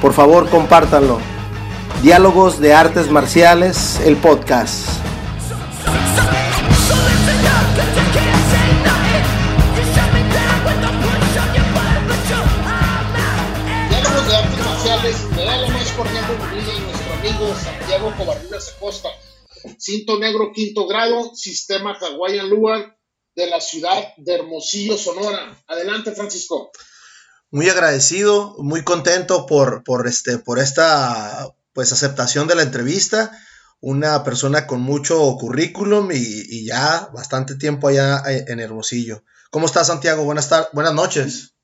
por 0.00 0.12
favor, 0.12 0.48
compártanlo. 0.48 1.18
Diálogos 2.02 2.60
de 2.60 2.72
Artes 2.72 3.10
Marciales, 3.10 4.00
el 4.04 4.16
podcast. 4.16 4.88
Diálogos 13.88 14.28
de 14.28 14.36
Artes 14.36 14.58
Marciales, 14.64 15.16
le 15.36 15.44
da 15.44 15.56
la 15.56 15.68
más 15.68 15.92
cordial 15.92 16.24
bienvenida 16.28 16.72
a 16.72 16.80
nuestro 16.80 17.12
amigo 17.14 17.54
Santiago 17.56 18.14
Covarrubias 18.16 18.74
Acosta, 18.76 19.08
cinto 19.78 20.18
negro 20.18 20.52
quinto 20.52 20.86
grado, 20.86 21.34
sistema 21.34 21.98
Hawaiian 22.00 22.48
Luar 22.48 22.96
de 23.34 23.46
la 23.48 23.60
ciudad 23.60 24.14
de 24.16 24.34
Hermosillo, 24.34 24.96
Sonora. 24.96 25.60
Adelante, 25.66 26.12
Francisco 26.12 26.70
muy 27.50 27.68
agradecido, 27.68 28.54
muy 28.58 28.84
contento 28.84 29.46
por, 29.46 29.82
por, 29.84 30.06
este, 30.06 30.38
por 30.38 30.58
esta 30.58 31.48
pues, 31.72 31.92
aceptación 31.92 32.46
de 32.46 32.54
la 32.54 32.62
entrevista. 32.62 33.32
Una 33.80 34.24
persona 34.24 34.66
con 34.66 34.80
mucho 34.80 35.36
currículum 35.38 36.10
y, 36.12 36.66
ya 36.66 37.10
bastante 37.14 37.54
tiempo 37.54 37.88
allá 37.88 38.22
en 38.26 38.58
Hermosillo. 38.58 39.22
¿Cómo 39.50 39.66
estás, 39.66 39.86
Santiago? 39.86 40.24
Buenas, 40.24 40.48
tardes, 40.48 40.68
buenas 40.72 40.94
noches. 40.94 41.54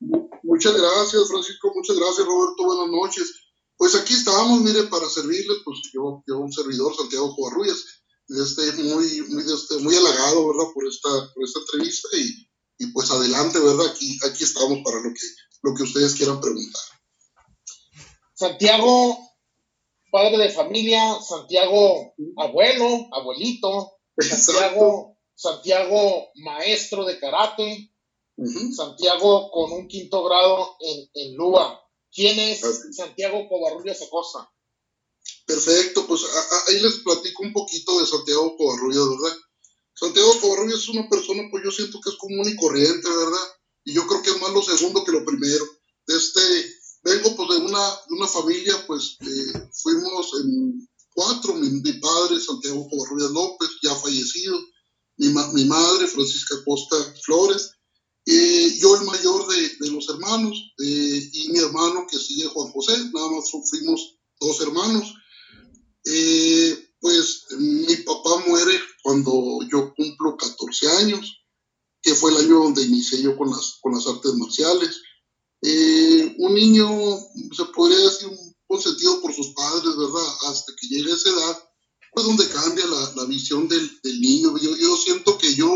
Muchas 0.44 0.74
gracias, 0.74 1.28
Francisco. 1.28 1.72
Muchas 1.74 1.96
gracias, 1.96 2.24
Roberto. 2.26 2.64
Buenas 2.64 2.88
noches. 2.88 3.34
Pues 3.76 3.96
aquí 3.96 4.14
estábamos, 4.14 4.60
mire, 4.60 4.84
para 4.84 5.08
servirles, 5.10 5.58
pues 5.64 5.80
yo, 5.92 6.22
yo 6.26 6.38
un 6.38 6.52
servidor, 6.52 6.94
Santiago 6.96 7.34
Covarrubias, 7.34 7.84
este, 8.28 8.72
muy, 8.84 9.22
muy, 9.28 9.42
este, 9.42 9.78
muy 9.78 9.96
halagado, 9.96 10.46
¿verdad?, 10.46 10.72
por 10.72 10.86
esta, 10.86 11.08
por 11.34 11.44
esta 11.44 11.58
entrevista 11.58 12.08
y, 12.16 12.48
y 12.78 12.86
pues 12.92 13.10
adelante, 13.10 13.58
¿verdad? 13.58 13.86
Aquí, 13.86 14.16
aquí 14.24 14.44
estamos 14.44 14.78
para 14.84 15.00
lo 15.00 15.12
que, 15.12 15.26
lo 15.64 15.74
que 15.74 15.82
ustedes 15.82 16.14
quieran 16.14 16.40
preguntar. 16.42 16.82
Santiago, 18.34 19.18
padre 20.10 20.36
de 20.36 20.50
familia, 20.50 21.00
Santiago, 21.26 22.14
abuelo, 22.36 23.08
abuelito, 23.12 23.96
Santiago, 24.18 25.16
Santiago, 25.34 26.28
maestro 26.34 27.06
de 27.06 27.18
karate, 27.18 27.94
Santiago 28.76 29.50
con 29.50 29.72
un 29.72 29.88
quinto 29.88 30.22
grado 30.24 30.76
en, 30.80 31.08
en 31.14 31.34
Lua. 31.34 31.80
¿Quién 32.12 32.38
es 32.38 32.60
Santiago 32.92 33.48
Covarrubias 33.48 34.02
Acosta? 34.02 34.50
Perfecto, 35.46 36.06
pues 36.06 36.22
ahí 36.68 36.78
les 36.80 36.96
platico 36.98 37.42
un 37.42 37.54
poquito 37.54 37.98
de 38.00 38.06
Santiago 38.06 38.54
Covarrubias, 38.58 39.08
¿verdad? 39.08 39.36
Santiago 39.94 40.40
Covarrubias 40.42 40.80
es 40.80 40.88
una 40.90 41.08
persona, 41.08 41.42
pues 41.50 41.64
yo 41.64 41.70
siento 41.70 42.00
que 42.02 42.10
es 42.10 42.16
común 42.16 42.46
y 42.46 42.56
corriente, 42.56 43.08
¿verdad? 43.08 43.48
Y 43.84 43.92
yo 43.92 44.06
creo 44.06 44.22
que 44.22 44.30
es 44.30 44.40
más 44.40 44.52
lo 44.52 44.62
segundo 44.62 45.04
que 45.04 45.12
lo 45.12 45.24
primero. 45.24 45.64
Este, 46.06 46.40
vengo 47.02 47.36
pues 47.36 47.48
de 47.50 47.64
una, 47.64 47.90
de 48.08 48.14
una 48.14 48.26
familia, 48.26 48.84
pues 48.86 49.16
eh, 49.20 49.68
fuimos 49.72 50.30
en 50.42 50.88
cuatro, 51.14 51.54
mi, 51.54 51.92
padre 51.94 52.40
Santiago 52.40 52.88
Covarrubias 52.88 53.30
López, 53.30 53.68
ya 53.82 53.94
fallecido, 53.94 54.58
mi, 55.16 55.28
mi 55.28 55.64
madre 55.66 56.06
Francisca 56.08 56.56
Costa 56.64 56.96
Flores, 57.24 57.70
y 58.26 58.78
yo 58.78 58.96
el 58.96 59.04
mayor 59.04 59.46
de, 59.48 59.68
de 59.80 59.90
los 59.90 60.08
hermanos, 60.08 60.56
eh, 60.78 61.30
y 61.32 61.48
mi 61.50 61.58
hermano 61.58 62.06
que 62.10 62.18
sigue 62.18 62.46
Juan 62.46 62.72
José, 62.72 62.92
nada 63.12 63.30
más 63.30 63.50
fuimos 63.50 64.16
dos 64.40 64.60
hermanos. 64.62 65.14
Eh, 66.06 66.90
pues 67.00 67.44
mi 67.58 67.96
papá 67.96 68.44
muere 68.46 68.80
cuando 69.02 69.58
yo 69.70 69.92
cumplo 69.94 70.36
14 70.38 70.88
años 71.02 71.43
que 72.04 72.14
fue 72.14 72.30
el 72.30 72.36
año 72.36 72.58
donde 72.62 72.82
inicié 72.82 73.22
yo 73.22 73.34
con 73.34 73.50
las, 73.50 73.78
con 73.80 73.94
las 73.94 74.06
artes 74.06 74.34
marciales. 74.34 75.00
Eh, 75.62 76.34
un 76.38 76.54
niño, 76.54 76.86
se 77.56 77.64
podría 77.74 77.98
decir, 77.98 78.28
un 78.28 78.54
consentido 78.66 79.22
por 79.22 79.32
sus 79.32 79.54
padres, 79.54 79.96
¿verdad? 79.96 80.34
Hasta 80.48 80.74
que 80.78 80.86
llegue 80.86 81.10
a 81.10 81.14
esa 81.14 81.30
edad, 81.30 81.58
pues 82.12 82.26
donde 82.26 82.46
cambia 82.48 82.86
la, 82.86 83.14
la 83.16 83.24
visión 83.24 83.66
del, 83.68 83.90
del 84.02 84.20
niño. 84.20 84.54
Yo, 84.58 84.76
yo, 84.76 84.96
siento 84.98 85.38
que 85.38 85.54
yo, 85.54 85.74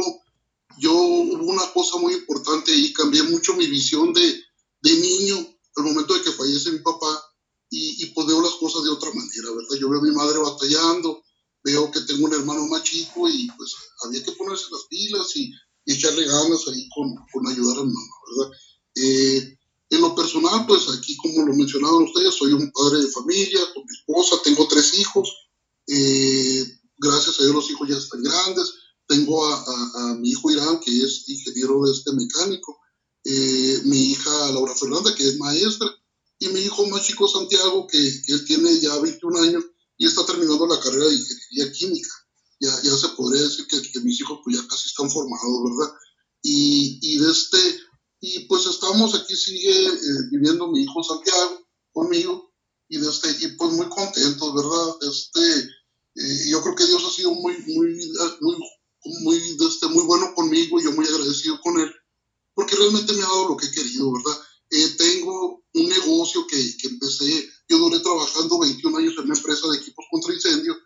yo 0.78 0.92
una 0.92 1.72
cosa 1.72 1.96
muy 1.96 2.12
importante 2.12 2.76
y 2.76 2.92
cambié 2.92 3.22
mucho 3.22 3.54
mi 3.54 3.66
visión 3.66 4.12
de, 4.12 4.42
de 4.82 4.94
niño 4.96 5.36
al 5.76 5.84
momento 5.84 6.12
de 6.12 6.22
que 6.22 6.32
fallece 6.32 6.72
mi 6.72 6.80
papá 6.80 7.24
y, 7.70 8.02
y 8.02 8.06
pues 8.06 8.26
veo 8.26 8.42
las 8.42 8.54
cosas 8.54 8.84
de 8.84 8.90
otra 8.90 9.10
manera, 9.14 9.50
¿verdad? 9.50 9.78
Yo 9.80 9.88
veo 9.88 10.00
a 10.00 10.04
mi 10.04 10.10
madre 10.10 10.38
batallando, 10.38 11.22
veo 11.64 11.90
que 11.90 12.02
tengo 12.02 12.26
un 12.26 12.34
hermano 12.34 12.66
más 12.66 12.82
chico 12.82 13.30
y 13.30 13.48
pues 13.56 13.74
había 14.04 14.22
que 14.22 14.32
ponerse 14.32 14.66
las 14.70 14.84
pilas 14.90 15.34
y 15.34 15.54
y 15.88 15.94
echarle 15.94 16.26
ganas 16.26 16.68
ahí 16.68 16.86
con, 16.94 17.14
con 17.32 17.48
ayudar 17.48 17.78
a 17.78 17.82
mi 17.82 17.90
mamá, 17.90 18.16
¿verdad? 18.28 18.58
Eh, 18.94 19.58
en 19.88 20.00
lo 20.02 20.14
personal, 20.14 20.66
pues 20.66 20.86
aquí, 20.90 21.16
como 21.16 21.46
lo 21.46 21.54
mencionaban 21.54 22.02
ustedes, 22.02 22.34
soy 22.34 22.52
un 22.52 22.70
padre 22.72 23.00
de 23.00 23.08
familia, 23.08 23.60
con 23.72 23.84
mi 23.86 23.96
esposa, 23.96 24.42
tengo 24.44 24.68
tres 24.68 24.98
hijos, 24.98 25.32
eh, 25.86 26.78
gracias 26.98 27.40
a 27.40 27.42
Dios 27.42 27.54
los 27.54 27.70
hijos 27.70 27.88
ya 27.88 27.96
están 27.96 28.22
grandes, 28.22 28.70
tengo 29.06 29.46
a, 29.46 29.64
a, 29.94 30.14
mi 30.16 30.28
hijo 30.28 30.50
Irán, 30.50 30.78
que 30.78 30.90
es 30.90 31.26
ingeniero 31.26 31.82
de 31.82 31.92
este 31.92 32.12
mecánico, 32.12 32.78
eh, 33.24 33.80
mi 33.84 34.10
hija 34.10 34.52
Laura 34.52 34.74
Fernanda, 34.74 35.14
que 35.14 35.26
es 35.26 35.38
maestra, 35.38 35.88
y 36.38 36.48
mi 36.48 36.60
hijo 36.60 36.86
más 36.88 37.02
chico 37.02 37.26
Santiago, 37.26 37.86
que, 37.86 37.98
que 38.26 38.32
él 38.34 38.44
tiene 38.44 38.78
ya 38.78 38.94
21 38.98 39.40
años 39.40 39.64
y 39.96 40.06
está 40.06 40.26
terminando 40.26 40.66
la 40.66 40.78
carrera 40.80 41.06
de 41.06 41.14
ingeniería 41.14 41.72
química 41.72 42.27
ya, 42.60 42.70
ya 42.82 42.96
se 42.96 43.08
podría 43.10 43.42
decir 43.42 43.66
que, 43.66 44.00
mis 44.00 44.20
hijos 44.20 44.40
pues 44.44 44.56
ya 44.56 44.66
casi 44.66 44.88
están 44.88 45.10
formados, 45.10 45.62
¿verdad? 45.64 45.94
Y, 46.42 46.98
y, 47.02 47.18
de 47.18 47.30
este, 47.30 47.58
y 48.20 48.40
pues 48.46 48.66
estamos 48.66 49.14
aquí, 49.14 49.36
sigue 49.36 49.86
eh, 49.86 50.28
viviendo 50.30 50.68
mi 50.68 50.82
hijo 50.82 51.02
Santiago 51.02 51.66
conmigo, 51.92 52.52
y, 52.88 52.98
de 52.98 53.08
este, 53.08 53.28
y 53.40 53.48
pues 53.56 53.72
muy 53.72 53.88
contentos, 53.88 54.54
¿verdad? 54.54 54.96
Este, 55.02 55.60
eh, 56.16 56.50
yo 56.50 56.62
creo 56.62 56.74
que 56.74 56.86
Dios 56.86 57.04
ha 57.04 57.10
sido 57.10 57.32
muy, 57.32 57.56
muy, 57.66 58.14
muy, 58.40 58.56
muy, 59.22 59.38
de 59.56 59.66
este, 59.66 59.86
muy 59.88 60.04
bueno 60.04 60.34
conmigo, 60.34 60.80
y 60.80 60.84
yo 60.84 60.92
muy 60.92 61.06
agradecido 61.06 61.60
con 61.60 61.78
él, 61.78 61.92
porque 62.54 62.76
realmente 62.76 63.12
me 63.12 63.22
ha 63.22 63.26
dado 63.26 63.50
lo 63.50 63.56
que 63.56 63.66
he 63.66 63.70
querido, 63.70 64.12
¿verdad? 64.12 64.40
Eh, 64.70 64.94
tengo 64.98 65.64
un 65.74 65.88
negocio 65.88 66.46
que, 66.46 66.76
que 66.78 66.88
empecé, 66.88 67.48
yo 67.68 67.78
duré 67.78 68.00
trabajando 68.00 68.58
21 68.58 68.98
años 68.98 69.14
en 69.18 69.24
una 69.24 69.36
empresa 69.36 69.68
de 69.68 69.78
equipos 69.78 70.04
contra 70.10 70.34
incendio, 70.34 70.76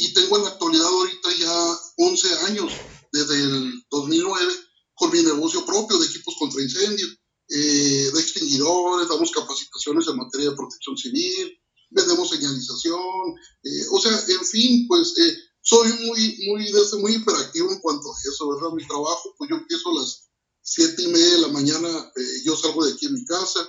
y 0.00 0.14
tengo 0.14 0.36
en 0.36 0.44
la 0.44 0.50
actualidad 0.50 0.86
ahorita 0.86 1.28
ya 1.40 1.78
11 1.96 2.34
años, 2.46 2.72
desde 3.10 3.34
el 3.34 3.84
2009, 3.90 4.54
con 4.94 5.10
mi 5.10 5.22
negocio 5.24 5.66
propio 5.66 5.98
de 5.98 6.06
equipos 6.06 6.36
contra 6.38 6.62
incendio, 6.62 7.04
eh, 7.48 8.08
de 8.14 8.20
extinguidores, 8.20 9.08
damos 9.08 9.32
capacitaciones 9.32 10.06
en 10.06 10.16
materia 10.16 10.50
de 10.50 10.56
protección 10.56 10.96
civil, 10.96 11.52
vendemos 11.90 12.30
señalización, 12.30 13.34
eh, 13.64 13.86
o 13.90 14.00
sea, 14.00 14.12
en 14.28 14.44
fin, 14.44 14.86
pues 14.86 15.18
eh, 15.18 15.36
soy 15.62 15.88
muy, 15.88 16.46
muy, 16.46 16.72
muy 17.00 17.14
hiperactivo 17.16 17.72
en 17.72 17.80
cuanto 17.80 18.08
a 18.08 18.16
eso, 18.32 18.50
¿verdad? 18.50 18.70
Mi 18.76 18.86
trabajo, 18.86 19.34
pues 19.36 19.50
yo 19.50 19.56
empiezo 19.56 19.90
a 19.90 20.00
las 20.00 20.28
7 20.62 21.02
y 21.02 21.06
media 21.08 21.32
de 21.32 21.40
la 21.40 21.48
mañana, 21.48 22.12
yo 22.44 22.56
salgo 22.56 22.86
de 22.86 22.92
aquí 22.92 23.06
en 23.06 23.14
mi 23.14 23.24
casa, 23.24 23.68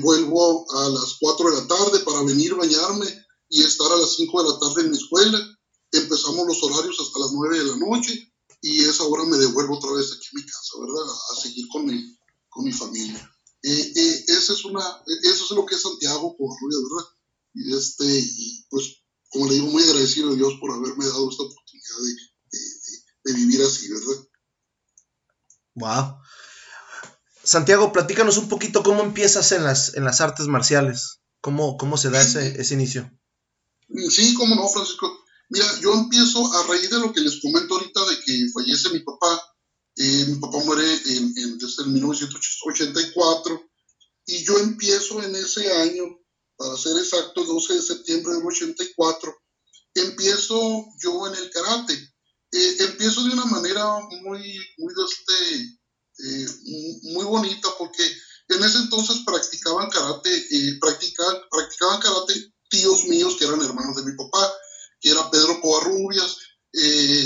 vuelvo 0.00 0.64
a 0.72 0.88
las 0.88 1.16
4 1.20 1.50
de 1.50 1.56
la 1.56 1.66
tarde 1.66 1.98
para 2.00 2.22
venir, 2.22 2.54
bañarme, 2.54 3.23
y 3.54 3.62
estar 3.62 3.86
a 3.92 3.96
las 3.96 4.16
5 4.16 4.42
de 4.42 4.48
la 4.50 4.58
tarde 4.58 4.82
en 4.82 4.90
mi 4.90 4.96
escuela. 4.96 5.38
Empezamos 5.92 6.44
los 6.44 6.60
horarios 6.64 6.98
hasta 6.98 7.20
las 7.20 7.30
9 7.30 7.58
de 7.58 7.64
la 7.64 7.76
noche 7.76 8.32
y 8.60 8.82
esa 8.82 9.04
hora 9.04 9.22
me 9.26 9.36
devuelvo 9.36 9.76
otra 9.76 9.92
vez 9.92 10.12
aquí 10.12 10.26
a 10.32 10.38
mi 10.40 10.44
casa, 10.44 10.72
¿verdad? 10.80 11.14
A, 11.30 11.40
seguir 11.40 11.68
con 11.68 11.86
mi, 11.86 12.18
con 12.48 12.64
mi 12.64 12.72
familia. 12.72 13.30
Eh, 13.62 13.92
eh, 13.94 14.24
esa 14.26 14.54
es 14.54 14.64
una, 14.64 14.82
eso 15.22 15.44
es 15.44 15.50
lo 15.52 15.64
que 15.64 15.76
es 15.76 15.82
Santiago 15.82 16.36
por 16.36 16.50
¿verdad? 16.50 17.08
Y, 17.54 17.76
este, 17.76 18.04
y 18.04 18.66
pues, 18.70 19.04
como 19.30 19.46
le 19.46 19.54
digo, 19.54 19.68
muy 19.68 19.84
agradecido 19.84 20.32
a 20.32 20.34
Dios 20.34 20.54
por 20.60 20.72
haberme 20.72 21.06
dado 21.06 21.30
esta 21.30 21.44
oportunidad 21.44 21.96
de, 22.02 22.58
de, 22.58 22.60
de 23.24 23.32
vivir 23.34 23.62
así, 23.62 23.88
¿verdad? 23.88 24.28
Wow. 25.74 26.16
Santiago, 27.44 27.92
platícanos 27.92 28.36
un 28.36 28.48
poquito 28.48 28.82
cómo 28.82 29.02
empiezas 29.02 29.52
en 29.52 29.62
las, 29.62 29.94
en 29.94 30.02
las 30.02 30.20
artes 30.20 30.48
marciales. 30.48 31.20
¿Cómo, 31.40 31.76
cómo 31.76 31.96
se 31.96 32.10
da 32.10 32.20
ese, 32.20 32.60
ese 32.60 32.74
inicio? 32.74 33.12
Sí, 34.10 34.34
cómo 34.34 34.54
no, 34.54 34.68
Francisco. 34.68 35.24
Mira, 35.50 35.66
yo 35.80 35.92
empiezo 35.94 36.52
a 36.52 36.66
raíz 36.66 36.90
de 36.90 36.98
lo 36.98 37.12
que 37.12 37.20
les 37.20 37.40
comento 37.40 37.74
ahorita 37.74 38.04
de 38.06 38.20
que 38.20 38.48
fallece 38.52 38.90
mi 38.90 39.00
papá. 39.00 39.40
Eh, 39.96 40.24
mi 40.28 40.36
papá 40.40 40.58
muere 40.64 40.84
en, 41.06 41.58
desde 41.58 41.84
el 41.84 41.90
1984 41.90 43.70
y 44.26 44.44
yo 44.44 44.58
empiezo 44.58 45.22
en 45.22 45.36
ese 45.36 45.70
año 45.72 46.04
para 46.56 46.76
ser 46.76 46.96
exacto, 46.96 47.44
12 47.44 47.74
de 47.74 47.82
septiembre 47.82 48.34
del 48.34 48.44
84, 48.44 49.36
empiezo 49.94 50.86
yo 51.00 51.26
en 51.26 51.34
el 51.34 51.50
karate. 51.50 51.92
Eh, 52.52 52.76
empiezo 52.80 53.22
de 53.24 53.34
una 53.34 53.44
manera 53.44 53.98
muy, 54.22 54.58
muy, 54.78 54.94
este, 55.06 55.78
eh, 56.18 56.46
muy 57.12 57.24
bonita 57.24 57.68
porque 57.78 58.02
en 58.48 58.62
ese 58.62 58.78
entonces 58.78 59.18
practicaban 59.26 59.90
karate, 59.90 60.78
practicaban, 60.80 61.36
practicaban 61.50 62.00
karate 62.00 62.53
tíos 62.74 63.04
míos 63.04 63.36
que 63.38 63.44
eran 63.44 63.62
hermanos 63.62 63.96
de 63.96 64.10
mi 64.10 64.16
papá, 64.16 64.52
que 65.00 65.10
era 65.10 65.30
Pedro 65.30 65.60
Covarrubias, 65.60 66.38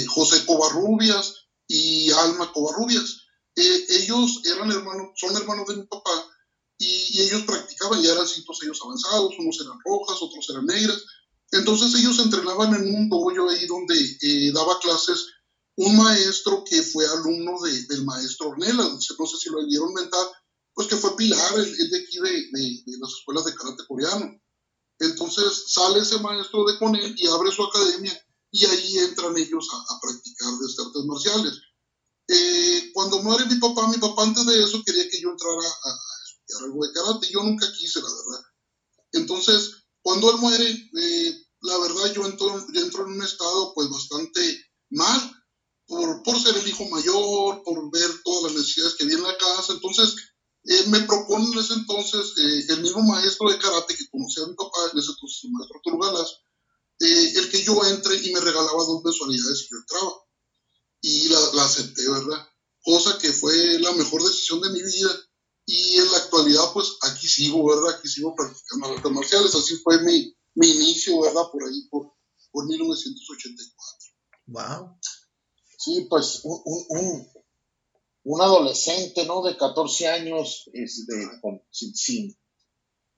José 0.09 0.45
Covarrubias 0.45 1.47
y 1.67 2.11
Alma 2.11 2.53
Covarrubias. 2.53 3.23
ellos 3.55 4.43
eran 4.45 4.71
hermanos, 4.71 5.13
son 5.17 5.35
hermanos 5.37 5.67
de 5.69 5.77
mi 5.77 5.85
papá 5.85 6.11
y, 6.79 7.21
ellos 7.23 7.43
practicaban, 7.43 8.03
ya 8.03 8.13
eran 8.13 8.29
cintos 8.29 8.63
ellos 8.63 8.81
avanzados, 8.85 9.35
unos 9.39 9.61
eran 9.61 9.79
rojas, 9.85 10.19
otros 10.21 10.49
eran 10.51 10.67
negras. 10.67 11.03
Entonces 11.51 11.95
ellos 12.01 12.19
entrenaban 12.19 12.75
en 12.75 12.95
un 12.95 13.09
dojo 13.09 13.31
ahí 13.49 13.67
donde 13.67 13.95
eh, 14.21 14.53
daba 14.53 14.79
clases 14.81 15.27
un 15.77 15.97
maestro 15.97 16.65
que 16.69 16.83
fue 16.83 17.07
alumno 17.07 17.53
del 17.63 18.05
maestro 18.05 18.49
Ornella, 18.49 18.83
no 18.83 19.01
sé 19.01 19.37
si 19.39 19.49
lo 19.49 19.65
vieron 19.65 19.95
mentar, 19.95 20.27
pues 20.75 20.89
que 20.89 20.97
fue 20.97 21.17
pilar, 21.17 21.55
el, 21.57 21.91
de 21.91 21.99
aquí 21.99 22.19
de, 22.19 22.99
las 22.99 23.11
escuelas 23.13 23.45
de 23.45 23.55
karate 23.55 23.85
coreano. 23.87 24.41
Entonces 25.01 25.65
sale 25.69 26.01
ese 26.01 26.19
maestro 26.19 26.65
de 26.65 26.79
con 26.79 26.95
él 26.97 27.15
y 27.17 27.27
abre 27.29 27.53
su 27.53 27.63
academia 27.63 28.13
y 28.51 28.65
ahí 28.65 28.99
entran 28.99 29.37
ellos 29.37 29.69
a, 29.73 30.01
practicar 30.01 30.49
de 30.49 30.85
artes 30.87 31.05
marciales. 31.05 31.61
Eh, 32.27 32.91
cuando 32.93 33.23
muere 33.23 33.47
mi 33.47 33.57
papá, 33.57 33.89
mi 33.89 33.99
papá 33.99 34.25
antes 34.25 34.45
de 34.47 34.63
eso 34.63 34.83
quería 34.85 35.09
que 35.09 35.21
yo 35.21 35.31
entrara 35.31 35.69
a, 35.85 36.65
algo 36.65 36.85
de 36.85 36.93
karate. 36.93 37.31
Yo 37.31 37.43
nunca 37.43 37.71
quise, 37.73 38.01
la 38.01 38.09
verdad. 38.09 38.45
Entonces, 39.13 39.71
cuando 40.03 40.31
él 40.31 40.39
muere, 40.39 40.65
eh, 40.67 41.47
la 41.63 41.79
verdad 41.79 42.13
yo 42.15 42.27
entro, 42.27 42.67
entro, 42.75 43.07
en 43.07 43.13
un 43.13 43.23
estado 43.23 43.73
pues 43.75 43.89
bastante 43.91 44.41
mal 44.91 45.33
por, 45.87 46.23
por, 46.23 46.41
ser 46.41 46.57
el 46.57 46.69
hijo 46.69 46.87
mayor, 46.89 47.63
por 47.63 47.91
ver 47.91 48.11
todas 48.25 48.45
las 48.45 48.61
necesidades 48.61 48.95
que 48.95 49.05
había 49.05 49.17
en 49.17 49.23
la 49.23 49.37
casa. 49.37 49.73
Entonces, 49.73 50.17
eh, 50.69 50.85
me 50.89 51.01
propone 51.01 51.47
en 51.53 51.59
ese 51.59 51.75
entonces 51.75 52.35
eh, 52.39 52.67
el 52.69 52.83
mismo 52.83 53.03
maestro 53.03 53.51
de 53.51 53.59
karate 53.59 53.97
que 53.97 54.09
conocía 54.11 54.45
a 54.45 54.49
mi 54.49 54.55
papá, 54.55 54.79
en 54.93 54.99
ese 54.99 55.11
entonces 55.11 55.45
el 55.45 55.51
maestro 55.51 55.81
Turgalas, 55.83 56.41
el 57.01 57.51
que 57.51 57.63
yo 57.63 57.85
entre 57.85 58.17
y 58.17 58.33
me 58.33 58.41
regalaba 58.41 58.85
dos 58.85 59.03
mensualidades 59.05 59.63
y 59.63 59.69
yo 59.71 59.77
entraba. 59.79 60.13
Y 61.01 61.29
la, 61.29 61.41
la 61.55 61.65
acepté, 61.65 62.09
¿verdad? 62.11 62.49
Cosa 62.83 63.19
que 63.19 63.33
fue 63.33 63.79
la 63.79 63.93
mejor 63.93 64.23
decisión 64.23 64.61
de 64.61 64.71
mi 64.71 64.83
vida 64.83 65.11
y 65.71 65.99
en 65.99 66.11
la 66.11 66.17
actualidad, 66.17 66.73
pues 66.73 66.97
aquí 67.03 67.29
sigo, 67.29 67.69
¿verdad? 67.69 67.99
Aquí 67.99 68.09
sigo 68.09 68.35
practicando 68.35 68.87
artes 68.87 69.13
marciales. 69.13 69.55
Así 69.55 69.77
fue 69.77 70.03
mi, 70.03 70.35
mi 70.55 70.67
inicio, 70.67 71.21
¿verdad? 71.21 71.43
Por 71.53 71.63
ahí, 71.63 71.87
por, 71.91 72.11
por 72.51 72.67
1984. 72.67 74.15
Wow. 74.47 74.99
Sí, 75.77 76.07
pues 76.09 76.41
un, 76.45 76.63
un, 76.89 77.29
un, 78.29 78.41
adolescente, 78.41 79.25
¿no? 79.27 79.43
De 79.43 79.57
14 79.57 80.09
años, 80.09 80.69
este, 80.73 81.15
sin, 81.71 82.37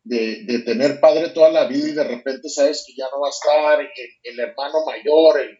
de, 0.05 0.45
de, 0.47 0.61
tener 0.61 1.01
padre 1.01 1.31
toda 1.31 1.51
la 1.51 1.67
vida 1.67 1.89
y 1.89 1.93
de 1.93 2.05
repente 2.05 2.49
sabes 2.49 2.85
que 2.87 2.95
ya 2.97 3.07
no 3.13 3.21
va 3.21 3.29
a 3.29 3.31
estar 3.31 3.81
el, 3.81 3.89
el 4.23 4.41
hermano 4.41 4.85
mayor, 4.87 5.41
el, 5.41 5.59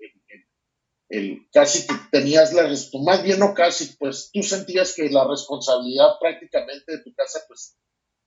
el, 1.09 1.49
casi 1.53 1.87
que 1.87 1.95
tenías 2.13 2.53
la, 2.53 2.73
más 3.03 3.23
bien 3.23 3.39
no 3.41 3.53
casi, 3.53 3.97
pues 3.99 4.31
tú 4.33 4.43
sentías 4.43 4.95
que 4.95 5.11
la 5.11 5.27
responsabilidad 5.27 6.19
prácticamente 6.21 6.93
de 6.93 7.03
tu 7.03 7.13
casa 7.15 7.41
pues 7.49 7.77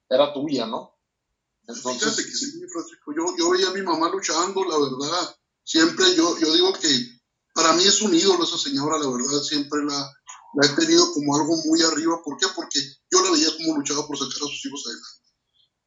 era 0.09 0.33
tuya, 0.33 0.67
¿no? 0.67 0.97
Fíjate 1.65 2.23
que 2.23 2.31
sí, 2.31 2.59
Francisco, 2.71 3.13
yo, 3.15 3.23
yo 3.37 3.51
veía 3.51 3.69
a 3.69 3.73
mi 3.73 3.81
mamá 3.81 4.09
luchando, 4.09 4.65
la 4.65 4.77
verdad, 4.77 5.35
siempre 5.63 6.13
yo, 6.15 6.37
yo 6.37 6.53
digo 6.53 6.73
que 6.73 6.89
para 7.53 7.71
mí 7.73 7.83
es 7.83 8.01
un 8.01 8.13
ídolo 8.13 8.43
esa 8.43 8.57
señora, 8.57 8.97
la 8.97 9.09
verdad, 9.09 9.41
siempre 9.41 9.79
la, 9.85 10.13
la 10.55 10.67
he 10.67 10.69
tenido 10.75 11.11
como 11.13 11.35
algo 11.35 11.55
muy 11.65 11.81
arriba, 11.81 12.21
¿por 12.23 12.37
qué? 12.37 12.47
Porque 12.55 12.79
yo 13.11 13.23
la 13.23 13.31
veía 13.31 13.49
como 13.57 13.77
luchaba 13.77 14.05
por 14.07 14.17
sacar 14.17 14.43
a 14.43 14.51
sus 14.51 14.65
hijos 14.65 14.83
adelante. 14.85 15.23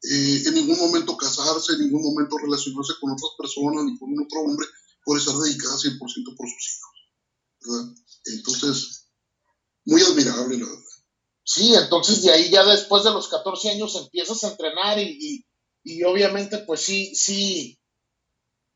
Eh, 0.03 0.43
en 0.47 0.53
ningún 0.53 0.77
momento 0.77 1.17
casarse, 1.17 1.73
en 1.73 1.79
ningún 1.79 2.03
momento 2.03 2.37
relacionarse 2.37 2.93
con 3.01 3.11
otras 3.11 3.31
personas 3.37 3.85
ni 3.85 3.97
con 3.97 4.13
otro 4.19 4.41
hombre, 4.41 4.67
por 5.03 5.17
estar 5.17 5.35
dedicada 5.35 5.75
100% 5.75 5.97
por 6.35 6.47
sus 6.49 6.77
hijos. 6.77 7.87
Entonces, 8.25 9.07
muy 9.85 10.01
admirable, 10.01 10.57
la 10.57 10.65
verdad. 10.65 10.83
Sí, 11.43 11.73
entonces 11.75 12.21
de 12.23 12.31
ahí 12.31 12.49
ya 12.49 12.65
después 12.65 13.05
de 13.05 13.11
los 13.11 13.29
14 13.29 13.69
años 13.69 13.95
empiezas 13.95 14.43
a 14.43 14.49
entrenar 14.49 14.99
y, 14.99 15.45
y, 15.81 16.03
obviamente 16.03 16.57
pues 16.57 16.81
sí, 16.81 17.15
sí, 17.15 17.79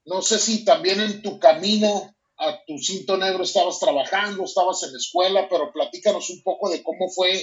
no 0.05 0.21
sé 0.21 0.39
si 0.39 0.63
también 0.63 1.01
en 1.01 1.21
tu 1.21 1.37
camino 1.37 2.15
a 2.41 2.59
tu 2.65 2.77
cinto 2.79 3.17
negro 3.17 3.43
estabas 3.43 3.79
trabajando, 3.79 4.43
estabas 4.43 4.81
en 4.83 4.93
la 4.93 4.97
escuela, 4.97 5.47
pero 5.47 5.71
platícanos 5.71 6.29
un 6.31 6.41
poco 6.41 6.69
de 6.69 6.81
cómo 6.81 7.09
fue, 7.09 7.41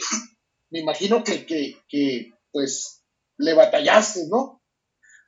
me 0.71 0.81
imagino 0.81 1.23
que, 1.23 1.47
que, 1.47 1.81
que 1.89 2.33
pues 2.51 3.05
le 3.37 3.55
batallaste, 3.55 4.27
¿no? 4.29 4.63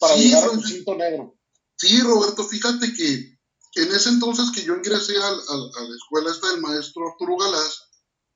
Para 0.00 0.16
llegar 0.16 0.44
a 0.44 0.50
tu 0.50 0.62
cinto 0.62 0.96
negro. 0.96 1.38
Sí, 1.76 2.00
Roberto, 2.00 2.44
fíjate 2.44 2.92
que 2.92 3.38
en 3.76 3.92
ese 3.92 4.08
entonces 4.08 4.50
que 4.52 4.64
yo 4.64 4.74
ingresé 4.74 5.16
a, 5.16 5.30
la 5.30 5.96
escuela 5.96 6.30
esta 6.30 6.50
del 6.50 6.60
maestro 6.60 7.08
Arturo 7.08 7.36
Galás, 7.36 7.88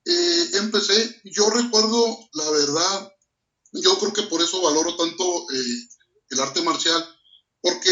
eh, 0.05 0.51
empecé, 0.55 1.21
yo 1.25 1.51
recuerdo, 1.51 2.19
la 2.35 2.51
verdad, 2.51 3.13
yo 3.73 3.99
creo 3.99 4.13
que 4.13 4.23
por 4.23 4.41
eso 4.41 4.63
valoro 4.63 4.97
tanto 4.97 5.25
eh, 5.51 5.89
el 6.31 6.41
arte 6.41 6.63
marcial, 6.63 7.05
porque 7.61 7.91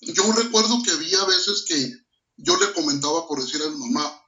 yo 0.00 0.32
recuerdo 0.32 0.82
que 0.82 0.92
había 0.92 1.24
veces 1.24 1.64
que 1.68 2.07
yo 2.38 2.56
le 2.56 2.72
comentaba 2.72 3.26
por 3.26 3.42
decir 3.42 3.62
a 3.62 3.70
mi 3.70 3.78
mamá, 3.78 4.22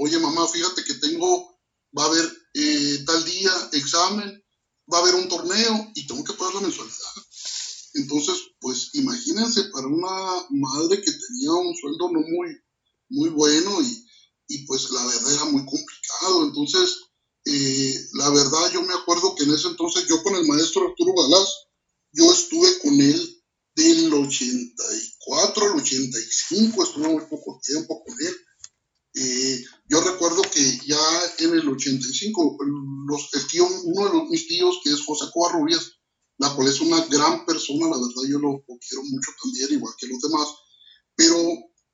oye 0.00 0.18
mamá, 0.18 0.46
fíjate 0.48 0.84
que 0.84 0.94
tengo, 0.94 1.58
va 1.96 2.04
a 2.04 2.06
haber 2.06 2.32
eh, 2.54 3.04
tal 3.06 3.24
día 3.24 3.52
examen, 3.72 4.44
va 4.92 4.98
a 4.98 5.00
haber 5.02 5.14
un 5.16 5.28
torneo 5.28 5.92
y 5.94 6.06
tengo 6.06 6.24
que 6.24 6.32
pagar 6.32 6.54
la 6.54 6.60
mensualidad. 6.62 7.12
Entonces, 7.94 8.34
pues 8.60 8.90
imagínense 8.94 9.64
para 9.72 9.86
una 9.86 10.46
madre 10.50 11.00
que 11.00 11.12
tenía 11.12 11.52
un 11.52 11.74
sueldo 11.74 12.10
no 12.10 12.20
muy, 12.20 12.56
muy 13.08 13.30
bueno 13.30 13.80
y, 13.82 14.06
y 14.48 14.66
pues 14.66 14.90
la 14.90 15.04
verdad 15.06 15.34
era 15.34 15.44
muy 15.46 15.64
complicado. 15.64 16.44
Entonces, 16.44 16.96
eh, 17.44 18.06
la 18.14 18.30
verdad 18.30 18.72
yo 18.72 18.82
me 18.82 18.94
acuerdo 18.94 19.34
que 19.34 19.44
en 19.44 19.54
ese 19.54 19.68
entonces 19.68 20.06
yo 20.08 20.22
con 20.22 20.34
el 20.36 20.46
maestro 20.46 20.88
Arturo 20.88 21.12
Galás, 21.14 21.68
yo 22.12 22.32
estuve 22.32 22.78
con 22.80 23.00
él 23.00 23.35
del 23.76 24.12
84 24.12 25.64
al 25.66 25.78
85, 25.78 26.82
estuve 26.82 27.08
muy 27.08 27.24
poco 27.26 27.60
tiempo 27.62 28.02
con 28.02 28.14
él. 28.18 28.36
Eh, 29.14 29.64
yo 29.88 30.00
recuerdo 30.00 30.42
que 30.42 30.80
ya 30.86 30.98
en 31.38 31.52
el 31.52 31.68
85, 31.68 32.56
los, 33.06 33.34
el 33.34 33.46
tío, 33.46 33.66
uno 33.84 34.08
de 34.08 34.30
mis 34.30 34.48
tíos, 34.48 34.80
que 34.82 34.90
es 34.90 35.04
José 35.04 35.26
Covarrubias, 35.32 35.92
la 36.38 36.54
cual 36.54 36.68
es 36.68 36.80
una 36.80 37.04
gran 37.06 37.44
persona, 37.44 37.88
la 37.88 37.96
verdad 37.96 38.22
yo 38.28 38.38
lo, 38.38 38.64
quiero 38.66 39.02
mucho 39.04 39.30
también, 39.42 39.72
igual 39.72 39.94
que 39.98 40.06
los 40.06 40.20
demás, 40.20 40.48
pero, 41.14 41.36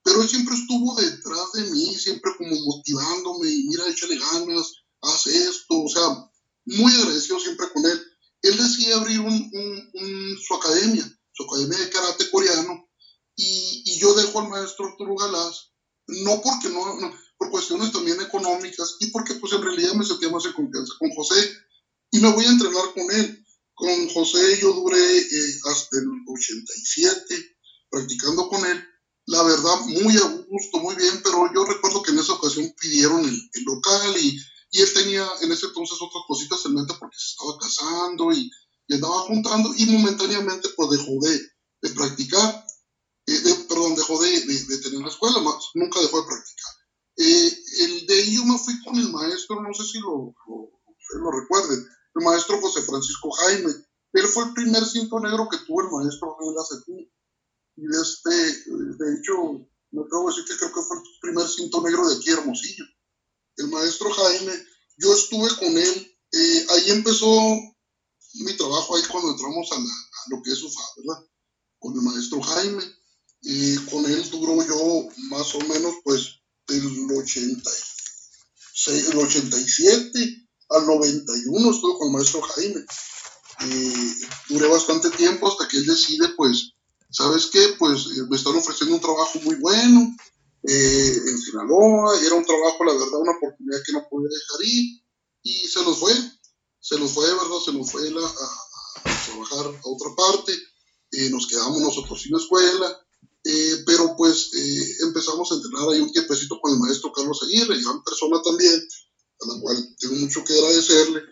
pero 0.02 0.22
él 0.22 0.28
siempre 0.28 0.54
estuvo 0.54 0.94
detrás 1.00 1.52
de 1.54 1.70
mí, 1.70 1.94
siempre 1.94 2.32
como 2.38 2.56
motivándome, 2.56 3.50
y 3.50 3.64
mira, 3.68 3.88
échale 3.88 4.18
ganas, 4.18 4.72
haz 5.00 5.26
esto, 5.26 5.82
o 5.82 5.88
sea, 5.88 6.30
muy 6.64 6.92
agradecido 6.92 7.38
siempre 7.40 7.66
con 7.72 7.84
él. 7.86 8.00
Él 8.42 8.56
decía 8.56 8.96
abrir 8.96 9.20
un, 9.20 10.38
su 10.44 10.54
academia, 10.54 11.04
su 11.04 11.14
academia 11.14 11.21
de 11.68 11.90
karate 11.90 12.30
coreano, 12.30 12.88
y, 13.36 13.82
y 13.86 13.98
yo 13.98 14.14
dejo 14.14 14.40
al 14.40 14.48
maestro 14.48 14.86
Arturo 14.86 15.14
Galás, 15.16 15.72
no 16.06 16.40
porque 16.42 16.68
no, 16.68 17.00
no, 17.00 17.12
por 17.38 17.50
cuestiones 17.50 17.92
también 17.92 18.20
económicas, 18.20 18.96
y 19.00 19.06
porque 19.08 19.34
pues 19.34 19.52
en 19.52 19.62
realidad 19.62 19.94
me 19.94 20.04
sentía 20.04 20.30
más 20.30 20.44
en 20.44 20.52
confianza 20.52 20.92
con 20.98 21.10
José, 21.10 21.52
y 22.10 22.18
me 22.18 22.32
voy 22.32 22.44
a 22.44 22.50
entrenar 22.50 22.92
con 22.94 23.10
él 23.10 23.42
con 23.82 24.08
José 24.10 24.60
yo 24.60 24.72
duré 24.72 25.18
eh, 25.18 25.60
hasta 25.70 25.98
el 25.98 26.06
87 26.26 27.56
practicando 27.90 28.48
con 28.48 28.64
él. 28.64 28.84
La 29.26 29.42
verdad, 29.42 29.80
muy 29.86 30.16
a 30.16 30.44
gusto, 30.48 30.78
muy 30.78 30.94
bien, 30.96 31.20
pero 31.22 31.52
yo 31.54 31.64
recuerdo 31.64 32.02
que 32.02 32.10
en 32.10 32.18
esa 32.18 32.34
ocasión 32.34 32.72
pidieron 32.80 33.24
el, 33.24 33.64
local 33.64 34.16
y, 34.20 34.36
y, 34.70 34.80
él 34.80 34.92
tenía 34.92 35.28
en 35.42 35.52
ese 35.52 35.66
entonces 35.66 35.98
otras 36.00 36.24
cositas 36.26 36.64
en 36.66 36.74
mente 36.74 36.94
porque 36.98 37.16
se 37.18 37.30
estaba 37.32 37.58
casando 37.58 38.32
y, 38.32 38.50
y 38.86 38.94
andaba 38.94 39.20
juntando 39.20 39.72
y 39.76 39.86
momentáneamente 39.86 40.68
pues 40.76 40.90
dejó 40.90 41.12
de, 41.20 41.40
de 41.82 41.90
practicar, 41.94 42.66
eh, 43.26 43.66
perdón, 43.68 43.94
dejó 43.94 44.20
de, 44.22 44.40
de, 44.40 44.78
tener 44.78 45.00
la 45.00 45.08
escuela, 45.08 45.40
más, 45.40 45.70
nunca 45.74 46.00
dejó 46.00 46.20
de 46.20 46.26
practicar. 46.26 46.72
Eh, 47.16 47.58
el 47.80 48.06
de 48.06 48.14
ahí 48.14 48.36
yo 48.36 48.44
me 48.44 48.58
fui 48.58 48.74
con 48.82 48.96
el 48.96 49.10
maestro, 49.10 49.60
no 49.60 49.72
sé 49.74 49.84
si 49.84 49.98
lo, 50.00 50.34
lo, 50.46 50.70
lo 51.20 51.30
recuerden, 51.30 51.86
el 52.14 52.24
maestro 52.24 52.60
José 52.60 52.82
Francisco 52.82 53.30
Jaime. 53.30 53.72
Él 54.12 54.26
fue 54.26 54.44
el 54.44 54.52
primer 54.52 54.84
cinto 54.84 55.18
negro 55.20 55.48
que 55.48 55.58
tuvo 55.66 55.82
el 55.82 55.90
maestro 55.90 56.36
en 56.40 56.54
la 56.54 56.62
Y 57.76 57.84
este, 58.00 58.30
de 58.68 59.18
hecho, 59.18 59.66
me 59.90 60.02
de 60.02 60.26
decir 60.26 60.44
que 60.44 60.56
creo 60.58 60.72
que 60.72 60.82
fue 60.82 60.96
el 60.98 61.02
primer 61.20 61.48
cinto 61.48 61.82
negro 61.82 62.08
de 62.08 62.16
aquí, 62.16 62.30
Hermosillo. 62.30 62.84
El 63.56 63.68
maestro 63.68 64.10
Jaime, 64.10 64.52
yo 64.98 65.12
estuve 65.12 65.48
con 65.56 65.76
él, 65.76 66.18
eh, 66.32 66.66
ahí 66.70 66.90
empezó 66.90 67.26
mi 68.34 68.56
trabajo, 68.56 68.96
ahí 68.96 69.02
cuando 69.10 69.30
entramos 69.32 69.70
a 69.72 69.78
la, 69.78 69.90
lo 70.28 70.42
que 70.42 70.52
es 70.52 70.62
UFA, 70.62 70.82
¿verdad? 70.96 71.24
Con 71.78 71.94
el 71.94 72.02
maestro 72.02 72.40
Jaime. 72.40 72.82
Y 73.42 73.76
con 73.86 74.04
él 74.06 74.30
duró 74.30 74.64
yo 74.64 75.08
más 75.30 75.54
o 75.56 75.60
menos 75.60 75.94
pues 76.04 76.40
del 76.68 76.86
86, 77.10 79.08
el 79.10 79.18
87 79.18 80.48
al 80.68 80.86
91 80.86 81.70
estuve 81.70 81.98
con 81.98 82.06
el 82.08 82.14
maestro 82.14 82.40
Jaime. 82.40 82.84
Y 83.66 83.92
duré 84.52 84.68
bastante 84.68 85.10
tiempo 85.10 85.48
hasta 85.48 85.66
que 85.68 85.78
él 85.78 85.86
decide 85.86 86.28
pues, 86.36 86.72
¿sabes 87.10 87.46
qué? 87.46 87.74
Pues 87.78 88.06
eh, 88.06 88.26
me 88.30 88.36
están 88.36 88.56
ofreciendo 88.56 88.94
un 88.94 89.00
trabajo 89.00 89.40
muy 89.40 89.56
bueno 89.56 90.14
eh, 90.62 91.16
en 91.26 91.38
Sinaloa, 91.38 92.20
era 92.24 92.36
un 92.36 92.46
trabajo, 92.46 92.84
la 92.84 92.92
verdad, 92.92 93.20
una 93.20 93.32
oportunidad 93.32 93.82
que 93.84 93.92
no 93.92 94.06
podía 94.08 94.28
dejar 94.28 94.64
ir 94.64 95.02
y 95.42 95.66
se 95.66 95.82
nos 95.82 95.98
fue, 95.98 96.12
se 96.82 96.98
nos 96.98 97.12
fue, 97.12 97.24
¿verdad? 97.24 97.60
Se 97.64 97.72
nos 97.72 97.90
fue 97.90 98.02
a, 98.08 99.14
trabajar 99.26 99.66
a 99.66 99.88
otra 99.88 100.14
parte, 100.16 100.52
eh, 101.12 101.30
nos 101.30 101.46
quedamos 101.46 101.80
nosotros 101.80 102.20
sin 102.20 102.34
escuela, 102.34 103.00
eh, 103.44 103.82
pero 103.86 104.16
pues 104.16 104.50
eh, 104.52 104.96
empezamos 105.06 105.50
a 105.50 105.54
entrenar 105.54 105.88
ahí 105.88 106.00
un 106.00 106.12
tiempecito 106.12 106.58
con 106.60 106.72
el 106.72 106.80
maestro 106.80 107.12
Carlos 107.12 107.40
Aguirre, 107.44 107.80
gran 107.80 108.02
persona 108.02 108.42
también, 108.42 108.74
a 108.74 109.46
la 109.46 109.60
cual 109.60 109.96
tengo 109.98 110.16
mucho 110.16 110.44
que 110.44 110.54
agradecerle, 110.54 111.22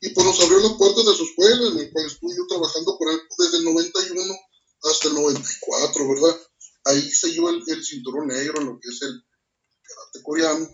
y 0.00 0.10
pues 0.10 0.26
nos 0.26 0.40
abrió 0.40 0.60
las 0.60 0.74
puertas 0.74 1.04
de 1.04 1.14
su 1.14 1.24
escuela, 1.24 1.66
en 1.66 1.78
el 1.78 1.92
cual 1.92 2.06
estuve 2.06 2.36
yo 2.36 2.46
trabajando 2.48 2.96
con 2.96 3.08
él 3.10 3.20
desde 3.36 3.56
el 3.58 3.64
91 3.64 4.34
hasta 4.84 5.08
el 5.08 5.14
94, 5.14 6.08
¿verdad? 6.08 6.40
Ahí 6.84 7.10
se 7.10 7.32
llevó 7.32 7.50
el, 7.50 7.62
el 7.66 7.84
cinturón 7.84 8.28
negro 8.28 8.60
en 8.60 8.66
lo 8.66 8.78
que 8.78 8.88
es 8.88 9.02
el 9.02 9.24
karate 9.82 10.22
coreano, 10.22 10.70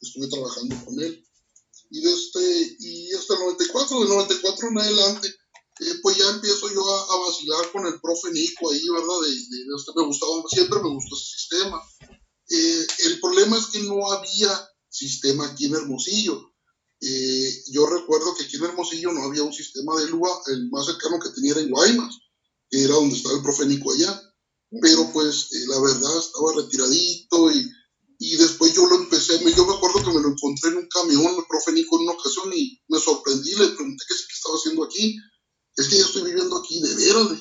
estuve 0.00 0.28
trabajando 0.28 0.84
con 0.86 1.00
él 1.00 1.24
y, 1.90 2.00
desde, 2.00 2.76
y 2.80 3.12
hasta 3.12 3.34
el 3.34 3.40
94, 3.40 4.00
del 4.00 4.08
94 4.08 4.68
en 4.68 4.78
adelante, 4.78 5.28
eh, 5.80 5.94
pues 6.02 6.16
ya 6.16 6.28
empiezo 6.30 6.72
yo 6.72 6.82
a, 6.88 7.18
vacilar 7.26 7.72
con 7.72 7.86
el 7.86 8.00
profe 8.00 8.30
Nico 8.30 8.70
ahí, 8.70 8.88
¿verdad? 8.88 9.20
De, 9.22 9.30
de, 9.30 9.64
este, 9.76 9.92
me 9.96 10.06
gustaba, 10.06 10.32
siempre 10.48 10.80
me 10.80 10.90
gustó 10.90 11.16
ese 11.16 11.36
sistema. 11.36 11.82
Eh, 12.48 12.86
el 13.06 13.20
problema 13.20 13.58
es 13.58 13.66
que 13.66 13.80
no 13.80 14.12
había 14.12 14.68
sistema 14.88 15.46
aquí 15.46 15.66
en 15.66 15.74
Hermosillo. 15.74 16.52
Eh, 17.00 17.62
yo 17.72 17.86
recuerdo 17.86 18.34
que 18.34 18.44
aquí 18.44 18.56
en 18.56 18.64
Hermosillo 18.64 19.12
no 19.12 19.24
había 19.24 19.42
un 19.42 19.52
sistema 19.52 19.96
de 20.00 20.08
LUA, 20.08 20.42
el 20.46 20.70
más 20.70 20.86
cercano 20.86 21.18
que 21.18 21.30
tenía 21.30 21.52
era 21.52 21.60
en 21.60 21.70
Guaymas, 21.70 22.18
que 22.70 22.84
era 22.84 22.94
donde 22.94 23.16
estaba 23.16 23.34
el 23.34 23.42
profe 23.42 23.66
Nico 23.66 23.92
allá. 23.92 24.20
Pero 24.80 25.12
pues 25.12 25.48
la 25.66 25.80
verdad 25.80 26.18
estaba 26.18 26.52
retiradito 26.56 27.50
y 27.50 27.70
y 28.26 28.36
después 28.36 28.72
yo 28.72 28.86
lo 28.86 28.96
empecé, 28.96 29.38
yo 29.54 29.66
me 29.66 29.74
acuerdo 29.74 30.02
que 30.02 30.10
me 30.10 30.22
lo 30.22 30.28
encontré 30.30 30.70
en 30.70 30.78
un 30.78 30.88
camión, 30.88 31.26
el 31.36 31.44
profe 31.46 31.72
Nico, 31.72 31.96
en 31.96 32.04
una 32.04 32.12
ocasión, 32.12 32.50
y 32.54 32.80
me 32.88 32.98
sorprendí, 32.98 33.50
le 33.50 33.68
pregunté 33.68 34.02
qué, 34.08 34.14
qué 34.14 34.32
estaba 34.32 34.54
haciendo 34.54 34.82
aquí. 34.82 35.18
Es 35.76 35.88
que 35.88 35.98
yo 35.98 36.06
estoy 36.06 36.22
viviendo 36.22 36.56
aquí, 36.56 36.80
de 36.80 36.94
veras. 36.94 37.38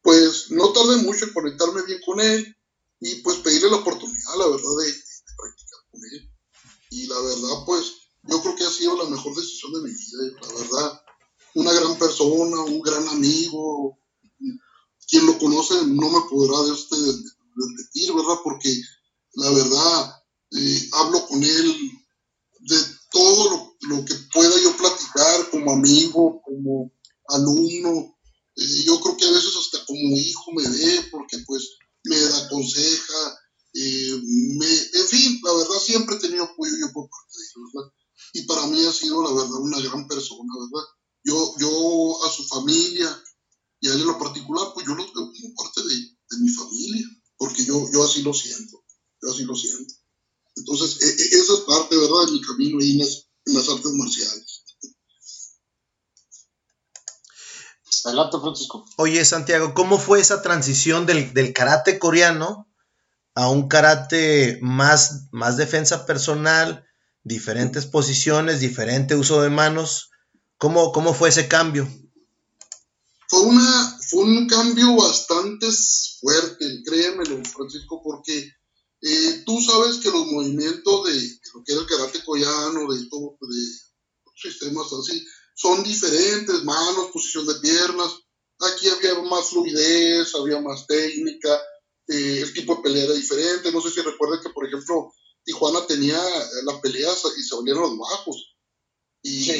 Pues 0.00 0.50
no 0.50 0.72
tardé 0.72 0.96
mucho 1.02 1.26
en 1.26 1.34
conectarme 1.34 1.82
bien 1.82 2.00
con 2.06 2.20
él 2.20 2.56
y 3.00 3.16
pues 3.16 3.36
pedirle 3.38 3.68
la 3.68 3.76
oportunidad, 3.76 4.38
la 4.38 4.46
verdad, 4.46 4.76
de, 4.78 4.94
practicar 5.36 5.80
con 5.90 6.00
él. 6.10 6.32
Y 6.88 7.06
la 7.08 7.20
verdad, 7.20 7.64
pues 7.66 7.92
yo 8.22 8.40
creo 8.40 8.56
que 8.56 8.64
ha 8.64 8.70
sido 8.70 8.96
la 8.96 9.10
mejor 9.10 9.36
decisión 9.36 9.74
de 9.74 9.80
mi 9.82 9.90
vida, 9.90 10.38
la 10.40 10.54
verdad. 10.54 11.02
Una 11.56 11.72
gran 11.74 11.98
persona, 11.98 12.62
un 12.62 12.80
gran 12.80 13.06
amigo. 13.08 13.98
Quien 15.06 15.26
lo 15.26 15.38
conoce 15.38 15.86
no 15.86 16.08
me 16.08 16.20
podrá 16.30 16.62
de 16.62 16.72
usted 16.72 16.96
repetir, 16.96 18.14
¿verdad? 18.14 18.38
Porque 18.42 18.74
la 19.34 19.50
verdad, 19.50 20.22
hablo 20.92 21.26
con 21.26 21.42
él 21.42 21.90
de 22.60 22.76
todo 23.10 23.76
lo, 23.82 24.04
que 24.04 24.14
pueda 24.32 24.60
yo 24.60 24.76
platicar 24.76 25.50
como 25.50 25.72
amigo, 25.72 26.42
como 26.44 26.92
alumno. 27.28 28.16
Eh, 28.56 28.82
yo 28.84 29.00
creo 29.00 29.16
que 29.16 29.26
a 29.26 29.30
veces 29.30 29.52
hasta 29.56 29.84
como 29.86 30.16
hijo 30.16 30.52
me 30.52 30.68
ve 30.68 31.08
porque 31.10 31.38
pues 31.46 31.70
me 32.04 32.18
da 32.18 32.48
conseja, 32.48 33.38
eh, 33.74 34.20
me, 34.58 34.66
en 34.66 35.08
fin, 35.08 35.40
la 35.44 35.52
verdad 35.54 35.78
siempre 35.80 36.16
he 36.16 36.20
tenido 36.20 36.44
apoyo 36.44 36.72
yo 36.78 36.92
por 36.92 37.08
parte 37.08 37.38
de 37.38 37.44
él, 37.44 37.62
¿verdad? 37.72 37.92
Y 38.32 38.42
para 38.42 38.66
mí 38.66 38.84
ha 38.84 38.92
sido 38.92 39.22
la 39.22 39.32
verdad 39.32 39.60
una 39.60 39.80
gran 39.80 40.06
persona, 40.06 40.52
¿verdad? 40.58 40.86
Yo, 41.24 41.54
yo 41.58 42.24
a 42.24 42.30
su 42.30 42.44
familia 42.44 43.22
y 43.80 43.88
a 43.88 43.94
él 43.94 44.00
en 44.00 44.06
lo 44.06 44.18
particular, 44.18 44.72
pues 44.74 44.86
yo 44.86 44.94
lo 44.94 45.04
veo 45.04 45.12
como 45.14 45.54
parte 45.54 45.82
de, 45.82 45.94
de 45.94 46.38
mi 46.40 46.48
familia, 46.48 47.06
porque 47.36 47.64
yo, 47.64 47.90
yo 47.92 48.04
así 48.04 48.22
lo 48.22 48.34
siento. 48.34 48.79
Yo 49.22 49.30
así 49.30 49.44
lo 49.44 49.54
siento. 49.54 49.94
Entonces, 50.56 51.00
e, 51.00 51.06
e, 51.06 51.40
esa 51.40 51.54
es 51.54 51.60
parte, 51.60 51.96
¿verdad?, 51.96 52.26
de 52.26 52.32
mi 52.32 52.40
camino 52.40 52.78
ahí 52.80 52.92
en 52.92 53.54
las, 53.54 53.68
artes 53.68 53.92
marciales. 53.92 54.64
Adelante, 58.04 58.38
Francisco. 58.40 58.86
Oye, 58.96 59.24
Santiago, 59.24 59.74
¿cómo 59.74 59.98
fue 59.98 60.20
esa 60.20 60.40
transición 60.42 61.06
del, 61.06 61.52
karate 61.52 61.98
coreano 61.98 62.66
a 63.34 63.48
un 63.48 63.68
karate 63.68 64.58
más, 64.62 65.28
más 65.32 65.56
defensa 65.56 66.06
personal, 66.06 66.86
diferentes 67.24 67.86
posiciones, 67.86 68.60
diferente 68.60 69.16
uso 69.16 69.42
de 69.42 69.50
manos? 69.50 70.10
¿Cómo, 70.56 70.92
cómo 70.92 71.12
fue 71.12 71.28
ese 71.28 71.46
cambio? 71.46 71.88
Fue, 73.28 73.40
una, 73.40 73.98
fue 74.08 74.24
un 74.24 74.48
cambio 74.48 74.96
bastante 74.96 75.66
fuerte, 76.20 76.82
créemelo, 76.84 77.42
Francisco, 77.44 78.00
porque 78.02 78.50
eh, 79.02 79.42
tú 79.46 79.60
sabes 79.60 79.96
que 79.98 80.10
los 80.10 80.26
movimientos 80.26 81.04
de, 81.06 81.40
lo 81.54 81.64
que 81.64 81.72
era 81.72 81.80
el 81.80 81.86
karate 81.86 82.22
coreano, 82.24 82.92
de 82.92 83.06
todo, 83.06 83.38
de 83.40 83.62
sistemas 84.34 84.92
así, 84.92 85.24
son 85.54 85.82
diferentes, 85.82 86.62
manos, 86.64 87.10
posición 87.12 87.46
de 87.46 87.54
piernas. 87.56 88.12
Aquí 88.60 88.88
había 88.88 89.22
más 89.22 89.48
fluidez, 89.48 90.34
había 90.34 90.60
más 90.60 90.86
técnica, 90.86 91.58
eh, 92.08 92.40
el 92.42 92.52
tipo 92.52 92.76
de 92.76 92.82
pelea 92.82 93.04
era 93.04 93.14
diferente. 93.14 93.72
No 93.72 93.80
sé 93.80 93.90
si 93.90 94.00
recuerdan 94.02 94.42
que, 94.42 94.50
por 94.50 94.66
ejemplo, 94.66 95.12
Tijuana 95.44 95.86
tenía 95.86 96.20
las 96.64 96.80
peleas 96.80 97.22
y 97.38 97.42
se 97.42 97.54
volvieron 97.54 97.82
los 97.82 97.98
bajos. 97.98 98.54
Y, 99.22 99.50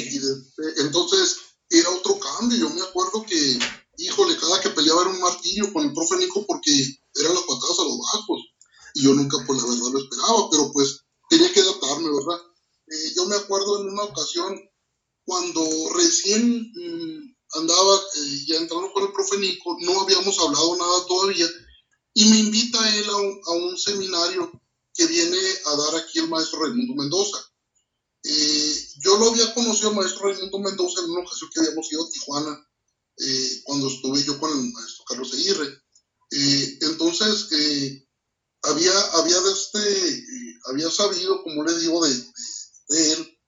entonces 0.77 1.37
era 1.69 1.89
otro 1.89 2.19
cambio. 2.19 2.59
Yo 2.59 2.69
me 2.69 2.81
acuerdo 2.81 3.25
que, 3.25 3.59
híjole, 3.97 4.37
cada 4.37 4.61
que 4.61 4.69
peleaba 4.69 5.01
era 5.01 5.11
un 5.11 5.19
martirio 5.19 5.73
con 5.73 5.83
el 5.83 5.93
profe 5.93 6.17
Nico 6.17 6.45
porque 6.45 6.71
eran 7.15 7.33
las 7.33 7.43
patadas 7.43 7.79
a 7.79 7.83
los 7.83 7.97
bajos 7.97 8.50
y 8.93 9.03
yo 9.03 9.13
nunca, 9.13 9.37
pues 9.45 9.61
la 9.61 9.69
verdad, 9.69 9.91
lo 9.91 9.99
esperaba, 9.99 10.49
pero 10.49 10.71
pues 10.71 11.01
tenía 11.29 11.51
que 11.51 11.61
adaptarme, 11.61 12.09
¿verdad? 12.09 12.41
Eh, 12.87 13.13
yo 13.15 13.25
me 13.25 13.35
acuerdo 13.35 13.81
en 13.81 13.89
una 13.89 14.03
ocasión 14.03 14.59
cuando 15.23 15.63
recién 15.95 16.71
mm, 16.73 17.35
andaba 17.53 17.95
eh, 17.95 18.45
ya 18.47 18.57
entrando 18.57 18.91
con 18.91 19.03
el 19.03 19.13
profe 19.13 19.37
Nico, 19.37 19.77
no 19.79 20.01
habíamos 20.01 20.37
hablado 20.39 20.75
nada 20.75 21.05
todavía, 21.07 21.47
y 22.13 22.25
me 22.25 22.39
invita 22.39 22.97
él 22.97 23.09
a 23.09 23.17
un, 23.17 23.41
a 23.45 23.51
un 23.51 23.77
seminario 23.77 24.51
que 24.93 25.05
viene 25.05 25.37
a 25.65 25.75
dar 25.75 25.95
aquí 25.95 26.19
el 26.19 26.27
maestro 26.27 26.63
Raimundo 26.63 26.95
Mendoza. 26.95 27.37
Eh, 28.23 28.89
yo 28.99 29.17
lo 29.17 29.29
había 29.29 29.53
conocido 29.53 29.89
al 29.89 29.95
maestro 29.95 30.27
Raimundo 30.27 30.59
Mendoza 30.59 31.01
en 31.01 31.11
una 31.11 31.21
ocasión 31.21 31.49
que 31.53 31.61
habíamos 31.61 31.91
ido 31.91 32.05
a 32.05 32.09
Tijuana, 32.09 32.67
cuando 33.65 33.87
estuve 33.87 34.23
yo 34.23 34.39
con 34.39 34.49
el 34.49 34.71
maestro 34.71 35.05
Carlos 35.07 35.33
Aguirre. 35.33 35.81
entonces, 36.81 37.47
había, 38.63 38.99
había, 39.13 39.37
este, 39.51 40.23
había 40.69 40.89
sabido, 40.89 41.43
como 41.43 41.63
le 41.63 41.77
digo, 41.79 42.05
de, 42.05 42.11
él, 43.13 43.39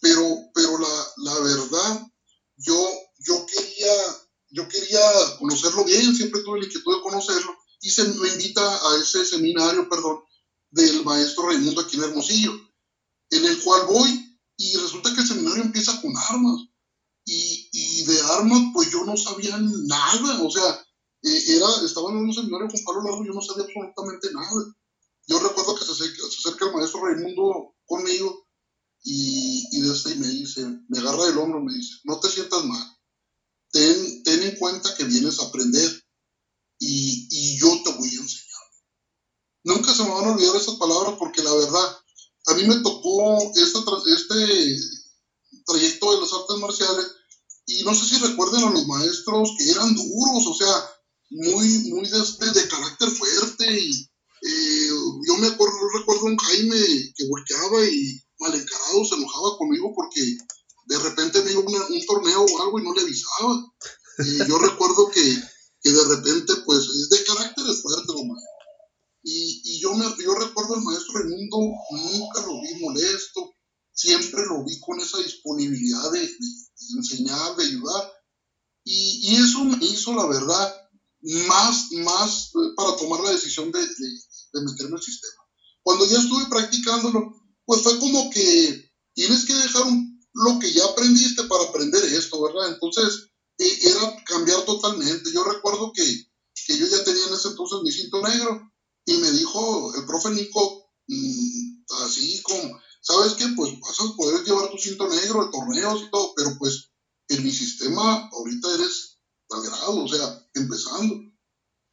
pero, 0.00 0.22
pero 0.54 0.78
la, 0.78 1.06
la, 1.18 1.40
verdad, 1.40 2.06
yo, 2.56 2.88
yo, 3.18 3.46
quería, 3.46 3.92
yo 4.50 4.68
quería 4.68 5.00
conocerlo 5.38 5.84
bien, 5.84 6.14
siempre 6.14 6.42
tuve 6.42 6.60
la 6.60 6.66
inquietud 6.66 6.96
de 6.96 7.02
conocerlo, 7.02 7.56
y 7.80 7.90
se 7.90 8.04
me 8.04 8.28
invita 8.28 8.62
a 8.62 8.96
ese 8.96 9.24
seminario, 9.24 9.88
perdón, 9.88 10.20
del 10.70 11.04
maestro 11.04 11.48
Raimundo 11.48 11.82
aquí 11.82 11.98
Hermosillo, 11.98 12.52
en 13.30 13.44
el 13.44 13.62
cual 13.62 13.86
voy, 13.86 14.38
y 14.56 14.76
resulta 14.76 15.12
que 15.14 15.20
el 15.20 15.26
seminario 15.26 15.62
empieza 15.64 16.00
con 16.00 16.16
armas, 16.16 16.60
y, 17.24 17.68
y 17.72 18.04
de 18.04 18.20
armas, 18.22 18.62
pues 18.72 18.90
yo 18.90 19.04
no 19.04 19.16
sabía 19.16 19.56
nada, 19.58 20.42
o 20.42 20.50
sea, 20.50 20.84
eh, 21.22 21.56
era, 21.56 21.68
estaba 21.84 22.10
en 22.10 22.16
un 22.16 22.34
seminario 22.34 22.68
con 22.68 22.84
Pablo 22.84 23.02
Largo 23.02 23.24
y 23.24 23.28
yo 23.28 23.32
no 23.32 23.40
sabía 23.40 23.64
absolutamente 23.64 24.32
nada. 24.32 24.76
Yo 25.28 25.38
recuerdo 25.38 25.76
que 25.76 25.84
se 25.84 25.92
acerca, 25.92 26.66
el 26.66 26.72
maestro 26.72 27.04
Raimundo 27.04 27.76
conmigo 27.84 28.48
y, 29.04 29.68
y 29.70 29.80
desde 29.82 30.16
me 30.16 30.26
dice, 30.26 30.66
me 30.88 30.98
agarra 30.98 31.26
del 31.26 31.38
hombro, 31.38 31.60
me 31.60 31.74
dice, 31.74 31.98
no 32.04 32.18
te 32.18 32.28
sientas 32.28 32.64
mal, 32.64 32.98
ten, 33.70 34.22
ten 34.24 34.42
en 34.42 34.56
cuenta 34.56 34.94
que 34.96 35.04
vienes 35.04 35.38
a 35.38 35.44
aprender 35.44 35.90
y, 36.78 37.28
y 37.30 37.58
yo 37.58 37.68
te 37.84 37.92
voy 37.92 38.08
a 38.08 38.20
enseñar. 38.20 38.52
Nunca 39.64 39.94
se 39.94 40.02
me 40.02 40.10
van 40.10 40.24
a 40.24 40.32
olvidar 40.32 40.56
esas 40.56 40.74
palabras 40.74 41.14
porque 41.18 41.42
la 41.42 41.54
verdad, 41.54 41.98
a 42.46 42.54
mí 42.54 42.64
me 42.64 42.80
tocó 42.80 43.52
este, 43.54 43.78
este 44.12 44.76
trayecto 45.64 46.14
de 46.14 46.20
las 46.20 46.32
artes 46.32 46.56
marciales 46.56 47.06
y 47.66 47.84
no 47.84 47.94
sé 47.94 48.06
si 48.06 48.18
recuerden 48.18 48.64
a 48.64 48.70
los 48.70 48.86
maestros 48.86 49.50
que 49.56 49.70
eran 49.70 49.94
duros, 49.94 50.46
o 50.48 50.54
sea, 50.54 50.90
muy, 51.32 51.90
muy 51.90 52.08
de, 52.08 52.18
este, 52.20 52.46
de 52.52 52.68
carácter 52.68 53.10
fuerte 53.10 53.80
y 53.80 54.08
eh, 54.42 54.88
yo 55.26 55.36
me 55.38 55.46
acuerdo, 55.46 55.76
recuerdo 55.96 56.24
un 56.26 56.36
Jaime 56.36 57.12
que 57.16 57.28
volteaba 57.28 57.84
y 57.84 58.20
mal 58.40 58.54
encarado 58.54 59.04
se 59.04 59.14
enojaba 59.14 59.56
conmigo 59.56 59.92
porque 59.94 60.20
de 60.86 60.98
repente 60.98 61.42
me 61.42 61.52
iba 61.52 61.60
un 61.60 62.06
torneo 62.06 62.44
o 62.44 62.62
algo 62.62 62.80
y 62.80 62.82
no 62.82 62.92
le 62.92 63.02
avisaba. 63.02 63.72
Y 64.18 64.38
yo 64.48 64.58
recuerdo 64.58 65.10
que, 65.10 65.38
que, 65.80 65.90
de 65.90 66.04
repente, 66.04 66.54
pues, 66.66 67.08
de 67.08 67.24
carácter 67.24 67.64
es 67.68 67.82
fuerte, 67.82 68.12
lo 68.12 68.22
Y, 69.22 69.62
y 69.64 69.80
yo, 69.80 69.94
me, 69.94 70.04
yo 70.22 70.34
recuerdo 70.34 70.74
al 70.74 70.82
maestro 70.82 71.14
Raimundo, 71.14 71.58
nunca 71.92 72.40
lo 72.42 72.60
vi 72.60 72.80
molesto, 72.80 73.54
siempre 73.92 74.44
lo 74.44 74.64
vi 74.64 74.78
con 74.80 75.00
esa 75.00 75.18
disponibilidad 75.18 76.10
de, 76.10 76.28
enseñar, 76.96 77.56
de 77.56 77.64
ayudar. 77.64 78.12
Y, 78.84 79.30
y, 79.30 79.36
eso 79.36 79.64
me 79.64 79.78
hizo, 79.86 80.14
la 80.14 80.26
verdad, 80.26 80.81
más, 81.22 81.92
más 81.92 82.50
eh, 82.54 82.72
para 82.76 82.96
tomar 82.96 83.20
la 83.20 83.30
decisión 83.30 83.70
de, 83.70 83.80
de, 83.80 84.60
meterme 84.62 84.96
al 84.96 85.02
sistema. 85.02 85.42
Cuando 85.82 86.06
ya 86.06 86.18
estuve 86.18 86.46
practicándolo, 86.46 87.32
pues 87.64 87.82
fue 87.82 87.98
como 87.98 88.30
que 88.30 88.90
tienes 89.14 89.44
que 89.44 89.54
dejar 89.54 89.84
lo 90.34 90.58
que 90.58 90.72
ya 90.72 90.84
aprendiste 90.84 91.44
para 91.44 91.64
aprender 91.64 92.04
esto, 92.04 92.42
¿verdad? 92.42 92.72
Entonces, 92.72 93.28
e, 93.58 93.88
era 93.88 94.16
cambiar 94.24 94.64
totalmente. 94.64 95.32
Yo 95.32 95.44
recuerdo 95.44 95.92
que, 95.94 96.02
que, 96.66 96.78
yo 96.78 96.86
ya 96.86 97.04
tenía 97.04 97.26
en 97.26 97.34
ese 97.34 97.48
entonces 97.48 97.80
mi 97.82 97.92
cinto 97.92 98.20
negro 98.22 98.72
y 99.04 99.14
me 99.14 99.30
dijo 99.30 99.94
el 99.94 100.04
profe 100.06 100.30
Nico, 100.30 100.90
mm, 101.06 101.84
así 102.04 102.42
como, 102.42 102.80
¿sabes 103.00 103.34
qué? 103.34 103.46
Pues 103.56 103.78
vas 103.80 104.00
a 104.00 104.16
poder 104.16 104.44
llevar 104.44 104.70
tu 104.70 104.78
cinto 104.78 105.08
negro 105.08 105.44
de 105.44 105.52
torneos 105.52 106.02
y 106.02 106.10
todo, 106.10 106.32
pero 106.36 106.56
pues 106.58 106.90
en 107.28 107.44
mi 107.44 107.52
sistema 107.52 108.28
ahorita 108.32 108.74
eres 108.74 109.18
al 109.50 109.62
grado, 109.62 110.04
o 110.04 110.08
sea, 110.08 110.41
empezando. 110.54 111.14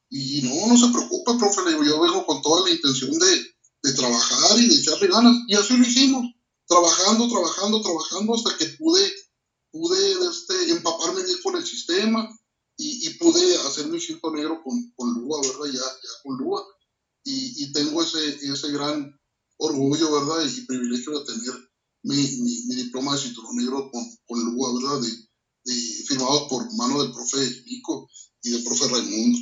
Y 0.10 0.42
no, 0.42 0.68
no 0.68 0.78
se 0.78 0.92
preocupe, 0.92 1.38
profe, 1.38 1.62
yo 1.72 2.00
vengo 2.00 2.26
con 2.26 2.42
toda 2.42 2.68
la 2.68 2.74
intención 2.74 3.12
de, 3.12 3.46
de 3.84 3.94
trabajar 3.94 4.60
y 4.60 4.68
de 4.68 4.76
echarle 4.76 5.08
ganas. 5.08 5.38
Y 5.48 5.56
así 5.56 5.78
lo 5.78 5.86
hicimos, 5.86 6.26
trabajando, 6.68 7.30
trabajando, 7.30 7.82
trabajando 7.82 8.36
hasta 8.36 8.58
que 8.58 8.66
pude, 8.78 9.12
pude 9.72 10.12
este, 10.30 10.72
empaparme 10.72 11.24
bien 11.24 11.38
con 11.44 11.56
el 11.56 11.66
sistema 11.66 12.28
y, 12.78 13.08
y 13.08 13.10
pude 13.16 13.58
hacer 13.58 13.88
mi 13.88 14.00
cinto 14.00 14.32
negro 14.32 14.62
con, 14.64 14.92
con 14.96 15.14
Lua, 15.14 15.42
¿verdad? 15.42 15.74
Ya, 15.74 16.10
con 16.24 16.38
Lua. 16.38 16.64
Y, 17.24 17.64
y, 17.64 17.72
tengo 17.74 18.02
ese, 18.02 18.40
ese 18.42 18.72
gran 18.72 19.20
orgullo, 19.58 20.12
¿verdad? 20.12 20.50
Y 20.50 20.62
privilegio 20.62 21.20
de 21.20 21.26
tener 21.26 21.54
mi, 22.04 22.16
mi, 22.16 22.64
mi 22.68 22.76
diploma 22.76 23.14
de 23.14 23.22
cinturón 23.22 23.58
negro 23.58 23.92
con, 23.92 24.04
con 24.26 24.44
Lua, 24.44 24.74
¿verdad? 24.74 25.02
De, 25.02 25.12
de, 25.66 25.82
firmado 26.08 26.48
por 26.48 26.74
mano 26.76 27.04
del 27.04 27.12
profe 27.12 27.64
Nico 27.68 28.10
y 28.44 28.52
del 28.52 28.64
profe 28.64 28.88
Raimundo, 28.88 29.40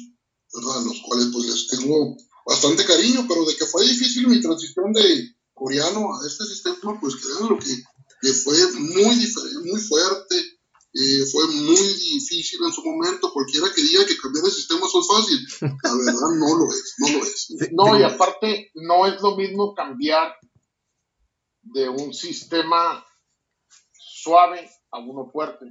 ¿verdad? 0.54 0.84
Los 0.86 1.01
cuales 1.01 1.27
pues 1.32 1.46
les 1.46 1.68
tengo 1.68 2.18
bastante 2.46 2.86
cariño, 2.86 3.25
pero 3.27 3.46
de 3.46 3.56
que 3.56 3.66
fue 3.66 3.86
difícil 3.86 4.27
mi 4.27 4.42
transición 4.42 4.94
de 4.94 5.36
coreano 5.54 6.16
a 6.16 6.25
este 6.25 6.46
sistema, 6.46 7.00
pues 7.00 7.16
crean 7.16 7.50
lo 7.50 7.60
que, 7.60 7.75
que 8.22 8.34
fue 8.34 8.56
muy, 8.74 9.16
muy 9.66 9.82
fuerte, 9.82 10.36
eh, 10.94 11.25
fue 11.32 11.46
muy 11.48 11.75
difícil 11.75 12.60
en 12.66 12.72
su 12.72 12.84
momento. 12.84 13.32
Cualquiera 13.34 13.68
que 13.74 13.84
diga 13.84 14.06
que 14.06 14.18
cambiar 14.18 14.46
de 14.46 14.51
sistema 14.51 14.86
es 14.86 15.08
fácil, 15.08 15.48
la 15.84 15.96
verdad 15.96 16.30
no 16.38 16.58
lo 16.58 16.72
es, 16.72 16.96
no 17.00 17.10
lo 17.10 17.24
es. 17.24 17.48
No, 17.72 18.00
y 18.00 18.04
aparte, 18.04 18.72
no 18.75 19.06
es 19.06 19.22
lo 19.22 19.36
mismo 19.36 19.75
cambiar 19.75 20.36
de 21.62 21.89
un 21.89 22.13
sistema 22.13 23.06
suave 23.92 24.70
a 24.92 25.00
uno 25.00 25.30
fuerte. 25.32 25.66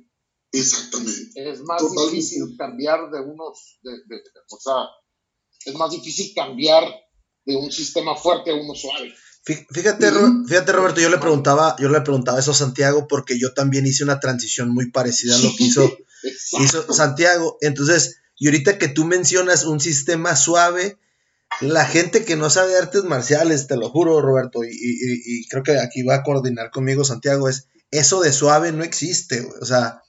Exactamente. 0.59 1.51
Es 1.51 1.61
más 1.63 1.83
difícil 2.11 2.57
cambiar 2.57 3.11
de 3.11 3.21
unos, 3.21 3.79
de, 3.83 3.93
o 4.51 4.61
sea, 4.61 4.75
es 5.65 5.75
más 5.75 5.91
difícil 5.91 6.33
cambiar 6.35 6.85
de 7.45 7.57
un 7.57 7.71
sistema 7.71 8.17
fuerte 8.17 8.51
a 8.51 8.55
uno 8.55 8.75
suave. 8.75 9.15
Fíjate, 9.45 10.11
fíjate 10.49 10.73
Roberto, 10.73 11.01
yo 11.01 11.09
le 11.09 11.19
preguntaba, 11.19 11.77
yo 11.79 11.89
le 11.89 12.01
preguntaba 12.01 12.41
eso 12.41 12.51
a 12.51 12.55
Santiago 12.55 13.07
porque 13.07 13.39
yo 13.39 13.55
también 13.55 13.87
hice 13.87 14.03
una 14.03 14.19
transición 14.19 14.75
muy 14.75 14.91
parecida 14.91 15.37
a 15.37 15.39
lo 15.39 15.55
que 15.57 15.65
hizo, 15.65 15.97
hizo 16.61 16.93
Santiago. 16.93 17.57
Entonces, 17.61 18.17
y 18.37 18.49
ahorita 18.49 18.79
que 18.79 18.89
tú 18.89 19.05
mencionas 19.05 19.65
un 19.65 19.79
sistema 19.79 20.35
suave, 20.35 20.99
la 21.61 21.87
gente 21.87 22.25
que 22.25 22.35
no 22.35 22.51
sabe 22.51 22.77
artes 22.77 23.05
marciales, 23.05 23.69
te 23.69 23.77
lo 23.77 23.89
juro, 23.89 24.21
Roberto, 24.21 24.65
y, 24.65 25.47
creo 25.49 25.63
que 25.63 25.79
aquí 25.79 26.03
va 26.03 26.17
a 26.17 26.23
coordinar 26.25 26.71
conmigo 26.71 27.05
Santiago, 27.05 27.49
es 27.49 27.69
eso 27.93 28.21
de 28.21 28.33
suave 28.33 28.73
no 28.73 28.83
existe, 28.83 29.47
o 29.61 29.65
sea, 29.65 30.03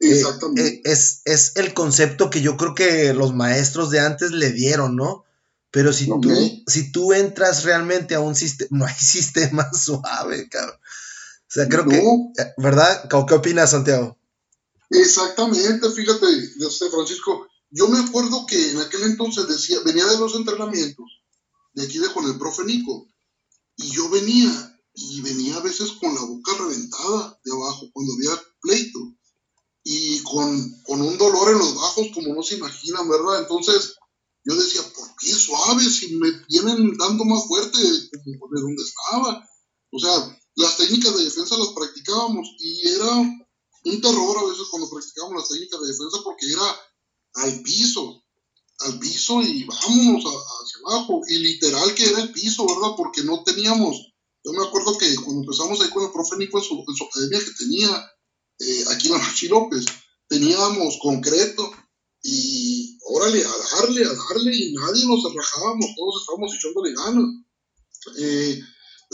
eh, 0.00 0.22
eh, 0.56 0.80
es, 0.84 1.22
es 1.24 1.52
el 1.56 1.74
concepto 1.74 2.30
que 2.30 2.40
yo 2.40 2.56
creo 2.56 2.74
que 2.74 3.12
los 3.14 3.34
maestros 3.34 3.90
de 3.90 4.00
antes 4.00 4.30
le 4.30 4.52
dieron, 4.52 4.96
¿no? 4.96 5.24
Pero 5.70 5.92
si, 5.92 6.06
tú, 6.06 6.32
si 6.66 6.92
tú 6.92 7.12
entras 7.12 7.64
realmente 7.64 8.14
a 8.14 8.20
un 8.20 8.34
sistema, 8.34 8.68
no 8.78 8.86
hay 8.86 8.94
sistema 8.94 9.70
suave, 9.72 10.48
cabrón. 10.48 10.76
O 10.76 11.50
sea, 11.50 11.68
creo 11.68 11.86
que, 11.86 11.96
eh, 11.96 12.54
¿verdad? 12.58 13.08
¿Qué 13.08 13.34
opinas, 13.34 13.70
Santiago? 13.70 14.18
Exactamente, 14.90 15.90
fíjate, 15.90 16.26
Francisco, 16.90 17.46
yo 17.70 17.88
me 17.88 17.98
acuerdo 17.98 18.46
que 18.46 18.70
en 18.70 18.78
aquel 18.78 19.02
entonces 19.02 19.46
decía, 19.46 19.78
venía 19.84 20.06
de 20.06 20.18
los 20.18 20.34
entrenamientos, 20.34 21.22
de 21.74 21.84
aquí 21.84 21.98
de 21.98 22.10
con 22.12 22.24
el 22.24 22.38
profe 22.38 22.64
Nico, 22.64 23.06
y 23.76 23.90
yo 23.90 24.08
venía, 24.08 24.80
y 24.94 25.20
venía 25.20 25.56
a 25.56 25.60
veces 25.60 25.92
con 26.00 26.14
la 26.14 26.22
boca 26.22 26.52
reventada 26.58 27.38
de 27.44 27.52
abajo, 27.52 27.90
cuando 27.92 28.14
había 28.14 28.42
pleito, 28.60 28.98
y 29.90 30.22
con, 30.22 30.82
con 30.82 31.00
un 31.00 31.16
dolor 31.16 31.50
en 31.50 31.58
los 31.58 31.74
bajos 31.74 32.08
como 32.12 32.34
no 32.34 32.42
se 32.42 32.56
imaginan, 32.56 33.08
¿verdad? 33.08 33.40
Entonces, 33.40 33.94
yo 34.44 34.54
decía, 34.54 34.82
¿por 34.94 35.16
qué 35.16 35.32
suave 35.32 35.82
si 35.82 36.14
me 36.16 36.30
vienen 36.46 36.94
dando 36.98 37.24
más 37.24 37.46
fuerte 37.46 37.78
de, 37.78 38.10
donde 38.50 38.82
estaba? 38.82 39.48
O 39.90 39.98
sea, 39.98 40.38
las 40.56 40.76
técnicas 40.76 41.16
de 41.16 41.24
defensa 41.24 41.56
las 41.56 41.68
practicábamos 41.68 42.54
y 42.58 42.86
era 42.86 43.12
un 43.16 44.00
terror 44.02 44.36
a 44.36 44.50
veces 44.50 44.66
cuando 44.70 44.90
practicábamos 44.90 45.40
las 45.40 45.48
técnicas 45.48 45.80
de 45.80 45.88
defensa 45.88 46.18
porque 46.22 46.52
era 46.52 46.76
al 47.36 47.62
piso, 47.62 48.22
al 48.80 48.98
piso 48.98 49.40
y 49.40 49.64
vámonos 49.64 50.22
hacia 50.22 50.80
abajo. 50.84 51.22
Y 51.28 51.38
literal 51.38 51.94
que 51.94 52.10
era 52.10 52.20
el 52.20 52.32
piso, 52.32 52.66
¿verdad? 52.66 52.94
Porque 52.94 53.22
no 53.22 53.42
teníamos, 53.42 53.96
yo 54.44 54.52
me 54.52 54.66
acuerdo 54.66 54.98
que 54.98 55.14
cuando 55.16 55.44
empezamos 55.44 55.80
ahí 55.80 55.88
con 55.88 56.04
el 56.04 56.12
profe 56.12 56.36
Nico 56.36 56.58
en 56.58 56.64
su, 56.64 57.04
academia 57.04 57.38
que 57.38 57.64
tenía 57.64 58.12
eh, 58.58 58.84
aquí 58.90 59.08
en 59.08 59.18
Marchi 59.18 59.48
López, 59.48 59.84
teníamos 60.28 60.98
concreto 61.02 61.70
y 62.22 62.98
órale, 63.04 63.44
a 63.44 63.76
darle, 63.76 64.04
a 64.04 64.12
darle, 64.12 64.54
y 64.54 64.72
nadie 64.74 65.06
nos 65.06 65.22
rajábamos, 65.34 65.94
todos 65.96 66.20
estábamos 66.20 66.54
echándole 66.54 66.94
ganas. 66.94 67.24
Eh, 68.18 68.60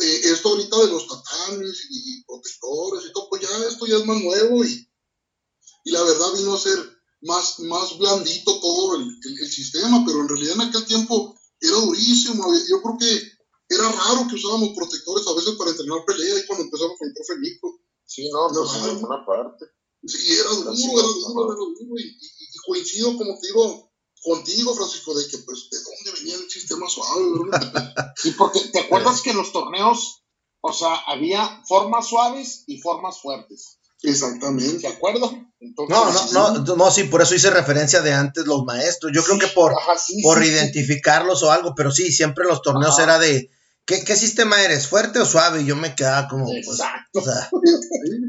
eh, 0.03 0.21
esto 0.25 0.49
ahorita 0.49 0.77
de 0.79 0.89
los 0.89 1.07
tatamis 1.07 1.87
y, 1.91 2.25
protectores 2.25 3.07
y 3.09 3.13
todo, 3.13 3.29
pues 3.29 3.43
ya 3.43 3.49
esto 3.69 3.87
ya 3.87 3.97
es 3.97 4.07
más 4.07 4.21
nuevo 4.21 4.65
y, 4.65 4.89
y 5.85 5.91
la 5.91 6.03
verdad 6.03 6.33
vino 6.37 6.55
a 6.55 6.59
ser 6.59 6.79
más, 7.23 7.61
más 7.61 7.97
blandito 7.99 8.59
todo 8.61 8.97
el, 8.97 9.07
el, 9.41 9.51
sistema, 9.51 10.03
pero 10.05 10.21
en 10.21 10.29
realidad 10.29 10.55
en 10.55 10.61
aquel 10.63 10.85
tiempo 10.85 11.39
era 11.61 11.77
durísimo. 11.77 12.45
Yo 12.69 12.83
creo 12.83 12.99
que 12.99 13.33
era 13.69 13.91
raro 13.91 14.27
que 14.29 14.35
usábamos 14.35 14.77
protectores 14.77 15.27
a 15.27 15.35
veces 15.35 15.55
para 15.55 15.71
entrenar 15.71 16.05
pelea 16.07 16.39
y 16.39 16.47
cuando 16.47 16.65
empezamos 16.65 16.99
con 16.99 17.09
el 17.09 17.15
profe 17.15 17.41
Nico. 17.41 17.81
Sí, 18.07 18.29
no, 18.31 18.49
no, 18.49 18.65
no, 18.65 18.77
en 18.77 18.91
alguna 18.91 19.25
parte. 19.27 19.67
Sí, 20.07 20.35
era 20.35 20.51
duro, 20.51 20.73
era 20.73 21.09
duro, 21.09 21.45
era 21.47 21.55
duro. 21.55 21.95
Y, 21.99 22.59
coincido, 22.67 23.17
como 23.17 23.39
te 23.41 23.47
digo, 23.47 23.93
contigo, 24.23 24.75
Francisco, 24.75 25.15
de 25.15 25.29
que, 25.29 25.39
pues, 25.39 25.69
¿de 25.71 25.79
dónde 25.79 26.21
venía 26.21 26.37
el 26.37 26.51
sistema 26.51 26.89
suave, 26.89 27.23
sí, 28.17 28.31
porque 28.33 28.61
te 28.73 28.81
acuerdas 28.81 29.21
que 29.23 29.31
en 29.31 29.37
los 29.37 29.53
torneos, 29.53 30.25
o 30.61 30.73
sea, 30.73 30.95
había 31.07 31.63
formas 31.67 32.09
suaves 32.09 32.65
y 32.67 32.81
formas 32.81 33.21
fuertes. 33.21 33.79
Exactamente. 34.03 34.79
¿De 34.79 34.89
acuerdo? 34.89 35.31
no, 35.89 36.13
no, 36.33 36.59
no, 36.59 36.77
no, 36.77 36.91
sí, 36.91 37.05
por 37.05 37.23
eso 37.23 37.35
hice 37.35 37.51
referencia 37.51 38.03
de 38.03 38.13
antes 38.13 38.45
los 38.45 38.65
maestros. 38.65 39.13
Yo 39.15 39.25
creo 39.25 39.39
que 39.39 39.47
por, 39.49 39.75
por 40.23 40.45
identificarlos 40.45 41.43
o 41.43 41.51
algo, 41.51 41.75
pero 41.75 41.91
sí, 41.91 42.13
siempre 42.13 42.45
los 42.45 42.61
torneos 42.61 42.99
era 42.99 43.19
de, 43.19 43.51
¿qué, 43.87 44.05
¿qué, 44.05 44.17
sistema 44.17 44.63
eres? 44.63 44.87
¿Fuerte 44.87 45.19
o 45.19 45.27
suave? 45.27 45.63
Y 45.63 45.67
yo 45.67 45.77
me 45.77 45.95
quedaba 45.95 46.29
como, 46.29 46.47
pues, 46.47 46.67
Exacto. 46.67 47.21
o 47.21 47.23
sea. 47.23 47.51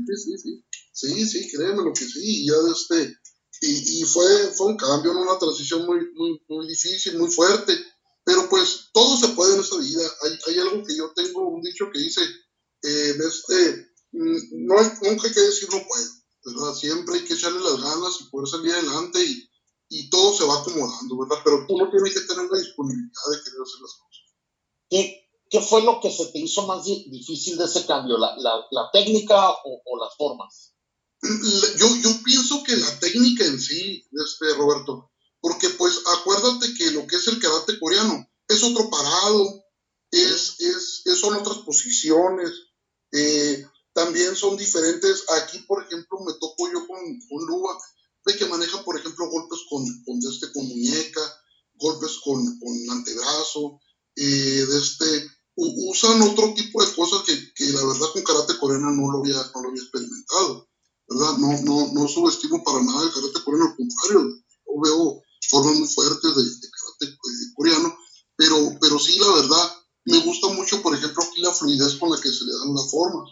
Sí, 0.07 0.37
sí, 0.37 0.37
sí. 0.37 0.65
Sí, 0.93 1.27
sí, 1.27 1.51
créeme 1.51 1.83
lo 1.83 1.91
que 1.93 2.05
sí. 2.05 2.19
Y 2.23 2.47
ya 2.47 2.53
este, 2.71 3.17
y, 3.61 4.01
y 4.01 4.03
fue, 4.05 4.25
fue 4.55 4.67
un 4.67 4.77
cambio, 4.77 5.11
una 5.11 5.37
transición 5.37 5.85
muy, 5.85 5.99
muy, 6.13 6.41
muy 6.47 6.67
difícil, 6.67 7.17
muy 7.17 7.29
fuerte. 7.29 7.73
Pero 8.23 8.49
pues 8.49 8.89
todo 8.91 9.17
se 9.17 9.29
puede 9.29 9.55
en 9.55 9.61
esta 9.61 9.77
vida. 9.77 10.01
Hay, 10.23 10.31
hay 10.47 10.59
algo 10.59 10.83
que 10.83 10.95
yo 10.95 11.11
tengo, 11.15 11.49
un 11.49 11.61
dicho 11.61 11.85
que 11.91 11.99
dice, 11.99 12.21
eh, 12.81 13.15
este, 13.19 13.91
mm, 14.13 14.65
no 14.65 14.79
hay, 14.79 14.87
nunca 15.03 15.27
hay 15.27 15.33
que 15.33 15.41
decir 15.41 15.69
no 15.71 15.85
puedo, 15.87 16.09
¿verdad? 16.45 16.73
Siempre 16.73 17.15
hay 17.15 17.25
que 17.25 17.33
echarle 17.33 17.59
las 17.59 17.81
ganas 17.81 18.21
y 18.21 18.29
poder 18.29 18.47
salir 18.47 18.71
adelante 18.71 19.23
y, 19.23 19.49
y 19.89 20.09
todo 20.09 20.33
se 20.33 20.43
va 20.45 20.59
acomodando, 20.59 21.19
¿verdad? 21.19 21.41
Pero 21.43 21.65
tú 21.67 21.77
no 21.77 21.89
tienes 21.91 22.13
que 22.13 22.21
tener 22.21 22.49
la 22.49 22.57
disponibilidad 22.57 23.25
de 23.31 23.43
querer 23.43 23.61
hacer 23.61 23.81
las 23.81 23.93
cosas. 23.93 24.25
¿Qué, 24.89 25.24
qué 25.49 25.61
fue 25.61 25.81
lo 25.81 25.99
que 25.99 26.11
se 26.11 26.27
te 26.27 26.39
hizo 26.39 26.65
más 26.67 26.85
difícil 26.85 27.57
de 27.57 27.65
ese 27.65 27.85
cambio? 27.85 28.17
¿La, 28.17 28.35
la, 28.37 28.65
la 28.71 28.89
técnica 28.91 29.51
o, 29.51 29.81
o 29.85 29.97
las 29.97 30.15
formas? 30.15 30.73
yo, 31.77 31.95
yo 31.97 32.09
pienso 32.23 32.63
que 32.63 32.75
la 32.75 32.99
técnica 32.99 33.45
en 33.45 33.59
sí, 33.59 34.05
este, 34.11 34.53
Roberto, 34.55 35.11
porque 35.39 35.69
pues 35.69 36.01
acuérdate 36.19 36.73
que 36.77 36.91
lo 36.91 37.05
que 37.07 37.15
es 37.15 37.27
el 37.27 37.39
karate 37.39 37.79
coreano 37.79 38.27
es 38.47 38.63
otro 38.63 38.89
parado, 38.89 39.65
es, 40.11 40.55
es, 40.59 41.03
son 41.19 41.35
otras 41.35 41.59
posiciones, 41.59 42.51
eh, 43.11 43.65
también 43.93 44.35
son 44.35 44.57
diferentes. 44.57 45.23
Aquí, 45.29 45.59
por 45.59 45.83
ejemplo, 45.83 46.19
me 46.25 46.33
toco 46.33 46.71
yo 46.71 46.85
con, 46.87 46.99
con 47.29 47.45
Luba 47.47 47.77
de 48.25 48.35
que 48.35 48.45
maneja, 48.45 48.83
por 48.83 48.97
ejemplo, 48.97 49.29
golpes 49.29 49.59
con, 49.69 49.83
con, 50.03 50.17
este, 50.17 50.51
con 50.51 50.67
muñeca, 50.67 51.21
golpes 51.75 52.19
con, 52.23 52.59
con 52.59 52.89
antebrazo, 52.91 53.79
eh, 54.15 54.65
de 54.67 54.79
este, 54.79 55.29
usan 55.55 56.21
otro 56.21 56.53
tipo 56.53 56.83
de 56.83 56.93
cosas 56.93 57.23
que, 57.23 57.53
que, 57.53 57.65
la 57.71 57.85
verdad 57.85 58.07
con 58.13 58.23
karate 58.23 58.57
coreano 58.57 58.91
no 58.91 59.11
lo 59.11 59.19
había, 59.19 59.35
no 59.35 59.61
lo 59.61 59.69
había 59.69 59.81
experimentado, 59.81 60.67
¿verdad? 61.07 61.37
No, 61.37 61.61
no, 61.61 61.93
no 61.93 62.07
subestimo 62.07 62.63
para 62.63 62.83
nada 62.83 63.03
el 63.03 63.13
karate 63.13 63.43
coreano, 63.43 63.69
al 63.69 63.75
contrario, 63.75 64.43
yo 64.65 64.81
veo 64.83 65.21
formas 65.49 65.79
muy 65.79 65.87
fuertes 65.87 66.35
de, 66.35 66.43
de 66.43 66.67
karate 66.69 67.05
eh, 67.05 67.53
coreano, 67.55 67.97
pero, 68.35 68.77
pero 68.81 68.99
sí, 68.99 69.17
la 69.17 69.31
verdad, 69.33 69.71
me 70.05 70.19
gusta 70.19 70.49
mucho, 70.49 70.81
por 70.81 70.95
ejemplo, 70.95 71.23
aquí 71.23 71.41
la 71.41 71.53
fluidez 71.53 71.95
con 71.95 72.11
la 72.11 72.19
que 72.19 72.31
se 72.31 72.45
le 72.45 72.53
dan 72.53 72.75
las 72.75 72.91
formas. 72.91 73.29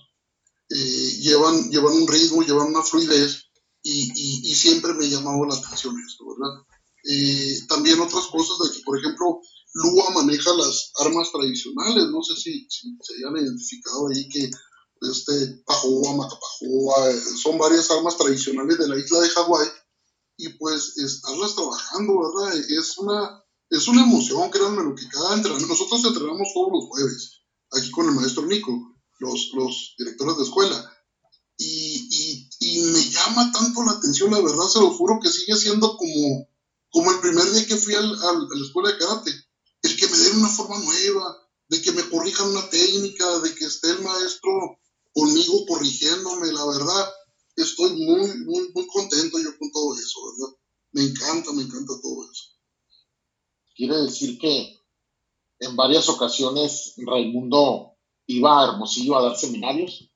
Eh, 0.69 1.17
llevan, 1.21 1.69
llevan 1.69 1.93
un 1.93 2.07
ritmo, 2.07 2.41
llevan 2.41 2.67
una 2.67 2.81
fluidez 2.81 3.43
y, 3.83 4.49
y, 4.49 4.55
siempre 4.55 4.93
me 4.93 5.05
ha 5.05 5.09
llamado 5.09 5.45
la 5.45 5.55
atención 5.55 5.95
esto, 6.07 6.23
¿verdad? 6.25 6.65
Eh, 7.03 7.59
también 7.67 7.99
otras 7.99 8.27
cosas 8.27 8.57
de 8.59 8.77
que, 8.77 8.83
por 8.83 8.97
ejemplo, 8.97 9.41
Lua 9.73 10.12
maneja 10.12 10.53
las 10.53 10.91
armas 10.99 11.31
tradicionales, 11.31 12.05
no 12.09 12.21
sé 12.21 12.36
si, 12.36 12.67
se 12.69 13.13
hayan 13.15 13.38
identificado 13.38 14.07
ahí 14.07 14.29
que 14.29 14.49
este 15.01 15.63
Pajoa, 15.65 16.15
Macapajoa, 16.15 17.12
eh, 17.12 17.21
son 17.41 17.57
varias 17.57 17.89
armas 17.91 18.17
tradicionales 18.17 18.77
de 18.77 18.88
la 18.88 18.97
isla 18.97 19.19
de 19.19 19.29
Hawái. 19.29 19.67
Y 20.38 20.49
pues 20.49 20.97
estarlas 20.97 21.55
trabajando, 21.55 22.13
¿verdad? 22.19 22.57
Es 22.69 22.97
una, 22.97 23.43
es 23.69 23.88
una 23.88 24.03
emoción, 24.03 24.49
créanme, 24.49 24.83
lo 24.83 24.95
que 24.95 25.07
cada 25.09 25.36
entrenamiento, 25.36 25.73
nosotros 25.73 26.03
entrenamos 26.05 26.47
todos 26.53 26.69
los 26.71 26.86
jueves, 26.89 27.41
aquí 27.71 27.91
con 27.91 28.07
el 28.07 28.15
maestro 28.15 28.45
Nico, 28.45 28.71
los, 29.19 29.51
los 29.53 29.95
directores 29.97 30.38
de 30.38 30.43
escuela, 30.43 30.93
y, 31.57 32.49
y, 32.59 32.81
me 32.81 33.09
llama 33.09 33.51
tanto 33.51 33.83
la 33.83 33.91
atención, 33.91 34.31
la 34.31 34.41
verdad, 34.41 34.67
se 34.67 34.79
lo 34.79 34.89
juro 34.91 35.19
que 35.21 35.29
sigue 35.29 35.55
siendo 35.55 35.95
como, 35.97 36.49
como 36.89 37.12
el 37.12 37.19
primer 37.19 37.49
día 37.51 37.65
que 37.65 37.77
fui 37.77 37.93
al, 37.93 38.05
a 38.05 38.33
la 38.33 38.65
escuela 38.65 38.89
de 38.91 38.97
karate, 38.97 39.31
el 39.93 39.99
que 39.99 40.08
me 40.08 40.17
den 40.17 40.38
una 40.38 40.49
forma 40.49 40.79
nueva, 40.79 41.38
de 41.69 41.82
que 41.82 41.91
me 41.91 42.10
corrijan 42.10 42.49
una 42.49 42.69
técnica, 42.69 43.39
de 43.39 43.53
que 43.56 43.65
esté 43.65 43.91
el 43.91 44.01
maestro 44.01 44.79
conmigo 45.13 45.65
corrigiéndome, 45.67 46.51
la 46.51 46.65
verdad, 46.65 47.13
estoy 47.56 47.91
muy, 47.91 48.34
muy, 48.39 48.71
muy 48.73 48.88
contento 48.88 49.39
yo 49.39 49.58
con 49.58 49.71
todo 49.71 49.95
eso, 49.95 50.19
¿verdad? 50.32 50.56
Me 50.91 51.03
encanta, 51.03 51.53
me 51.53 51.63
encanta 51.63 51.93
todo 52.01 52.32
eso. 52.32 52.43
Quiere 53.75 53.97
decir 53.97 54.38
que 54.39 54.79
en 55.60 55.75
varias 55.75 56.10
ocasiones 56.10 56.93
Raimundo 56.97 57.95
iba 58.27 58.62
a 58.62 58.71
Hermosillo 58.71 59.17
a 59.17 59.23
dar 59.23 59.38
seminarios. 59.38 60.10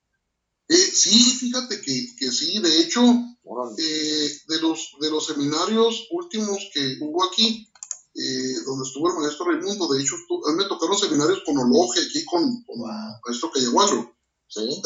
Eh, 0.68 0.76
sí, 0.76 1.18
fíjate 1.40 1.82
que, 1.82 2.16
que, 2.18 2.32
sí, 2.32 2.60
de 2.60 2.82
hecho, 2.82 3.02
eh, 3.02 4.38
de, 4.48 4.62
los, 4.62 4.92
de 5.00 5.10
los 5.10 5.26
seminarios 5.26 6.08
últimos 6.12 6.70
que 6.74 6.98
hubo 7.02 7.24
aquí, 7.26 7.72
eh, 8.18 8.64
donde 8.66 8.84
estuvo 8.84 9.10
el 9.10 9.20
maestro 9.20 9.46
Raimundo, 9.46 9.88
de 9.94 10.02
hecho, 10.02 10.16
a 10.16 10.52
mí 10.52 10.58
me 10.58 10.66
tocaron 10.66 10.98
seminarios 10.98 11.44
con 11.46 11.56
Ologe, 11.56 12.02
aquí 12.02 12.26
con, 12.26 12.64
con 12.64 12.80
el 12.82 13.22
maestro 13.24 13.52
Callagualo, 13.52 14.18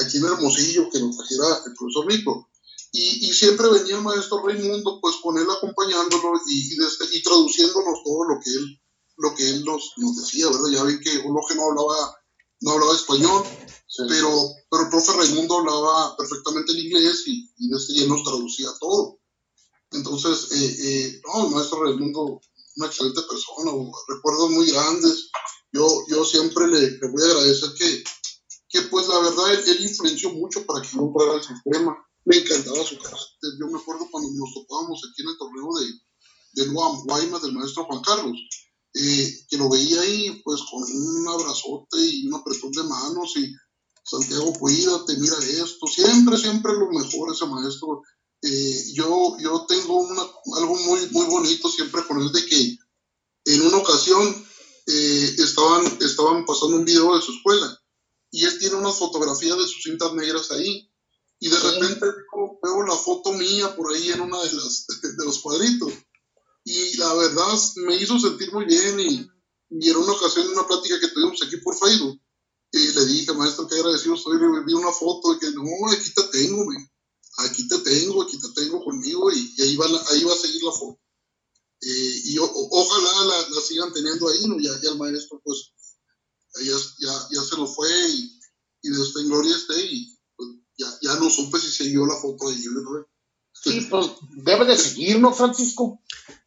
aquí 0.03 0.17
en 0.17 0.25
Hermosillo, 0.25 0.89
que 0.89 0.99
nos 0.99 1.15
trajera 1.15 1.63
el 1.65 1.73
profesor 1.73 2.07
Nico. 2.07 2.49
Y, 2.91 3.29
y, 3.29 3.33
siempre 3.33 3.69
venía 3.69 3.95
el 3.95 4.01
maestro 4.01 4.45
Raimundo, 4.45 4.99
pues 4.99 5.15
con 5.23 5.37
él 5.37 5.47
acompañándolo 5.49 6.33
y, 6.45 6.73
y, 6.73 6.75
desde, 6.75 7.05
y 7.15 7.23
traduciéndonos 7.23 8.03
todo 8.03 8.25
lo 8.25 8.39
que 8.43 8.49
él, 8.49 8.81
lo 9.15 9.33
que 9.33 9.49
él 9.49 9.63
nos, 9.63 9.93
nos 9.95 10.17
decía, 10.17 10.47
¿verdad? 10.49 10.69
Ya 10.69 10.83
ven 10.83 10.99
que 10.99 11.19
Ologe 11.19 11.55
no 11.55 11.69
hablaba, 11.69 12.13
no 12.59 12.71
hablaba 12.71 12.93
español, 12.93 13.45
pero, 14.09 14.29
pero 14.69 14.83
el 14.83 14.89
profe 14.89 15.13
Raimundo 15.13 15.59
hablaba 15.59 16.17
perfectamente 16.17 16.73
el 16.73 16.79
inglés 16.79 17.23
y, 17.27 17.49
y 17.59 17.69
desde 17.69 18.03
él 18.03 18.09
nos 18.09 18.25
traducía 18.25 18.67
todo. 18.77 19.21
Entonces, 19.91 20.51
eh, 20.51 20.75
eh, 20.79 21.21
no, 21.25 21.47
el 21.47 21.51
maestro 21.53 21.83
Raimundo, 21.83 22.41
una 22.77 22.87
excelente 22.87 23.21
persona, 23.21 23.71
recuerdos 24.07 24.49
muy 24.51 24.69
grandes. 24.69 25.29
Yo, 25.73 25.87
yo 26.07 26.25
siempre 26.25 26.67
le, 26.67 26.91
le 26.91 27.11
voy 27.11 27.21
a 27.21 27.25
agradecer 27.25 27.69
que, 27.77 28.03
que, 28.69 28.81
pues 28.83 29.07
la 29.07 29.19
verdad, 29.19 29.53
él, 29.53 29.63
él 29.67 29.83
influenció 29.83 30.31
mucho 30.31 30.65
para 30.65 30.81
que 30.81 30.89
yo 30.93 31.01
entrara 31.01 31.33
al 31.33 31.43
sistema 31.43 31.97
me 32.25 32.37
encantaba 32.37 32.83
su 32.83 32.97
carácter. 32.97 33.51
Yo 33.59 33.67
me 33.67 33.79
acuerdo 33.79 34.07
cuando 34.11 34.29
nos 34.31 34.53
topábamos 34.53 35.01
aquí 35.09 35.21
en 35.21 35.29
el 35.29 35.37
torneo 35.37 35.69
de, 35.79 36.63
de 36.63 36.69
Guaymas 36.69 37.41
del 37.41 37.53
maestro 37.53 37.85
Juan 37.85 38.01
Carlos, 38.01 38.37
eh, 38.93 39.45
que 39.49 39.57
lo 39.57 39.69
veía 39.69 40.01
ahí 40.01 40.41
pues 40.43 40.61
con 40.69 40.83
un 40.83 41.27
abrazote 41.27 41.97
y 41.97 42.27
una 42.27 42.43
presión 42.43 42.71
de 42.71 42.83
manos 42.83 43.35
y 43.37 43.53
Santiago, 44.03 44.51
cuídate, 44.53 45.15
mira 45.17 45.37
esto, 45.37 45.85
siempre, 45.87 46.35
siempre 46.37 46.73
lo 46.73 46.89
mejor 46.89 47.33
ese 47.33 47.45
maestro. 47.45 48.01
Eh, 48.43 48.91
yo, 48.93 49.37
yo 49.39 49.65
tengo 49.67 50.01
una, 50.01 50.21
algo 50.57 50.75
muy, 50.75 51.07
muy 51.11 51.25
bonito 51.27 51.69
siempre 51.69 52.05
con 52.07 52.21
él 52.21 52.31
de 52.31 52.45
que 52.45 52.77
en 53.45 53.61
una 53.61 53.77
ocasión 53.77 54.45
eh, 54.87 55.35
estaban, 55.37 55.85
estaban 56.01 56.45
pasando 56.45 56.77
un 56.77 56.85
video 56.85 57.15
de 57.15 57.21
su 57.21 57.33
escuela 57.33 57.79
y 58.31 58.45
él 58.45 58.57
tiene 58.57 58.75
una 58.75 58.91
fotografía 58.91 59.55
de 59.55 59.67
sus 59.67 59.83
cintas 59.83 60.13
negras 60.13 60.49
ahí 60.51 60.91
y 61.39 61.49
de 61.49 61.59
repente 61.59 62.05
veo, 62.63 62.83
la 62.87 62.95
foto 62.95 63.33
mía 63.33 63.75
por 63.75 63.93
ahí 63.93 64.11
en 64.11 64.21
uno 64.21 64.41
de, 64.41 64.53
las, 64.53 64.85
de 65.17 65.25
los 65.25 65.39
cuadritos. 65.39 65.91
Y 66.63 66.97
la 66.97 67.13
verdad 67.15 67.59
me 67.87 67.95
hizo 67.95 68.19
sentir 68.19 68.53
muy 68.53 68.65
bien 68.65 68.99
y, 68.99 69.27
y 69.71 69.89
en 69.89 69.97
una 69.97 70.13
ocasión, 70.13 70.45
en 70.45 70.51
una 70.51 70.67
plática 70.67 70.99
que 70.99 71.07
tuvimos 71.07 71.41
aquí 71.41 71.57
por 71.57 71.75
Facebook, 71.75 72.21
y 72.71 72.87
le 72.93 73.05
dije, 73.05 73.33
maestro, 73.33 73.67
qué 73.67 73.75
agradecido 73.75 74.15
estoy, 74.15 74.39
le 74.39 74.63
vi 74.65 74.73
una 74.73 74.91
foto 74.91 75.33
de 75.33 75.39
que, 75.39 75.51
no, 75.51 75.63
aquí 75.91 76.13
te 76.13 76.23
tengo, 76.31 76.65
aquí 77.37 77.67
te 77.67 77.79
tengo, 77.79 78.23
aquí 78.23 78.37
te 78.39 78.49
tengo 78.55 78.83
conmigo 78.83 79.31
y, 79.31 79.61
ahí, 79.61 79.75
va 79.75 79.85
ahí 79.85 80.23
va 80.23 80.33
a 80.33 80.37
seguir 80.37 80.63
la 80.63 80.71
foto. 80.71 80.99
Eh, 81.81 82.21
y 82.25 82.37
ojalá 82.37 83.25
la, 83.25 83.49
la, 83.49 83.61
sigan 83.61 83.91
teniendo 83.91 84.29
ahí, 84.29 84.45
¿no? 84.47 84.59
Ya, 84.59 84.69
ya 84.83 84.91
el 84.91 84.97
maestro, 84.97 85.41
pues, 85.43 85.73
ya, 86.63 86.75
ya, 86.99 87.27
ya 87.31 87.43
se 87.43 87.55
lo 87.55 87.65
fue 87.65 87.89
y, 88.09 88.39
y 88.83 88.89
de 88.89 89.01
esta 89.01 89.21
gloria 89.21 89.55
esté 89.55 89.83
y 89.83 90.19
ya, 90.77 90.87
ya 91.01 91.15
no 91.15 91.29
supe 91.29 91.59
si 91.59 91.71
siguió 91.71 92.05
la 92.05 92.15
foto 92.15 92.49
de 92.49 92.55
Junior. 92.55 93.09
Sí, 93.53 93.81
pues 93.89 94.07
debe 94.43 94.65
de 94.65 94.77
seguir, 94.77 95.19
¿no, 95.19 95.33
Francisco? 95.33 96.01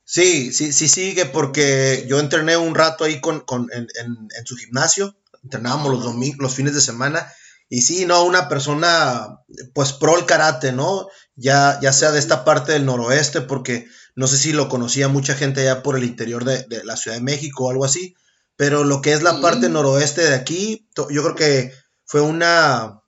Sí, 0.04 0.52
sí, 0.52 0.72
sí 0.72 0.88
sigue 0.88 1.26
porque 1.26 2.06
yo 2.08 2.20
entrené 2.20 2.56
un 2.56 2.74
rato 2.74 3.04
ahí 3.04 3.20
con, 3.20 3.40
con 3.40 3.70
en, 3.72 3.88
en, 3.98 4.28
en, 4.36 4.46
su 4.46 4.56
gimnasio, 4.56 5.16
entrenábamos 5.42 5.92
los, 5.92 6.04
domingos, 6.04 6.40
los 6.40 6.54
fines 6.54 6.74
de 6.74 6.80
semana 6.80 7.32
y 7.68 7.82
sí, 7.82 8.06
no, 8.06 8.24
una 8.24 8.48
persona 8.48 9.40
pues 9.72 9.92
pro 9.92 10.18
el 10.18 10.26
karate, 10.26 10.72
¿no? 10.72 11.08
Ya, 11.34 11.78
ya 11.82 11.92
sea 11.92 12.12
de 12.12 12.18
esta 12.18 12.44
parte 12.44 12.72
del 12.72 12.86
noroeste 12.86 13.40
porque 13.40 13.86
no 14.14 14.26
sé 14.26 14.38
si 14.38 14.52
lo 14.52 14.68
conocía 14.68 15.08
mucha 15.08 15.34
gente 15.34 15.62
allá 15.62 15.82
por 15.82 15.96
el 15.96 16.04
interior 16.04 16.44
de, 16.44 16.64
de 16.64 16.84
la 16.84 16.96
Ciudad 16.96 17.16
de 17.16 17.22
México 17.22 17.64
o 17.64 17.70
algo 17.70 17.84
así, 17.84 18.14
pero 18.56 18.84
lo 18.84 19.02
que 19.02 19.12
es 19.12 19.22
la 19.22 19.40
parte 19.40 19.68
noroeste 19.68 20.22
de 20.22 20.34
aquí, 20.34 20.88
yo 20.96 21.22
creo 21.22 21.34
que 21.34 21.72
fue 22.04 22.20
una, 22.20 23.02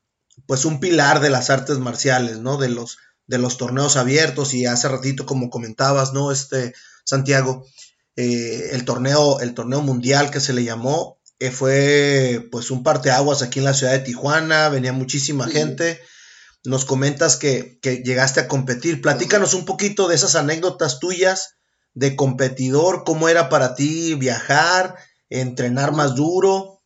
pues 0.47 0.65
un 0.65 0.81
pilar 0.81 1.21
de 1.21 1.31
las 1.31 1.51
artes 1.51 1.79
marciales, 1.79 2.41
¿no? 2.41 2.57
De 2.57 2.69
los, 2.69 2.99
de 3.27 3.39
los 3.39 3.57
torneos 3.57 3.97
abiertos 3.97 4.55
y 4.55 4.67
hace 4.67 4.89
ratito 4.89 5.27
como 5.27 5.51
comentabas, 5.51 6.13
¿no? 6.13 6.33
Este, 6.33 6.75
Santiago, 7.05 7.65
eh, 8.17 8.71
el 8.73 8.85
torneo, 8.85 9.41
el 9.41 9.55
torneo 9.55 9.83
mundial 9.83 10.31
que 10.31 10.41
se 10.41 10.53
le 10.53 10.65
llamó, 10.65 11.16
eh, 11.39 11.51
fue 11.51 12.49
pues 12.51 12.71
un 12.71 12.83
parteaguas 12.83 13.43
aquí 13.43 13.59
en 13.59 13.67
la 13.67 13.75
ciudad 13.75 13.93
de 13.93 14.01
Tijuana, 14.01 14.69
venía 14.69 14.93
muchísima 14.93 15.47
gente. 15.47 16.01
Nos 16.65 16.85
comentas 16.85 17.37
que, 17.37 17.79
que, 17.81 18.03
llegaste 18.05 18.41
a 18.41 18.49
competir. 18.49 19.01
Platícanos 19.01 19.55
un 19.55 19.65
poquito 19.65 20.09
de 20.09 20.17
esas 20.17 20.35
anécdotas 20.35 20.99
tuyas 20.99 21.57
de 21.95 22.17
competidor, 22.17 23.05
cómo 23.05 23.29
era 23.29 23.49
para 23.49 23.75
ti 23.75 24.15
viajar, 24.15 24.97
entrenar 25.31 25.93
más 25.93 26.15
duro. 26.15 26.83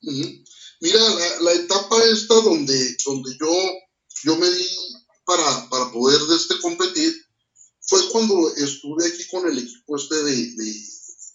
Mira, 0.00 1.00
la, 1.40 1.52
etapa 1.52 1.96
esta 2.12 2.34
donde, 2.34 2.96
donde 3.06 3.36
yo, 3.40 3.52
yo 4.24 4.36
me 4.36 4.50
di 4.50 4.68
para, 5.24 5.68
para 5.70 5.90
poder 5.92 6.20
de 6.20 6.36
este 6.36 6.58
competir 6.60 7.14
fue 7.80 8.00
cuando 8.10 8.54
estuve 8.56 9.06
aquí 9.06 9.26
con 9.30 9.48
el 9.48 9.58
equipo 9.58 9.96
este 9.96 10.16
de, 10.22 10.36
de 10.56 10.74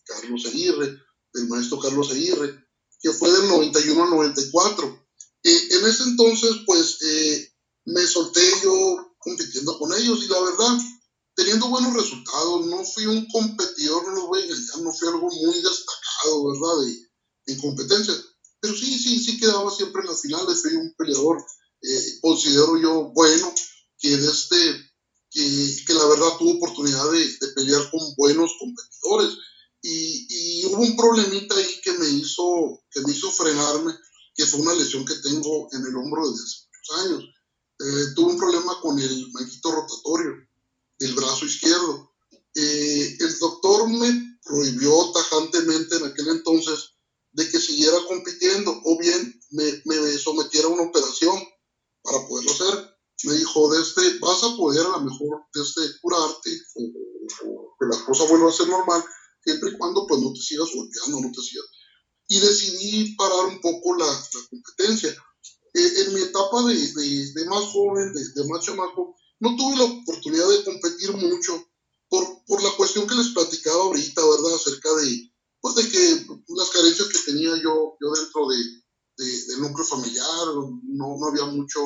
Carlos 0.05 0.45
Aguirre, 0.45 0.99
del 1.34 1.48
maestro 1.48 1.80
Carlos 1.80 2.12
Aguirre, 2.12 2.68
que 3.02 3.12
fue 3.12 3.32
del 3.32 3.48
91 3.48 4.04
al 4.04 4.10
94. 4.10 5.08
Eh, 5.44 5.68
en 5.72 5.86
ese 5.86 6.04
entonces, 6.04 6.52
pues, 6.65 6.98
eh, 7.02 7.54
me 7.86 8.06
solté 8.06 8.42
yo 8.63 9.15
compitiendo 9.20 9.78
con 9.80 9.94
ellos 9.94 10.24
y 10.24 10.28
la 10.28 10.42
verdad, 10.42 10.78
teniendo 11.36 11.70
buenos 11.70 11.94
resultados, 11.94 12.65
no 12.65 12.84
fui 12.84 13.06
un 13.06 13.26
competidor, 13.28 14.06
no 14.06 14.15
lo 14.15 14.28
voy 14.28 14.42
a 14.42 14.46
engañar, 14.46 14.82
no 14.82 14.92
fui 14.92 15.08
algo 15.08 15.30
muy 15.30 15.56
destacado, 15.56 16.52
¿verdad? 16.52 16.86
De, 16.86 17.54
en 17.54 17.60
competencia 17.60 18.13
pero 18.60 18.76
sí, 18.76 18.98
sí, 18.98 19.20
sí 19.20 19.39
quedaba 19.39 19.72
siempre 19.72 20.02
en 20.02 20.10
las 20.10 20.22
finales, 20.22 20.62
soy 20.62 20.76
un 20.76 20.94
peleador, 20.98 21.44
eh, 21.82 22.20
considero 22.22 22.78
yo 22.78 23.12
bueno, 23.13 23.54
que, 23.98 24.18
de 24.18 24.28
este, 24.30 24.58
que, 25.32 25.84
que, 25.86 25.94
la 25.94 26.06
verdad 26.08 26.38
tuvo 26.38 26.56
oportunidad 26.56 27.10
de, 27.12 27.20
de 27.20 27.48
pelear 27.56 27.89
con 27.89 28.02
buenos 28.15 28.52
competidores. 28.60 29.38
Y, 29.82 30.28
y, 30.30 30.65
hubo 30.65 30.82
un 30.82 30.96
problemita 30.98 31.56
ahí 31.56 31.82
que 31.82 31.94
me 31.94 32.10
hizo, 32.10 32.84
que 32.92 33.02
me 33.02 33.12
hizo 33.12 33.32
frenarme, 33.32 33.94
que 34.36 34.46
fue 34.46 34.60
una 34.60 34.74
lesión 34.74 35.06
que 35.06 35.15
tengo 35.15 35.70
en 35.72 35.86
el 35.86 35.96
hombro 35.96 36.30
desde 36.30 36.44
hace 36.44 36.68
muchos 36.68 37.06
años. 37.06 37.24
Eh, 37.80 38.13
tuve 38.15 38.34
un 38.34 38.38
problema 38.38 38.80
con 38.82 39.00
el 39.00 39.32
manguito 39.32 39.72
rotatorio 39.72 40.50
izquierdo. 41.46 42.12
Eh, 42.56 43.18
el 43.20 43.39
doctor 43.39 43.88
me 43.89 44.38
prohibió 44.44 45.12
tajantemente 45.12 45.96
en 45.98 46.06
aquel 46.06 46.28
entonces 46.30 46.92
de 47.32 47.50
que 47.50 47.60
siguiera 47.60 47.98
compitiendo 48.08 48.72
o 48.84 48.98
bien 48.98 49.39
me, 49.52 49.82
me 49.86 50.18
sometiera 50.18 50.68
a 50.68 50.72
una 50.72 50.84
operación 50.84 51.38
para 52.02 52.28
poderlo 52.28 52.52
hacer. 52.52 52.96
Me 53.24 53.34
dijo, 53.34 53.74
este 53.76 54.18
vas 54.20 54.44
a 54.44 54.56
poder 54.56 54.86
a 54.86 54.89
lo 54.89 55.02
mejor 55.02 55.44
desde 55.54 56.00
curarte 56.02 56.50
o, 56.76 57.76
que 57.80 57.86
la 57.86 58.06
cosa 58.06 58.26
vuelva 58.26 58.50
a 58.50 58.54
ser 58.54 58.68
normal, 58.68 59.04
siempre 59.43 59.71
y 59.71 59.78
cuando 59.78 60.06
pues 60.08 60.21
no 60.21 60.34
te 60.34 60.41
sigas 60.41 60.69
golpeando, 60.73 61.21
no 61.21 61.32
te 61.32 61.41
sigas. 61.41 61.65
Y 62.28 62.39
decidí 62.39 63.15
parar 63.15 63.45
un 63.45 63.62
poco 63.62 63.95
la, 63.95 64.06
la 64.06 64.47
competencia. 64.49 65.10
Eh, 65.73 65.93
en 66.02 66.13
mi 66.13 66.21
etapa 66.21 66.63
de, 66.65 66.75
de, 66.75 67.34
de 67.34 67.45
más 67.45 67.63
joven, 67.65 68.13
de, 68.13 68.21
de, 68.41 68.47
más 68.49 68.65
chamaco, 68.65 69.15
no 69.39 69.56
tuve 69.56 69.78
la 69.78 69.84
oportunidad 69.84 70.49
de 70.49 70.63
competir 70.63 71.12
mucho 71.13 71.63
por, 72.10 72.43
por 72.45 72.62
la 72.63 72.71
cuestión 72.71 73.08
que 73.08 73.15
les 73.15 73.30
platicaba 73.30 73.84
ahorita, 73.84 74.21
¿verdad? 74.28 74.56
Acerca 74.56 74.93
de, 74.95 75.32
pues 75.62 75.75
de 75.75 75.89
que 75.89 76.25
las 76.56 76.69
carencias 76.69 77.08
que 77.10 77.32
tenía 77.32 77.56
yo, 77.62 77.97
yo 78.02 78.12
dentro 78.12 78.47
de, 78.47 78.58
del 79.19 79.62
núcleo 79.62 79.86
familiar, 79.86 80.47
no, 80.56 81.17
no 81.17 81.28
había 81.28 81.45
mucho, 81.45 81.80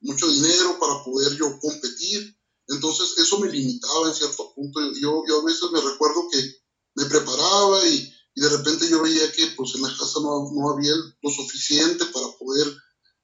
mucho 0.00 0.28
dinero 0.28 0.78
para 0.78 1.04
poder 1.04 1.36
yo 1.36 1.58
competir. 1.60 2.36
Entonces 2.68 3.18
eso 3.18 3.38
me 3.38 3.50
limitaba 3.50 4.08
en 4.08 4.14
cierto 4.14 4.52
punto. 4.54 4.80
Yo, 5.00 5.22
yo 5.28 5.40
a 5.40 5.44
veces 5.44 5.70
me 5.72 5.80
recuerdo 5.80 6.28
que 6.30 6.59
me 7.00 7.06
preparaba 7.06 7.86
y, 7.88 8.12
de 8.36 8.48
repente 8.48 8.88
yo 8.88 9.02
veía 9.02 9.30
que 9.32 9.48
pues 9.56 9.74
en 9.74 9.82
la 9.82 9.88
casa 9.88 10.20
no, 10.22 10.50
no 10.52 10.70
había 10.70 10.92
lo 10.94 11.30
suficiente 11.30 12.06
para 12.06 12.26
poder 12.38 12.74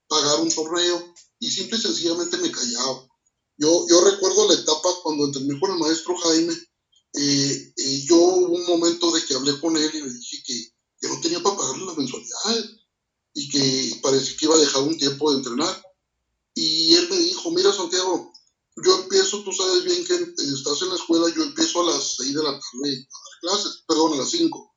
pagar 0.07 0.41
un 0.41 0.53
torneo 0.53 1.13
y 1.39 1.49
simple 1.49 1.77
y 1.77 1.81
sencillamente 1.81 2.37
me 2.37 2.51
callaba. 2.51 3.07
Yo, 3.57 3.87
yo 3.89 4.01
recuerdo 4.01 4.47
la 4.47 4.53
etapa 4.53 4.89
cuando 5.01 5.25
entrené 5.25 5.59
con 5.59 5.71
el 5.71 5.79
maestro 5.79 6.15
Jaime, 6.17 6.53
eh, 7.13 7.73
eh, 7.75 8.05
yo 8.05 8.15
hubo 8.15 8.55
un 8.55 8.65
momento 8.67 9.11
de 9.11 9.25
que 9.25 9.33
hablé 9.33 9.59
con 9.59 9.75
él 9.75 9.89
y 9.91 10.01
le 10.01 10.13
dije 10.13 10.43
que, 10.45 10.73
que 10.99 11.07
no 11.07 11.19
tenía 11.21 11.41
para 11.41 11.57
pagarle 11.57 11.85
las 11.85 11.97
mensualidades 11.97 12.65
y 13.33 13.49
que 13.49 13.99
parecía 14.03 14.37
que 14.37 14.45
iba 14.45 14.55
a 14.55 14.59
dejar 14.59 14.83
un 14.83 14.97
tiempo 14.97 15.31
de 15.31 15.37
entrenar. 15.37 15.83
Y 16.53 16.93
él 16.93 17.07
me 17.09 17.17
dijo, 17.17 17.49
mira 17.51 17.73
Santiago, 17.73 18.33
yo 18.83 18.99
empiezo, 19.01 19.43
tú 19.43 19.51
sabes 19.51 19.83
bien 19.83 20.05
que 20.05 20.13
estás 20.13 20.81
en 20.81 20.89
la 20.89 20.95
escuela, 20.95 21.33
yo 21.35 21.43
empiezo 21.43 21.81
a 21.81 21.93
las 21.93 22.17
6 22.17 22.35
de 22.35 22.43
la 22.43 22.51
tarde 22.51 23.07
clases, 23.47 23.83
perdón, 23.87 24.13
a 24.13 24.17
las 24.17 24.29
5. 24.29 24.75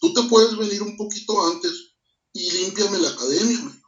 Tú 0.00 0.12
te 0.12 0.22
puedes 0.24 0.56
venir 0.56 0.82
un 0.82 0.96
poquito 0.96 1.46
antes 1.46 1.72
y 2.32 2.50
límpiame 2.50 2.98
la 2.98 3.08
academia, 3.08 3.82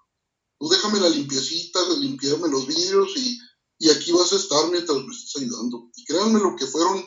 Tú 0.58 0.68
déjame 0.68 0.98
la 0.98 1.08
limpiecita, 1.08 1.78
limpiarme 2.00 2.48
los 2.48 2.66
vidrios 2.66 3.16
y, 3.16 3.38
y 3.78 3.90
aquí 3.90 4.10
vas 4.10 4.32
a 4.32 4.36
estar 4.36 4.68
mientras 4.70 4.98
me 4.98 5.14
estés 5.14 5.40
ayudando. 5.40 5.88
Y 5.94 6.04
créanme 6.04 6.40
lo 6.40 6.56
que 6.56 6.66
fueron 6.66 7.04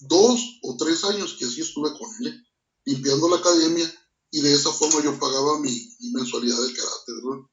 dos 0.00 0.40
o 0.62 0.76
tres 0.78 1.04
años 1.04 1.36
que 1.38 1.44
así 1.44 1.60
estuve 1.60 1.90
con 1.92 2.08
él, 2.20 2.42
limpiando 2.86 3.28
la 3.28 3.36
academia 3.36 3.92
y 4.30 4.40
de 4.40 4.54
esa 4.54 4.72
forma 4.72 5.02
yo 5.02 5.18
pagaba 5.18 5.60
mi, 5.60 5.70
mensualidad 6.12 6.60
del 6.60 6.74
carácter, 6.74 7.14
¿verdad? 7.22 7.46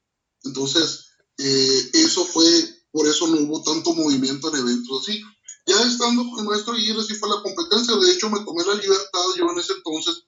Entonces, 0.44 1.08
eh, 1.38 1.89
eso 1.94 2.26
fue, 2.26 2.46
por 2.92 3.08
eso 3.08 3.28
no 3.28 3.42
hubo 3.42 3.63
tanto 3.63 3.94
movimiento 3.94 4.50
en 4.50 4.62
eventos 4.62 5.02
así. 5.02 5.22
Ya 5.65 5.82
estando 5.82 6.23
con 6.30 6.39
el 6.39 6.45
maestro 6.45 6.73
Aguirre, 6.73 7.04
sí 7.04 7.15
fue 7.15 7.30
la 7.30 7.41
competencia, 7.41 7.95
de 7.95 8.12
hecho 8.12 8.30
me 8.30 8.43
tomé 8.43 8.65
la 8.65 8.76
libertad 8.76 9.21
yo 9.38 9.49
en 9.49 9.60
ese 9.60 9.73
entonces 9.73 10.23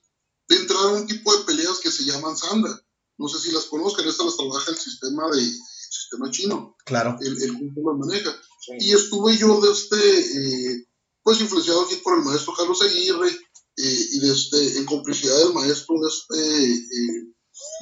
de 0.48 0.56
entrar 0.56 0.86
a 0.86 0.92
un 0.92 1.06
tipo 1.06 1.36
de 1.36 1.44
peleas 1.44 1.78
que 1.78 1.90
se 1.90 2.04
llaman 2.04 2.36
Sanda. 2.36 2.82
No 3.18 3.28
sé 3.28 3.38
si 3.40 3.50
las 3.50 3.64
conozcan, 3.64 4.06
estas 4.06 4.26
las 4.26 4.36
trabaja 4.36 4.70
el 4.70 4.76
sistema 4.76 5.28
de 5.30 5.42
sistema 5.90 6.30
chino. 6.30 6.76
Claro. 6.84 7.16
El, 7.20 7.42
el 7.42 7.52
grupo 7.56 7.90
las 7.90 7.98
maneja. 7.98 8.36
Y 8.78 8.92
estuve 8.92 9.36
yo 9.36 9.60
desde, 9.60 9.72
este, 9.72 10.72
eh, 10.72 10.88
pues 11.22 11.40
influenciado 11.40 11.82
aquí 11.82 11.96
por 11.96 12.18
el 12.18 12.24
maestro 12.24 12.54
Carlos 12.56 12.82
Aguirre 12.82 13.28
eh, 13.28 14.06
y 14.12 14.20
desde, 14.20 14.32
este, 14.32 14.78
en 14.78 14.86
complicidad 14.86 15.38
del 15.38 15.54
maestro 15.54 15.96
desde, 16.00 16.72
este, 16.72 16.74
eh, 16.74 17.34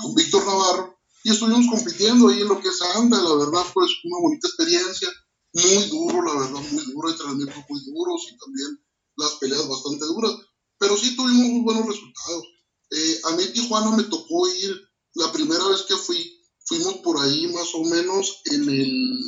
con 0.03 0.15
Víctor 0.15 0.47
Navarro. 0.47 0.99
Y 1.25 1.31
estuvimos 1.31 1.67
compitiendo 1.71 2.29
ahí 2.29 2.43
en 2.43 2.49
lo 2.49 2.61
que 2.61 2.69
es 2.69 2.83
ANDA, 2.83 3.23
la 3.23 3.35
verdad, 3.35 3.65
pues 3.73 3.91
una 4.05 4.21
bonita 4.21 4.47
experiencia, 4.47 5.09
muy 5.55 5.89
duro, 5.89 6.23
la 6.23 6.41
verdad, 6.41 6.61
muy 6.71 6.85
duro, 6.85 7.11
entrenamientos 7.11 7.65
muy 7.69 7.81
duros 7.85 8.23
y 8.31 8.39
también 8.39 8.85
las 9.17 9.33
peleas 9.35 9.69
bastante 9.69 10.05
duras. 10.07 10.33
Pero 10.79 10.97
sí 10.97 11.17
tuvimos 11.17 11.47
muy 11.47 11.63
buenos 11.63 11.87
resultados. 11.87 12.45
Eh, 12.91 13.21
a 13.25 13.31
mí 13.37 13.45
Tijuana 13.53 13.97
me 13.97 14.03
tocó 14.05 14.49
ir 14.49 14.81
la 15.15 15.33
primera 15.33 15.67
vez 15.69 15.83
que 15.83 15.97
fui, 15.97 16.41
fuimos 16.67 16.95
por 16.99 17.21
ahí 17.21 17.47
más 17.49 17.69
o 17.75 17.85
menos 17.85 18.41
en 18.47 18.69
el, 18.69 19.21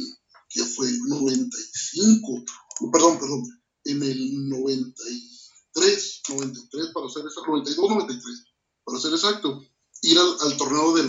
¿qué 0.50 0.64
fue? 0.64 0.90
95, 0.90 2.44
perdón, 2.92 3.18
perdón, 3.18 3.42
en 3.84 4.02
el 4.02 4.48
93, 4.48 6.22
93 6.28 6.86
para 6.92 7.08
ser 7.08 7.22
exacto, 7.22 7.50
92, 7.50 7.88
93, 7.90 8.44
para 8.84 9.00
ser 9.00 9.12
exacto, 9.12 9.62
ir 10.02 10.18
al, 10.18 10.56
torneo 10.56 10.94
del, 10.94 11.08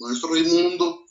maestro 0.00 0.32
Raimundo, 0.32 1.01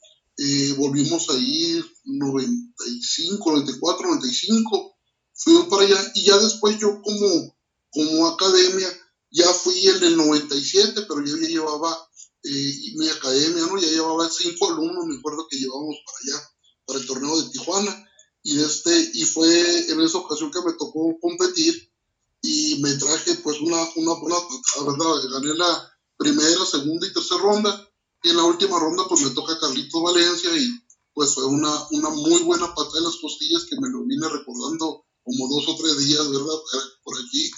eh, 0.44 0.74
volvimos 0.76 1.30
a 1.30 1.38
ir 1.38 1.86
95, 2.04 3.52
94, 3.52 4.08
95, 4.08 4.98
fuimos 5.36 5.68
para 5.68 5.84
allá 5.84 6.12
y 6.16 6.24
ya 6.24 6.38
después 6.40 6.80
yo 6.80 7.00
como, 7.04 7.56
como 7.92 8.28
academia 8.28 8.88
ya 9.30 9.46
fui 9.54 9.88
en 9.88 10.04
el 10.04 10.18
97, 10.18 11.04
pero 11.08 11.24
yo 11.24 11.38
ya 11.38 11.48
llevaba 11.48 11.96
eh, 12.44 12.74
mi 12.96 13.08
academia, 13.10 13.68
¿no? 13.68 13.80
Ya 13.80 13.88
llevaba 13.88 14.28
cinco 14.32 14.72
alumnos, 14.72 15.06
me 15.06 15.18
acuerdo 15.20 15.48
que 15.48 15.58
llevábamos 15.58 15.98
para 16.06 16.18
allá, 16.18 16.50
para 16.88 17.00
el 17.00 17.06
torneo 17.06 17.40
de 17.40 17.50
Tijuana, 17.52 18.10
y, 18.42 18.60
este, 18.60 19.12
y 19.14 19.26
fue 19.26 19.92
en 19.92 20.02
esa 20.02 20.18
ocasión 20.18 20.50
que 20.52 20.62
me 20.66 20.74
tocó 20.74 21.20
competir, 21.22 21.94
y 22.42 22.80
me 22.82 22.96
traje 22.96 23.36
pues 23.36 23.62
una, 23.62 23.78
una 23.96 24.14
buena 24.16 24.38
¿verdad? 24.86 25.30
Gané 25.34 25.54
la 25.54 25.98
primera, 26.18 26.66
segunda 26.66 27.06
y 27.06 27.14
tercera 27.14 27.42
ronda, 27.42 27.91
y 28.24 28.30
en 28.30 28.38
la 28.38 28.44
última 28.44 28.80
ronda 28.80 29.04
pues 29.08 29.22
me 29.22 29.32
toca 29.32 29.60
Carlitos 29.60 30.02
Valencia, 30.02 30.56
y 30.56 30.68
pues 31.14 31.34
fue 31.34 31.46
una, 31.46 31.72
una 31.92 32.10
muy 32.10 32.42
buena 32.44 32.74
pata 32.74 32.92
de 32.94 33.02
las 33.02 33.18
costillas 33.18 33.66
que 33.66 33.80
me 33.80 33.90
lo 33.90 34.06
vine 34.06 34.28
recordando 34.30 35.06
como 35.24 35.48
dos 35.48 35.68
o 35.68 35.76
tres 35.76 35.98
días, 36.00 36.30
¿verdad? 36.30 36.60
Por 37.04 37.16
aquí. 37.18 37.52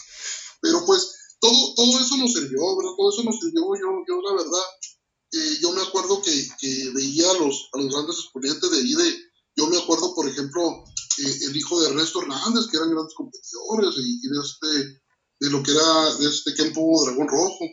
Pero 0.62 0.86
pues 0.86 1.16
todo, 1.40 1.74
todo 1.76 2.00
eso 2.00 2.18
nos 2.18 2.34
sirvió, 2.34 2.78
¿verdad? 2.78 2.94
Todo 2.98 3.10
eso 3.12 3.24
nos 3.24 3.40
sirvió. 3.40 3.64
Yo, 3.76 3.88
yo 4.08 4.22
la 4.22 4.34
verdad, 4.34 4.66
eh, 5.32 5.58
yo 5.62 5.72
me 5.72 5.82
acuerdo 5.82 6.22
que, 6.22 6.92
veía 6.94 7.30
a 7.30 7.34
los, 7.36 7.70
a 7.74 7.78
los 7.80 7.92
grandes 7.92 8.18
exponentes 8.20 8.72
de 8.72 8.78
ahí. 8.78 8.94
De, 8.94 9.18
yo 9.56 9.68
me 9.68 9.78
acuerdo, 9.78 10.16
por 10.16 10.28
ejemplo, 10.28 10.62
eh, 11.20 11.40
el 11.48 11.56
hijo 11.56 11.80
de 11.80 11.90
Ernesto 11.90 12.22
Hernández, 12.22 12.68
que 12.68 12.78
eran 12.78 12.92
grandes 12.92 13.14
competidores, 13.14 13.96
y, 13.98 14.28
de, 14.28 14.40
este, 14.40 15.02
de 15.40 15.50
lo 15.50 15.62
que 15.62 15.72
era 15.72 16.16
de 16.16 16.30
este 16.30 16.54
Kempo 16.56 17.04
Dragón 17.04 17.28
Rojo, 17.28 17.66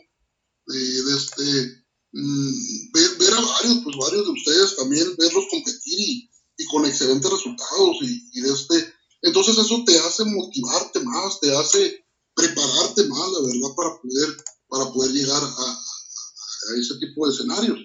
de, 0.67 1.15
este, 1.15 1.80
mm, 2.11 2.91
ver, 2.93 3.17
ver, 3.17 3.33
a 3.33 3.41
varios, 3.41 3.79
pues 3.83 3.95
varios 3.97 4.25
de 4.25 4.31
ustedes 4.31 4.75
también, 4.75 5.15
verlos 5.17 5.45
competir 5.49 5.99
y, 5.99 6.29
y 6.57 6.65
con 6.65 6.85
excelentes 6.85 7.31
resultados, 7.31 7.97
y, 8.01 8.29
y 8.33 8.41
de 8.41 8.53
este. 8.53 8.93
Entonces 9.23 9.57
eso 9.57 9.83
te 9.85 9.97
hace 9.99 10.25
motivarte 10.25 10.99
más, 11.01 11.39
te 11.39 11.55
hace 11.55 12.05
prepararte 12.35 13.03
más, 13.05 13.31
la 13.31 13.41
verdad, 13.41 13.75
para 13.75 14.01
poder, 14.01 14.37
para 14.67 14.91
poder 14.91 15.11
llegar 15.11 15.43
a, 15.43 15.47
a 15.47 16.79
ese 16.79 16.95
tipo 16.99 17.27
de 17.27 17.33
escenarios. 17.33 17.79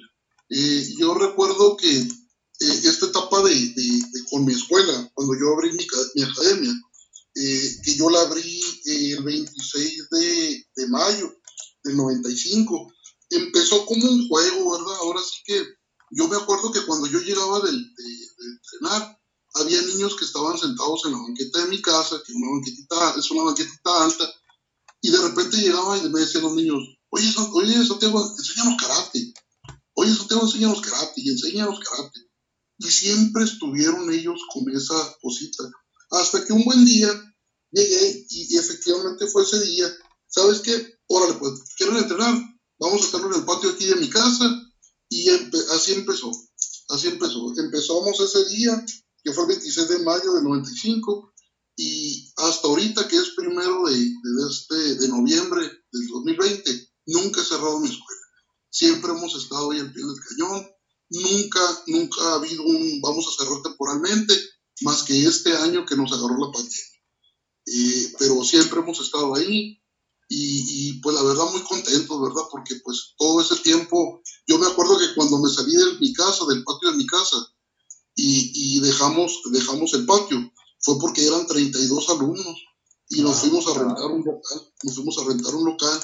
Eh, 0.49 0.95
yo 0.99 1.15
recuerdo 1.15 1.77
que 1.77 1.99
eh, 1.99 2.81
esta 2.85 3.07
etapa 3.07 3.43
de, 3.43 3.55
de, 3.55 4.03
con 4.31 4.45
mi 4.45 4.55
escuela, 4.55 5.11
cuando 5.15 5.35
yo 5.39 5.53
abrí 5.53 5.73
mi, 5.73 5.87
mi 6.15 6.23
academia, 6.23 6.73
eh, 7.35 7.77
que 7.85 7.97
yo 7.97 8.09
la 8.09 8.23
abrí 8.23 8.62
el 8.87 9.23
26 9.23 10.09
de, 10.11 10.67
de, 10.77 10.89
mayo 10.89 11.37
del 11.85 11.97
95, 11.97 12.93
empezó 13.31 13.85
como 13.87 14.09
un 14.09 14.29
juego, 14.29 14.73
¿verdad? 14.73 14.97
Ahora 15.01 15.21
sí 15.21 15.41
que 15.45 15.65
yo 16.11 16.29
me 16.29 16.37
acuerdo 16.37 16.71
que 16.73 16.85
cuando 16.87 17.07
yo 17.07 17.21
llegaba 17.21 17.61
del, 17.61 17.95
de, 17.95 18.05
de 18.05 18.47
entrenar, 18.53 19.21
había 19.55 19.83
niños 19.83 20.17
que 20.17 20.25
estaban 20.25 20.59
sentados 20.59 21.03
en 21.05 21.12
la 21.12 21.19
banqueta 21.19 21.62
de 21.62 21.69
mi 21.69 21.81
casa, 21.83 22.21
que 22.25 22.33
una 22.33 22.51
banquetita, 22.53 23.15
es 23.19 23.31
una 23.31 23.45
banquetita 23.45 24.05
alta, 24.05 24.31
y 25.01 25.11
de 25.11 25.23
repente 25.23 25.57
llegaban 25.57 26.05
y 26.05 26.09
me 26.09 26.21
decían 26.21 26.45
los 26.45 26.55
niños, 26.55 26.79
oye, 27.11 27.33
oye 27.53 27.87
Santiago, 27.87 28.35
enséñanos 28.39 28.81
karate, 28.81 29.33
oye 29.95 30.15
Santiago, 30.15 30.43
enséñanos 30.45 30.81
karate, 30.81 31.21
y 31.21 31.31
enséñanos 31.31 31.81
karate. 31.81 32.21
Y 32.79 32.91
siempre 32.91 33.45
estuvieron 33.45 34.12
ellos 34.12 34.39
con 34.53 34.69
esa 34.71 35.17
cosita. 35.23 35.65
Hasta 36.11 36.45
que 36.45 36.53
un 36.53 36.65
buen 36.65 36.85
día 36.85 37.09
llegué 37.71 38.27
y, 38.29 38.57
efectivamente 38.57 39.27
fue 39.29 39.43
ese 39.43 39.61
día, 39.65 39.87
¿sabes 40.29 40.61
qué? 40.61 40.99
Órale, 41.07 41.35
pues, 41.35 41.53
quieren 41.77 41.97
entrenar, 41.97 42.39
vamos 42.79 43.03
a 43.03 43.05
estarlo 43.05 43.29
en 43.29 43.41
el 43.41 43.47
patio 43.47 43.71
aquí 43.71 43.87
de 43.87 43.97
mi 43.97 44.09
casa, 44.09 44.45
y 45.09 45.29
así 45.29 45.93
empezó, 45.93 46.31
así 46.89 47.09
empezó. 47.09 47.53
Empezamos 47.59 48.21
ese 48.21 48.45
día, 48.49 48.85
que 49.23 49.33
fue 49.33 49.45
el 49.45 49.51
26 49.51 49.89
de 49.89 49.99
mayo 50.01 50.33
del 50.35 50.45
95, 50.45 51.33
y 51.77 52.33
hasta 52.37 52.69
ahorita, 52.69 53.07
que 53.07 53.17
es 53.17 53.31
primero 53.37 53.85
de, 53.85 53.97
de, 53.97 54.51
este, 54.51 54.95
de 54.97 55.09
noviembre 55.09 55.62
del 55.93 56.07
2020, 56.09 56.89
nunca 57.07 57.41
he 57.41 57.45
cerrado 57.45 57.81
mi 57.81 57.89
escuela. 57.89 58.21
Siempre 58.71 59.12
hemos 59.12 59.35
estado 59.37 59.71
ahí 59.71 59.81
al 59.81 59.93
pie 59.93 60.05
del 60.05 60.21
cañón. 60.21 60.67
Nunca, 61.09 61.83
nunca 61.87 62.21
ha 62.23 62.35
habido 62.35 62.65
un 62.65 63.01
vamos 63.01 63.27
a 63.29 63.43
cerrar 63.43 63.62
temporalmente, 63.62 64.35
más 64.81 65.03
que 65.05 65.25
este 65.25 65.57
año 65.57 65.87
que 65.87 65.97
nos 65.97 66.12
agarró 66.12 66.37
la 66.39 66.53
pandemia. 66.53 66.81
eh, 67.67 68.12
pero 68.19 68.43
siempre 68.45 68.81
hemos 68.81 69.01
estado 69.01 69.35
ahí 69.35 69.81
y, 70.29 71.01
pues 71.01 71.15
la 71.15 71.23
verdad 71.23 71.51
muy 71.51 71.62
contentos, 71.62 72.21
¿verdad? 72.21 72.43
Porque 72.51 72.77
pues 72.85 73.15
todo 73.17 73.41
ese 73.41 73.57
tiempo, 73.57 74.23
yo 74.47 74.59
me 74.59 74.67
acuerdo 74.67 74.99
que 74.99 75.15
cuando 75.15 75.39
me 75.39 75.49
salí 75.49 75.73
de 75.73 75.99
mi 76.01 76.12
casa, 76.12 76.45
del 76.47 76.65
patio 76.65 76.91
de 76.91 76.97
mi 76.97 77.07
casa, 77.07 77.37
y, 78.15 78.81
dejamos, 78.81 79.43
dejamos 79.53 79.93
el 79.95 80.07
patio, 80.07 80.39
fue 80.81 80.99
porque 80.99 81.27
eran 81.27 81.47
32 81.47 82.09
alumnos 82.11 82.57
y 83.11 83.21
nos 83.21 83.39
fuimos 83.39 83.67
a 83.69 83.79
rentar 83.79 84.07
un 84.07 84.25
local, 84.25 84.73
nos 84.83 84.95
fuimos 84.95 85.19
a 85.19 85.25
rentar 85.25 85.55
un 85.55 85.67
local 85.67 86.01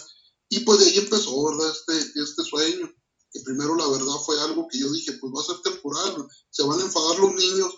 y 0.48 0.60
pues 0.60 0.80
de 0.80 0.86
ahí 0.86 0.98
empezó, 0.98 1.44
¿verdad? 1.50 1.72
Este, 1.72 2.20
este 2.20 2.44
sueño, 2.44 2.90
que 3.32 3.40
primero 3.40 3.74
la 3.76 3.88
verdad 3.88 4.14
fue 4.24 4.38
algo 4.42 4.68
que 4.68 4.78
yo 4.78 4.92
dije, 4.92 5.14
pues 5.14 5.32
va 5.34 5.40
a 5.40 5.46
ser 5.46 5.62
temporal, 5.62 6.28
se 6.50 6.62
van 6.64 6.78
a 6.78 6.82
enfadar 6.82 7.18
los 7.18 7.34
niños 7.34 7.72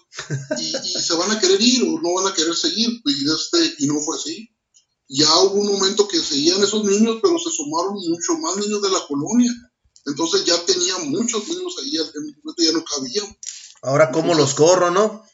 y, 0.59 0.76
y 0.76 1.00
se 1.00 1.14
van 1.14 1.30
a 1.30 1.38
querer 1.38 1.61
ir 1.62 1.85
o 1.85 2.00
no 2.00 2.14
van 2.14 2.26
a 2.26 2.35
querer 2.35 2.57
seguir, 2.57 2.90
y, 3.04 3.30
este, 3.30 3.74
y 3.78 3.87
no 3.87 4.00
fue 4.00 4.16
así 4.16 4.53
ya 5.08 5.38
hubo 5.40 5.60
un 5.60 5.72
momento 5.72 6.08
que 6.08 6.18
seguían 6.18 6.62
esos 6.62 6.84
niños, 6.84 7.18
pero 7.22 7.38
se 7.38 7.50
sumaron 7.50 7.94
mucho 7.94 8.38
más 8.40 8.56
niños 8.56 8.82
de 8.82 8.90
la 8.90 9.06
colonia. 9.06 9.52
Entonces 10.06 10.44
ya 10.44 10.64
tenía 10.64 10.98
muchos 10.98 11.48
niños 11.48 11.74
ahí, 11.80 11.92
ya 11.92 12.72
no 12.72 12.84
cabían. 12.84 13.38
Ahora, 13.82 14.10
¿cómo 14.12 14.34
los 14.34 14.54
corro, 14.54 14.90
no? 14.90 15.24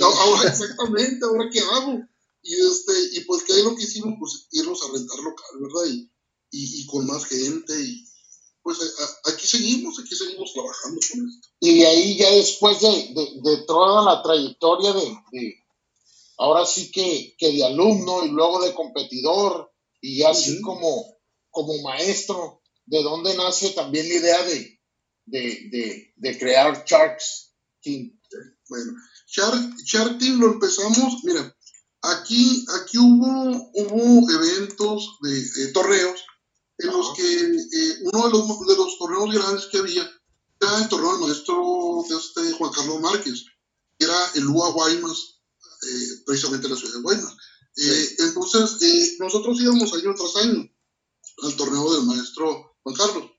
Ahora, 0.00 0.48
exactamente, 0.48 1.24
ahora 1.24 1.48
qué 1.52 1.60
hago. 1.60 2.00
Y, 2.42 2.54
este, 2.54 2.92
y 3.12 3.20
pues, 3.20 3.44
¿qué 3.44 3.52
es 3.52 3.64
lo 3.64 3.76
que 3.76 3.84
hicimos? 3.84 4.14
Pues 4.18 4.48
irnos 4.50 4.82
a 4.82 4.92
rentar 4.92 5.18
local, 5.18 5.60
¿verdad? 5.60 5.92
Y, 5.92 6.10
y, 6.50 6.86
con 6.86 7.06
más 7.06 7.24
gente. 7.26 7.80
Y 7.80 8.04
pues 8.62 8.78
aquí 9.26 9.46
seguimos, 9.46 9.98
aquí 9.98 10.14
seguimos 10.14 10.52
trabajando 10.52 11.00
con 11.10 11.28
esto. 11.28 11.48
Y 11.60 11.78
de 11.78 11.86
ahí, 11.86 12.16
ya 12.16 12.30
después 12.30 12.80
de, 12.80 13.14
de, 13.42 13.64
toda 13.66 14.04
la 14.04 14.22
trayectoria 14.22 14.92
de 14.92 15.54
ahora 16.42 16.66
sí 16.66 16.90
que, 16.90 17.36
de 17.38 17.64
alumno 17.64 18.24
y 18.24 18.30
luego 18.30 18.60
de 18.62 18.74
competidor 18.74 19.72
y 20.00 20.24
así 20.24 20.60
como, 20.60 21.16
como 21.50 21.80
maestro, 21.82 22.62
¿de 22.84 23.00
dónde 23.02 23.36
nace 23.36 23.70
también 23.70 24.08
la 24.08 24.14
idea 24.14 24.42
de, 24.42 24.80
de, 26.16 26.38
crear 26.38 26.84
Sharks 26.84 27.54
Team? 27.80 28.18
Bueno, 28.68 28.92
Shark, 29.28 30.18
Team 30.18 30.40
lo 30.40 30.54
empezamos, 30.54 31.22
mira, 31.22 31.56
aquí, 32.02 32.66
aquí 32.80 32.98
hubo, 32.98 33.70
hubo 33.74 34.30
eventos 34.30 35.18
de, 35.20 35.72
torneos 35.72 36.24
en 36.78 36.90
los 36.90 37.14
que 37.14 37.22
eh, 37.22 37.98
uno 38.02 38.26
de 38.26 38.30
los, 38.30 38.66
de 38.66 38.76
los 38.76 38.98
torneos 38.98 39.32
grandes 39.32 39.66
que 39.66 39.78
había 39.78 40.10
era 40.60 40.78
el 40.78 40.88
torneo 40.88 41.12
del 41.12 41.28
maestro 41.28 42.04
de 42.08 42.16
este 42.16 42.52
Juan 42.52 42.72
Carlos 42.72 43.00
Márquez, 43.00 43.44
que 43.96 44.06
era 44.06 44.18
el 44.34 44.46
UA 44.48 44.70
Guaymas 44.70 45.41
eh, 45.82 46.22
precisamente 46.24 46.68
la 46.68 46.76
ciudad 46.76 46.94
de 46.94 47.00
Guaymas. 47.00 47.36
Eh, 47.76 48.16
entonces, 48.18 48.80
eh, 48.82 49.16
nosotros 49.18 49.60
íbamos 49.60 49.92
año 49.94 50.14
tras 50.14 50.36
año 50.44 50.70
al 51.42 51.56
torneo 51.56 51.94
del 51.94 52.04
maestro 52.04 52.76
Juan 52.82 52.94
Carlos. 52.94 53.30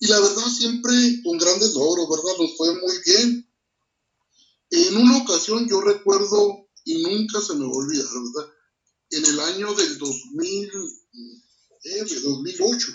Y 0.00 0.08
la 0.08 0.18
verdad, 0.18 0.48
siempre 0.48 0.92
con 1.22 1.38
grandes 1.38 1.72
logros, 1.74 2.08
¿verdad? 2.08 2.38
Nos 2.40 2.56
fue 2.56 2.74
muy 2.80 2.98
bien. 3.06 3.48
En 4.70 4.96
una 4.96 5.18
ocasión, 5.18 5.68
yo 5.68 5.80
recuerdo, 5.80 6.68
y 6.84 7.02
nunca 7.02 7.40
se 7.40 7.54
me 7.54 7.64
va 7.64 7.70
a 7.70 7.76
olvidar, 7.76 8.08
¿verdad? 8.08 8.52
En 9.10 9.26
el 9.26 9.40
año 9.40 9.74
del 9.74 9.98
2000, 9.98 10.70
2008, 12.24 12.86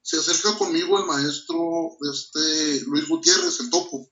se 0.00 0.16
acerca 0.16 0.56
conmigo 0.56 0.98
el 0.98 1.04
maestro 1.04 1.98
este, 2.10 2.80
Luis 2.86 3.06
Gutiérrez, 3.08 3.60
el 3.60 3.68
topo. 3.68 4.10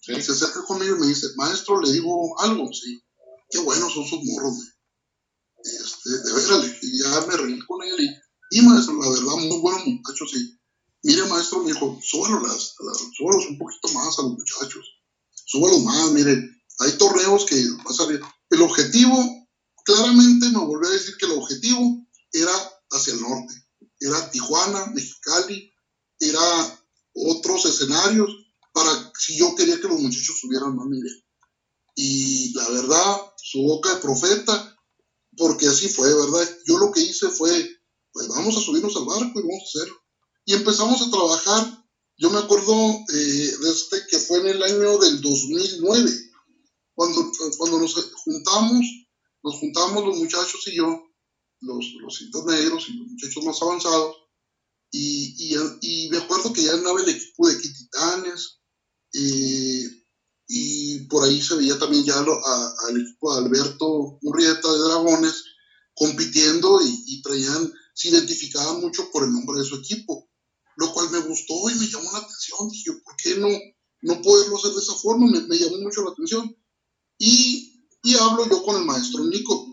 Se 0.00 0.14
acerca 0.14 0.64
conmigo 0.64 0.96
y 0.96 1.00
me 1.00 1.06
dice, 1.06 1.28
maestro, 1.36 1.80
le 1.80 1.92
digo 1.92 2.38
algo, 2.40 2.72
sí 2.72 3.00
qué 3.50 3.58
buenos 3.58 3.92
son 3.92 4.06
sus 4.06 4.20
morros, 4.24 4.54
Este, 5.62 6.10
de 6.10 6.32
veras, 6.32 6.80
ya 6.80 7.26
me 7.26 7.36
reí 7.36 7.58
con 7.66 7.82
él 7.82 7.96
y, 7.98 8.58
y, 8.58 8.62
maestro, 8.62 8.94
la 8.94 9.10
verdad, 9.10 9.36
muy 9.36 9.60
buenos 9.60 9.86
muchachos, 9.86 10.32
y 10.34 10.58
mire 11.02 11.26
maestro, 11.26 11.62
me 11.62 11.72
dijo, 11.72 11.98
súbalos, 12.02 12.42
las, 12.42 12.74
un 13.20 13.58
poquito 13.58 13.88
más 13.92 14.18
a 14.18 14.22
los 14.22 14.32
muchachos, 14.32 14.84
súbalos 15.44 15.82
más, 15.84 16.12
mire, 16.12 16.36
hay 16.78 16.92
torneos 16.92 17.44
que 17.44 17.56
va 17.86 17.90
a 17.90 17.94
salir. 17.94 18.20
El 18.48 18.62
objetivo, 18.62 19.16
claramente 19.84 20.48
me 20.48 20.64
volvió 20.64 20.88
a 20.88 20.92
decir 20.92 21.16
que 21.18 21.26
el 21.26 21.32
objetivo 21.32 22.06
era 22.32 22.52
hacia 22.90 23.12
el 23.14 23.20
norte, 23.20 23.54
era 23.98 24.30
Tijuana, 24.30 24.86
Mexicali, 24.94 25.72
era 26.18 26.40
otros 27.12 27.66
escenarios 27.66 28.30
para 28.72 29.12
si 29.18 29.36
yo 29.36 29.54
quería 29.54 29.80
que 29.80 29.88
los 29.88 30.00
muchachos 30.00 30.38
subieran 30.40 30.76
más 30.76 30.86
nivel. 30.86 31.24
Y 31.94 32.52
la 32.54 32.68
verdad, 32.70 33.32
su 33.36 33.62
boca 33.62 33.94
de 33.94 34.00
profeta, 34.00 34.76
porque 35.36 35.66
así 35.66 35.88
fue, 35.88 36.12
¿verdad? 36.14 36.48
Yo 36.66 36.78
lo 36.78 36.90
que 36.92 37.00
hice 37.00 37.28
fue, 37.28 37.68
pues 38.12 38.28
vamos 38.28 38.56
a 38.56 38.60
subirnos 38.60 38.96
al 38.96 39.04
barco 39.04 39.38
y 39.38 39.42
vamos 39.42 39.62
a 39.62 39.78
hacerlo. 39.78 40.00
Y 40.44 40.54
empezamos 40.54 41.02
a 41.02 41.10
trabajar, 41.10 41.84
yo 42.18 42.30
me 42.30 42.38
acuerdo 42.38 42.74
eh, 42.74 43.56
de 43.60 43.70
este 43.70 43.98
que 44.08 44.18
fue 44.18 44.38
en 44.40 44.48
el 44.48 44.62
año 44.62 44.98
del 44.98 45.20
2009, 45.20 46.10
cuando, 46.94 47.30
cuando 47.58 47.80
nos 47.80 47.94
juntamos, 48.24 48.86
nos 49.42 49.54
juntamos 49.56 50.04
los 50.04 50.16
muchachos 50.16 50.60
y 50.66 50.76
yo, 50.76 51.02
los, 51.60 51.84
los 52.00 52.16
cintos 52.16 52.44
negros 52.46 52.88
y 52.88 52.94
los 52.94 53.08
muchachos 53.08 53.44
más 53.44 53.62
avanzados, 53.62 54.16
y, 54.90 55.54
y, 55.54 55.56
y 55.80 56.10
me 56.10 56.18
acuerdo 56.18 56.52
que 56.52 56.64
ya 56.64 56.72
andaba 56.72 57.00
el 57.00 57.08
equipo 57.08 57.48
de 57.48 57.60
Quititanes, 57.60 58.60
eh, 59.12 59.99
y 60.52 61.06
por 61.06 61.22
ahí 61.22 61.40
se 61.40 61.54
veía 61.54 61.78
también 61.78 62.04
ya 62.04 62.18
al 62.18 63.00
equipo 63.00 63.32
de 63.32 63.46
Alberto 63.46 64.18
Murrieta 64.20 64.72
de 64.72 64.78
Dragones 64.80 65.44
compitiendo 65.94 66.80
y, 66.82 67.22
traían, 67.22 67.72
se 67.94 68.08
identificaban 68.08 68.80
mucho 68.80 69.08
por 69.12 69.22
el 69.22 69.30
nombre 69.30 69.60
de 69.60 69.64
su 69.64 69.76
equipo, 69.76 70.28
lo 70.74 70.92
cual 70.92 71.08
me 71.10 71.20
gustó 71.20 71.54
y 71.70 71.76
me 71.76 71.86
llamó 71.86 72.10
la 72.10 72.18
atención. 72.18 72.68
Dije, 72.68 72.90
¿por 73.04 73.14
qué 73.22 73.36
no, 73.36 73.48
no 74.02 74.22
poderlo 74.22 74.56
hacer 74.56 74.72
de 74.72 74.80
esa 74.80 74.94
forma? 74.94 75.30
Me, 75.30 75.56
llamó 75.56 75.76
mucho 75.82 76.02
la 76.02 76.10
atención. 76.10 76.52
Y, 77.16 77.86
y, 78.02 78.14
hablo 78.16 78.50
yo 78.50 78.64
con 78.64 78.74
el 78.74 78.84
maestro 78.84 79.22
Nico. 79.26 79.68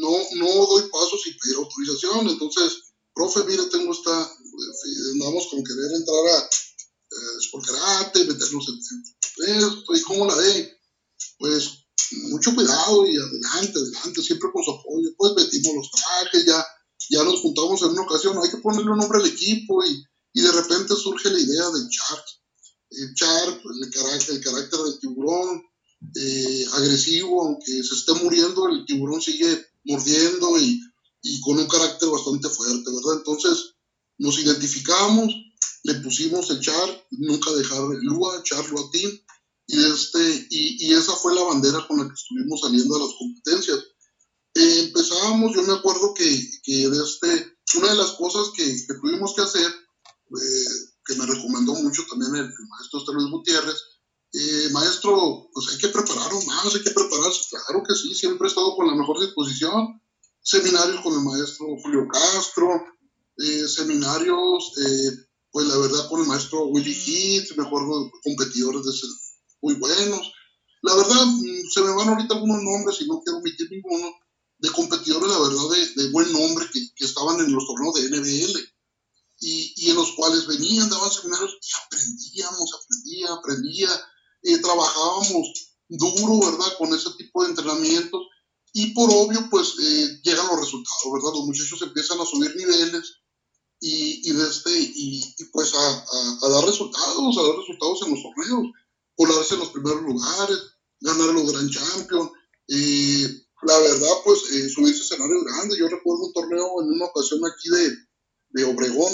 No, 0.00 0.10
no 0.36 0.66
doy 0.66 0.88
pasos 0.88 1.20
sin 1.20 1.36
pedir 1.36 1.56
autorización. 1.56 2.28
Entonces, 2.28 2.92
profe, 3.12 3.42
mire, 3.42 3.64
tengo 3.72 3.92
esta, 3.92 4.22
eh, 4.22 5.10
andamos 5.14 5.48
con 5.50 5.64
querer 5.64 5.90
entrar 5.96 6.26
a 6.28 6.48
eh, 7.10 7.62
karate, 7.66 8.24
meternos 8.24 8.68
en, 8.68 8.78
esto, 8.78 9.17
y 9.46 10.02
cómo 10.02 10.26
la 10.26 10.34
ve, 10.34 10.78
pues 11.38 11.70
mucho 12.30 12.54
cuidado 12.54 13.06
y 13.06 13.16
adelante, 13.16 13.78
adelante, 13.78 14.22
siempre 14.22 14.50
con 14.52 14.64
su 14.64 14.70
apoyo, 14.70 15.10
pues 15.16 15.32
metimos 15.34 15.76
los 15.76 15.90
trajes, 15.90 16.46
ya, 16.46 16.64
ya 17.10 17.24
nos 17.24 17.40
juntamos 17.40 17.82
en 17.82 17.90
una 17.90 18.02
ocasión, 18.02 18.38
hay 18.38 18.50
que 18.50 18.58
ponerle 18.58 18.90
un 18.90 18.98
nombre 18.98 19.18
al 19.18 19.26
equipo 19.26 19.84
y, 19.84 20.02
y 20.32 20.40
de 20.40 20.52
repente 20.52 20.94
surge 20.94 21.30
la 21.30 21.38
idea 21.38 21.70
del 21.70 21.88
Shark, 21.88 22.24
el 22.90 23.14
Shark, 23.14 23.62
el 23.82 23.90
carácter, 23.90 24.34
el 24.36 24.42
carácter 24.42 24.80
del 24.80 24.98
tiburón, 24.98 25.62
eh, 26.14 26.66
agresivo, 26.74 27.42
aunque 27.42 27.82
se 27.82 27.94
esté 27.94 28.14
muriendo, 28.14 28.68
el 28.68 28.84
tiburón 28.86 29.20
sigue 29.20 29.66
mordiendo 29.84 30.58
y, 30.58 30.80
y 31.22 31.40
con 31.40 31.58
un 31.58 31.66
carácter 31.66 32.08
bastante 32.08 32.48
fuerte, 32.48 32.84
¿verdad? 32.86 33.18
Entonces 33.18 33.74
nos 34.18 34.38
identificamos, 34.38 35.32
le 35.84 35.94
pusimos 35.94 36.50
el 36.50 36.60
char, 36.60 37.06
nunca 37.10 37.52
dejar 37.52 37.82
el 37.92 38.00
Lua, 38.00 38.42
char 38.42 38.64
Team, 38.92 39.10
y, 39.68 39.84
este, 39.84 40.46
y, 40.48 40.86
y, 40.86 40.94
esa 40.94 41.12
fue 41.12 41.34
la 41.34 41.42
bandera 41.42 41.86
con 41.86 41.98
la 41.98 42.08
que 42.08 42.14
estuvimos 42.14 42.60
saliendo 42.62 42.96
a 42.96 43.00
las 43.00 43.14
competencias. 43.18 43.78
Eh, 44.54 44.84
empezábamos, 44.86 45.54
yo 45.54 45.62
me 45.62 45.74
acuerdo 45.74 46.14
que, 46.14 46.24
que 46.62 46.84
este, 46.84 47.58
una 47.76 47.90
de 47.90 47.96
las 47.96 48.12
cosas 48.12 48.48
que, 48.56 48.64
que 48.64 48.94
tuvimos 48.94 49.34
que 49.34 49.42
hacer, 49.42 49.66
eh, 49.66 50.70
que 51.04 51.16
me 51.16 51.26
recomendó 51.26 51.74
mucho 51.74 52.02
también 52.08 52.34
el, 52.34 52.50
maestro 52.66 52.98
este 52.98 53.12
Luis 53.12 53.30
Gutiérrez, 53.30 53.76
eh, 54.32 54.70
maestro, 54.72 55.50
pues 55.52 55.68
hay 55.68 55.78
que 55.78 55.88
prepararnos 55.88 56.46
más, 56.46 56.74
hay 56.74 56.82
que 56.82 56.90
prepararse, 56.90 57.40
claro 57.50 57.82
que 57.86 57.94
sí, 57.94 58.14
siempre 58.14 58.46
he 58.46 58.48
estado 58.48 58.74
con 58.74 58.86
la 58.86 58.94
mejor 58.94 59.20
disposición, 59.20 60.00
seminarios 60.40 61.02
con 61.02 61.12
el 61.12 61.20
maestro 61.20 61.66
Julio 61.82 62.08
Castro, 62.10 62.68
seminarios 63.68 64.72
pues 65.50 65.66
la 65.66 65.78
verdad 65.78 66.08
con 66.08 66.20
el 66.20 66.26
maestro 66.26 66.66
Willy 66.66 66.94
Heath, 66.94 67.56
me 67.56 67.66
acuerdo 67.66 68.10
competidores 68.22 68.84
de 68.84 68.92
muy 69.62 69.74
buenos. 69.74 70.32
La 70.82 70.94
verdad, 70.94 71.26
mm, 71.26 71.68
se 71.72 71.80
me 71.82 71.94
van 71.94 72.08
ahorita 72.08 72.34
algunos 72.34 72.62
nombres 72.62 73.00
y 73.00 73.06
no 73.06 73.20
quiero 73.20 73.38
omitir 73.38 73.70
ninguno, 73.70 74.12
de 74.58 74.70
competidores, 74.70 75.28
la 75.28 75.38
verdad, 75.38 75.94
de, 75.96 76.10
buen 76.10 76.32
nombre 76.32 76.66
que, 76.72 76.80
que, 76.94 77.04
estaban 77.04 77.38
en 77.40 77.52
los 77.52 77.64
torneos 77.66 77.94
de 77.94 78.08
NBL 78.10 78.58
y, 79.40 79.72
y, 79.76 79.90
en 79.90 79.96
los 79.96 80.12
cuales 80.12 80.46
venían, 80.48 80.90
daban 80.90 81.12
seminarios 81.12 81.58
y 81.62 81.68
aprendíamos, 81.86 82.74
aprendía, 82.74 83.32
aprendía, 83.32 83.88
eh, 84.42 84.58
trabajábamos 84.58 85.52
duro, 85.88 86.40
¿verdad?, 86.40 86.76
con 86.76 86.92
ese 86.92 87.10
tipo 87.16 87.42
de 87.42 87.50
entrenamientos 87.50 88.22
y 88.72 88.92
por 88.92 89.10
obvio, 89.10 89.48
pues 89.50 89.74
eh, 89.80 90.20
llegan 90.22 90.46
los 90.48 90.60
resultados, 90.60 91.12
¿verdad? 91.12 91.32
Los 91.34 91.46
muchachos 91.46 91.80
empiezan 91.82 92.20
a 92.20 92.26
subir 92.26 92.54
niveles 92.56 93.14
y, 93.80 94.28
y, 94.28 94.40
este, 94.40 94.70
y, 94.78 95.34
y 95.38 95.44
pues 95.52 95.72
a, 95.74 96.04
a, 96.42 96.48
dar 96.48 96.64
resultados, 96.64 97.38
a 97.38 97.42
dar 97.42 97.56
resultados 97.56 98.02
en 98.02 98.10
los 98.10 98.22
torneos, 98.22 98.74
colarse 99.18 99.54
en 99.54 99.60
los 99.60 99.70
primeros 99.70 100.02
lugares, 100.02 100.58
ganar 101.00 101.34
los 101.34 101.52
Grand 101.52 101.70
Champions, 101.70 102.30
eh, 102.68 103.44
la 103.62 103.78
verdad, 103.80 104.14
pues 104.24 104.38
eh, 104.52 104.68
subirse 104.68 105.02
escenario 105.02 105.42
grande. 105.42 105.76
Yo 105.76 105.88
recuerdo 105.88 106.26
un 106.26 106.32
torneo 106.32 106.82
en 106.82 106.92
una 106.92 107.06
ocasión 107.06 107.40
aquí 107.44 107.68
de, 107.68 107.96
de 108.50 108.64
Obregón, 108.64 109.12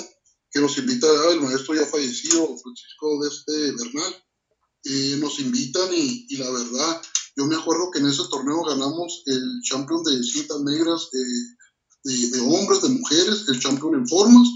que 0.50 0.60
nos 0.60 0.76
invita 0.76 1.06
el 1.32 1.40
maestro 1.40 1.74
ya 1.74 1.86
fallecido, 1.86 2.46
Francisco 2.46 3.22
de 3.22 3.28
este 3.28 3.72
Bernal. 3.72 4.24
Eh, 4.84 5.16
nos 5.18 5.40
invitan 5.40 5.88
y, 5.94 6.26
y, 6.28 6.36
la 6.36 6.50
verdad, 6.50 7.02
yo 7.36 7.46
me 7.46 7.56
acuerdo 7.56 7.90
que 7.90 8.00
en 8.00 8.06
ese 8.06 8.22
torneo 8.30 8.62
ganamos 8.62 9.22
el 9.24 9.62
champion 9.62 10.04
de 10.04 10.22
cintas 10.22 10.60
negras 10.60 11.08
de, 11.10 12.28
de, 12.28 12.40
hombres, 12.40 12.82
de 12.82 12.90
mujeres, 12.90 13.46
el 13.48 13.58
champion 13.58 13.94
en 13.94 14.06
formas, 14.06 14.46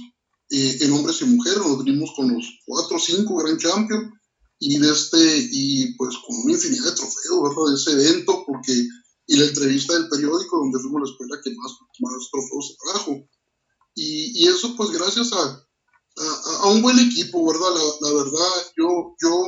eh, 0.50 0.78
en 0.82 0.92
hombres 0.92 1.22
y 1.22 1.24
mujeres, 1.24 1.60
nos 1.60 1.82
vinimos 1.82 2.12
con 2.14 2.34
los 2.34 2.44
cuatro 2.66 2.98
o 2.98 3.00
cinco 3.00 3.36
gran 3.36 3.56
champions 3.56 4.17
y 4.60 4.78
de 4.78 4.92
este, 4.92 5.48
y 5.52 5.94
pues 5.94 6.16
con 6.26 6.36
una 6.42 6.52
infinidad 6.52 6.86
de 6.86 6.92
trofeos, 6.92 7.42
¿verdad? 7.42 7.70
De 7.70 7.74
ese 7.76 7.92
evento, 7.92 8.44
porque, 8.46 8.72
y 9.26 9.36
la 9.36 9.44
entrevista 9.44 9.94
del 9.94 10.08
periódico 10.08 10.58
donde 10.58 10.80
fuimos 10.80 11.02
la 11.02 11.10
escuela 11.10 11.40
que 11.42 11.50
más, 11.54 11.72
más 12.00 12.30
trofeos 12.30 12.68
se 12.68 12.92
trajo. 12.92 13.28
Y, 13.94 14.42
y 14.42 14.48
eso 14.48 14.74
pues 14.76 14.90
gracias 14.90 15.32
a, 15.32 15.68
a, 16.62 16.68
un 16.68 16.82
buen 16.82 16.98
equipo, 16.98 17.46
¿verdad? 17.46 17.68
La, 18.00 18.12
verdad, 18.12 18.72
yo, 18.76 19.14
yo 19.22 19.44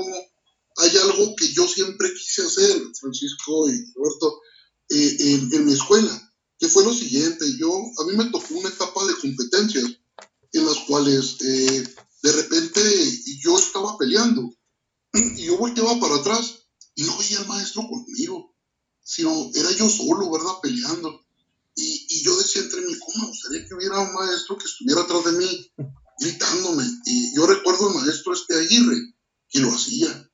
hay 0.76 0.96
algo 0.96 1.34
que 1.36 1.52
yo 1.52 1.66
siempre 1.66 2.12
quise 2.14 2.42
hacer, 2.42 2.82
Francisco 3.00 3.68
y 3.68 3.92
Roberto, 3.94 4.40
eh, 4.90 5.16
en, 5.20 5.54
en, 5.54 5.66
mi 5.66 5.72
escuela, 5.72 6.32
que 6.58 6.68
fue 6.68 6.84
lo 6.84 6.92
siguiente, 6.92 7.44
yo, 7.58 7.72
a 7.98 8.04
mí 8.04 8.16
me 8.16 8.24
tocó 8.26 8.54
una 8.54 8.68
etapa 8.68 9.04
de 9.06 9.14
competencias 9.20 9.84
en 10.52 10.66
las 10.66 10.78
cuales 10.86 11.36
eh, 11.42 11.84
de 12.22 12.32
repente 12.32 12.80
yo 13.42 13.56
estaba 13.56 13.96
peleando 13.98 14.50
y 15.12 15.44
yo 15.44 15.58
volteaba 15.58 15.98
para 15.98 16.16
atrás 16.16 16.66
y 16.94 17.04
no 17.04 17.16
veía 17.18 17.38
al 17.38 17.48
maestro 17.48 17.82
conmigo, 17.88 18.54
sino 19.02 19.50
era 19.54 19.70
yo 19.72 19.88
solo, 19.88 20.30
¿verdad? 20.30 20.60
Peleando. 20.62 21.24
Y, 21.74 22.06
y 22.10 22.22
yo 22.22 22.36
decía 22.36 22.62
entre 22.62 22.82
mí, 22.82 22.94
¿cómo 22.98 23.24
me 23.24 23.28
gustaría 23.30 23.66
que 23.66 23.74
hubiera 23.74 24.00
un 24.00 24.12
maestro 24.12 24.58
que 24.58 24.66
estuviera 24.66 25.02
atrás 25.02 25.24
de 25.24 25.32
mí 25.32 25.72
gritándome? 26.18 26.84
Y 27.06 27.34
yo 27.34 27.46
recuerdo 27.46 27.88
al 27.88 27.94
maestro 27.96 28.34
este 28.34 28.54
Aguirre, 28.56 29.14
que 29.48 29.60
lo 29.60 29.72
hacía 29.72 30.30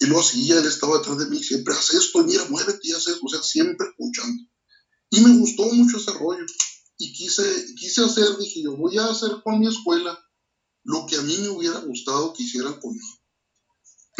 y 0.00 0.06
lo 0.06 0.18
hacía, 0.18 0.58
él 0.58 0.66
estaba 0.66 0.96
detrás 0.98 1.18
de 1.18 1.26
mí, 1.26 1.42
siempre 1.42 1.74
hace 1.74 1.98
esto, 1.98 2.24
mira, 2.24 2.44
muévete 2.48 2.80
y 2.84 2.92
hace 2.92 3.10
esto, 3.10 3.26
o 3.26 3.28
sea, 3.28 3.42
siempre 3.42 3.86
escuchando. 3.86 4.42
Y 5.10 5.20
me 5.20 5.38
gustó 5.38 5.64
mucho 5.64 5.98
ese 5.98 6.12
rollo. 6.12 6.46
Y 6.96 7.12
quise, 7.12 7.42
quise 7.76 8.04
hacer, 8.04 8.36
dije 8.38 8.62
yo, 8.62 8.76
voy 8.76 8.96
a 8.96 9.06
hacer 9.06 9.30
con 9.44 9.58
mi 9.58 9.68
escuela 9.68 10.18
lo 10.84 11.06
que 11.06 11.16
a 11.16 11.22
mí 11.22 11.36
me 11.38 11.48
hubiera 11.50 11.80
gustado 11.80 12.32
que 12.32 12.42
hicieran 12.42 12.80
conmigo. 12.80 13.19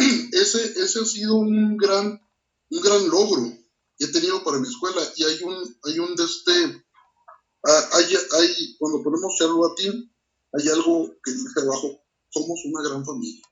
Ese, 0.31 0.81
ese 0.81 0.99
ha 0.99 1.05
sido 1.05 1.35
un 1.35 1.77
gran, 1.77 2.19
un 2.69 2.81
gran 2.81 3.07
logro 3.09 3.51
que 3.97 4.05
he 4.05 4.07
tenido 4.07 4.43
para 4.43 4.59
mi 4.59 4.67
escuela. 4.67 5.01
Y 5.15 5.23
hay 5.23 5.43
un, 5.43 5.79
hay 5.83 5.99
un 5.99 6.15
de 6.15 6.23
este, 6.23 6.85
ah, 7.63 7.89
hay, 7.93 8.05
hay, 8.05 8.77
cuando 8.77 9.03
ponemos 9.03 9.35
charlo 9.37 9.67
latín, 9.67 10.11
hay 10.53 10.67
algo 10.69 11.13
que 11.23 11.31
dice 11.31 11.61
abajo, 11.61 12.01
somos 12.29 12.59
una 12.65 12.87
gran 12.87 13.05
familia. 13.05 13.43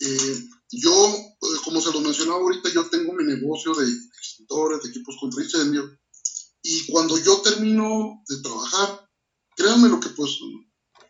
Eh, 0.00 0.48
yo, 0.70 1.14
eh, 1.14 1.60
como 1.64 1.80
se 1.80 1.92
lo 1.92 2.00
mencionaba 2.00 2.38
ahorita, 2.40 2.68
yo 2.70 2.88
tengo 2.88 3.12
mi 3.12 3.24
negocio 3.24 3.74
de 3.74 3.84
extintores, 3.90 4.82
de 4.82 4.90
equipos 4.90 5.16
contra 5.20 5.42
incendio, 5.42 5.98
y 6.62 6.86
cuando 6.86 7.18
yo 7.18 7.40
termino 7.42 8.22
de 8.26 8.42
trabajar, 8.42 9.08
créanme 9.56 9.88
lo 9.88 10.00
que 10.00 10.08
pues, 10.08 10.30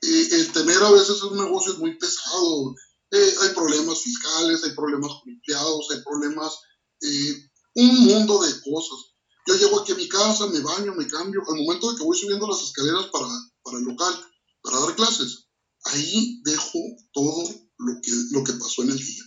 eh, 0.02 0.28
el 0.32 0.52
tener 0.52 0.82
a 0.82 0.90
veces 0.90 1.22
un 1.22 1.38
negocio 1.38 1.72
es 1.72 1.78
muy 1.78 1.96
pesado, 1.96 2.74
eh, 3.10 3.34
hay 3.42 3.48
problemas 3.54 4.00
fiscales, 4.00 4.64
hay 4.64 4.72
problemas 4.72 5.12
empleados, 5.26 5.86
hay 5.90 6.02
problemas, 6.02 6.58
eh, 7.00 7.50
un 7.76 8.04
mundo 8.04 8.42
de 8.42 8.52
cosas. 8.60 8.98
Yo 9.46 9.56
llego 9.56 9.80
aquí 9.80 9.92
a 9.92 9.96
mi 9.96 10.08
casa, 10.08 10.46
me 10.46 10.60
baño, 10.60 10.94
me 10.94 11.06
cambio, 11.06 11.42
al 11.46 11.56
momento 11.56 11.90
de 11.90 11.98
que 11.98 12.04
voy 12.04 12.16
subiendo 12.16 12.46
las 12.46 12.62
escaleras 12.62 13.06
para, 13.12 13.28
para 13.62 13.78
el 13.78 13.84
local, 13.84 14.14
para 14.62 14.80
dar 14.80 14.94
clases, 14.96 15.48
ahí 15.84 16.40
dejo 16.44 16.78
todo 17.12 17.44
lo 17.78 18.00
que, 18.02 18.12
lo 18.30 18.44
que 18.44 18.52
pasó 18.54 18.82
en 18.82 18.90
el 18.90 18.98
día 18.98 19.24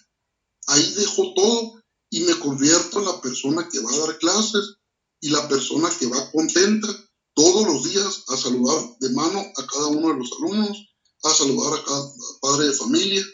ahí 0.68 0.94
dejo 0.94 1.34
todo 1.34 1.82
y 2.10 2.22
me 2.22 2.38
convierto 2.40 3.00
en 3.00 3.06
la 3.06 3.22
persona 3.22 3.68
que 3.70 3.80
va 3.80 3.92
a 3.92 3.98
dar 4.00 4.18
clases 4.20 4.76
y 5.20 5.30
la 5.30 5.48
persona 5.48 5.90
que 5.98 6.08
va 6.08 6.32
contenta 6.32 6.88
todos 7.34 7.66
los 7.66 7.84
días 7.84 8.24
a 8.28 8.38
saludar 8.38 8.98
de 9.00 9.10
mano 9.10 9.40
a 9.40 9.68
cada 9.68 9.88
uno 9.88 10.10
de 10.10 10.20
los 10.20 10.32
alumnos, 10.40 10.78
a 11.24 11.34
saludar 11.34 11.74
a 11.74 11.84
cada 11.84 12.14
padre 12.42 12.68
de 12.68 12.74
familia. 12.74 13.26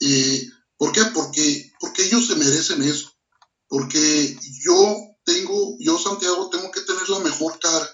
Eh, 0.00 0.48
¿Por 0.76 0.92
qué? 0.92 1.02
Porque, 1.14 1.72
porque 1.78 2.04
ellos 2.04 2.26
se 2.26 2.36
merecen 2.36 2.82
eso. 2.82 3.12
Porque 3.68 4.38
yo 4.64 4.96
tengo, 5.24 5.76
yo 5.78 5.98
Santiago, 5.98 6.50
tengo 6.50 6.70
que 6.70 6.80
tener 6.80 7.08
la 7.08 7.20
mejor 7.20 7.58
cara, 7.60 7.88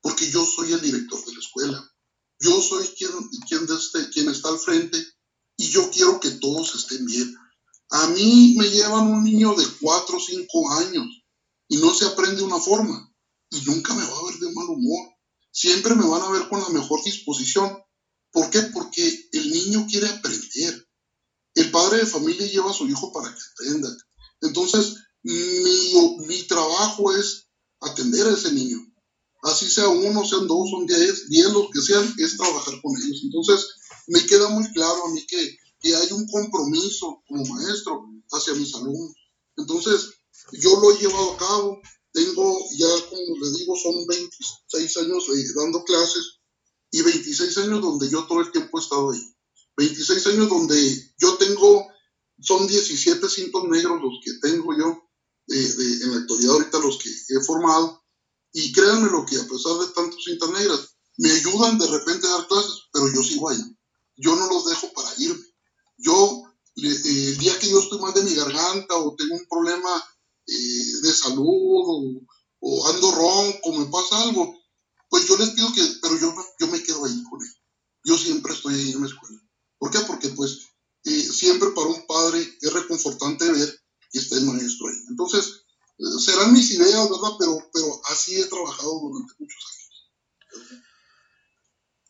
porque 0.00 0.30
yo 0.30 0.44
soy 0.44 0.72
el 0.72 0.80
director 0.80 1.24
de 1.24 1.32
la 1.32 1.40
escuela. 1.40 1.92
Yo 2.40 2.60
soy 2.60 2.86
quien, 2.88 3.10
quien, 3.48 3.66
este, 3.76 4.08
quien 4.10 4.28
está 4.28 4.48
al 4.48 4.58
frente 4.58 4.98
y 5.56 5.68
yo 5.68 5.90
quiero 5.90 6.18
que 6.18 6.30
todos 6.30 6.74
estén 6.74 7.04
bien. 7.06 7.34
A 7.90 8.06
mí 8.08 8.54
me 8.58 8.70
llevan 8.70 9.08
un 9.08 9.22
niño 9.22 9.54
de 9.54 9.66
4 9.80 10.16
o 10.16 10.20
5 10.20 10.72
años 10.72 11.06
y 11.68 11.76
no 11.76 11.92
se 11.92 12.06
aprende 12.06 12.42
una 12.42 12.58
forma 12.58 13.12
y 13.50 13.60
nunca 13.62 13.94
me 13.94 14.04
va 14.04 14.18
a 14.18 14.24
ver 14.26 14.38
de 14.38 14.52
mal 14.52 14.68
humor. 14.68 15.08
Siempre 15.50 15.94
me 15.94 16.08
van 16.08 16.22
a 16.22 16.30
ver 16.30 16.48
con 16.48 16.60
la 16.60 16.70
mejor 16.70 17.04
disposición. 17.04 17.78
¿Por 18.30 18.48
qué? 18.48 18.62
Porque 18.62 19.28
el 19.32 19.50
niño 19.50 19.86
quiere 19.90 20.08
aprender. 20.08 20.88
El 21.54 21.70
padre 21.70 21.98
de 21.98 22.06
familia 22.06 22.46
lleva 22.46 22.70
a 22.70 22.74
su 22.74 22.88
hijo 22.88 23.12
para 23.12 23.28
que 23.32 23.40
aprenda. 23.52 23.96
Entonces, 24.40 24.94
mi, 25.22 25.34
mi 26.26 26.42
trabajo 26.44 27.14
es 27.14 27.46
atender 27.80 28.26
a 28.26 28.32
ese 28.32 28.52
niño. 28.52 28.78
Así 29.42 29.68
sea 29.68 29.88
uno, 29.88 30.24
sean 30.24 30.46
dos, 30.46 30.70
son 30.70 30.86
diez, 30.86 31.28
diez, 31.28 31.52
los 31.52 31.68
que 31.70 31.80
sean, 31.82 32.14
es 32.18 32.36
trabajar 32.36 32.80
con 32.80 32.96
ellos. 32.96 33.20
Entonces, 33.24 33.66
me 34.06 34.24
queda 34.26 34.48
muy 34.48 34.70
claro 34.72 35.06
a 35.06 35.10
mí 35.10 35.24
que 35.26 35.58
que 35.82 35.94
hay 35.96 36.12
un 36.12 36.26
compromiso 36.28 37.22
como 37.26 37.44
maestro 37.44 38.08
hacia 38.30 38.54
mis 38.54 38.74
alumnos. 38.74 39.12
Entonces, 39.56 40.10
yo 40.52 40.80
lo 40.80 40.92
he 40.92 40.98
llevado 40.98 41.32
a 41.32 41.36
cabo. 41.36 41.80
Tengo 42.12 42.58
ya, 42.78 42.88
como 43.08 43.36
les 43.38 43.56
digo, 43.58 43.74
son 43.76 44.06
26 44.06 44.96
años 44.98 45.24
eh, 45.34 45.44
dando 45.56 45.82
clases 45.82 46.40
y 46.90 47.02
26 47.02 47.58
años 47.58 47.80
donde 47.80 48.08
yo 48.08 48.26
todo 48.26 48.40
el 48.40 48.52
tiempo 48.52 48.78
he 48.78 48.82
estado 48.82 49.10
ahí. 49.10 49.31
26 49.76 50.26
años 50.28 50.48
donde 50.48 51.14
yo 51.18 51.36
tengo, 51.36 51.86
son 52.40 52.66
17 52.66 53.28
cintos 53.28 53.64
negros 53.68 54.00
los 54.02 54.20
que 54.24 54.32
tengo 54.40 54.76
yo 54.76 55.08
en 55.48 56.12
la 56.12 56.18
actualidad 56.18 56.52
ahorita 56.52 56.78
los 56.78 56.98
que 56.98 57.10
he 57.10 57.40
formado. 57.40 58.02
Y 58.52 58.72
créanme 58.72 59.10
lo 59.10 59.24
que 59.24 59.36
a 59.36 59.48
pesar 59.48 59.78
de 59.78 59.94
tantos 59.94 60.24
cintas 60.24 60.50
negras, 60.50 60.96
me 61.16 61.30
ayudan 61.30 61.78
de 61.78 61.86
repente 61.86 62.26
a 62.26 62.30
dar 62.30 62.48
clases, 62.48 62.88
pero 62.92 63.10
yo 63.12 63.22
sigo 63.22 63.48
ahí. 63.48 63.58
Yo 64.16 64.36
no 64.36 64.46
los 64.48 64.66
dejo 64.66 64.92
para 64.92 65.08
irme 65.18 65.52
yo, 66.02 66.42
eh, 66.76 67.28
el 67.28 67.38
día 67.38 67.58
que 67.58 67.70
yo 67.70 67.78
estoy 67.78 68.00
mal 68.00 68.12
de 68.12 68.22
mi 68.22 68.34
garganta 68.34 68.96
o 68.96 69.14
tengo 69.14 69.36
un 69.36 69.46
problema 69.48 69.90
eh, 70.46 71.00
de 71.02 71.12
salud 71.12 72.22
o, 72.60 72.88
ando 72.88 73.10
ronco, 73.12 73.72
me 73.72 73.86
pasa 73.86 74.22
algo, 74.22 74.54
pues 75.08 75.26
yo 75.26 75.36
les 75.36 75.50
pido 75.50 75.72
que, 75.72 75.82
pero 76.00 76.18
yo, 76.18 76.34
yo 76.60 76.66
me 76.68 76.82
quedo 76.82 77.04
ahí 77.04 77.22
con 77.24 77.42
él. 77.42 77.52
Yo 78.04 78.16
siempre 78.16 78.52
estoy 78.52 78.74
ahí 78.74 78.92
en 78.92 79.00
la 79.00 79.06
escuela. 79.06 79.40
¿Por 79.82 79.90
qué? 79.90 79.98
Porque 80.06 80.28
pues 80.28 80.68
eh, 81.02 81.10
siempre 81.10 81.70
para 81.70 81.88
un 81.88 82.06
padre 82.06 82.38
es 82.60 82.72
reconfortante 82.72 83.50
ver 83.50 83.80
que 84.12 84.18
está 84.20 84.36
el 84.36 84.44
maestro 84.44 84.86
ahí. 84.86 84.94
Entonces, 85.08 85.64
serán 86.24 86.52
mis 86.52 86.70
ideas, 86.70 87.10
¿verdad? 87.10 87.30
Pero, 87.36 87.68
pero 87.74 88.00
así 88.04 88.40
he 88.40 88.46
trabajado 88.46 89.00
durante 89.00 89.34
muchos 89.40 89.64
años. 89.72 90.70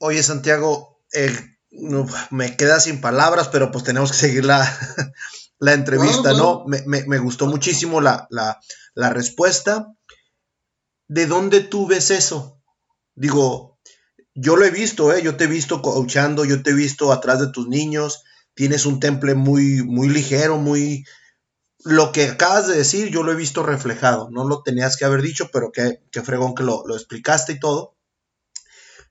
Oye, 0.00 0.22
Santiago, 0.22 1.02
no, 1.70 2.06
me 2.30 2.58
queda 2.58 2.78
sin 2.78 3.00
palabras, 3.00 3.48
pero 3.48 3.72
pues 3.72 3.84
tenemos 3.84 4.12
que 4.12 4.18
seguir 4.18 4.44
la, 4.44 4.60
la 5.58 5.72
entrevista, 5.72 6.34
¿no? 6.34 6.66
Me, 6.66 6.82
me, 6.84 7.04
me, 7.06 7.18
gustó 7.20 7.46
muchísimo 7.46 8.02
la, 8.02 8.26
la, 8.28 8.60
la, 8.92 9.08
respuesta. 9.08 9.96
¿De 11.08 11.26
dónde 11.26 11.60
tú 11.60 11.86
ves 11.86 12.10
eso? 12.10 12.60
Digo, 13.14 13.71
yo 14.34 14.56
lo 14.56 14.64
he 14.64 14.70
visto, 14.70 15.12
¿eh? 15.12 15.22
Yo 15.22 15.36
te 15.36 15.44
he 15.44 15.46
visto 15.48 15.82
coachando, 15.82 16.44
yo 16.44 16.62
te 16.62 16.70
he 16.70 16.74
visto 16.74 17.12
atrás 17.12 17.40
de 17.40 17.50
tus 17.50 17.68
niños, 17.68 18.24
tienes 18.54 18.86
un 18.86 19.00
temple 19.00 19.34
muy, 19.34 19.82
muy 19.82 20.08
ligero, 20.08 20.58
muy... 20.58 21.04
Lo 21.84 22.12
que 22.12 22.28
acabas 22.28 22.68
de 22.68 22.76
decir, 22.76 23.08
yo 23.10 23.24
lo 23.24 23.32
he 23.32 23.36
visto 23.36 23.62
reflejado, 23.64 24.30
no 24.30 24.46
lo 24.46 24.62
tenías 24.62 24.96
que 24.96 25.04
haber 25.04 25.20
dicho, 25.20 25.50
pero 25.52 25.72
qué, 25.72 26.00
fregón 26.22 26.54
que 26.54 26.62
lo, 26.62 26.86
lo 26.86 26.94
explicaste 26.94 27.54
y 27.54 27.60
todo. 27.60 27.96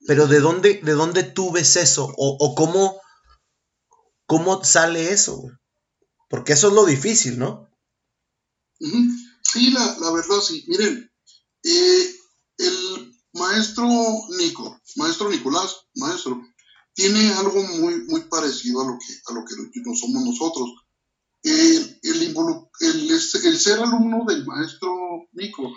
Pero 0.07 0.28
¿de 0.28 0.39
dónde, 0.39 0.80
de 0.82 0.93
dónde 0.93 1.24
tú 1.24 1.51
ves 1.51 1.76
eso? 1.76 2.05
¿O, 2.17 2.38
o 2.39 2.55
cómo, 2.55 3.01
cómo 4.26 4.63
sale 4.63 5.11
eso? 5.11 5.51
Porque 6.30 6.53
eso 6.53 6.69
es 6.69 6.74
lo 6.74 6.86
difícil, 6.86 7.38
¿no? 7.38 7.69
Sí, 8.80 9.72
la, 9.72 9.97
la, 9.99 10.11
verdad, 10.11 10.39
sí. 10.39 10.63
Miren, 10.67 11.11
eh, 11.63 12.15
el 12.57 13.11
maestro 13.34 13.88
Nico, 14.38 14.82
maestro 14.95 15.29
Nicolás, 15.29 15.77
maestro, 15.95 16.41
tiene 16.93 17.32
algo 17.34 17.61
muy, 17.63 18.03
muy 18.05 18.21
parecido 18.21 18.82
a 18.82 18.86
lo 18.86 18.97
que, 18.99 19.13
a 19.27 19.34
lo 19.34 19.45
que 19.45 19.55
no 19.82 19.95
somos 19.95 20.23
nosotros. 20.23 20.69
El, 21.43 21.99
ser 23.57 23.79
alumno 23.79 24.25
del 24.27 24.45
maestro 24.45 25.27
Nico 25.34 25.71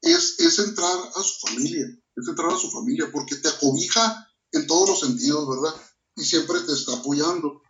es, 0.00 0.38
es 0.38 0.58
entrar 0.58 0.98
a 1.14 1.22
su 1.22 1.46
familia, 1.46 1.86
es 2.16 2.28
entrar 2.28 2.52
a 2.52 2.58
su 2.58 2.70
familia, 2.70 3.10
porque 3.12 3.36
te 3.36 3.48
acobija 3.48 4.26
en 4.52 4.66
todos 4.66 4.88
los 4.88 5.00
sentidos, 5.00 5.48
¿verdad? 5.48 5.80
Y 6.16 6.24
siempre 6.24 6.60
te 6.60 6.72
está 6.72 6.94
apoyando. 6.94 7.62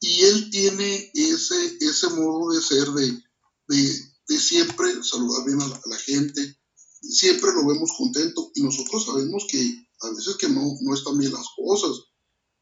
Y 0.00 0.22
él 0.24 0.50
tiene 0.50 1.10
ese, 1.14 1.78
ese 1.80 2.08
modo 2.10 2.52
de 2.52 2.62
ser, 2.62 2.88
de, 2.88 3.22
de, 3.68 4.38
siempre 4.38 5.02
saludar 5.02 5.44
bien 5.44 5.60
a 5.60 5.66
la, 5.66 5.96
gente, 5.96 6.56
siempre 7.00 7.52
lo 7.52 7.66
vemos 7.66 7.92
contento 7.96 8.50
y 8.54 8.62
nosotros 8.62 9.04
sabemos 9.04 9.46
que 9.50 9.88
a 10.00 10.10
veces 10.10 10.36
que 10.36 10.48
no, 10.48 10.76
no 10.80 10.94
están 10.94 11.18
bien 11.18 11.32
las 11.32 11.46
cosas. 11.56 12.04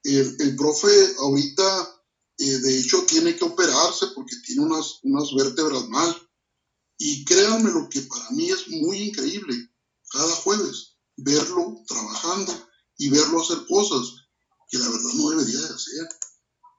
El, 0.02 0.36
el 0.40 0.56
profe 0.56 0.88
ahorita, 1.18 2.02
eh, 2.38 2.58
de 2.58 2.78
hecho, 2.78 3.04
tiene 3.06 3.36
que 3.36 3.44
operarse 3.44 4.06
porque 4.14 4.36
tiene 4.44 4.62
unas, 4.62 5.00
unas 5.02 5.34
vértebras 5.34 5.88
mal. 5.88 6.16
Y 6.98 7.24
créanme 7.24 7.70
lo 7.70 7.88
que 7.90 8.02
para 8.02 8.30
mí 8.30 8.48
es 8.50 8.68
muy 8.68 8.96
increíble, 8.98 9.54
cada 10.10 10.34
jueves, 10.36 10.96
verlo 11.16 11.82
trabajando 11.86 12.52
y 12.96 13.10
verlo 13.10 13.42
hacer 13.42 13.58
cosas 13.68 14.14
que 14.70 14.78
la 14.78 14.88
verdad 14.88 15.12
no 15.14 15.30
debería 15.30 15.60
de 15.60 15.74
hacer. 15.74 16.08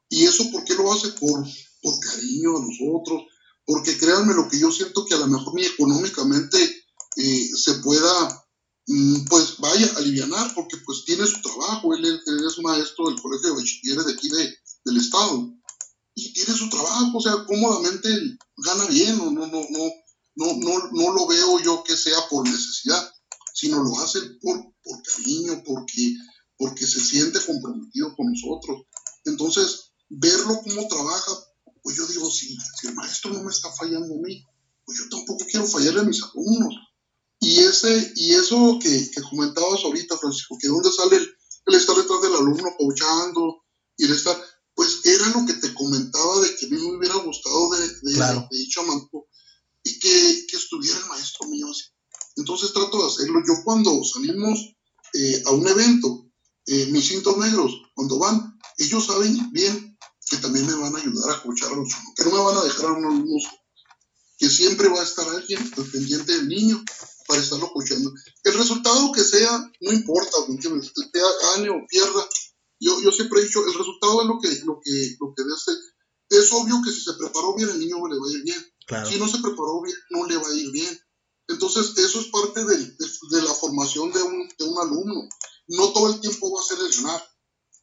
¿Y 0.09 0.23
eso 0.23 0.49
por 0.51 0.63
qué 0.63 0.73
lo 0.73 0.91
hace? 0.91 1.09
Por, 1.09 1.45
por 1.83 1.99
cariño 1.99 2.57
a 2.57 2.61
nosotros, 2.61 3.23
porque 3.65 3.97
créanme 3.97 4.33
lo 4.33 4.47
que 4.49 4.57
yo 4.57 4.71
siento 4.71 5.05
que 5.05 5.13
a 5.13 5.19
lo 5.19 5.27
mejor 5.27 5.53
ni 5.53 5.65
económicamente 5.65 6.86
eh, 7.17 7.49
se 7.55 7.73
pueda, 7.75 8.45
mm, 8.87 9.25
pues 9.25 9.57
vaya, 9.57 9.91
alivianar, 9.97 10.53
porque 10.53 10.77
pues 10.77 11.03
tiene 11.05 11.25
su 11.25 11.41
trabajo, 11.41 11.93
él, 11.95 12.05
es 12.05 12.59
maestro 12.59 13.07
del 13.07 13.21
colegio 13.21 13.49
de 13.49 13.55
bachilleres 13.55 14.05
de 14.05 14.13
aquí 14.13 14.29
de, 14.29 14.55
del 14.85 14.97
estado, 14.97 15.53
y 16.15 16.33
tiene 16.33 16.53
su 16.53 16.69
trabajo, 16.69 17.17
o 17.17 17.21
sea, 17.21 17.45
cómodamente 17.45 18.09
gana 18.57 18.85
bien, 18.85 19.17
no, 19.17 19.31
no, 19.31 19.47
no, 19.47 19.61
no, 19.69 19.91
no, 20.35 20.53
no, 20.53 20.91
no 20.91 21.13
lo 21.13 21.27
veo 21.27 21.59
yo 21.59 21.83
que 21.83 21.97
sea 21.97 22.17
por 22.29 22.47
necesidad, 22.47 23.11
sino 23.53 23.83
lo 23.83 23.99
hace 23.99 24.21
por, 24.41 24.57
por 24.83 25.01
cariño, 25.03 25.63
porque, 25.65 26.15
porque 26.57 26.85
se 26.85 26.99
siente 26.99 27.39
comprometido 27.45 28.15
con 28.15 28.31
nosotros. 28.31 28.85
Entonces, 29.25 29.91
verlo 30.09 30.61
cómo 30.63 30.87
trabaja, 30.87 31.31
pues 31.81 31.97
yo 31.97 32.05
digo, 32.07 32.29
si, 32.29 32.55
si 32.79 32.87
el 32.87 32.95
maestro 32.95 33.33
no 33.33 33.43
me 33.43 33.51
está 33.51 33.71
fallando 33.71 34.13
a 34.13 34.19
mí, 34.19 34.43
pues 34.85 34.99
yo 34.99 35.09
tampoco 35.09 35.45
quiero 35.49 35.67
fallarle 35.67 35.99
a 35.99 36.03
mis 36.03 36.23
alumnos. 36.23 36.73
Y, 37.47 37.59
ese, 37.59 38.11
y 38.17 38.33
eso 38.33 38.77
que, 38.81 39.09
que 39.09 39.21
comentabas 39.21 39.81
ahorita, 39.85 40.17
Francisco, 40.17 40.57
que 40.59 40.67
dónde 40.67 40.91
sale 40.91 41.15
el, 41.15 41.33
el 41.67 41.75
estar 41.75 41.95
detrás 41.95 42.21
del 42.21 42.35
alumno 42.35 42.75
coachando 42.77 43.63
y 43.95 44.03
el 44.03 44.11
estar, 44.11 44.35
pues 44.75 44.99
era 45.05 45.29
lo 45.29 45.45
que 45.45 45.53
te 45.53 45.73
comentaba 45.73 46.41
de 46.41 46.53
que 46.57 46.65
a 46.65 46.69
mí 46.69 46.75
me 46.75 46.97
hubiera 46.97 47.15
gustado 47.15 47.69
de, 47.69 47.87
de, 47.87 48.19
de 48.19 48.47
dicho 48.51 48.81
y 49.81 49.97
que, 49.97 50.45
que, 50.45 50.57
estuviera 50.57 50.99
el 50.99 51.05
maestro 51.05 51.47
mío 51.47 51.67
así. 51.71 51.83
Entonces 52.35 52.73
trato 52.73 52.97
de 52.97 53.07
hacerlo. 53.07 53.41
Yo 53.47 53.63
cuando 53.63 54.03
salimos 54.03 54.75
eh, 55.13 55.41
a 55.45 55.51
un 55.51 55.65
evento, 55.69 56.29
eh, 56.65 56.87
mis 56.87 57.07
cintos 57.07 57.37
negros, 57.37 57.71
cuando 57.95 58.19
van, 58.19 58.59
ellos 58.77 59.05
saben 59.05 59.53
bien 59.53 59.97
que 60.29 60.35
también 60.37 60.67
me 60.67 60.75
van 60.75 60.93
a 60.93 60.99
ayudar 60.99 61.29
a 61.29 61.35
escuchar 61.35 61.71
a 61.71 61.75
los 61.77 61.87
que 62.13 62.25
no 62.25 62.31
me 62.31 62.43
van 62.43 62.57
a 62.57 62.63
dejar 62.65 62.87
a 62.87 62.91
unos 62.91 63.13
alumnos, 63.13 63.43
que 64.37 64.49
siempre 64.49 64.87
va 64.89 65.01
a 65.01 65.03
estar 65.03 65.27
alguien 65.27 65.71
pendiente 65.91 66.33
del 66.33 66.47
niño 66.47 66.83
para 67.27 67.41
estarlo 67.41 67.65
escuchando. 67.65 68.11
El 68.43 68.53
resultado 68.53 69.11
que 69.11 69.23
sea, 69.23 69.71
no 69.81 69.91
importa, 69.91 70.37
que 70.47 71.19
gane 71.41 71.69
o 71.69 71.85
pierda, 71.87 72.27
yo, 72.79 73.01
yo 73.01 73.11
siempre 73.11 73.41
he 73.41 73.43
dicho, 73.45 73.65
el 73.65 73.73
resultado 73.73 74.21
es 74.21 74.27
lo 74.27 74.39
que, 74.39 74.49
lo 74.65 74.79
que, 74.83 75.17
lo 75.19 75.33
que 75.33 75.43
Es 76.29 76.51
obvio 76.51 76.81
que 76.83 76.91
si 76.91 77.01
se 77.01 77.13
preparó 77.13 77.55
bien, 77.55 77.69
el 77.69 77.79
niño 77.79 77.97
le 78.07 78.19
va 78.19 78.27
a 78.27 78.31
ir 78.31 78.43
bien. 78.43 79.07
Si 79.09 79.19
no 79.19 79.27
se 79.27 79.39
preparó 79.39 79.81
bien, 79.81 79.97
no 80.11 80.25
le 80.25 80.37
va 80.37 80.47
a 80.47 80.53
ir 80.53 80.71
bien. 80.71 80.99
Entonces, 81.47 81.97
eso 81.97 82.19
es 82.19 82.27
parte 82.27 82.63
de, 82.65 82.75
de, 82.75 83.41
la 83.41 83.53
formación 83.53 84.11
de 84.11 84.21
un, 84.21 84.47
de 84.57 84.65
un, 84.65 84.77
alumno. 84.79 85.27
No 85.67 85.89
todo 85.89 86.13
el 86.13 86.19
tiempo 86.19 86.53
va 86.53 86.61
a 86.61 86.63
ser 86.63 86.77
el 86.79 86.95
ganar. 86.95 87.23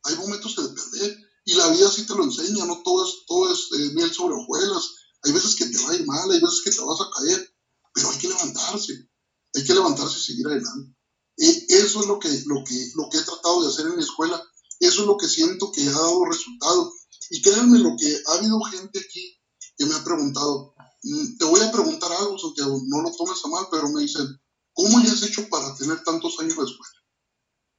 Hay 0.05 0.17
momentos 0.17 0.55
de 0.57 0.69
perder. 0.69 1.19
Y 1.47 1.55
la 1.55 1.69
vida 1.69 1.91
sí 1.91 2.07
te 2.07 2.15
lo 2.15 2.25
enseña, 2.25 2.65
no 2.65 2.83
todo 2.83 3.05
es, 3.05 3.27
todo 3.27 3.53
es 3.53 3.69
eh, 3.79 3.91
miel 3.95 4.13
sobre 4.13 4.35
hojuelas. 4.35 4.91
Hay 5.25 5.33
veces 5.33 5.55
que 5.57 5.67
te 5.67 5.83
va 5.83 5.91
a 5.91 5.95
ir 5.95 6.07
mal, 6.07 6.31
hay 6.31 6.41
veces 6.41 6.61
que 6.65 6.71
te 6.71 6.81
vas 6.83 7.01
a 7.01 7.11
caer, 7.17 7.55
pero 7.95 8.11
hay 8.11 8.19
que 8.19 8.29
levantarse. 8.29 9.09
Hay 9.55 9.65
que 9.65 9.75
levantarse 9.75 10.19
y 10.19 10.23
seguir 10.23 10.47
adelante. 10.47 10.95
E, 11.37 11.67
eso 11.69 12.01
es 12.01 12.07
lo 12.07 12.19
que, 12.19 12.29
lo, 12.47 12.63
que, 12.65 12.93
lo 12.95 13.09
que 13.11 13.19
he 13.19 13.23
tratado 13.23 13.63
de 13.63 13.69
hacer 13.69 13.87
en 13.87 13.97
mi 13.97 14.03
escuela. 14.03 14.43
Eso 14.81 15.03
es 15.03 15.07
lo 15.07 15.17
que 15.17 15.29
siento 15.29 15.73
que 15.73 15.89
ha 15.89 15.93
dado 15.93 16.25
resultado. 16.27 16.93
Y 17.31 17.41
créanme 17.41 17.79
lo 17.79 17.97
que 17.99 18.23
ha 18.27 18.33
habido 18.35 18.61
gente 18.61 18.99
aquí 18.99 19.41
que 19.77 19.87
me 19.87 19.95
ha 19.95 20.05
preguntado, 20.05 20.75
mm, 21.03 21.37
te 21.39 21.45
voy 21.45 21.61
a 21.61 21.73
preguntar 21.73 22.13
algo, 22.13 22.39
Santiago, 22.39 22.81
no 22.87 23.03
lo 23.03 23.11
tomes 23.13 23.39
a 23.45 23.49
mal, 23.49 23.67
pero 23.71 23.89
me 23.89 24.03
dicen, 24.03 24.27
¿cómo 24.73 25.01
le 25.01 25.11
has 25.11 25.23
hecho 25.23 25.49
para 25.49 25.75
tener 25.75 26.03
tantos 26.05 26.39
años 26.39 26.57
de 26.57 26.65
escuela? 26.65 26.95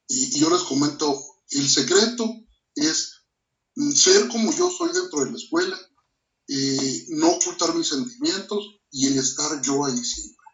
Y, 0.08 0.40
yo 0.40 0.50
les 0.50 0.64
comento, 0.64 1.24
el 1.50 1.70
secreto 1.70 2.30
es 2.76 3.26
mm, 3.76 3.92
ser 3.92 4.28
como 4.28 4.52
yo 4.52 4.70
soy 4.70 4.92
dentro 4.92 5.24
de 5.24 5.32
la 5.32 5.38
escuela, 5.38 5.80
eh, 6.48 7.06
no 7.10 7.32
ocultar 7.32 7.76
mis 7.76 7.88
sentimientos 7.88 8.80
y 8.92 9.08
el 9.08 9.18
estar 9.18 9.62
yo 9.62 9.86
ahí 9.86 9.98
siempre. 9.98 10.46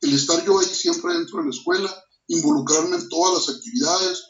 El 0.00 0.14
estar 0.14 0.44
yo 0.44 0.58
ahí 0.58 0.66
siempre 0.66 1.14
dentro 1.14 1.38
de 1.38 1.44
la 1.44 1.50
escuela, 1.50 2.04
involucrarme 2.28 2.96
en 2.96 3.08
todas 3.08 3.34
las 3.46 3.56
actividades, 3.56 4.24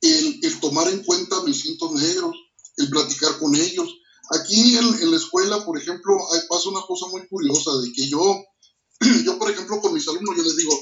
el, 0.00 0.60
tomar 0.60 0.88
en 0.88 1.02
cuenta 1.02 1.42
mis 1.42 1.62
cintos 1.62 1.92
negros, 1.92 2.36
el 2.76 2.90
platicar 2.90 3.38
con 3.38 3.54
ellos, 3.54 3.88
Aquí 4.30 4.76
en, 4.76 5.10
la 5.10 5.16
escuela, 5.16 5.64
por 5.64 5.78
ejemplo, 5.78 6.16
hay, 6.32 6.40
pasa 6.48 6.68
una 6.68 6.80
cosa 6.80 7.06
muy 7.06 7.26
curiosa 7.28 7.70
de 7.80 7.92
que 7.92 8.08
yo, 8.08 8.42
yo, 9.24 9.38
por 9.38 9.50
ejemplo, 9.50 9.80
con 9.80 9.94
mis 9.94 10.08
alumnos, 10.08 10.36
yo 10.36 10.42
les 10.42 10.56
digo, 10.56 10.76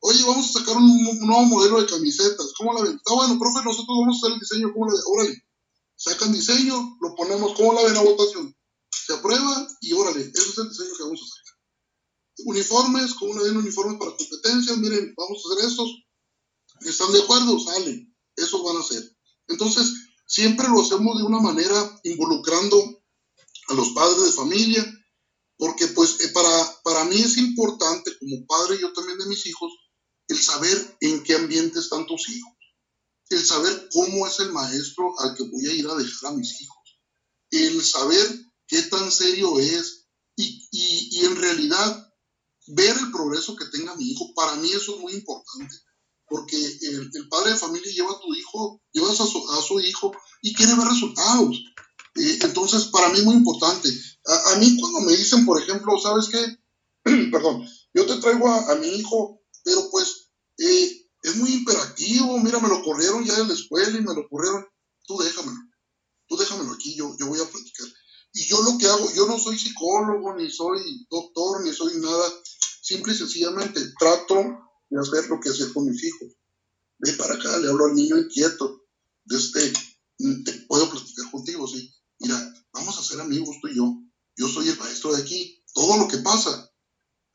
oye, 0.00 0.24
vamos 0.24 0.48
a 0.50 0.58
sacar 0.58 0.76
un, 0.76 1.04
nuevo 1.20 1.44
modelo 1.44 1.80
de 1.80 1.86
camisetas, 1.86 2.52
¿cómo 2.58 2.72
la 2.72 2.82
ven? 2.82 2.96
Está 2.96 3.14
bueno, 3.14 3.38
profe, 3.38 3.64
nosotros 3.64 3.96
vamos 4.00 4.16
a 4.16 4.18
hacer 4.18 4.34
el 4.34 4.40
diseño, 4.40 4.72
¿cómo 4.72 4.86
la 4.86 4.94
ven? 4.94 5.02
Órale, 5.06 5.44
sacan 5.94 6.32
diseño, 6.32 6.98
lo 7.00 7.14
ponemos, 7.14 7.54
¿cómo 7.56 7.72
la 7.74 7.84
ven 7.84 7.96
a 7.96 8.02
votación? 8.02 8.56
Se 8.90 9.14
aprueba 9.14 9.68
y 9.80 9.92
órale, 9.92 10.20
ese 10.22 10.50
es 10.50 10.58
el 10.58 10.68
diseño 10.68 10.96
que 10.96 11.02
vamos 11.02 11.20
a 11.20 11.24
hacer. 11.24 11.44
Uniformes, 12.44 13.14
¿cómo 13.14 13.34
la 13.34 13.42
ven 13.42 13.56
uniformes 13.56 13.98
para 13.98 14.16
competencias? 14.16 14.76
Miren, 14.78 15.14
vamos 15.16 15.42
a 15.44 15.54
hacer 15.54 15.68
estos. 15.70 15.90
¿Están 16.82 17.12
de 17.12 17.22
acuerdo? 17.22 17.58
Salen, 17.58 18.16
esos 18.36 18.62
van 18.62 18.76
a 18.76 18.82
ser. 18.82 19.16
Entonces, 19.48 19.92
Siempre 20.28 20.68
lo 20.68 20.82
hacemos 20.82 21.16
de 21.16 21.24
una 21.24 21.40
manera 21.40 22.00
involucrando 22.04 23.02
a 23.68 23.74
los 23.74 23.88
padres 23.90 24.26
de 24.26 24.32
familia, 24.32 24.84
porque 25.56 25.86
pues 25.88 26.20
eh, 26.20 26.28
para, 26.28 26.82
para 26.84 27.04
mí 27.06 27.16
es 27.16 27.38
importante 27.38 28.12
como 28.18 28.46
padre, 28.46 28.78
yo 28.78 28.92
también 28.92 29.18
de 29.18 29.26
mis 29.26 29.46
hijos, 29.46 29.72
el 30.28 30.38
saber 30.38 30.98
en 31.00 31.22
qué 31.22 31.34
ambiente 31.34 31.78
están 31.78 32.06
tus 32.06 32.28
hijos, 32.28 32.52
el 33.30 33.42
saber 33.42 33.88
cómo 33.90 34.26
es 34.26 34.38
el 34.40 34.52
maestro 34.52 35.18
al 35.18 35.34
que 35.34 35.44
voy 35.44 35.66
a 35.66 35.72
ir 35.72 35.88
a 35.88 35.94
dejar 35.94 36.32
a 36.32 36.36
mis 36.36 36.60
hijos, 36.60 37.00
el 37.50 37.82
saber 37.82 38.28
qué 38.68 38.82
tan 38.82 39.10
serio 39.10 39.58
es 39.58 40.06
y, 40.36 40.68
y, 40.70 41.18
y 41.18 41.24
en 41.24 41.36
realidad 41.36 42.14
ver 42.68 42.96
el 42.96 43.10
progreso 43.10 43.56
que 43.56 43.64
tenga 43.66 43.96
mi 43.96 44.10
hijo, 44.10 44.32
para 44.34 44.54
mí 44.56 44.70
eso 44.70 44.94
es 44.94 45.00
muy 45.00 45.14
importante 45.14 45.74
porque 46.28 46.56
el, 46.56 47.28
padre 47.28 47.52
de 47.52 47.56
familia 47.56 47.92
lleva 47.92 48.12
a 48.12 48.20
tu 48.20 48.34
hijo, 48.34 48.82
llevas 48.92 49.20
a 49.20 49.26
su, 49.26 49.50
a 49.50 49.62
su 49.62 49.80
hijo 49.80 50.12
y 50.42 50.54
quiere 50.54 50.74
ver 50.74 50.86
resultados. 50.86 51.56
Eh, 52.16 52.38
entonces, 52.42 52.84
para 52.86 53.08
mí 53.08 53.18
es 53.18 53.24
muy 53.24 53.36
importante. 53.36 53.88
A, 54.26 54.56
mí 54.56 54.78
cuando 54.78 55.00
me 55.00 55.16
dicen, 55.16 55.46
por 55.46 55.60
ejemplo, 55.60 55.98
¿sabes 55.98 56.28
qué? 56.28 56.58
Perdón, 57.30 57.66
yo 57.94 58.06
te 58.06 58.16
traigo 58.20 58.48
a, 58.48 58.74
mi 58.76 58.88
hijo, 58.88 59.40
pero 59.64 59.88
pues 59.90 60.30
eh, 60.58 61.08
es 61.22 61.36
muy 61.36 61.52
imperativo, 61.52 62.38
mira, 62.38 62.60
me 62.60 62.68
lo 62.68 62.82
corrieron 62.82 63.24
ya 63.24 63.34
de 63.34 63.46
la 63.46 63.54
escuela 63.54 63.98
y 63.98 64.02
me 64.02 64.14
lo 64.14 64.28
corrieron. 64.28 64.66
Tú 65.06 65.16
déjamelo, 65.18 65.58
tú 66.26 66.36
déjamelo 66.36 66.72
aquí, 66.72 66.94
yo, 66.94 67.16
yo 67.18 67.26
voy 67.26 67.40
a 67.40 67.50
platicar. 67.50 67.86
Y 68.38 68.46
yo 68.46 68.62
lo 68.62 68.78
que 68.78 68.86
hago, 68.86 69.12
yo 69.16 69.26
no 69.26 69.36
soy 69.36 69.58
psicólogo, 69.58 70.36
ni 70.36 70.48
soy 70.48 71.04
doctor, 71.10 71.64
ni 71.64 71.72
soy 71.72 71.96
nada. 71.96 72.32
Simple 72.82 73.12
y 73.12 73.16
sencillamente 73.16 73.80
trato 73.98 74.36
de 74.88 75.00
hacer 75.00 75.28
lo 75.28 75.40
que 75.40 75.48
hacer 75.48 75.72
con 75.72 75.86
mis 75.86 76.04
hijos. 76.04 76.36
Ve 77.00 77.14
para 77.14 77.34
acá, 77.34 77.58
le 77.58 77.68
hablo 77.68 77.86
al 77.86 77.96
niño 77.96 78.16
inquieto. 78.16 78.86
Este, 79.28 79.72
mm, 80.20 80.44
te 80.44 80.52
puedo 80.68 80.88
platicar 80.88 81.28
contigo, 81.32 81.66
sí. 81.66 81.92
Mira, 82.20 82.54
vamos 82.72 82.96
a 82.96 83.02
ser 83.02 83.20
amigos 83.20 83.56
tú 83.60 83.66
y 83.66 83.74
yo. 83.74 83.92
Yo 84.36 84.46
soy 84.46 84.68
el 84.68 84.78
maestro 84.78 85.16
de 85.16 85.22
aquí. 85.22 85.64
Todo 85.74 85.96
lo 85.96 86.06
que 86.06 86.18
pasa, 86.18 86.70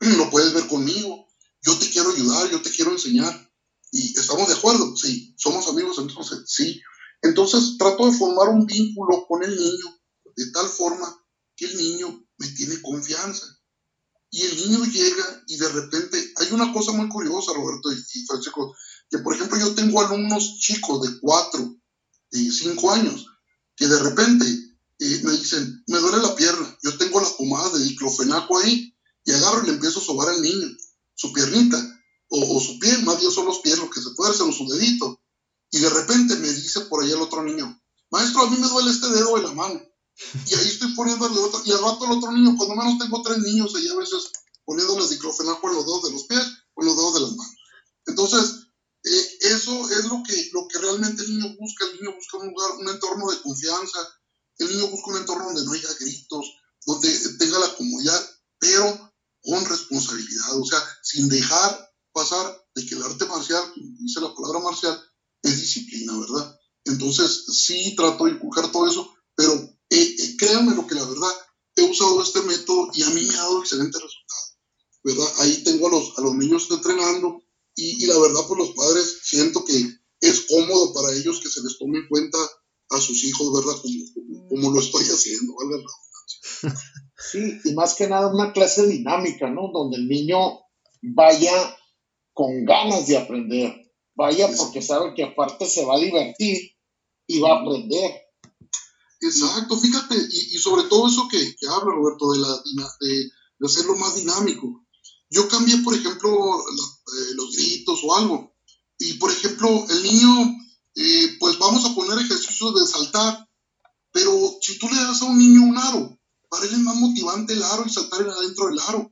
lo 0.00 0.30
puedes 0.30 0.54
ver 0.54 0.66
conmigo. 0.68 1.26
Yo 1.60 1.78
te 1.78 1.90
quiero 1.90 2.12
ayudar, 2.12 2.50
yo 2.50 2.62
te 2.62 2.70
quiero 2.70 2.92
enseñar. 2.92 3.52
¿Y 3.92 4.18
estamos 4.18 4.48
de 4.48 4.54
acuerdo? 4.54 4.96
Sí. 4.96 5.34
¿Somos 5.36 5.68
amigos 5.68 5.98
entonces? 5.98 6.44
Sí. 6.46 6.80
Entonces 7.20 7.76
trato 7.76 8.10
de 8.10 8.16
formar 8.16 8.48
un 8.48 8.64
vínculo 8.64 9.26
con 9.28 9.44
el 9.44 9.54
niño 9.54 10.00
de 10.36 10.50
tal 10.50 10.68
forma 10.68 11.22
que 11.56 11.66
el 11.66 11.76
niño 11.76 12.26
me 12.38 12.48
tiene 12.48 12.80
confianza 12.82 13.46
y 14.30 14.42
el 14.42 14.56
niño 14.56 14.84
llega 14.84 15.44
y 15.46 15.56
de 15.56 15.68
repente 15.68 16.32
hay 16.36 16.48
una 16.52 16.72
cosa 16.72 16.92
muy 16.92 17.08
curiosa, 17.08 17.52
Roberto 17.52 17.92
y, 17.92 18.26
Francisco, 18.26 18.74
que 19.08 19.18
por 19.18 19.34
ejemplo 19.34 19.58
yo 19.58 19.74
tengo 19.74 20.00
alumnos 20.00 20.58
chicos 20.58 21.02
de 21.02 21.20
4, 21.20 21.76
de 22.32 22.50
5 22.50 22.90
años, 22.90 23.26
que 23.76 23.86
de 23.86 23.98
repente 24.00 24.44
eh, 24.98 25.20
me 25.22 25.32
dicen, 25.32 25.84
me 25.86 25.98
duele 25.98 26.18
la 26.18 26.34
pierna, 26.34 26.78
yo 26.82 26.96
tengo 26.98 27.20
la 27.20 27.28
pomada 27.36 27.78
de 27.78 27.84
diclofenaco 27.84 28.58
ahí, 28.58 28.92
y 29.24 29.32
agarro 29.32 29.62
y 29.62 29.66
le 29.66 29.72
empiezo 29.74 30.00
a 30.00 30.04
sobar 30.04 30.28
al 30.28 30.42
niño, 30.42 30.66
su 31.14 31.32
piernita, 31.32 31.78
o, 32.28 32.60
su 32.60 32.78
piel, 32.78 33.04
más 33.04 33.20
bien 33.20 33.30
son 33.30 33.46
los 33.46 33.60
pies 33.60 33.78
los 33.78 33.90
que 33.90 34.00
se 34.00 34.14
tuercen 34.14 34.48
o 34.48 34.52
su 34.52 34.66
dedito. 34.66 35.20
Y 35.70 35.78
de 35.78 35.90
repente 35.90 36.36
me 36.36 36.48
dice 36.48 36.80
por 36.82 37.02
ahí 37.02 37.12
el 37.12 37.20
otro 37.20 37.42
niño, 37.42 37.80
maestro, 38.10 38.42
a 38.42 38.50
mí 38.50 38.56
me 38.58 38.68
duele 38.68 38.90
este 38.90 39.08
dedo 39.10 39.36
de 39.36 39.42
la 39.42 39.52
mano. 39.52 39.80
Y 40.46 40.54
ahí 40.54 40.68
estoy 40.68 40.94
poniéndole 40.94 41.38
otro, 41.40 41.60
y 41.64 41.72
al 41.72 41.82
rato 41.82 42.04
el 42.04 42.12
otro 42.12 42.32
niño, 42.32 42.54
cuando 42.56 42.76
menos 42.76 42.98
tengo 42.98 43.22
tres 43.22 43.38
niños 43.38 43.74
ahí 43.74 43.88
a 43.88 43.96
veces 43.96 44.30
poniéndoles 44.64 45.10
diclofenaco 45.10 45.68
en 45.68 45.74
los 45.74 45.84
dedos 45.84 46.02
de 46.04 46.10
los 46.12 46.24
pies 46.24 46.46
o 46.74 46.82
en 46.82 46.86
los 46.86 46.96
dedos 46.96 47.14
de 47.14 47.20
las 47.20 47.30
manos. 47.32 47.54
Entonces, 48.06 48.64
eh, 49.04 49.38
eso 49.40 49.90
es 49.90 50.04
lo 50.06 50.22
que, 50.22 50.50
lo 50.52 50.66
que 50.66 50.78
realmente 50.78 51.22
el 51.22 51.38
niño 51.38 51.54
busca. 51.58 51.84
El 51.86 52.00
niño 52.00 52.14
busca 52.14 52.38
un 52.38 52.48
lugar, 52.48 52.70
un 52.78 52.88
entorno 52.88 53.30
de 53.30 53.40
confianza. 53.42 53.98
El 54.58 54.68
niño 54.68 54.88
busca 54.88 55.10
un 55.10 55.18
entorno 55.18 55.44
donde 55.46 55.64
no 55.64 55.72
haya 55.72 55.92
gritos, 56.00 56.46
donde 56.86 57.36
tenga 57.38 57.58
la 57.58 57.74
comodidad, 57.76 58.30
pero 58.58 59.12
con 59.42 59.64
responsabilidad. 59.64 60.58
O 60.58 60.64
sea, 60.64 60.82
sin 61.02 61.28
dejar 61.28 61.92
pasar 62.12 62.66
de 62.74 62.86
que 62.86 62.94
el 62.94 63.02
arte 63.02 63.26
marcial, 63.26 63.72
dice 63.98 64.20
la 64.20 64.34
palabra 64.34 64.60
marcial, 64.60 64.98
es 65.42 65.60
disciplina, 65.60 66.18
¿verdad? 66.18 66.58
Entonces, 66.84 67.44
sí 67.52 67.94
trato 67.96 68.24
de 68.24 68.32
inculcar 68.32 68.70
todo 68.70 68.88
eso, 68.88 69.14
pero 69.34 69.73
eh, 69.90 70.16
eh, 70.18 70.36
créanme 70.38 70.74
lo 70.74 70.86
que 70.86 70.94
la 70.94 71.04
verdad, 71.04 71.32
he 71.76 71.82
usado 71.82 72.22
este 72.22 72.40
método 72.42 72.90
y 72.94 73.02
a 73.02 73.10
mí 73.10 73.22
me 73.22 73.34
ha 73.34 73.38
dado 73.38 73.60
excelentes 73.60 74.00
resultados, 74.00 74.58
¿verdad? 75.02 75.26
Ahí 75.40 75.64
tengo 75.64 75.88
a 75.88 75.90
los, 75.90 76.18
a 76.18 76.22
los 76.22 76.34
niños 76.34 76.68
entrenando 76.70 77.42
y, 77.76 78.06
la 78.06 78.18
verdad, 78.18 78.40
pues 78.46 78.58
los 78.58 78.70
padres 78.70 79.20
siento 79.22 79.64
que 79.64 79.74
es 80.20 80.46
cómodo 80.48 80.92
para 80.94 81.12
ellos 81.12 81.40
que 81.40 81.48
se 81.48 81.62
les 81.62 81.76
tome 81.78 81.98
en 81.98 82.08
cuenta 82.08 82.38
a 82.90 83.00
sus 83.00 83.24
hijos, 83.24 83.52
¿verdad? 83.52 83.80
Como, 83.80 84.48
como, 84.48 84.70
lo 84.70 84.80
estoy 84.80 85.04
haciendo, 85.04 85.54
¿verdad? 85.56 85.84
Sí, 87.16 87.58
y 87.64 87.74
más 87.74 87.94
que 87.94 88.06
nada 88.06 88.32
una 88.32 88.52
clase 88.52 88.86
dinámica, 88.86 89.48
¿no? 89.48 89.70
Donde 89.72 89.96
el 89.96 90.08
niño 90.08 90.60
vaya 91.02 91.76
con 92.32 92.64
ganas 92.64 93.06
de 93.06 93.16
aprender, 93.16 93.74
vaya 94.14 94.48
porque 94.56 94.82
sabe 94.82 95.14
que 95.14 95.24
aparte 95.24 95.66
se 95.66 95.84
va 95.84 95.96
a 95.96 96.00
divertir 96.00 96.72
y 97.26 97.40
va 97.40 97.52
a 97.52 97.60
aprender. 97.60 98.23
Exacto, 99.24 99.78
fíjate, 99.78 100.16
y, 100.30 100.58
sobre 100.58 100.82
todo 100.84 101.08
eso 101.08 101.26
que, 101.28 101.56
habla 101.68 101.94
Roberto, 101.94 102.32
de, 102.32 102.40
la, 102.40 102.62
de, 103.00 103.30
de 103.58 103.66
hacerlo 103.66 103.96
más 103.96 104.14
dinámico. 104.14 104.84
Yo 105.30 105.48
cambié, 105.48 105.78
por 105.78 105.94
ejemplo, 105.94 106.60
eh, 106.60 107.34
los 107.34 107.56
gritos 107.56 108.00
o 108.04 108.16
algo. 108.16 108.54
Y, 108.98 109.14
por 109.14 109.30
ejemplo, 109.30 109.86
el 109.88 110.02
niño, 110.02 110.56
eh, 110.94 111.36
pues 111.40 111.58
vamos 111.58 111.84
a 111.86 111.94
poner 111.94 112.18
ejercicios 112.18 112.74
de 112.74 112.86
saltar, 112.86 113.48
pero 114.12 114.30
si 114.60 114.78
tú 114.78 114.88
le 114.88 114.96
das 114.96 115.22
a 115.22 115.24
un 115.24 115.38
niño 115.38 115.62
un 115.62 115.78
aro, 115.78 116.18
para 116.50 116.66
él 116.66 116.72
es 116.72 116.78
más 116.80 116.96
motivante 116.96 117.54
el 117.54 117.62
aro 117.62 117.84
y 117.86 117.90
saltar 117.90 118.28
adentro 118.28 118.66
del 118.66 118.78
aro, 118.78 119.10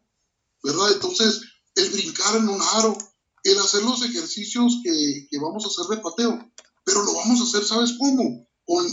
¿verdad? 0.62 0.92
Entonces, 0.92 1.40
el 1.74 1.90
brincar 1.90 2.36
en 2.36 2.48
un 2.50 2.60
aro, 2.74 2.96
el 3.44 3.58
hacer 3.58 3.82
los 3.82 4.02
ejercicios 4.02 4.78
que, 4.84 5.26
que 5.30 5.38
vamos 5.38 5.64
a 5.64 5.68
hacer 5.68 5.86
de 5.96 6.02
pateo, 6.02 6.52
pero 6.84 7.02
lo 7.02 7.14
vamos 7.14 7.40
a 7.40 7.44
hacer, 7.44 7.64
¿sabes 7.64 7.94
cómo? 7.98 8.46
Con, 8.64 8.86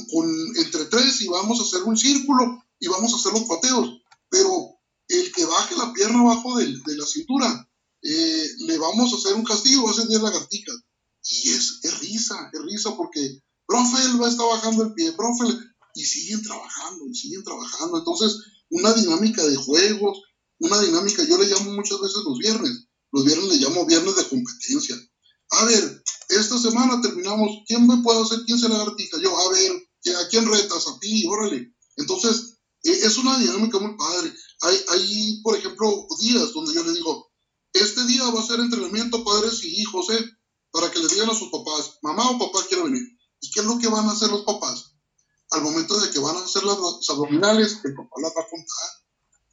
entre 0.57 0.86
tres 0.86 1.22
y 1.22 1.28
vamos 1.28 1.59
a 1.59 1.63
hacer 1.63 1.84
un 1.84 1.97
círculo 1.97 2.63
y 2.80 2.88
vamos 2.88 3.13
a 3.13 3.17
hacer 3.17 3.34
los 3.34 3.43
pateos. 3.43 4.01
Pero 4.30 4.80
el 5.07 5.32
que 5.32 5.45
baje 5.45 5.76
la 5.76 5.93
pierna 5.93 6.22
abajo 6.22 6.57
de, 6.57 6.65
de 6.65 6.97
la 6.97 7.05
cintura, 7.05 7.70
eh, 8.01 8.49
le 8.59 8.78
vamos 8.78 9.11
a 9.11 9.17
hacer 9.17 9.34
un 9.34 9.43
castigo, 9.43 9.86
va 9.86 9.91
a 9.91 9.93
ser 9.93 10.07
10 10.07 10.22
lagartijas. 10.22 10.78
Y 11.24 11.49
es, 11.49 11.80
es, 11.84 11.99
risa, 11.99 12.49
es 12.53 12.61
risa 12.61 12.95
porque, 12.95 13.41
profe, 13.65 14.03
él 14.05 14.22
va 14.22 14.28
a 14.28 14.30
estar 14.30 14.47
bajando 14.47 14.84
el 14.84 14.93
pie, 14.93 15.11
profe, 15.13 15.45
y 15.95 16.05
siguen 16.05 16.41
trabajando, 16.41 17.05
y 17.07 17.15
siguen 17.15 17.43
trabajando. 17.43 17.97
Entonces, 17.97 18.38
una 18.70 18.93
dinámica 18.93 19.45
de 19.45 19.55
juegos, 19.55 20.22
una 20.59 20.80
dinámica, 20.80 21.24
yo 21.24 21.38
le 21.38 21.47
llamo 21.47 21.72
muchas 21.72 21.99
veces 21.99 22.22
los 22.26 22.38
viernes, 22.38 22.86
los 23.11 23.26
viernes 23.26 23.49
le 23.49 23.57
llamo 23.57 23.86
viernes 23.86 24.15
de 24.15 24.28
competencia. 24.28 24.95
A 25.51 25.65
ver, 25.65 26.03
esta 26.30 26.59
semana 26.59 27.01
terminamos, 27.01 27.63
¿quién 27.67 27.88
me 27.88 27.97
puede 27.97 28.21
hacer 28.21 28.45
15 28.45 28.69
lagartijas? 28.69 29.19
Yo, 29.19 29.36
a 29.36 29.49
ver, 29.49 29.71
¿a 30.15 30.27
quién 30.30 30.49
retas? 30.49 30.88
A 30.88 30.99
ti, 30.99 31.25
órale. 31.27 31.73
Entonces, 31.97 32.59
e, 32.84 32.91
es 32.91 33.17
una 33.17 33.38
dinámica 33.39 33.80
muy 33.80 33.97
padre. 33.97 34.32
Hay, 34.61 35.41
por 35.41 35.57
ejemplo, 35.57 36.07
días 36.19 36.53
donde 36.53 36.73
yo 36.73 36.84
le 36.84 36.93
digo, 36.93 37.32
este 37.73 38.05
día 38.05 38.30
va 38.30 38.39
a 38.41 38.45
ser 38.45 38.59
entrenamiento 38.59 39.23
padres 39.23 39.63
y 39.63 39.82
hijos, 39.82 40.09
¿eh? 40.11 40.23
Para 40.71 40.91
que 40.91 40.99
le 40.99 41.07
digan 41.07 41.32
a 41.32 41.36
sus 41.36 41.49
papás, 41.49 41.97
mamá 42.03 42.30
o 42.30 42.38
papá 42.38 42.59
quiero 42.67 42.84
venir. 42.84 43.03
¿Y 43.41 43.49
qué 43.49 43.61
es 43.61 43.65
lo 43.65 43.80
que 43.80 43.88
van 43.88 44.07
a 44.07 44.11
hacer 44.11 44.30
los 44.30 44.43
papás? 44.43 44.93
Al 45.51 45.63
momento 45.63 45.99
de 45.99 46.11
que 46.11 46.19
van 46.19 46.36
a 46.36 46.43
hacer 46.43 46.63
las 46.63 46.77
abdominales, 47.09 47.80
el 47.84 47.95
papá 47.95 48.21
las 48.21 48.34
va 48.38 48.41
a 48.41 48.49
contar. 48.49 48.89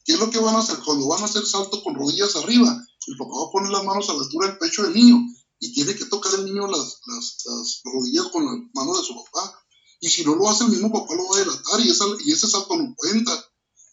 ¿Qué 0.04 0.12
es 0.12 0.18
lo 0.18 0.30
que 0.30 0.38
van 0.38 0.56
a 0.56 0.58
hacer? 0.58 0.76
Cuando 0.84 1.08
van 1.08 1.22
a 1.22 1.24
hacer 1.24 1.46
salto 1.46 1.82
con 1.82 1.94
rodillas 1.94 2.36
arriba, 2.36 2.68
el 3.06 3.16
papá 3.16 3.32
va 3.32 3.46
a 3.46 3.50
poner 3.50 3.70
las 3.70 3.84
manos 3.84 4.10
a 4.10 4.12
la 4.12 4.20
altura 4.20 4.48
del 4.48 4.58
pecho 4.58 4.82
del 4.82 4.94
niño 4.94 5.16
y 5.58 5.72
tiene 5.72 5.94
que 5.94 6.04
tocar 6.06 6.34
el 6.34 6.44
niño 6.44 6.66
las, 6.66 7.00
las, 7.06 7.80
rodillas 7.84 8.26
con 8.26 8.44
las 8.44 8.54
manos 8.74 8.98
de 8.98 9.04
su 9.04 9.24
papá. 9.24 9.62
Y 10.00 10.08
si 10.08 10.24
no 10.24 10.34
lo 10.34 10.48
hace 10.48 10.64
el 10.64 10.70
mismo 10.70 10.92
papá 10.92 11.14
lo 11.14 11.26
va 11.28 11.36
a 11.36 11.40
delatar 11.40 11.80
y, 11.80 11.90
esa, 11.90 12.04
y 12.24 12.32
ese 12.32 12.46
salto 12.46 12.76
no 12.76 12.94
cuenta. 12.96 13.32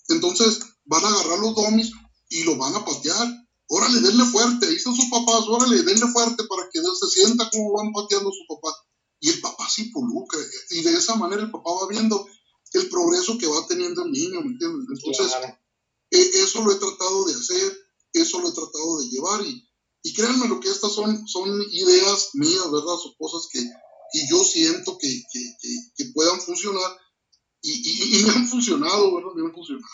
Entonces 0.09 0.59
van 0.85 1.05
a 1.05 1.07
agarrar 1.07 1.39
los 1.39 1.55
domis 1.55 1.91
y 2.29 2.43
lo 2.43 2.57
van 2.57 2.75
a 2.75 2.83
patear. 2.83 3.27
Órale, 3.67 4.01
denle 4.01 4.25
fuerte, 4.25 4.73
están 4.73 4.95
sus 4.95 5.09
papás, 5.09 5.45
órale, 5.47 5.81
denle 5.83 6.07
fuerte 6.11 6.43
para 6.43 6.69
que 6.69 6.81
se 6.81 7.09
sienta 7.09 7.49
como 7.49 7.73
van 7.73 7.93
pateando 7.93 8.29
su 8.29 8.55
papá. 8.55 8.75
Y 9.21 9.29
el 9.29 9.39
papá 9.39 9.69
se 9.69 9.83
involucra. 9.83 10.39
Y 10.71 10.81
de 10.81 10.97
esa 10.97 11.15
manera 11.15 11.43
el 11.43 11.51
papá 11.51 11.71
va 11.71 11.87
viendo 11.87 12.27
el 12.73 12.89
progreso 12.89 13.37
que 13.37 13.47
va 13.47 13.65
teniendo 13.67 14.03
el 14.03 14.11
niño, 14.11 14.41
¿me 14.41 14.51
entiendes? 14.51 14.87
Entonces, 14.89 15.31
e, 16.11 16.43
eso 16.43 16.63
lo 16.63 16.71
he 16.71 16.75
tratado 16.75 17.25
de 17.25 17.33
hacer, 17.33 17.77
eso 18.13 18.39
lo 18.39 18.49
he 18.49 18.51
tratado 18.51 18.99
de 18.99 19.07
llevar 19.09 19.45
y, 19.45 19.63
y 20.03 20.13
créanme 20.13 20.49
lo 20.49 20.59
que 20.59 20.67
estas 20.67 20.91
son, 20.91 21.25
son 21.27 21.61
ideas 21.71 22.31
mías, 22.33 22.69
¿verdad? 22.69 22.97
Son 23.01 23.13
cosas 23.17 23.47
que, 23.51 23.59
que 23.59 24.27
yo 24.29 24.37
siento 24.43 24.97
que, 24.97 25.07
que, 25.31 25.39
que, 25.95 26.11
puedan 26.13 26.41
funcionar 26.41 26.91
y, 27.61 28.19
y, 28.19 28.23
me 28.23 28.29
han 28.35 28.47
funcionado, 28.47 29.15
¿verdad? 29.15 29.31
Me 29.33 29.47
han 29.47 29.53
funcionado. 29.53 29.87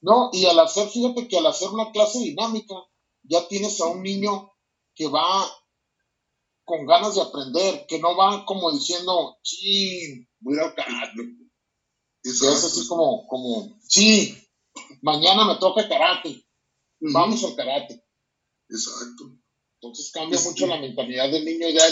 No, 0.00 0.30
y 0.32 0.46
al 0.46 0.58
hacer, 0.60 0.88
fíjate 0.88 1.26
que 1.26 1.38
al 1.38 1.46
hacer 1.46 1.68
una 1.68 1.90
clase 1.90 2.20
dinámica, 2.20 2.74
ya 3.24 3.48
tienes 3.48 3.80
a 3.80 3.86
un 3.86 4.02
niño 4.02 4.52
que 4.94 5.08
va 5.08 5.50
con 6.64 6.86
ganas 6.86 7.16
de 7.16 7.22
aprender, 7.22 7.86
que 7.88 7.98
no 7.98 8.16
va 8.16 8.46
como 8.46 8.70
diciendo, 8.70 9.36
sí, 9.42 10.28
voy 10.38 10.58
a 10.60 10.72
karate. 10.74 11.22
Es 12.22 12.42
así 12.42 12.86
como, 12.86 13.26
como, 13.26 13.78
sí, 13.82 14.36
mañana 15.02 15.44
me 15.44 15.56
toca 15.58 15.88
karate, 15.88 16.46
vamos 17.00 17.42
al 17.42 17.56
karate. 17.56 18.04
Exacto. 18.68 19.38
Entonces 19.86 20.12
cambia 20.12 20.40
mucho 20.40 20.66
la 20.66 20.80
mentalidad 20.80 21.30
del 21.30 21.44
niño, 21.44 21.68
ya 21.68 21.84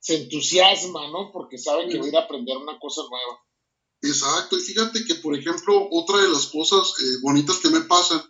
se 0.00 0.16
entusiasma, 0.22 1.10
¿no? 1.10 1.30
Porque 1.32 1.58
sabe 1.58 1.88
que 1.88 1.98
va 1.98 2.04
a 2.04 2.08
ir 2.08 2.16
a 2.16 2.20
aprender 2.20 2.56
una 2.56 2.78
cosa 2.78 3.02
nueva. 3.08 3.40
Exacto, 4.00 4.56
y 4.56 4.62
fíjate 4.62 5.04
que, 5.04 5.16
por 5.16 5.36
ejemplo, 5.36 5.88
otra 5.90 6.18
de 6.18 6.28
las 6.28 6.46
cosas 6.46 6.92
eh, 7.02 7.16
bonitas 7.22 7.58
que 7.58 7.70
me 7.70 7.80
pasan, 7.80 8.22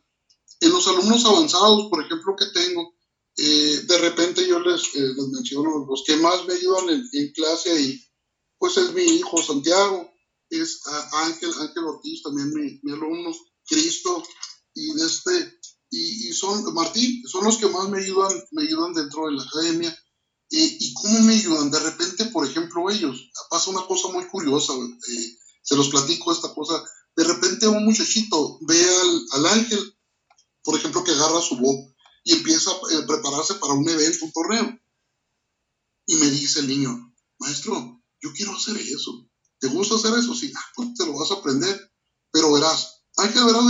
en 0.61 0.71
los 0.71 0.89
alumnos 0.89 1.25
avanzados, 1.25 1.89
por 1.91 2.03
ejemplo, 2.03 2.35
que 2.37 2.47
tengo, 2.47 2.95
eh, 3.37 3.83
de 3.87 3.99
repente 3.99 4.47
yo 4.49 4.59
les, 4.61 4.83
eh, 4.95 5.13
les, 5.15 5.29
menciono 5.29 5.87
los 5.87 6.05
que 6.07 6.17
más 6.17 6.47
me 6.47 6.55
ayudan 6.55 6.89
en, 7.13 7.33
clase 7.33 7.71
ahí, 7.71 8.03
pues 8.59 8.77
es 8.79 8.93
mi 8.95 9.03
hijo 9.03 9.43
Santiago, 9.43 10.11
es 10.49 10.81
Ángel, 11.13 11.53
Ángel 11.61 11.85
Ortiz, 11.85 12.23
también 12.23 12.51
mi, 12.53 12.81
mi 12.83 12.93
alumno, 12.93 13.31
Cristo, 13.67 14.23
y 14.75 14.95
de 14.95 15.07
este, 15.07 15.61
y, 15.91 16.33
son, 16.33 16.75
Martín, 16.75 17.27
son 17.27 17.45
los 17.45 17.57
que 17.57 17.69
más 17.69 17.89
me 17.89 18.01
ayudan, 18.01 18.33
me 18.53 18.63
ayudan 18.63 18.93
dentro 18.93 19.27
de 19.27 19.33
la 19.33 19.43
academia. 19.43 19.97
¿Y 20.51 20.95
cómo 20.95 21.21
me 21.21 21.35
ayudan? 21.35 21.71
De 21.71 21.79
repente, 21.79 22.27
por 22.27 22.47
ejemplo, 22.47 22.91
ellos, 22.91 23.31
pasa 23.51 23.71
una 23.71 23.87
cosa 23.87 24.09
muy 24.09 24.27
curiosa, 24.27 24.73
eh, 24.75 25.39
se 25.63 25.77
los 25.77 25.89
platico 25.89 26.33
esta 26.33 26.53
cosa. 26.55 26.83
De 27.17 27.25
repente 27.25 27.69
un 27.69 27.85
muchachito 27.85 28.59
ve 28.63 28.83
al, 29.33 29.47
ángel, 29.47 29.99
por 30.63 30.77
ejemplo, 30.77 31.05
que 31.05 31.13
agarra 31.13 31.41
su 31.43 31.57
voz 31.57 31.77
y 32.25 32.33
empieza 32.33 32.71
a 32.71 32.75
eh, 32.75 33.03
prepararse 33.07 33.55
para 33.55 33.75
un 33.75 33.89
evento, 33.89 34.25
un 34.25 34.33
torneo. 34.33 34.79
Y 36.07 36.17
me 36.17 36.31
dice 36.31 36.61
el 36.61 36.69
niño, 36.69 37.15
maestro, 37.39 38.03
yo 38.23 38.33
quiero 38.33 38.53
hacer 38.53 38.77
eso. 38.79 39.29
¿Te 39.59 39.69
gusta 39.69 39.97
hacer 39.97 40.19
eso? 40.19 40.35
Sí, 40.35 40.53
ah, 40.57 40.65
pues 40.75 40.95
te 40.95 41.05
lo 41.05 41.19
vas 41.19 41.31
a 41.31 41.35
aprender. 41.35 41.93
Pero 42.31 42.53
verás, 42.53 43.03
Ángel, 43.17 43.45
verás, 43.45 43.65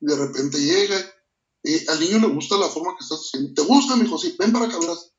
de 0.00 0.16
repente 0.16 0.58
llega 0.58 1.12
al 1.88 2.00
niño 2.00 2.18
le 2.18 2.34
gusta 2.34 2.56
la 2.56 2.68
forma 2.68 2.96
que 2.96 3.04
estás 3.04 3.20
haciendo. 3.20 3.54
¿Te 3.54 3.62
gusta, 3.62 3.96
mi 3.96 4.04
hijo? 4.04 4.18
Sí, 4.18 4.34
ven 4.38 4.52
para 4.52 4.66
acá, 4.66 4.78
verás. 4.78 5.12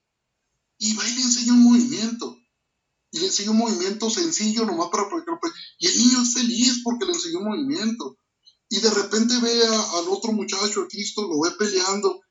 Y 0.77 0.93
va 0.95 1.07
y 1.07 1.15
le 1.15 1.21
enseña 1.21 1.53
un 1.53 1.63
movimiento. 1.63 2.37
Y 3.11 3.19
le 3.19 3.27
enseña 3.27 3.51
un 3.51 3.57
movimiento 3.57 4.09
sencillo 4.09 4.65
nomás 4.65 4.89
para 4.89 5.07
practicar. 5.07 5.39
Y 5.79 5.87
el 5.87 5.97
niño 5.97 6.21
es 6.21 6.33
feliz 6.33 6.81
porque 6.83 7.05
le 7.05 7.13
enseñó 7.13 7.39
un 7.39 7.45
movimiento. 7.45 8.17
Y 8.69 8.79
de 8.79 8.89
repente 8.89 9.39
ve 9.39 9.61
al 9.65 10.07
otro 10.09 10.33
muchacho, 10.33 10.81
a 10.81 10.87
Cristo, 10.87 11.21
lo 11.21 11.39
ve 11.41 11.51
peleando. 11.57 12.21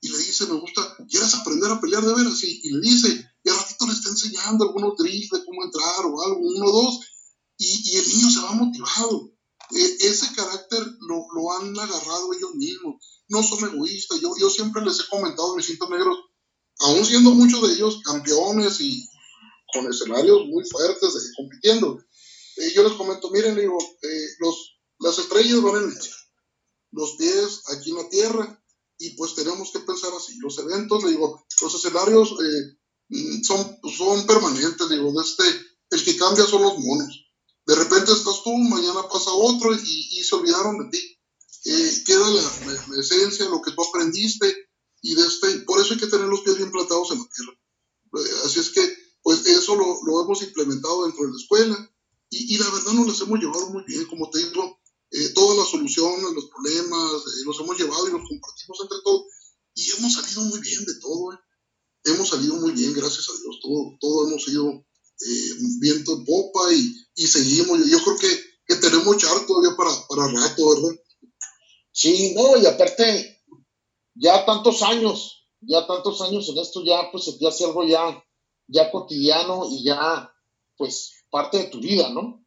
Y 0.00 0.10
le 0.10 0.18
dice, 0.18 0.46
me 0.46 0.60
gusta, 0.60 0.96
¿quieres 1.08 1.34
aprender 1.34 1.70
a 1.70 1.80
pelear 1.80 2.04
de 2.04 2.14
veras? 2.14 2.44
Y, 2.44 2.60
y 2.62 2.70
le 2.70 2.80
dice, 2.80 3.28
y 3.42 3.48
al 3.48 3.56
ratito 3.56 3.86
le 3.86 3.94
está 3.94 4.10
enseñando 4.10 4.64
algunos 4.64 4.96
drills 4.96 5.30
de 5.30 5.44
cómo 5.44 5.64
entrar 5.64 6.04
o 6.04 6.22
algo, 6.22 6.38
uno 6.38 6.66
o 6.66 6.82
dos. 6.82 7.00
Y, 7.58 7.90
y 7.90 7.96
el 7.96 8.08
niño 8.08 8.30
se 8.30 8.40
va 8.40 8.52
motivado. 8.52 9.35
E, 9.72 9.96
ese 10.06 10.34
carácter 10.34 10.80
lo, 11.00 11.26
lo 11.34 11.52
han 11.52 11.78
agarrado 11.78 12.32
ellos 12.32 12.54
mismos 12.54 12.96
no 13.28 13.42
son 13.42 13.72
egoístas. 13.72 14.20
Yo, 14.20 14.34
yo 14.38 14.48
siempre 14.50 14.84
les 14.84 15.00
he 15.00 15.08
comentado 15.08 15.52
a 15.52 15.56
mis 15.56 15.66
cintos 15.66 15.90
negros 15.90 16.18
aún 16.78 17.04
siendo 17.04 17.30
muchos 17.30 17.66
de 17.66 17.74
ellos 17.74 18.00
campeones 18.04 18.80
y 18.80 19.08
con 19.72 19.90
escenarios 19.90 20.46
muy 20.46 20.64
fuertes 20.64 21.32
compitiendo. 21.36 21.98
Eh, 22.56 22.72
yo 22.74 22.82
les 22.82 22.92
comento, 22.92 23.30
miren, 23.30 23.56
digo, 23.56 23.76
eh, 24.02 24.26
los, 24.38 24.78
las 25.00 25.18
estrellas 25.18 25.60
van 25.62 25.82
en 25.82 25.90
el 25.90 25.98
los 26.92 27.16
pies 27.16 27.62
aquí 27.72 27.90
en 27.90 27.96
la 27.96 28.08
tierra, 28.08 28.64
y 28.98 29.10
pues 29.10 29.34
tenemos 29.34 29.70
que 29.70 29.80
pensar 29.80 30.10
así. 30.16 30.38
Los 30.38 30.58
eventos, 30.58 31.04
le 31.04 31.10
digo, 31.10 31.46
los 31.60 31.74
escenarios 31.74 32.30
eh, 32.30 32.78
mm, 33.08 33.42
son, 33.42 33.78
son 33.94 34.26
permanentes, 34.26 34.88
digo, 34.88 35.12
de 35.12 35.22
este, 35.22 35.44
el 35.90 36.04
que 36.04 36.16
cambia 36.16 36.46
son 36.46 36.62
los 36.62 36.78
monos. 36.78 37.25
De 37.66 37.74
repente 37.74 38.12
estás 38.12 38.42
tú, 38.44 38.56
mañana 38.56 39.08
pasa 39.08 39.30
otro 39.32 39.74
y, 39.74 40.22
se 40.22 40.34
olvidaron 40.34 40.78
de 40.78 40.90
ti. 40.90 41.18
Eh, 41.64 42.02
queda 42.06 42.30
la, 42.30 42.42
la, 42.42 43.00
esencia, 43.00 43.48
lo 43.48 43.60
que 43.60 43.72
tú 43.72 43.82
aprendiste, 43.82 44.54
y 45.02 45.18
este, 45.20 45.60
por 45.60 45.80
eso 45.80 45.94
hay 45.94 46.00
que 46.00 46.06
tener 46.06 46.28
los 46.28 46.42
pies 46.42 46.56
bien 46.56 46.70
plantados 46.70 47.10
en 47.10 47.18
la 47.18 47.24
tierra. 47.24 47.52
Eh, 48.14 48.40
así 48.44 48.60
es 48.60 48.70
que, 48.70 48.96
pues 49.22 49.44
eso 49.46 49.74
lo, 49.74 49.98
lo 50.04 50.22
hemos 50.22 50.42
implementado 50.42 51.04
dentro 51.04 51.24
de 51.24 51.32
la 51.32 51.36
escuela, 51.36 51.92
y, 52.30 52.54
y, 52.54 52.58
la 52.58 52.70
verdad 52.70 52.92
nos 52.92 53.08
las 53.08 53.20
hemos 53.20 53.40
llevado 53.40 53.70
muy 53.70 53.82
bien, 53.84 54.04
como 54.06 54.30
te 54.30 54.38
digo, 54.38 54.78
eh, 55.10 55.28
todas 55.30 55.56
las 55.56 55.68
soluciones, 55.68 56.32
los 56.34 56.46
problemas, 56.46 57.12
eh, 57.12 57.44
los 57.44 57.60
hemos 57.60 57.78
llevado 57.78 58.08
y 58.08 58.12
los 58.12 58.28
compartimos 58.28 58.80
entre 58.82 58.98
todos. 59.04 59.26
Y 59.74 59.90
hemos 59.92 60.14
salido 60.14 60.42
muy 60.42 60.60
bien 60.60 60.84
de 60.84 60.94
todo. 61.00 61.38
Hemos 62.04 62.28
salido 62.28 62.54
muy 62.56 62.72
bien, 62.72 62.92
gracias 62.92 63.28
a 63.28 63.32
Dios. 63.40 63.60
Todo, 63.62 63.96
todo 64.00 64.28
hemos 64.28 64.48
ido 64.48 64.84
eh, 65.20 65.50
viento 65.80 66.14
en 66.14 66.24
popa 66.24 66.72
y, 66.72 66.94
y, 67.14 67.26
seguimos. 67.26 67.78
Yo 67.88 67.98
creo 68.02 68.18
que, 68.18 68.40
que 68.66 68.76
tenemos 68.76 69.16
char 69.16 69.46
todavía 69.46 69.76
para, 69.76 69.90
para 70.08 70.28
rato, 70.28 70.74
¿verdad? 70.74 71.00
Sí, 71.92 72.34
no, 72.34 72.56
y 72.58 72.66
aparte, 72.66 73.42
ya 74.14 74.44
tantos 74.44 74.82
años, 74.82 75.48
ya 75.60 75.86
tantos 75.86 76.20
años 76.20 76.48
en 76.48 76.58
esto, 76.58 76.84
ya 76.84 77.10
pues 77.10 77.24
se 77.24 77.32
te 77.34 77.48
hace 77.48 77.64
algo 77.64 77.84
ya, 77.84 78.22
ya 78.66 78.90
cotidiano 78.90 79.66
y 79.70 79.84
ya, 79.84 80.30
pues, 80.76 81.12
parte 81.30 81.58
de 81.58 81.64
tu 81.64 81.80
vida, 81.80 82.10
¿no? 82.10 82.44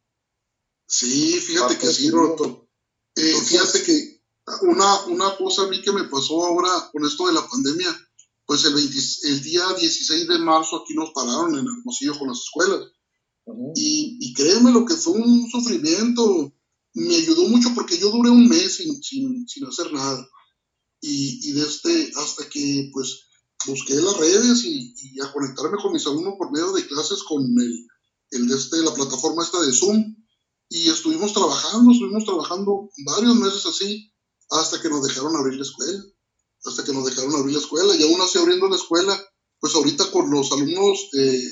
Sí, 0.86 1.40
fíjate 1.40 1.78
que 1.78 1.86
sí, 1.86 2.10
Roberto. 2.10 2.68
Eh, 3.16 3.40
fíjate 3.44 3.82
que 3.82 4.22
una, 4.62 5.04
una 5.06 5.36
cosa 5.36 5.62
a 5.62 5.66
mí 5.68 5.82
que 5.82 5.92
me 5.92 6.04
pasó 6.04 6.44
ahora 6.44 6.90
con 6.92 7.04
esto 7.04 7.26
de 7.26 7.34
la 7.34 7.46
pandemia, 7.46 8.09
pues 8.50 8.64
el, 8.64 8.74
20, 8.74 8.98
el 9.28 9.42
día 9.42 9.62
16 9.78 10.26
de 10.26 10.38
marzo 10.40 10.82
aquí 10.82 10.92
nos 10.94 11.10
pararon 11.10 11.56
en 11.56 11.68
Hermosillo 11.68 12.18
con 12.18 12.30
las 12.30 12.40
escuelas. 12.40 12.80
Uh 13.44 13.52
-huh. 13.52 13.72
y, 13.76 14.18
y, 14.20 14.34
créeme 14.34 14.72
lo 14.72 14.84
que 14.84 14.94
fue 14.94 15.12
un 15.12 15.48
sufrimiento. 15.48 16.52
Me 16.94 17.14
ayudó 17.14 17.46
mucho 17.46 17.68
porque 17.76 17.96
yo 17.96 18.10
duré 18.10 18.28
un 18.28 18.48
mes 18.48 18.74
sin, 18.74 19.00
sin, 19.04 19.46
sin 19.46 19.66
hacer 19.66 19.92
nada. 19.92 20.28
Y, 21.00 21.48
y 21.48 21.52
desde 21.52 21.68
este, 21.68 22.12
hasta 22.20 22.48
que 22.48 22.90
pues 22.92 23.20
busqué 23.68 23.94
las 23.94 24.16
redes 24.16 24.64
y, 24.64 24.96
y, 25.00 25.20
a 25.20 25.30
conectarme 25.32 25.78
con 25.80 25.92
mis 25.92 26.04
alumnos 26.08 26.34
por 26.36 26.50
medio 26.50 26.72
de 26.72 26.84
clases 26.88 27.22
con 27.22 27.44
el, 27.44 27.86
el 28.32 28.48
de 28.48 28.56
este, 28.56 28.78
la 28.82 28.92
plataforma 28.92 29.44
esta 29.44 29.60
de 29.62 29.72
Zoom 29.72 30.16
y 30.68 30.88
estuvimos 30.88 31.32
trabajando, 31.32 31.92
estuvimos 31.92 32.24
trabajando 32.24 32.90
varios 33.06 33.36
meses 33.36 33.64
así, 33.64 34.12
hasta 34.50 34.82
que 34.82 34.88
nos 34.88 35.06
dejaron 35.06 35.36
abrir 35.36 35.54
la 35.54 35.62
escuela, 35.62 36.02
hasta 36.64 36.84
que 36.84 36.92
nos 36.92 37.04
dejaron 37.04 37.34
abrir 37.34 37.54
la 37.54 37.60
escuela, 37.62 37.94
y 37.94 38.02
aún 38.02 38.20
así 38.20 38.38
abriendo 38.38 38.68
la 38.68 38.76
escuela, 38.76 39.18
pues 39.58 39.74
ahorita 39.74 40.10
con 40.10 40.30
los 40.30 40.52
alumnos, 40.52 41.08
eh, 41.14 41.44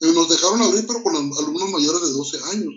eh, 0.00 0.12
nos 0.12 0.28
dejaron 0.28 0.62
abrir, 0.62 0.86
pero 0.86 1.02
con 1.02 1.14
alumnos 1.14 1.70
mayores 1.70 2.02
de 2.02 2.12
12 2.12 2.38
años. 2.52 2.74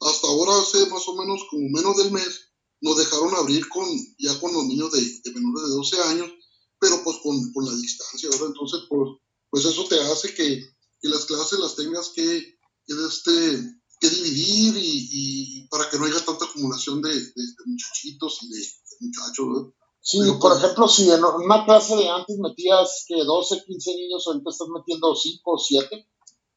Hasta 0.00 0.28
ahora, 0.28 0.60
hace 0.60 0.86
más 0.86 1.06
o 1.08 1.16
menos 1.16 1.42
como 1.50 1.68
menos 1.70 1.96
del 1.96 2.12
mes, 2.12 2.48
nos 2.80 2.96
dejaron 2.96 3.34
abrir 3.34 3.68
con, 3.68 3.88
ya 4.18 4.38
con 4.40 4.52
los 4.52 4.64
niños 4.66 4.92
de, 4.92 5.00
de 5.00 5.30
menores 5.32 5.68
de 5.68 5.74
12 5.74 6.02
años, 6.02 6.30
pero 6.78 7.02
pues 7.02 7.16
con, 7.22 7.52
con 7.52 7.64
la 7.64 7.74
distancia, 7.74 8.28
¿verdad? 8.30 8.48
Entonces, 8.48 8.80
pues, 8.88 9.10
pues 9.50 9.64
eso 9.64 9.86
te 9.88 10.00
hace 10.00 10.34
que, 10.34 10.60
que 11.00 11.08
las 11.08 11.24
clases 11.24 11.58
las 11.58 11.74
tengas 11.74 12.10
que, 12.14 12.58
que 12.86 12.94
este, 13.08 13.80
que 14.00 14.10
dividir 14.10 14.76
y, 14.76 15.08
y, 15.10 15.68
para 15.68 15.90
que 15.90 15.98
no 15.98 16.04
haya 16.04 16.24
tanta 16.24 16.44
acumulación 16.44 17.02
de, 17.02 17.12
de, 17.12 17.20
de 17.20 17.64
muchachitos 17.66 18.38
y 18.42 18.48
de, 18.50 18.66
muchachos. 19.00 19.46
¿no? 19.46 19.74
Sí, 20.00 20.18
Pero, 20.20 20.38
por 20.38 20.56
ejemplo, 20.56 20.88
si 20.88 21.10
en 21.10 21.22
una 21.22 21.64
clase 21.64 21.96
de 21.96 22.08
antes 22.08 22.38
metías 22.38 23.04
que 23.06 23.22
12, 23.24 23.64
15 23.66 23.94
niños, 23.96 24.26
ahorita 24.26 24.50
estás 24.50 24.68
metiendo 24.68 25.14
5 25.14 25.50
o 25.50 25.58
7. 25.58 26.08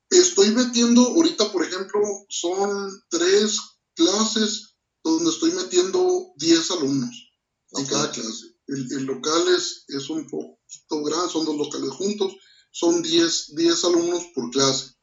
Estoy 0.09 0.49
metiendo, 0.51 1.01
ahorita, 1.01 1.51
por 1.51 1.63
ejemplo, 1.63 1.99
son 2.29 2.91
tres 3.09 3.59
clases 3.95 4.75
donde 5.03 5.29
estoy 5.29 5.51
metiendo 5.51 6.31
10 6.37 6.71
alumnos 6.71 7.31
en 7.71 7.83
okay. 7.83 7.95
cada 7.95 8.11
clase. 8.11 8.45
El, 8.67 8.91
el, 8.91 9.03
local 9.03 9.43
es, 9.55 9.85
es 9.87 10.09
un 10.09 10.27
poquito 10.29 11.03
grande, 11.03 11.29
son 11.29 11.45
dos 11.45 11.57
locales 11.57 11.89
juntos, 11.91 12.33
son 12.71 13.01
10, 13.01 13.55
10 13.55 13.83
alumnos 13.85 14.23
por 14.33 14.49
clase. 14.51 14.93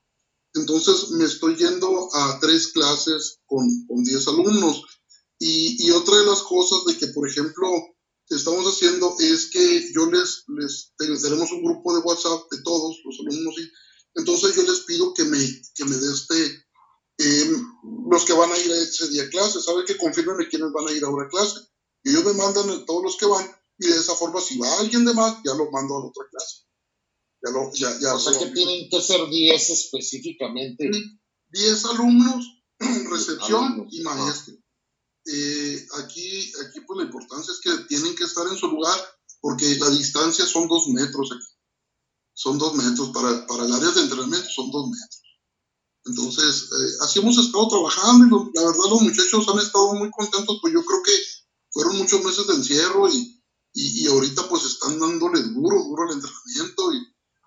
Entonces 0.55 1.11
me 1.11 1.25
estoy 1.25 1.57
yendo 1.57 2.09
a 2.15 2.39
tres 2.41 2.69
clases 2.69 3.41
con, 3.47 3.67
con 3.87 4.03
10 4.03 4.29
alumnos. 4.29 4.85
Y, 5.39 5.87
y, 5.87 5.91
otra 5.93 6.17
de 6.17 6.27
las 6.27 6.43
cosas 6.43 6.85
de 6.87 6.99
que, 6.99 7.09
por 7.09 7.29
ejemplo, 7.29 7.69
estamos 8.37 8.67
haciendo 8.67 9.15
es 9.19 9.47
que 9.47 9.93
yo 9.93 10.07
les, 10.11 10.45
les 10.49 11.23
tenemos 11.23 11.51
un 11.53 11.63
grupo 11.63 11.95
de 11.95 12.01
WhatsApp 12.01 12.43
de 12.51 12.63
todos 12.63 12.97
los 13.05 13.21
alumnos 13.21 13.55
y 13.59 13.71
entonces 14.15 14.55
yo 14.55 14.63
les 14.63 14.81
pido 14.81 15.15
que 15.15 15.25
me, 15.25 15.39
que 15.75 15.85
me 15.85 15.97
dé 15.97 16.13
este, 16.13 16.65
eh, 17.19 17.51
los 18.11 18.25
que 18.25 18.33
van 18.33 18.51
a 18.51 18.59
ir 18.59 18.71
a 18.71 18.77
ese 18.77 19.09
día 19.09 19.25
a 19.25 19.29
clase, 19.29 19.61
¿saben? 19.61 19.85
Que 19.85 19.97
confirmen 19.97 20.47
quiénes 20.51 20.73
van 20.73 20.89
a 20.89 20.93
ir 20.93 21.05
ahora 21.05 21.27
a 21.27 21.29
clase. 21.29 21.61
Y 22.05 22.11
ellos 22.11 22.25
me 22.25 22.35
mandan 22.35 22.71
a 22.71 22.85
todos 22.85 23.03
los 23.03 23.17
que 23.17 23.27
van 23.27 23.47
y 23.79 23.87
de 23.87 23.97
esa 23.97 24.15
forma 24.15 24.41
si 24.41 24.59
va 24.59 24.79
alguien 24.79 25.05
de 25.05 25.15
más, 25.15 25.39
ya 25.45 25.55
lo 25.55 25.71
mando 25.71 25.97
a 25.97 26.01
la 26.01 26.07
otra 26.07 26.25
clase. 26.31 26.65
Ya 27.41 27.51
lo, 27.53 27.73
ya, 27.73 28.01
ya 28.01 28.15
o 28.15 28.19
sea 28.19 28.37
que 28.37 28.51
tienen 28.51 28.89
que 28.91 29.01
ser 29.01 29.29
10 29.29 29.71
específicamente. 29.71 30.91
10 31.51 31.85
alumnos, 31.85 32.65
recepción 33.11 33.65
alumnos. 33.65 33.89
y 33.93 34.03
maestro. 34.03 34.55
Eh, 35.31 35.87
aquí, 36.03 36.53
aquí 36.67 36.81
pues 36.87 36.97
la 36.99 37.05
importancia 37.05 37.53
es 37.53 37.61
que 37.61 37.85
tienen 37.85 38.15
que 38.15 38.25
estar 38.25 38.47
en 38.47 38.57
su 38.57 38.67
lugar 38.69 38.99
porque 39.41 39.77
la 39.77 39.91
distancia 39.91 40.47
son 40.47 40.69
dos 40.69 40.89
metros 40.89 41.31
aquí. 41.33 41.47
Son 42.33 42.59
dos 42.59 42.75
metros. 42.75 43.11
Para, 43.11 43.47
para 43.47 43.65
el 43.67 43.73
área 43.73 43.91
de 43.91 44.01
entrenamiento 44.01 44.49
son 44.49 44.71
dos 44.71 44.89
metros. 44.89 45.23
Entonces, 46.07 46.71
eh, 46.73 46.97
así 47.03 47.19
hemos 47.19 47.37
estado 47.37 47.69
trabajando 47.69 48.25
y 48.27 48.59
la 48.59 48.65
verdad 48.65 48.91
los 48.91 49.03
muchachos 49.03 49.49
han 49.49 49.59
estado 49.59 49.95
muy 49.95 50.11
contentos, 50.11 50.59
pues 50.63 50.73
yo 50.73 50.83
creo 50.85 51.03
que 51.03 51.13
fueron 51.71 51.99
muchos 51.99 52.25
meses 52.25 52.47
de 52.47 52.55
encierro 52.55 53.09
y, 53.13 53.43
y, 53.75 54.03
y 54.03 54.07
ahorita 54.07 54.49
pues 54.49 54.65
están 54.65 54.99
dándole 54.99 55.43
duro, 55.43 55.85
duro 55.85 56.05
el 56.09 56.17
entrenamiento 56.17 56.93
y, 56.93 56.97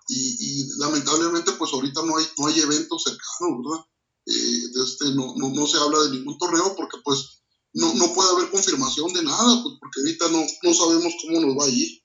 y, 0.09 0.37
y, 0.39 0.69
lamentablemente 0.77 1.53
pues 1.53 1.73
ahorita 1.73 2.03
no 2.03 2.17
hay, 2.17 2.25
no 2.37 2.47
hay 2.47 2.59
eventos 2.59 3.03
cercanos, 3.03 3.63
¿verdad? 3.63 3.85
Eh, 4.27 4.63
este, 4.83 5.05
no, 5.15 5.33
no, 5.35 5.49
no, 5.49 5.65
se 5.65 5.77
habla 5.77 6.03
de 6.03 6.11
ningún 6.11 6.37
torneo 6.37 6.75
porque 6.75 6.97
pues 7.03 7.40
no, 7.73 7.93
no 7.93 8.13
puede 8.13 8.31
haber 8.31 8.51
confirmación 8.51 9.13
de 9.13 9.23
nada, 9.23 9.63
pues 9.63 9.75
porque 9.79 10.01
ahorita 10.01 10.29
no, 10.29 10.45
no 10.63 10.73
sabemos 10.73 11.13
cómo 11.21 11.39
nos 11.39 11.57
va 11.57 11.65
a 11.65 11.69
ir. 11.69 12.01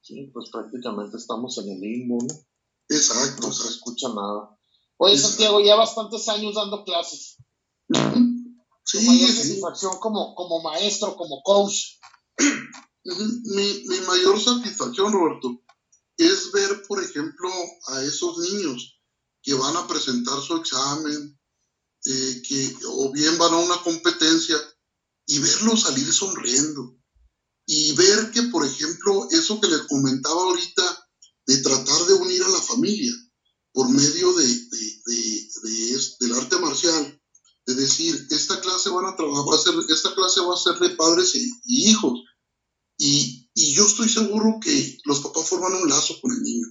Sí, 0.00 0.30
pues 0.32 0.50
prácticamente 0.50 1.16
estamos 1.16 1.56
en 1.58 1.70
el 1.70 1.80
limbo, 1.80 2.18
¿no? 2.22 2.34
Exacto. 2.88 3.46
No 3.46 3.52
se 3.52 3.68
escucha 3.68 4.08
nada. 4.08 4.58
Oye, 4.98 5.14
Exacto. 5.14 5.36
Santiago, 5.36 5.60
ya 5.60 5.76
bastantes 5.76 6.28
años 6.28 6.54
dando 6.54 6.84
clases. 6.84 7.36
-huh. 7.88 8.30
Sí, 8.86 8.98
tu 8.98 9.06
mayor 9.06 9.30
sí. 9.30 9.36
satisfacción 9.36 9.98
como, 9.98 10.34
como 10.34 10.60
maestro, 10.60 11.16
como 11.16 11.42
coach. 11.42 11.96
mi, 13.04 13.84
mi 13.86 14.00
mayor 14.06 14.38
satisfacción, 14.38 15.10
Roberto, 15.10 15.62
es 16.18 16.52
ver, 16.52 16.82
por 16.86 17.02
ejemplo, 17.02 17.48
a 17.88 18.02
esos 18.02 18.38
niños 18.38 19.00
que 19.42 19.54
van 19.54 19.74
a 19.76 19.86
presentar 19.86 20.38
su 20.40 20.56
examen, 20.56 21.38
eh, 22.04 22.42
que 22.46 22.76
o 22.86 23.10
bien 23.10 23.38
van 23.38 23.54
a 23.54 23.56
una 23.56 23.82
competencia 23.82 24.56
y 25.26 25.38
verlos 25.38 25.82
salir 25.82 26.12
sonriendo. 26.12 26.96
Y 27.66 27.92
ver 27.92 28.30
que, 28.30 28.42
por 28.44 28.64
ejemplo, 28.66 29.26
eso 29.30 29.60
que 29.60 29.68
les 29.68 29.82
comentaba 29.82 30.42
ahorita, 30.42 31.08
de 31.46 31.58
tratar 31.58 32.06
de 32.06 32.14
unir 32.14 32.42
a 32.42 32.48
la 32.48 32.60
familia 32.60 33.12
por 33.72 33.88
medio 33.88 34.32
de, 34.34 34.46
de, 34.46 35.02
de, 35.06 35.50
de 35.62 36.00
del 36.20 36.34
arte 36.34 36.58
marcial, 36.58 37.20
de 37.66 37.74
decir, 37.74 38.26
esta 38.30 38.60
clase 38.60 38.90
van 38.90 39.06
a 39.06 39.16
trabajar, 39.16 39.44
va 39.48 39.56
a 39.56 39.58
ser, 39.58 39.74
esta 39.88 40.14
clase 40.14 40.40
va 40.40 40.54
a 40.54 40.58
ser 40.58 40.78
de 40.78 40.96
padres 40.96 41.34
y, 41.34 41.50
hijos. 41.64 42.20
Y, 42.98 43.40
yo 43.74 43.86
estoy 43.86 44.08
seguro 44.08 44.58
que 44.62 44.98
los 45.04 45.20
papás 45.20 45.48
forman 45.48 45.74
un 45.74 45.88
lazo 45.88 46.14
con 46.20 46.32
el 46.32 46.42
niño 46.42 46.66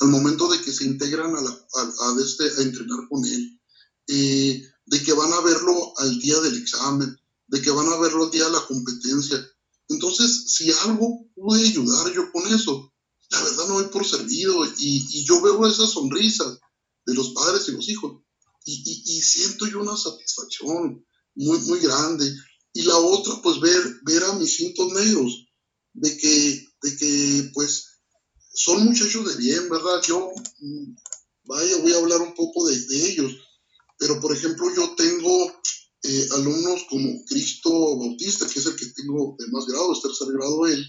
al 0.00 0.08
momento 0.08 0.48
de 0.48 0.60
que 0.62 0.72
se 0.72 0.84
integran 0.84 1.34
a, 1.34 1.40
a, 1.40 2.16
este, 2.24 2.44
a 2.44 2.62
entrenar 2.62 3.00
con 3.10 3.24
él, 3.24 3.60
eh, 4.06 4.62
de 4.86 5.02
que 5.02 5.12
van 5.12 5.32
a 5.32 5.40
verlo 5.40 5.92
al 5.98 6.18
día 6.18 6.40
del 6.40 6.56
examen, 6.56 7.14
de 7.50 7.62
que 7.62 7.70
van 7.70 7.88
a 7.88 7.96
verlo 7.98 8.24
al 8.24 8.30
día 8.30 8.44
de 8.44 8.52
la 8.52 8.66
competencia. 8.66 9.44
Entonces, 9.88 10.54
si 10.54 10.70
algo 10.70 11.26
pude 11.34 11.62
ayudar 11.66 12.12
yo 12.12 12.30
con 12.32 12.46
eso, 12.52 12.92
la 13.30 13.42
verdad 13.42 13.68
no 13.68 13.74
doy 13.74 13.86
por 13.86 14.06
servido 14.06 14.64
y, 14.78 15.06
y 15.10 15.24
yo 15.24 15.40
veo 15.40 15.66
esas 15.66 15.90
sonrisas 15.90 16.58
de 17.06 17.14
los 17.14 17.30
padres 17.30 17.68
y 17.68 17.72
los 17.72 17.88
hijos 17.88 18.22
y, 18.64 18.82
y, 18.84 19.16
y, 19.16 19.22
siento 19.22 19.66
yo 19.66 19.80
una 19.80 19.96
satisfacción 19.96 21.04
muy, 21.34 21.58
muy 21.60 21.80
grande. 21.80 22.32
Y 22.72 22.82
la 22.82 22.96
otra, 22.98 23.40
pues 23.42 23.60
ver, 23.60 24.00
ver 24.02 24.24
a 24.24 24.34
mis 24.34 24.56
cintos 24.56 24.92
negros, 24.92 25.46
de 25.92 26.16
que, 26.16 26.66
de 26.82 26.96
que 26.96 27.50
pues 27.52 27.86
son 28.52 28.84
muchachos 28.84 29.26
de 29.26 29.36
bien, 29.36 29.68
¿verdad? 29.68 30.02
Yo, 30.06 30.30
mm, 30.60 30.94
vaya, 31.44 31.76
voy 31.78 31.92
a 31.92 31.98
hablar 31.98 32.20
un 32.20 32.34
poco 32.34 32.68
de, 32.68 32.76
ellos, 33.08 33.32
pero 33.98 34.20
por 34.20 34.34
ejemplo 34.34 34.66
yo 34.74 34.94
tengo 34.94 35.52
eh, 36.02 36.28
alumnos 36.32 36.86
como 36.88 37.24
Cristo 37.26 37.98
Bautista, 37.98 38.46
que 38.46 38.58
es 38.58 38.66
el 38.66 38.76
que 38.76 38.86
tengo 38.86 39.36
de 39.38 39.46
más 39.48 39.66
grado, 39.66 39.92
es 39.92 40.02
tercer 40.02 40.28
grado 40.32 40.66
él, 40.66 40.84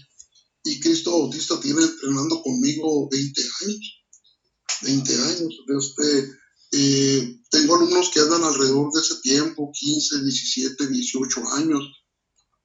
y 0.64 0.80
Cristo 0.80 1.10
Bautista 1.18 1.60
tiene 1.60 1.82
entrenando 1.82 2.42
conmigo 2.42 3.08
20 3.10 3.42
años, 3.62 4.04
20 4.82 5.14
años, 5.14 5.54
este, 5.78 6.32
eh, 6.72 7.40
tengo 7.50 7.76
alumnos 7.76 8.10
que 8.10 8.20
andan 8.20 8.44
alrededor 8.44 8.92
de 8.92 9.00
ese 9.00 9.16
tiempo, 9.16 9.70
15, 9.72 10.22
17, 10.22 10.86
18 10.86 11.48
años, 11.56 11.82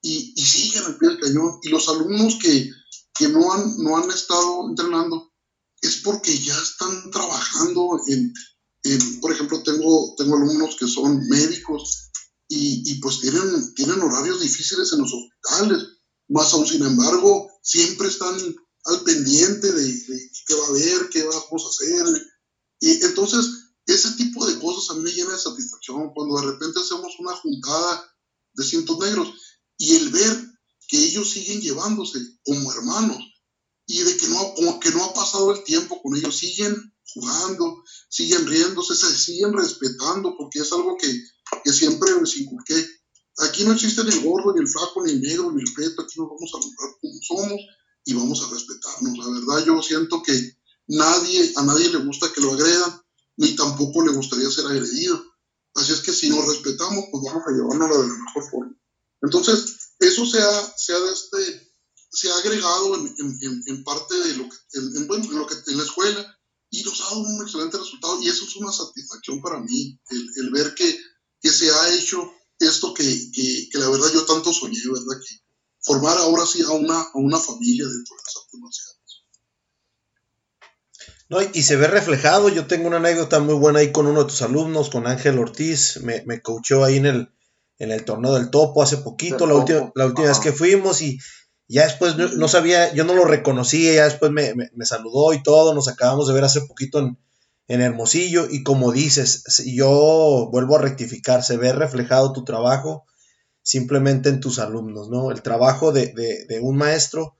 y, 0.01 0.33
siguen 0.41 0.83
al 0.83 0.97
pie 0.97 1.09
del 1.09 1.19
cañón, 1.19 1.59
y 1.63 1.69
los 1.69 1.89
alumnos 1.89 2.37
que 2.41 2.69
que 3.17 3.27
no 3.29 3.51
han, 3.51 3.77
no 3.77 3.97
han 3.97 4.09
estado 4.09 4.69
entrenando 4.69 5.33
es 5.81 5.97
porque 5.97 6.37
ya 6.37 6.57
están 6.57 7.11
trabajando 7.11 7.99
en, 8.07 8.33
por 9.21 9.31
ejemplo, 9.31 9.61
tengo, 9.63 10.15
tengo 10.17 10.35
alumnos 10.35 10.75
que 10.79 10.87
son 10.87 11.27
médicos 11.27 12.06
y, 12.49 12.95
pues 13.01 13.19
tienen, 13.19 13.73
tienen 13.73 14.01
horarios 14.01 14.39
difíciles 14.39 14.91
en 14.93 14.99
los 14.99 15.11
hospitales, 15.13 15.87
más 16.29 16.53
aún 16.53 16.67
sin 16.67 16.83
embargo, 16.85 17.49
siempre 17.61 18.07
están 18.07 18.37
al 18.85 19.03
pendiente 19.03 19.71
de, 19.71 20.31
qué 20.45 20.55
va 20.55 20.65
a 20.65 20.69
haber, 20.69 21.09
qué 21.09 21.23
vamos 21.23 21.65
a 21.65 21.69
hacer. 21.69 22.27
Y 22.79 23.03
entonces, 23.03 23.45
ese 23.85 24.11
tipo 24.11 24.45
de 24.45 24.59
cosas 24.59 24.89
a 24.89 24.93
mí 24.95 25.03
me 25.03 25.11
llena 25.11 25.31
de 25.31 25.39
satisfacción 25.39 26.13
cuando 26.13 26.39
de 26.39 26.47
repente 26.47 26.79
hacemos 26.79 27.13
una 27.19 27.35
juntada 27.35 28.15
de 28.53 28.63
cientos 28.63 28.97
negros 28.99 29.29
y 29.77 29.95
el 29.95 30.09
ver 30.09 30.57
que 30.87 31.03
ellos 31.03 31.29
siguen 31.29 31.61
llevándose 31.61 32.19
como 32.43 32.71
hermanos 32.71 33.17
y 33.85 34.03
de 34.03 34.17
que 34.17 34.27
no, 34.27 34.53
como 34.55 34.79
que 34.79 34.91
no 34.91 35.03
ha 35.05 35.13
pasado 35.13 35.53
el 35.53 35.63
tiempo 35.63 36.01
con 36.01 36.15
ellos, 36.15 36.37
siguen 36.37 36.93
jugando, 37.13 37.83
siguen 38.09 38.45
riéndose, 38.45 38.95
se 38.95 39.17
siguen 39.17 39.53
respetando, 39.53 40.35
porque 40.37 40.59
es 40.59 40.71
algo 40.73 40.97
que, 40.97 41.07
que 41.63 41.71
siempre 41.73 42.09
les 42.19 42.37
inculqué. 42.37 42.85
Aquí 43.39 43.63
no 43.63 43.73
existe 43.73 44.03
ni 44.03 44.11
el 44.11 44.23
gordo, 44.23 44.53
ni 44.53 44.61
el 44.61 44.67
flaco, 44.67 45.03
ni 45.03 45.11
el 45.11 45.21
negro, 45.21 45.51
ni 45.51 45.61
el 45.61 45.73
peto, 45.73 46.01
aquí 46.01 46.19
nos 46.19 46.29
vamos 46.29 46.51
a 46.53 46.57
honrar 46.57 46.97
como 46.99 47.19
somos 47.21 47.61
y 48.05 48.13
vamos 48.13 48.41
a 48.41 48.53
respetarnos. 48.53 49.17
La 49.17 49.29
verdad, 49.29 49.65
yo 49.65 49.81
siento 49.81 50.23
que 50.23 50.57
nadie, 50.87 51.53
a 51.55 51.63
nadie 51.63 51.89
le 51.89 51.99
gusta 51.99 52.31
que 52.33 52.41
lo 52.41 52.53
agredan, 52.53 53.01
ni 53.37 53.55
tampoco 53.55 54.03
le 54.03 54.11
gustaría 54.11 54.49
ser 54.49 54.65
agredido. 54.65 55.23
Así 55.75 55.93
es 55.93 56.01
que 56.01 56.13
si 56.13 56.29
nos 56.29 56.47
respetamos, 56.47 57.05
pues 57.11 57.23
vamos 57.23 57.43
a 57.45 57.51
llevarnos 57.51 57.89
de 57.89 58.07
la 58.07 58.23
mejor 58.23 58.49
forma. 58.49 58.75
Entonces, 59.21 59.93
eso 59.99 60.25
se 60.25 60.41
ha, 60.41 60.73
se 60.77 60.93
ha, 60.93 61.11
este, 61.11 61.73
se 62.09 62.31
ha 62.31 62.37
agregado 62.37 62.95
en, 62.95 63.63
en, 63.67 63.83
parte 63.83 64.15
de 64.15 64.37
lo 64.37 64.49
que, 64.49 64.57
en, 64.73 65.07
bueno, 65.07 65.31
lo 65.31 65.47
que 65.47 65.55
en 65.67 65.77
la 65.77 65.83
escuela 65.83 66.37
y 66.69 66.83
nos 66.83 66.99
ha 67.01 67.05
dado 67.05 67.19
un 67.19 67.41
excelente 67.41 67.77
resultado 67.77 68.21
y 68.21 68.29
eso 68.29 68.45
es 68.45 68.55
una 68.57 68.71
satisfacción 68.71 69.41
para 69.41 69.59
mí, 69.59 69.99
el, 70.09 70.27
el 70.37 70.49
ver 70.51 70.73
que, 70.75 70.99
que, 71.41 71.49
se 71.49 71.69
ha 71.69 71.93
hecho 71.93 72.31
esto 72.59 72.93
que, 72.93 73.03
que, 73.03 73.69
que, 73.71 73.77
la 73.77 73.89
verdad 73.89 74.07
yo 74.13 74.25
tanto 74.25 74.53
soñé, 74.53 74.79
¿verdad? 74.85 75.21
Que 75.25 75.35
formar 75.79 76.17
ahora 76.17 76.45
sí 76.45 76.61
a 76.61 76.71
una, 76.71 76.99
a 76.99 77.11
una 77.15 77.37
familia 77.37 77.85
dentro 77.85 78.15
de 78.15 78.21
las 78.23 78.37
artes 78.37 78.59
marciales. 78.59 78.97
No, 81.29 81.39
y 81.41 81.63
se 81.63 81.75
ve 81.75 81.87
reflejado. 81.87 82.49
Yo 82.49 82.67
tengo 82.67 82.87
una 82.87 82.97
anécdota 82.97 83.39
muy 83.39 83.55
buena 83.55 83.79
ahí 83.79 83.91
con 83.91 84.07
uno 84.07 84.23
de 84.23 84.29
tus 84.29 84.41
alumnos, 84.41 84.89
con 84.89 85.07
Ángel 85.07 85.37
Ortiz. 85.39 85.99
Me, 86.01 86.23
me 86.25 86.41
coachó 86.41 86.85
ahí 86.85 86.97
en 86.97 87.05
el, 87.05 87.29
en 87.79 87.91
el 87.91 88.05
torneo 88.05 88.33
del 88.33 88.49
topo 88.49 88.81
hace 88.81 88.97
poquito, 88.97 89.45
la, 89.45 89.55
última, 89.55 89.91
la 89.95 90.05
última 90.05 90.29
vez 90.29 90.39
que 90.39 90.51
fuimos 90.51 91.01
y 91.01 91.19
ya 91.67 91.83
después 91.83 92.15
no, 92.15 92.47
sabía, 92.47 92.93
yo 92.93 93.03
no 93.03 93.13
lo 93.13 93.25
reconocía, 93.25 93.93
ya 93.93 94.05
después 94.05 94.31
me, 94.31 94.53
saludó 94.85 95.33
y 95.33 95.43
todo, 95.43 95.73
nos 95.73 95.89
acabamos 95.89 96.27
de 96.27 96.33
ver 96.33 96.45
hace 96.45 96.61
poquito 96.61 96.99
en, 96.99 97.17
Hermosillo 97.67 98.47
y 98.49 98.63
como 98.63 98.91
dices, 98.91 99.43
yo 99.65 100.49
vuelvo 100.51 100.77
a 100.77 100.81
rectificar, 100.81 101.43
se 101.43 101.57
ve 101.57 101.73
reflejado 101.73 102.33
tu 102.33 102.43
trabajo 102.45 103.05
simplemente 103.61 104.29
en 104.29 104.39
tus 104.39 104.59
alumnos, 104.59 105.09
¿no? 105.09 105.31
El 105.31 105.41
trabajo 105.41 105.91
de, 105.91 106.13
de 106.47 106.59
un 106.61 106.77
maestro 106.77 107.37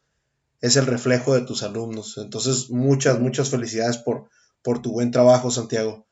es 0.61 0.75
el 0.75 0.85
reflejo 0.85 1.33
de 1.33 1.41
tus 1.41 1.63
alumnos. 1.63 2.17
Entonces, 2.17 2.69
muchas, 2.69 3.19
muchas 3.19 3.49
felicidades 3.49 3.97
por, 3.97 4.29
por 4.63 4.81
tu 4.81 4.91
buen 4.91 5.11
trabajo, 5.11 5.51
Santiago. 5.51 6.07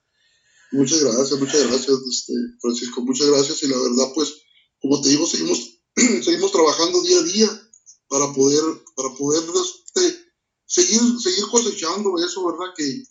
Muchas 0.71 1.03
gracias, 1.03 1.39
muchas 1.39 1.67
gracias, 1.67 1.97
este, 2.09 2.33
Francisco, 2.59 3.01
muchas 3.01 3.27
gracias. 3.27 3.63
Y 3.63 3.67
la 3.67 3.77
verdad, 3.77 4.11
pues, 4.13 4.33
como 4.81 5.01
te 5.01 5.09
digo, 5.09 5.25
seguimos, 5.25 5.79
seguimos 5.95 6.51
trabajando 6.51 7.01
día 7.01 7.19
a 7.19 7.23
día 7.23 7.69
para 8.07 8.33
poder, 8.33 8.61
para 8.95 9.09
poder 9.15 9.43
este, 9.43 10.19
seguir, 10.65 11.01
seguir 11.19 11.45
cosechando 11.49 12.15
eso, 12.23 12.45
¿verdad? 12.45 12.73
Que, 12.75 13.03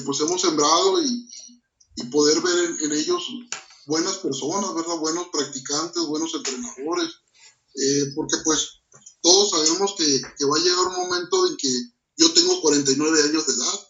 pues 0.00 0.20
hemos 0.20 0.40
sembrado 0.40 1.02
y, 1.02 1.28
y 1.96 2.04
poder 2.04 2.40
ver 2.40 2.76
en, 2.80 2.92
ellos 2.92 3.24
buenas 3.86 4.16
personas, 4.18 4.74
¿verdad? 4.74 4.96
Buenos 4.98 5.28
practicantes, 5.32 6.02
buenos 6.06 6.34
entrenadores, 6.34 7.10
eh, 7.74 8.12
porque 8.14 8.36
pues 8.44 8.82
todos 9.20 9.50
sabemos 9.50 9.94
que, 9.96 10.22
que, 10.38 10.44
va 10.44 10.56
a 10.56 10.60
llegar 10.60 10.86
un 10.88 11.08
momento 11.08 11.46
en 11.48 11.56
que 11.56 11.68
yo 12.16 12.32
tengo 12.32 12.60
49 12.60 13.22
años 13.22 13.46
de 13.46 13.52
edad, 13.52 13.88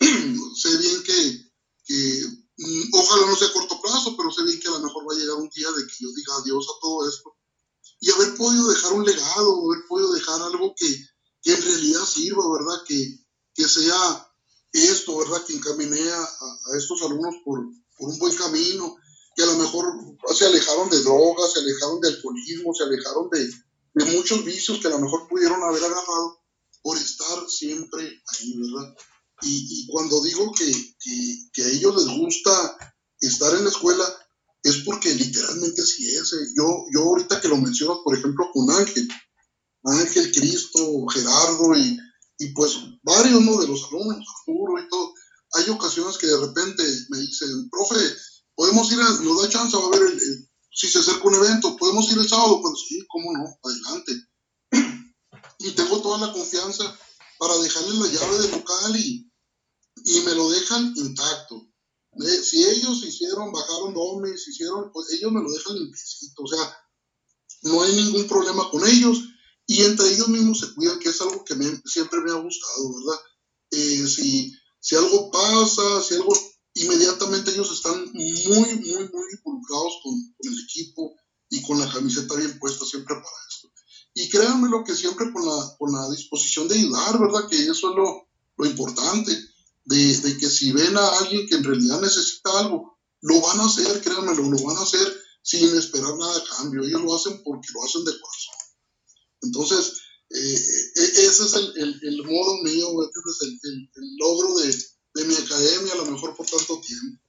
sé 0.56 0.76
bien 0.78 1.02
que 1.02 1.50
que 1.90 2.24
mm, 2.56 2.94
ojalá 2.94 3.26
no 3.26 3.36
sea 3.36 3.48
a 3.48 3.52
corto 3.52 3.80
plazo, 3.82 4.16
pero 4.16 4.30
sé 4.30 4.44
bien 4.44 4.60
que 4.60 4.68
a 4.68 4.72
lo 4.72 4.78
mejor 4.78 5.08
va 5.08 5.14
a 5.14 5.18
llegar 5.18 5.36
un 5.36 5.50
día 5.50 5.68
de 5.72 5.86
que 5.86 5.94
yo 5.98 6.08
diga 6.14 6.36
adiós 6.36 6.64
a 6.68 6.80
todo 6.80 7.08
esto 7.08 7.36
y 7.98 8.10
haber 8.12 8.36
podido 8.36 8.68
dejar 8.68 8.92
un 8.92 9.04
legado, 9.04 9.66
haber 9.66 9.84
podido 9.88 10.12
dejar 10.12 10.40
algo 10.40 10.72
que, 10.76 10.86
que 11.42 11.52
en 11.52 11.62
realidad 11.62 12.04
sirva, 12.06 12.44
¿verdad? 12.52 12.84
Que, 12.86 13.26
que, 13.54 13.68
sea 13.68 14.29
esto, 14.72 15.18
¿verdad? 15.18 15.44
Que 15.44 15.54
encaminé 15.54 16.00
a, 16.10 16.22
a, 16.22 16.76
estos 16.76 17.02
alumnos 17.02 17.34
por, 17.44 17.60
por, 17.96 18.08
un 18.08 18.18
buen 18.18 18.34
camino, 18.36 18.96
que 19.34 19.42
a 19.42 19.46
lo 19.46 19.56
mejor 19.56 19.86
se 20.34 20.46
alejaron 20.46 20.90
de 20.90 21.02
drogas, 21.02 21.52
se 21.52 21.60
alejaron 21.60 22.00
de 22.00 22.08
alcoholismo, 22.08 22.74
se 22.74 22.84
alejaron 22.84 23.28
de, 23.30 23.50
de 23.94 24.16
muchos 24.16 24.44
vicios 24.44 24.78
que 24.80 24.88
a 24.88 24.90
lo 24.90 25.00
mejor 25.00 25.28
pudieron 25.28 25.62
haber 25.62 25.84
agarrado 25.84 26.40
por 26.82 26.96
estar 26.96 27.48
siempre 27.48 28.02
ahí, 28.02 28.58
¿verdad? 28.58 28.94
Y, 29.42 29.86
cuando 29.88 30.22
digo 30.22 30.52
que, 30.52 30.70
que, 31.52 31.64
a 31.64 31.68
ellos 31.68 31.96
les 31.96 32.18
gusta 32.18 32.94
estar 33.20 33.54
en 33.54 33.64
la 33.64 33.70
escuela, 33.70 34.04
es 34.62 34.76
porque 34.84 35.14
literalmente 35.14 35.82
sí 35.82 36.14
es. 36.14 36.32
Eh. 36.34 36.52
Yo, 36.54 36.84
yo 36.94 37.00
ahorita 37.00 37.40
que 37.40 37.48
lo 37.48 37.56
mencionas, 37.56 37.98
por 38.04 38.16
ejemplo, 38.16 38.46
con 38.52 38.70
Ángel, 38.70 39.08
Ángel, 39.84 40.30
Cristo, 40.32 41.06
Gerardo 41.08 41.74
y, 41.76 41.98
y 42.40 42.54
pues 42.54 42.78
varios 43.02 43.42
¿no? 43.42 43.60
de 43.60 43.68
los 43.68 43.84
alumnos, 43.84 44.26
Arturo 44.26 44.82
y 44.82 44.88
todo, 44.88 45.12
hay 45.52 45.68
ocasiones 45.68 46.16
que 46.16 46.26
de 46.26 46.40
repente 46.40 46.82
me 47.10 47.18
dicen, 47.18 47.68
profe, 47.68 47.96
podemos 48.54 48.90
ir, 48.90 48.98
a, 48.98 49.10
nos 49.20 49.42
da 49.42 49.48
chance 49.50 49.76
a 49.76 49.90
ver 49.90 50.18
si 50.72 50.88
se 50.88 51.00
acerca 51.00 51.28
un 51.28 51.34
evento, 51.34 51.76
podemos 51.76 52.10
ir 52.10 52.18
el 52.18 52.28
sábado, 52.28 52.60
pues 52.62 52.74
sí, 52.88 52.98
cómo 53.08 53.30
no, 53.32 53.44
adelante. 53.62 54.26
y 55.58 55.70
tengo 55.72 56.00
toda 56.00 56.26
la 56.26 56.32
confianza 56.32 56.98
para 57.38 57.58
dejarles 57.58 57.94
la 57.96 58.06
llave 58.06 58.38
del 58.38 58.50
local 58.52 58.96
y, 58.96 59.30
y 60.06 60.20
me 60.20 60.34
lo 60.34 60.48
dejan 60.50 60.94
intacto. 60.96 61.68
Si 62.42 62.64
ellos 62.64 63.04
hicieron, 63.04 63.52
bajaron 63.52 63.92
domes, 63.92 64.48
hicieron, 64.48 64.90
pues 64.92 65.10
ellos 65.12 65.30
me 65.30 65.42
lo 65.42 65.52
dejan 65.52 65.78
limpiecito. 65.78 66.42
O 66.42 66.46
sea, 66.46 66.74
no 67.64 67.82
hay 67.82 67.94
ningún 67.96 68.26
problema 68.26 68.68
con 68.70 68.86
ellos 68.88 69.18
y 69.70 69.82
entre 69.84 70.12
ellos 70.12 70.26
mismos 70.26 70.58
se 70.58 70.74
cuidan, 70.74 70.98
que 70.98 71.10
es 71.10 71.20
algo 71.20 71.44
que 71.44 71.54
siempre 71.84 72.20
me 72.22 72.32
ha 72.32 72.42
gustado, 72.42 72.92
¿verdad? 72.92 73.20
Eh, 73.70 74.04
si, 74.08 74.96
algo 74.96 75.30
pasa, 75.30 76.02
si 76.02 76.14
algo, 76.14 76.36
inmediatamente 76.74 77.52
ellos 77.52 77.70
están 77.70 78.10
muy, 78.12 78.34
muy, 78.48 78.74
muy 78.74 79.26
involucrados 79.32 79.92
con, 80.02 80.34
el 80.40 80.64
equipo 80.64 81.14
y 81.50 81.62
con 81.62 81.78
la 81.78 81.88
camiseta 81.88 82.34
bien 82.34 82.58
puesta 82.58 82.84
siempre 82.84 83.14
para 83.14 83.36
esto. 83.48 83.68
Y 84.14 84.28
créanme 84.28 84.68
lo 84.68 84.82
que 84.82 84.92
siempre 84.92 85.32
con 85.32 85.46
la, 85.46 85.76
con 85.78 85.92
la 85.92 86.10
disposición 86.10 86.66
de 86.66 86.74
ayudar, 86.74 87.20
¿verdad? 87.20 87.48
Que 87.48 87.62
eso 87.62 87.90
es 87.90 87.96
lo, 87.96 88.66
importante 88.66 89.38
de, 89.84 90.36
que 90.36 90.50
si 90.50 90.72
ven 90.72 90.96
a 90.96 91.18
alguien 91.18 91.46
que 91.46 91.54
en 91.54 91.62
realidad 91.62 92.00
necesita 92.00 92.58
algo, 92.58 92.98
lo 93.20 93.40
van 93.40 93.60
a 93.60 93.66
hacer, 93.66 94.00
créanme, 94.00 94.34
lo, 94.34 94.66
van 94.66 94.78
a 94.78 94.82
hacer 94.82 95.16
sin 95.44 95.72
esperar 95.76 96.16
nada 96.18 96.38
a 96.38 96.56
cambio. 96.56 96.82
Ellos 96.82 97.02
lo 97.02 97.14
hacen 97.14 97.40
porque 97.44 97.68
lo 97.72 97.84
hacen 97.84 98.04
de 98.04 98.20
corazón. 98.20 98.59
Entonces, 99.42 100.02
eh, 100.30 100.36
e, 100.36 101.04
ese 101.26 101.44
es 101.44 101.54
el, 101.54 102.00
el, 102.02 102.22
modo 102.24 102.62
mío, 102.62 102.86
ese 103.02 103.46
es 103.46 103.64
el, 103.64 103.90
logro 104.18 104.58
de, 104.58 104.68
de, 105.14 105.24
mi 105.24 105.34
academia, 105.34 105.92
a 105.94 105.96
lo 105.96 106.06
mejor 106.06 106.36
por 106.36 106.46
tanto 106.46 106.80
tiempo. 106.80 107.20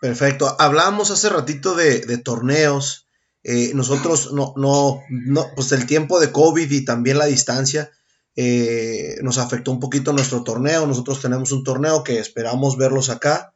Perfecto. 0.00 0.56
Hablamos 0.58 1.10
hace 1.10 1.28
ratito 1.28 1.74
de, 1.74 2.00
de 2.00 2.18
torneos. 2.18 3.06
Eh, 3.44 3.72
nosotros 3.74 4.32
no, 4.32 4.54
no, 4.56 5.02
no, 5.10 5.50
pues 5.56 5.72
el 5.72 5.86
tiempo 5.86 6.20
de 6.20 6.30
COVID 6.30 6.70
y 6.70 6.84
también 6.84 7.18
la 7.18 7.26
distancia, 7.26 7.90
eh, 8.36 9.16
nos 9.22 9.38
afectó 9.38 9.72
un 9.72 9.80
poquito 9.80 10.12
nuestro 10.12 10.44
torneo. 10.44 10.86
Nosotros 10.86 11.20
tenemos 11.20 11.50
un 11.52 11.64
torneo 11.64 12.04
que 12.04 12.18
esperamos 12.18 12.76
verlos 12.76 13.10
acá. 13.10 13.54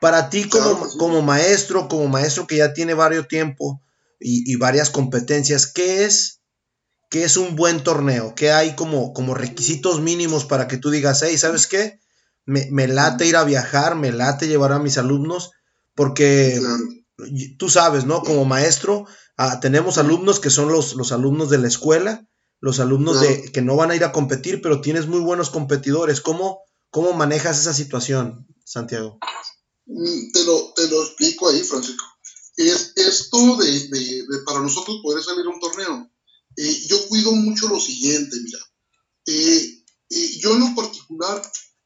Para 0.00 0.30
ti 0.30 0.48
como, 0.48 0.88
como 0.98 1.22
maestro, 1.22 1.88
como 1.88 2.08
maestro 2.08 2.46
que 2.46 2.56
ya 2.56 2.74
tiene 2.74 2.94
varios 2.94 3.28
tiempo 3.28 3.80
y, 4.24 4.56
varias 4.56 4.90
competencias, 4.90 5.66
¿qué 5.66 6.04
es, 6.04 6.40
¿qué 7.10 7.24
es 7.24 7.36
un 7.36 7.56
buen 7.56 7.82
torneo? 7.82 8.34
¿Qué 8.34 8.52
hay 8.52 8.74
como, 8.74 9.12
como 9.12 9.34
requisitos 9.34 10.00
mínimos 10.00 10.44
para 10.44 10.68
que 10.68 10.78
tú 10.78 10.90
digas, 10.90 11.22
hey, 11.22 11.36
¿sabes 11.38 11.66
qué? 11.66 12.00
Me, 12.44 12.68
me 12.70 12.88
late 12.88 13.26
ir 13.26 13.36
a 13.36 13.44
viajar, 13.44 13.96
me 13.96 14.12
late 14.12 14.48
llevar 14.48 14.72
a 14.72 14.78
mis 14.78 14.98
alumnos, 14.98 15.50
porque 15.94 16.60
tú 17.58 17.68
sabes, 17.68 18.04
¿no? 18.04 18.22
Como 18.22 18.44
maestro, 18.44 19.06
ah, 19.36 19.60
tenemos 19.60 19.98
alumnos 19.98 20.40
que 20.40 20.50
son 20.50 20.72
los, 20.72 20.94
los 20.94 21.12
alumnos 21.12 21.50
de 21.50 21.58
la 21.58 21.68
escuela, 21.68 22.26
los 22.60 22.80
alumnos 22.80 23.20
de, 23.20 23.50
que 23.52 23.62
no 23.62 23.76
van 23.76 23.90
a 23.90 23.96
ir 23.96 24.04
a 24.04 24.12
competir, 24.12 24.62
pero 24.62 24.80
tienes 24.80 25.06
muy 25.06 25.20
buenos 25.20 25.50
competidores. 25.50 26.20
¿Cómo, 26.20 26.60
cómo 26.90 27.12
manejas 27.12 27.58
esa 27.58 27.74
situación, 27.74 28.46
Santiago? 28.64 29.18
Mm, 29.86 30.32
te 30.32 30.44
lo, 30.44 30.72
te 30.74 30.88
lo 30.88 31.02
explico 31.02 31.48
ahí, 31.48 31.60
Francisco. 31.62 32.04
Es 32.56 32.92
esto 32.96 33.56
de, 33.56 34.24
para 34.44 34.60
nosotros 34.60 35.00
poder 35.02 35.22
salir 35.22 35.46
a 35.46 35.50
un 35.50 35.60
torneo. 35.60 36.10
Eh, 36.56 36.86
yo 36.86 37.08
cuido 37.08 37.32
mucho 37.32 37.68
lo 37.68 37.80
siguiente, 37.80 38.36
mira. 38.42 38.58
Eh, 39.26 39.84
eh, 40.10 40.38
yo 40.38 40.52
en 40.52 40.60
lo 40.60 40.74
particular 40.74 41.42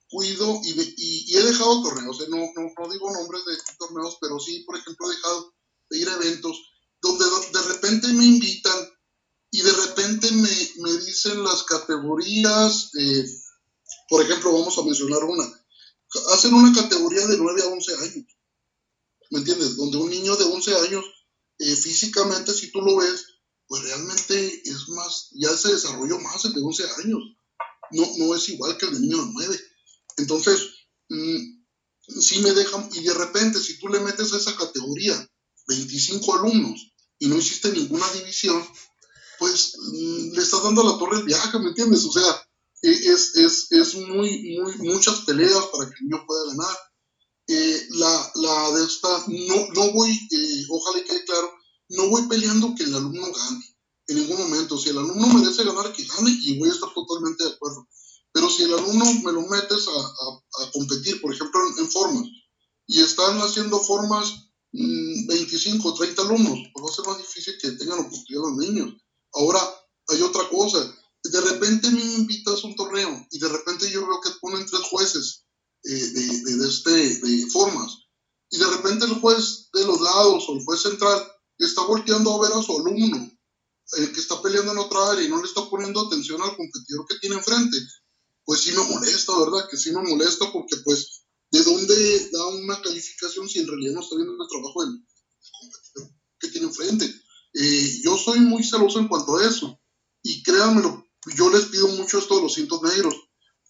cuido 0.08 0.60
y, 0.64 0.94
y, 0.96 1.36
he 1.36 1.42
dejado 1.42 1.82
torneos, 1.82 2.18
no, 2.28 2.36
no, 2.36 2.72
no, 2.78 2.92
digo 2.92 3.12
nombres 3.12 3.44
de 3.44 3.56
torneos, 3.78 4.18
pero 4.20 4.38
sí, 4.38 4.60
por 4.60 4.76
ejemplo, 4.76 5.10
he 5.10 5.16
dejado 5.16 5.54
de 5.90 5.98
ir 5.98 6.08
a 6.08 6.14
eventos 6.14 6.56
donde 7.00 7.24
de 7.24 7.62
repente 7.62 8.08
me 8.08 8.24
invitan 8.24 8.88
y 9.50 9.62
de 9.62 9.72
repente 9.72 10.30
me, 10.32 10.70
me 10.78 10.92
dicen 11.04 11.42
las 11.42 11.64
categorías, 11.64 12.90
por 14.08 14.22
ejemplo, 14.22 14.52
vamos 14.52 14.78
a 14.78 14.82
mencionar 14.82 15.24
una, 15.24 15.44
hacen 16.32 16.54
una 16.54 16.72
categoría 16.72 17.26
de 17.26 17.36
9 17.36 17.62
a 17.62 17.66
11 17.66 17.94
años, 17.94 18.35
¿me 19.30 19.40
entiendes? 19.40 19.76
Donde 19.76 19.96
un 19.96 20.10
niño 20.10 20.36
de 20.36 20.44
11 20.44 20.76
años, 20.76 21.04
físicamente, 21.58 22.52
si 22.52 22.70
tú 22.70 22.80
lo 22.82 22.96
ves, 22.96 23.24
pues 23.68 23.82
realmente 23.82 24.62
es 24.64 24.88
más, 24.90 25.28
ya 25.32 25.56
se 25.56 25.72
desarrolló 25.72 26.18
más 26.20 26.44
el 26.44 26.52
de 26.52 26.62
11 26.62 26.84
años. 27.04 27.20
No, 27.92 28.06
no 28.18 28.34
es 28.34 28.48
igual 28.48 28.76
que 28.76 28.86
el 28.86 28.94
de 28.94 29.00
niño 29.00 29.18
de 29.18 29.32
9. 29.32 29.60
Entonces, 30.18 30.60
mm, 31.08 31.56
si 32.20 32.40
me 32.40 32.52
dejan, 32.52 32.88
y 32.94 33.00
de 33.02 33.14
repente, 33.14 33.60
si 33.60 33.78
tú 33.78 33.88
le 33.88 34.00
metes 34.00 34.32
a 34.32 34.36
esa 34.36 34.56
categoría 34.56 35.28
25 35.68 36.36
alumnos 36.36 36.92
y 37.18 37.26
no 37.26 37.36
hiciste 37.36 37.72
ninguna 37.72 38.08
división, 38.12 38.64
pues 39.38 39.76
mm, 39.76 40.32
le 40.32 40.42
estás 40.42 40.62
dando 40.62 40.82
a 40.82 40.92
la 40.92 40.98
torre 40.98 41.18
el 41.18 41.24
viaje, 41.24 41.58
¿me 41.58 41.68
entiendes? 41.68 42.04
O 42.04 42.12
sea, 42.12 42.48
e, 42.82 42.90
es, 42.90 43.34
es, 43.36 43.72
es 43.72 43.94
muy, 43.94 44.58
muy, 44.60 44.76
muchas 44.78 45.20
peleas 45.22 45.64
para 45.72 45.88
que 45.90 45.96
el 46.00 46.08
niño 46.08 46.24
pueda 46.26 46.46
ganar. 46.46 46.76
Eh, 47.48 47.86
la, 47.90 48.32
la, 48.34 48.72
de 48.72 48.84
esta, 48.84 49.24
no, 49.28 49.68
no 49.74 49.92
voy, 49.92 50.10
eh, 50.10 50.64
ojalá 50.68 51.04
quede 51.04 51.24
claro, 51.24 51.52
no 51.90 52.08
voy 52.08 52.26
peleando 52.26 52.74
que 52.74 52.82
el 52.82 52.94
alumno 52.94 53.32
gane 53.32 53.76
en 54.08 54.16
ningún 54.16 54.38
momento. 54.38 54.76
Si 54.76 54.88
el 54.88 54.98
alumno 54.98 55.28
merece 55.28 55.64
ganar, 55.64 55.92
que 55.92 56.04
gane 56.04 56.30
y 56.42 56.58
voy 56.58 56.68
a 56.68 56.72
estar 56.72 56.92
totalmente 56.92 57.44
de 57.44 57.50
acuerdo. 57.50 57.88
Pero 58.32 58.50
si 58.50 58.64
el 58.64 58.74
alumno 58.74 59.04
me 59.24 59.32
lo 59.32 59.42
metes 59.42 59.86
a, 59.88 60.70
competir, 60.72 61.20
por 61.20 61.32
ejemplo, 61.32 61.60
en, 61.78 61.88
formas, 61.88 62.24
y 62.86 63.00
están 63.00 63.38
haciendo 63.38 63.80
formas 63.80 64.50
25 64.72 65.88
o 65.88 65.94
30 65.94 66.22
alumnos, 66.22 66.58
pues 66.72 66.84
va 66.84 66.90
a 66.90 66.94
ser 66.94 67.06
más 67.06 67.18
difícil 67.18 67.54
que 67.60 67.70
tengan 67.72 68.00
oportunidad 68.00 68.42
los 68.42 68.56
niños. 68.56 68.94
Ahora, 69.32 69.60
hay 70.08 70.20
otra 70.22 70.48
cosa. 70.48 70.78
De 71.22 71.40
repente 71.40 71.90
me 71.90 72.02
invitas 72.02 72.62
a 72.62 72.66
un 72.66 72.76
torneo 72.76 73.26
y 73.30 73.38
de 73.38 73.48
repente 73.48 73.90
yo 73.90 74.06
veo 74.06 74.20
que 74.20 74.30
ponen 74.40 74.66
tres 74.66 74.82
jueces 74.82 75.45
eh, 75.88 76.10
de, 76.10 76.56
de, 76.56 76.68
este, 76.68 76.90
de 76.90 77.46
formas. 77.50 78.06
Y 78.50 78.58
de 78.58 78.66
repente 78.66 79.04
el 79.04 79.20
juez 79.20 79.68
de 79.72 79.84
los 79.84 80.00
lados 80.00 80.44
o 80.48 80.54
el 80.54 80.64
juez 80.64 80.82
central 80.82 81.32
está 81.58 81.82
volteando 81.82 82.34
a 82.34 82.42
ver 82.42 82.52
a 82.52 82.62
su 82.62 82.76
alumno, 82.76 83.30
el 83.98 84.12
que 84.12 84.20
está 84.20 84.42
peleando 84.42 84.72
en 84.72 84.78
otra 84.78 85.10
área 85.10 85.24
y 85.24 85.28
no 85.28 85.40
le 85.40 85.46
está 85.46 85.68
poniendo 85.68 86.00
atención 86.00 86.42
al 86.42 86.56
competidor 86.56 87.06
que 87.08 87.18
tiene 87.18 87.36
enfrente, 87.36 87.76
pues 88.44 88.60
sí 88.60 88.72
me 88.72 88.82
molesta, 88.84 89.38
¿verdad? 89.38 89.68
Que 89.70 89.76
sí 89.76 89.90
me 89.92 90.02
molesta 90.02 90.52
porque 90.52 90.76
pues, 90.78 91.24
¿de 91.50 91.62
dónde 91.62 92.30
da 92.30 92.46
una 92.48 92.82
calificación 92.82 93.48
si 93.48 93.60
en 93.60 93.68
realidad 93.68 93.94
no 93.94 94.00
está 94.00 94.16
viendo 94.16 94.32
el 94.32 94.48
trabajo 94.48 94.84
del 94.84 95.06
competidor 95.60 96.10
que 96.38 96.48
tiene 96.48 96.66
enfrente? 96.66 97.22
Eh, 97.54 98.00
yo 98.02 98.16
soy 98.16 98.40
muy 98.40 98.62
celoso 98.62 98.98
en 98.98 99.08
cuanto 99.08 99.36
a 99.36 99.46
eso 99.46 99.80
y 100.22 100.42
créanmelo, 100.42 101.06
yo 101.36 101.50
les 101.50 101.66
pido 101.66 101.88
mucho 101.88 102.18
esto 102.18 102.36
de 102.36 102.42
los 102.42 102.54
cintos 102.54 102.82
negros. 102.82 103.14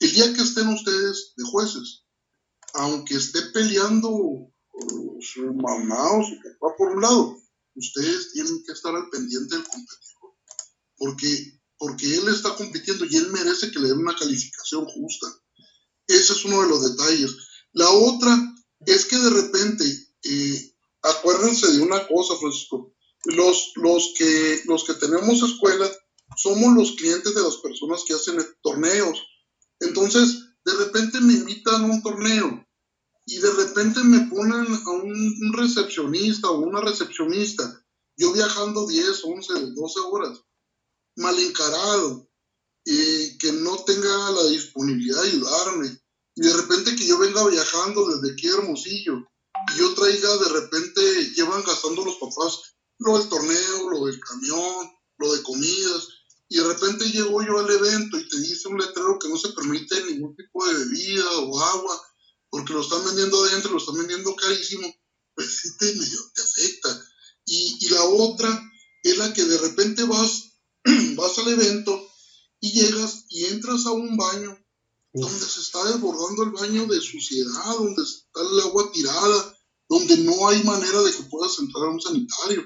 El 0.00 0.12
día 0.12 0.34
que 0.34 0.42
estén 0.42 0.68
ustedes 0.68 1.32
de 1.36 1.44
jueces, 1.44 2.05
aunque 2.76 3.16
esté 3.16 3.40
peleando 3.52 4.52
su 5.20 5.54
mamá 5.54 6.12
o 6.12 6.22
su 6.22 6.36
papá 6.36 6.74
por 6.76 6.92
un 6.92 7.02
lado, 7.02 7.36
ustedes 7.74 8.32
tienen 8.32 8.62
que 8.64 8.72
estar 8.72 8.94
al 8.94 9.08
pendiente 9.10 9.54
del 9.54 9.64
competidor, 9.64 10.36
porque, 10.96 11.60
porque 11.78 12.16
él 12.16 12.28
está 12.28 12.54
compitiendo 12.54 13.06
y 13.06 13.16
él 13.16 13.30
merece 13.32 13.70
que 13.70 13.78
le 13.78 13.88
den 13.88 13.98
una 13.98 14.16
calificación 14.16 14.84
justa. 14.84 15.26
Ese 16.06 16.34
es 16.34 16.44
uno 16.44 16.62
de 16.62 16.68
los 16.68 16.90
detalles. 16.90 17.36
La 17.72 17.90
otra 17.90 18.54
es 18.84 19.06
que 19.06 19.16
de 19.16 19.30
repente, 19.30 19.84
eh, 20.24 20.74
acuérdense 21.02 21.72
de 21.72 21.80
una 21.80 22.06
cosa, 22.06 22.36
Francisco, 22.36 22.94
los, 23.24 23.72
los, 23.76 24.14
que, 24.16 24.62
los 24.66 24.84
que 24.84 24.94
tenemos 24.94 25.42
escuela 25.42 25.90
somos 26.36 26.74
los 26.74 26.92
clientes 26.92 27.34
de 27.34 27.42
las 27.42 27.56
personas 27.56 28.04
que 28.06 28.14
hacen 28.14 28.38
torneos. 28.62 29.18
Entonces, 29.80 30.42
de 30.64 30.74
repente 30.74 31.20
me 31.20 31.34
invitan 31.34 31.84
a 31.84 31.86
un 31.86 32.02
torneo 32.02 32.65
y 33.26 33.38
de 33.38 33.50
repente 33.50 34.02
me 34.04 34.20
ponen 34.28 34.66
a 34.72 34.90
un, 34.90 35.52
recepcionista 35.52 36.48
o 36.48 36.60
una 36.60 36.80
recepcionista, 36.80 37.84
yo 38.16 38.32
viajando 38.32 38.86
10, 38.86 39.24
11, 39.24 39.52
12 39.74 40.00
horas, 40.10 40.40
mal 41.16 41.36
encarado, 41.38 42.30
y 42.84 43.36
que 43.38 43.52
no 43.52 43.82
tenga 43.82 44.30
la 44.30 44.44
disponibilidad 44.44 45.22
de 45.22 45.28
ayudarme, 45.28 46.00
y 46.36 46.40
de 46.40 46.52
repente 46.52 46.94
que 46.94 47.06
yo 47.06 47.18
venga 47.18 47.44
viajando 47.48 48.06
desde 48.08 48.32
aquí 48.32 48.46
Hermosillo, 48.46 49.26
y 49.74 49.78
yo 49.78 49.92
traiga 49.94 50.36
de 50.36 50.48
repente, 50.60 51.30
llevan 51.34 51.64
gastando 51.64 52.04
los 52.04 52.16
papás 52.16 52.76
lo 52.98 53.18
del 53.18 53.28
torneo, 53.28 53.90
lo 53.90 54.06
del 54.06 54.20
camión, 54.20 54.90
lo 55.18 55.34
de 55.34 55.42
comidas, 55.42 56.08
y 56.48 56.58
de 56.58 56.64
repente 56.64 57.10
llego 57.10 57.42
yo 57.42 57.58
al 57.58 57.70
evento 57.70 58.18
y 58.18 58.28
te 58.28 58.38
dice 58.38 58.68
un 58.68 58.78
letrero 58.78 59.18
que 59.18 59.28
no 59.28 59.36
se 59.36 59.48
permite 59.48 60.04
ningún 60.04 60.36
tipo 60.36 60.64
de 60.64 60.74
bebida 60.74 61.24
o 61.40 61.60
agua, 61.60 62.00
porque 62.56 62.72
lo 62.72 62.80
están 62.80 63.04
vendiendo 63.04 63.44
adentro, 63.44 63.72
lo 63.72 63.76
están 63.76 63.98
vendiendo 63.98 64.34
carísimo, 64.34 64.90
pues 65.34 65.58
sí 65.60 65.76
te, 65.76 65.94
medio 65.94 66.18
te 66.34 66.40
afecta. 66.40 67.04
Y, 67.44 67.76
y, 67.80 67.88
la 67.90 68.02
otra 68.04 68.72
es 69.02 69.18
la 69.18 69.30
que 69.34 69.44
de 69.44 69.58
repente 69.58 70.04
vas, 70.04 70.54
vas 71.16 71.38
al 71.38 71.48
evento 71.48 72.10
y 72.60 72.72
llegas 72.72 73.26
y 73.28 73.44
entras 73.44 73.84
a 73.84 73.90
un 73.90 74.16
baño 74.16 74.58
donde 75.12 75.46
se 75.46 75.60
está 75.60 75.84
desbordando 75.84 76.44
el 76.44 76.50
baño 76.52 76.86
de 76.86 76.98
suciedad, 76.98 77.76
donde 77.76 78.02
está 78.02 78.40
el 78.40 78.60
agua 78.60 78.90
tirada, 78.90 79.58
donde 79.90 80.16
no 80.16 80.48
hay 80.48 80.62
manera 80.62 81.02
de 81.02 81.12
que 81.12 81.24
puedas 81.24 81.58
entrar 81.58 81.84
a 81.84 81.90
un 81.90 82.00
sanitario. 82.00 82.64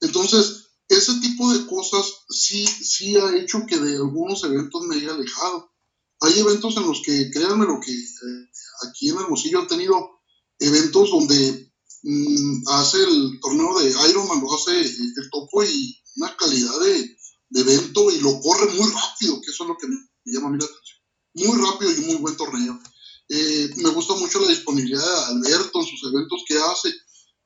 Entonces, 0.00 0.68
ese 0.88 1.14
tipo 1.20 1.52
de 1.52 1.66
cosas 1.66 2.06
sí, 2.28 2.64
sí 2.68 3.16
ha 3.16 3.36
hecho 3.36 3.66
que 3.66 3.78
de 3.78 3.96
algunos 3.96 4.44
eventos 4.44 4.82
me 4.82 4.94
haya 4.94 5.12
alejado. 5.12 5.72
Hay 6.20 6.38
eventos 6.38 6.76
en 6.76 6.86
los 6.86 7.02
que, 7.02 7.32
créanme 7.32 7.66
lo 7.66 7.80
que 7.80 7.92
eh, 7.92 8.48
aquí 8.82 9.10
en 9.10 9.18
Hermosillo 9.18 9.60
han 9.60 9.68
tenido 9.68 10.20
eventos 10.58 11.10
donde 11.10 11.72
mm, 12.02 12.68
hace 12.68 13.02
el 13.02 13.38
torneo 13.40 13.78
de 13.78 13.90
Ironman, 14.10 14.40
lo 14.40 14.54
hace 14.54 14.80
el 14.80 15.30
topo 15.30 15.64
y 15.64 15.96
una 16.16 16.36
calidad 16.36 16.80
de, 16.80 17.16
evento 17.56 18.10
y 18.10 18.18
lo 18.18 18.40
corre 18.40 18.72
muy 18.72 18.90
rápido, 18.90 19.40
que 19.40 19.50
eso 19.50 19.62
es 19.62 19.68
lo 19.68 19.76
que 19.76 19.86
me, 19.86 19.96
llama 20.24 20.48
a 20.48 20.50
mí 20.50 20.58
la 20.58 20.64
atención. 20.64 20.98
Muy 21.34 21.64
rápido 21.64 21.92
y 21.92 22.00
muy 22.06 22.16
buen 22.16 22.36
torneo. 22.36 22.80
Eh, 23.28 23.70
me 23.76 23.90
gusta 23.90 24.14
mucho 24.14 24.40
la 24.40 24.48
disponibilidad 24.48 25.04
de 25.04 25.54
Alberto 25.54 25.80
en 25.80 25.86
sus 25.86 26.02
eventos 26.12 26.42
que 26.48 26.58
hace, 26.58 26.92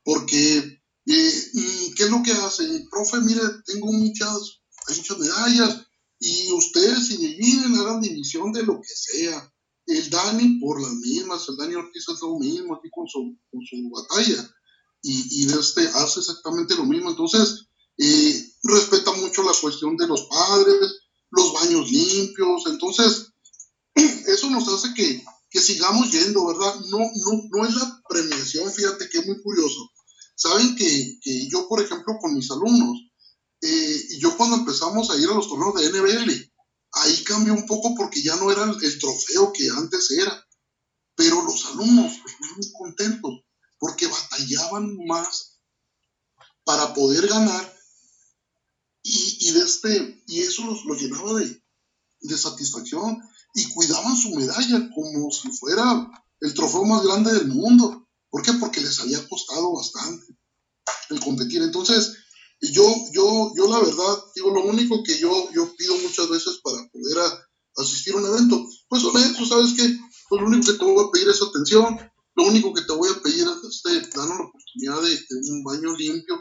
porque, 0.03 0.81
eh, 1.07 1.51
mm, 1.53 1.95
¿qué 1.95 2.05
es 2.05 2.11
lo 2.11 2.23
que 2.23 2.33
hace? 2.33 2.87
Profe, 2.91 3.21
mire, 3.21 3.43
tengo 3.67 3.93
muchas, 3.93 4.63
medallas, 5.19 5.87
y 6.21 6.51
ustedes 6.53 7.07
si 7.07 7.17
dividen, 7.19 7.77
hagan 7.77 8.01
división 8.01 8.53
de 8.53 8.65
lo 8.65 8.81
que 8.81 8.89
sea 8.89 9.53
el 9.89 10.11
Dani 10.11 10.61
por 10.61 10.81
las 10.81 10.93
mismas, 10.93 11.49
el 11.49 11.57
Dani 11.57 11.75
Ortiz 11.75 12.05
es 12.09 12.21
lo 12.21 12.39
mismo 12.39 12.75
aquí 12.75 12.91
con 12.91 13.09
su, 13.09 13.37
con 13.51 13.61
su 13.65 13.91
batalla 13.91 14.55
y, 15.03 15.43
y 15.43 15.49
este 15.49 15.89
hace 15.89 16.21
exactamente 16.21 16.77
lo 16.77 16.85
mismo. 16.85 17.11
Entonces, 17.11 17.67
eh, 17.97 18.53
respeta 18.65 19.13
mucho 19.13 19.43
la 19.43 19.53
cuestión 19.59 19.97
de 19.97 20.07
los 20.07 20.25
padres, 20.25 21.01
los 21.31 21.53
baños 21.55 21.91
limpios, 21.91 22.67
entonces 22.67 23.33
eso 23.95 24.51
nos 24.51 24.69
hace 24.69 24.93
que, 24.95 25.25
que 25.51 25.61
sigamos 25.61 26.11
yendo, 26.13 26.47
¿verdad? 26.47 26.75
No, 26.91 26.99
no, 26.99 27.43
no 27.51 27.67
es 27.67 27.75
la 27.75 28.03
premiación, 28.09 28.71
fíjate 28.71 29.09
que 29.09 29.19
es 29.19 29.27
muy 29.27 29.41
curioso. 29.43 29.91
Saben 30.37 30.77
que, 30.77 31.19
que 31.23 31.49
yo, 31.49 31.67
por 31.67 31.81
ejemplo, 31.81 32.15
con 32.21 32.35
mis 32.35 32.51
alumnos, 32.51 33.11
eh, 33.63 34.09
yo 34.19 34.37
cuando 34.37 34.57
empezamos 34.57 35.11
a 35.11 35.17
ir 35.17 35.29
a 35.29 35.35
los 35.35 35.49
torneos 35.49 35.75
de 35.75 35.89
NBL, 35.89 36.53
ahí 37.03 37.25
cambió 37.25 37.55
un 37.55 37.67
poco 37.67 37.95
porque 37.95 38.23
ya 38.23 38.37
no 38.37 38.51
era 38.51 38.65
el 38.65 38.99
trofeo 38.99 39.53
que 39.53 39.69
antes 39.71 40.11
era. 40.11 40.45
Pero 41.15 41.43
los 41.43 41.67
alumnos 41.67 42.13
estaban 42.13 42.57
muy 42.57 42.73
contentos 42.73 43.33
porque 43.79 44.07
batallaban 44.07 44.97
más 45.07 45.61
para 46.65 46.95
poder 46.95 47.27
ganar 47.27 47.79
y, 49.03 49.53
de 49.53 49.61
este, 49.61 50.23
y 50.27 50.41
eso 50.41 50.65
los, 50.65 51.01
llenaba 51.01 51.35
de, 51.41 51.63
de 52.21 52.39
satisfacción 52.39 53.19
y 53.55 53.73
cuidaban 53.73 54.17
su 54.17 54.35
medalla 54.35 54.91
como 54.95 55.31
si 55.31 55.51
fuera 55.53 56.11
el 56.41 56.55
trofeo 56.55 56.85
más 56.85 57.03
grande 57.05 57.33
del 57.33 57.49
mundo. 57.49 58.07
¿Por 58.29 58.43
qué? 58.43 58.53
Porque 58.55 58.81
les 58.81 59.01
había 59.01 59.27
costado 59.29 59.73
bastante 59.73 60.27
el 61.11 61.21
competir. 61.21 61.63
Entonces, 61.63 62.17
yo, 62.61 62.85
yo, 63.13 63.53
yo 63.57 63.69
la 63.69 63.79
verdad, 63.81 64.19
digo, 64.35 64.51
lo 64.51 64.65
único 64.65 65.03
que 65.05 65.19
yo, 65.19 65.51
yo 65.53 65.75
pido 65.77 65.97
muchas 65.99 66.29
veces 66.29 66.61
para 66.63 66.77
poder 66.91 67.19
asistir 67.77 68.15
a 68.15 68.17
un 68.17 68.27
evento, 68.27 68.67
pues 68.89 69.05
honesto, 69.05 69.47
¿sabes 69.47 69.75
qué? 69.77 69.97
Pues 70.29 70.41
lo 70.43 70.49
único 70.49 70.73
que 70.73 70.79
te 70.79 70.85
voy 70.85 71.05
a 71.05 71.11
pedir 71.11 71.29
es 71.29 71.41
atención, 71.41 71.99
lo 72.35 72.45
único 72.45 72.75
que 72.75 72.83
te 72.83 72.93
voy 72.93 73.09
a 73.11 73.23
pedir 73.23 73.47
es 73.47 73.85
este, 73.85 74.17
darnos 74.17 74.39
la 74.39 74.45
oportunidad 74.45 75.03
de, 75.03 75.53
un 75.53 75.65
baño 75.65 75.97
limpio 75.97 76.37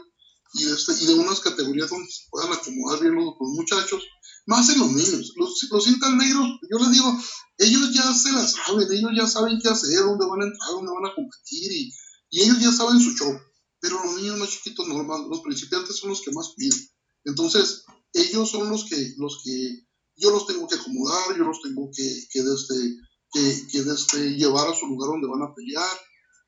y 0.54 0.64
de, 0.64 0.72
este, 0.74 0.92
y 1.00 1.06
de 1.06 1.14
unas 1.14 1.40
categorías 1.40 1.90
donde 1.90 2.10
se 2.10 2.24
puedan 2.30 2.52
acomodar 2.52 3.00
bien 3.00 3.14
los, 3.14 3.34
muchachos, 3.38 4.02
más 4.46 4.68
en 4.70 4.78
los 4.80 4.90
niños. 4.92 5.32
Los, 5.36 5.68
los 5.70 5.86
negros, 6.16 6.48
yo 6.70 6.78
les 6.78 6.92
digo, 6.92 7.16
ellos 7.58 7.92
ya 7.92 8.12
se 8.14 8.32
la 8.32 8.46
saben, 8.46 8.88
ellos 8.90 9.10
ya 9.16 9.26
saben 9.26 9.58
qué 9.62 9.68
hacer, 9.68 10.00
dónde 10.00 10.26
van 10.26 10.42
a 10.42 10.46
entrar, 10.46 10.70
dónde 10.70 10.92
van 10.92 11.10
a 11.10 11.14
competir 11.14 11.72
y, 11.72 11.92
y 12.30 12.42
ellos 12.42 12.60
ya 12.60 12.72
saben 12.72 13.00
su 13.00 13.14
show. 13.14 13.36
Pero 13.80 14.02
los 14.04 14.16
niños 14.16 14.38
más 14.38 14.50
chiquitos, 14.50 14.88
normal, 14.88 15.26
los 15.28 15.40
principiantes 15.40 15.96
son 15.96 16.10
los 16.10 16.20
que 16.20 16.32
más 16.32 16.54
piden. 16.56 16.88
Entonces, 17.24 17.84
ellos 18.12 18.50
son 18.50 18.68
los 18.70 18.84
que, 18.84 19.14
los 19.18 19.40
que 19.44 19.86
yo 20.16 20.30
los 20.30 20.46
tengo 20.46 20.66
que 20.66 20.76
acomodar, 20.76 21.36
yo 21.36 21.44
los 21.44 21.60
tengo 21.62 21.90
que, 21.94 22.26
que, 22.30 22.42
desde, 22.42 22.96
que, 23.32 23.66
que 23.70 23.82
desde 23.82 24.36
llevar 24.36 24.68
a 24.68 24.74
su 24.74 24.86
lugar 24.86 25.10
donde 25.10 25.28
van 25.28 25.42
a 25.42 25.54
pelear, 25.54 25.98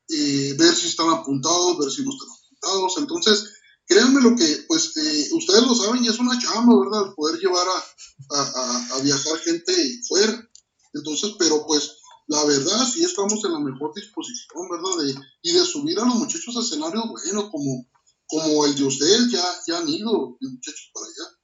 eh, 0.09 0.55
ver 0.59 0.75
si 0.75 0.89
están 0.89 1.09
apuntados, 1.11 1.79
ver 1.79 1.91
si 1.91 2.03
no 2.03 2.11
están 2.11 2.29
apuntados. 2.29 2.99
Entonces, 2.99 3.51
créanme 3.87 4.21
lo 4.21 4.35
que, 4.35 4.65
pues, 4.67 4.97
eh, 4.97 5.29
ustedes 5.33 5.63
lo 5.63 5.75
saben 5.75 6.05
y 6.05 6.09
es 6.09 6.19
una 6.19 6.39
chamba, 6.39 6.75
¿verdad? 6.81 7.15
Poder 7.15 7.39
llevar 7.41 7.67
a, 7.69 8.37
a, 8.37 8.97
a, 8.97 9.01
viajar 9.03 9.39
gente 9.39 10.01
fuera. 10.09 10.51
Entonces, 10.95 11.33
pero 11.39 11.65
pues, 11.67 12.00
la 12.31 12.45
verdad, 12.45 12.87
sí 12.87 13.03
estamos 13.03 13.45
en 13.45 13.53
la 13.53 13.59
mejor 13.59 13.93
disposición, 13.93 14.69
¿verdad? 14.71 15.05
De, 15.05 15.15
y 15.43 15.53
de 15.53 15.65
subir 15.65 15.99
a 15.99 16.05
los 16.05 16.15
muchachos 16.15 16.57
a 16.57 16.61
escenarios 16.61 17.05
bueno, 17.11 17.51
como, 17.51 17.89
como 18.29 18.67
el 18.67 18.77
de 18.77 18.85
ustedes, 18.85 19.33
ya, 19.33 19.43
ya 19.67 19.79
han 19.79 19.89
ido 19.89 20.37
los 20.39 20.53
muchachos 20.53 20.91
para 20.95 21.07
allá. 21.07 21.41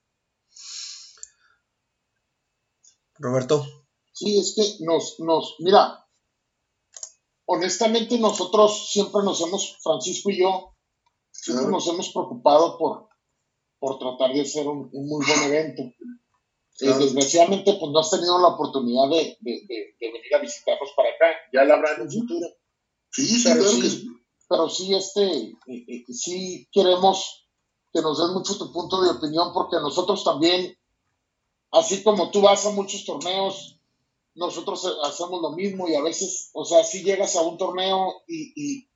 Roberto. 3.19 3.67
Sí, 4.13 4.39
es 4.39 4.55
que 4.55 4.85
nos, 4.85 5.19
nos, 5.19 5.57
mira, 5.59 6.07
honestamente 7.47 8.17
nosotros 8.21 8.89
siempre 8.89 9.25
nos 9.25 9.41
hemos, 9.41 9.79
Francisco 9.83 10.31
y 10.31 10.39
yo, 10.39 10.77
siempre 11.33 11.67
nos 11.67 11.89
hemos 11.89 12.11
preocupado 12.11 12.79
por, 12.79 13.09
por 13.81 13.99
tratar 13.99 14.33
de 14.33 14.43
hacer 14.43 14.69
un, 14.69 14.89
muy 14.93 15.27
buen 15.27 15.43
evento. 15.53 15.83
Eh, 16.81 16.93
desgraciadamente, 16.99 17.77
pues 17.81 17.93
no 17.93 17.99
has 18.01 18.11
tenido 18.11 18.39
la 18.39 18.49
oportunidad 18.49 19.09
de, 19.09 19.39
venir 19.41 20.35
a 20.35 20.39
visitarnos 20.39 20.91
para 20.95 21.09
acá. 21.11 21.27
Ya 21.53 21.65
la 21.65 21.75
habrá 21.75 21.95
en 21.95 22.03
un 22.03 22.11
futuro. 22.11 22.47
Sí, 23.11 23.43
pero, 23.45 23.65
sí, 23.65 24.09
pero 24.49 24.69
sí, 24.69 24.95
este, 24.95 25.23
eh, 25.23 25.57
eh, 25.67 26.05
sí 26.13 26.69
queremos 26.71 27.49
que 27.93 28.03
nos 28.03 28.19
den 28.19 28.35
mucho 28.35 28.59
tu 28.59 28.73
punto 28.73 29.01
de 29.01 29.11
opinión, 29.11 29.53
porque 29.55 29.77
nosotros 29.77 30.23
también, 30.23 30.77
así 31.71 32.03
como 32.03 32.31
tú 32.31 32.43
vas 32.43 32.67
a 32.67 32.71
muchos 32.71 33.07
torneos, 33.07 33.79
nosotros 34.35 34.85
hacemos 35.05 35.41
lo 35.41 35.53
mismo 35.53 35.89
y 35.89 35.95
a 35.95 36.03
veces, 36.03 36.51
o 36.53 36.67
sea, 36.67 36.85
si 36.85 37.03
llegas 37.03 37.37
a 37.37 37.41
un 37.41 37.57
torneo 37.57 38.23
y 38.29 38.87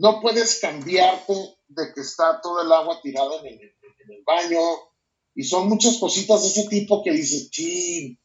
no 0.00 0.20
puedes 0.22 0.60
cambiarte 0.60 1.34
de 1.68 1.92
que 1.94 2.00
está 2.00 2.40
todo 2.40 2.62
el 2.62 2.72
agua 2.72 3.00
tirada 3.02 3.36
en 3.40 3.60
el, 3.60 4.24
baño. 4.24 4.58
Y 5.34 5.44
son 5.44 5.68
muchas 5.68 5.98
cositas 5.98 6.42
de 6.42 6.48
ese 6.48 6.68
tipo 6.68 7.02
que 7.02 7.12
dices, 7.12 7.48
sí. 7.52 8.18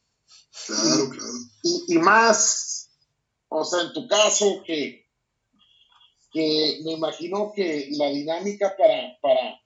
Claro, 0.66 1.10
claro. 1.10 1.32
Y, 1.88 1.98
más, 1.98 2.90
o 3.48 3.64
sea, 3.64 3.82
en 3.82 3.92
tu 3.92 4.06
caso, 4.08 4.62
que, 4.66 5.06
que 6.32 6.80
me 6.84 6.92
imagino 6.92 7.52
que 7.54 7.88
la 7.92 8.08
dinámica 8.08 8.74
para, 8.76 9.18
para, 9.20 9.60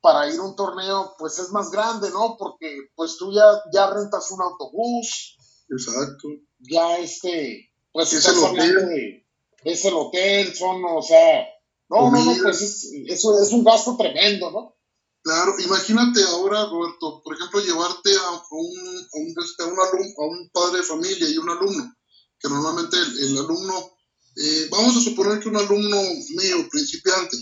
para 0.00 0.32
ir 0.32 0.38
a 0.38 0.42
un 0.42 0.56
torneo, 0.56 1.14
pues 1.18 1.38
es 1.38 1.50
más 1.50 1.70
grande, 1.70 2.10
¿no? 2.10 2.36
Porque 2.38 2.88
pues 2.94 3.16
tú 3.18 3.32
ya, 3.32 3.44
ya 3.72 3.90
rentas 3.90 4.30
un 4.30 4.42
autobús. 4.42 5.36
Exacto. 5.68 6.28
Ya 6.58 6.98
este, 6.98 7.72
pues 7.92 8.12
estás 8.12 8.42
hablando 8.42 8.86
de, 8.86 9.26
es 9.64 9.84
el 9.84 9.94
hotel, 9.94 10.54
son, 10.54 10.82
o 10.84 11.02
sea, 11.02 11.46
no, 11.88 12.10
no, 12.10 12.24
no, 12.24 12.34
pues 12.42 12.62
es, 12.62 12.92
eso 13.06 13.40
es 13.40 13.52
un 13.52 13.64
gasto 13.64 13.96
tremendo, 13.96 14.50
¿no? 14.50 14.76
Claro, 15.22 15.54
imagínate 15.60 16.20
ahora, 16.24 16.66
Roberto, 16.66 17.22
por 17.22 17.36
ejemplo, 17.36 17.60
llevarte 17.60 18.12
a 18.16 18.30
un, 18.50 18.78
a 18.80 19.18
un, 19.18 19.34
este, 19.44 19.62
a 19.62 19.66
un, 19.66 19.78
alumno, 19.78 20.14
a 20.18 20.26
un 20.26 20.50
padre 20.52 20.78
de 20.78 20.84
familia 20.84 21.28
y 21.28 21.38
un 21.38 21.48
alumno, 21.48 21.94
que 22.40 22.48
normalmente 22.48 22.96
el, 22.96 23.38
alumno, 23.38 23.96
eh, 24.36 24.68
vamos 24.68 24.96
a 24.96 25.00
suponer 25.00 25.38
que 25.38 25.48
un 25.48 25.56
alumno 25.56 26.02
mío, 26.36 26.68
principiante, 26.68 27.36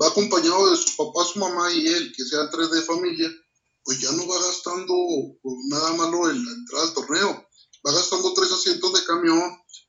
va 0.00 0.08
acompañado 0.08 0.70
de 0.70 0.76
su 0.76 0.96
papá, 0.96 1.24
su 1.24 1.38
mamá 1.38 1.72
y 1.72 1.86
él, 1.86 2.12
que 2.14 2.24
sean 2.24 2.50
tres 2.50 2.70
de 2.70 2.82
familia, 2.82 3.30
pues 3.84 4.00
ya 4.00 4.12
no 4.12 4.26
va 4.26 4.42
gastando 4.42 4.94
nada 5.68 5.92
malo 5.94 6.30
en 6.30 6.44
la 6.44 6.52
entrada 6.52 6.84
al 6.84 6.94
torneo. 6.94 7.46
Va 7.86 7.92
gastando 7.92 8.32
tres 8.32 8.50
asientos 8.50 8.92
de 8.94 9.04
camión, 9.04 9.40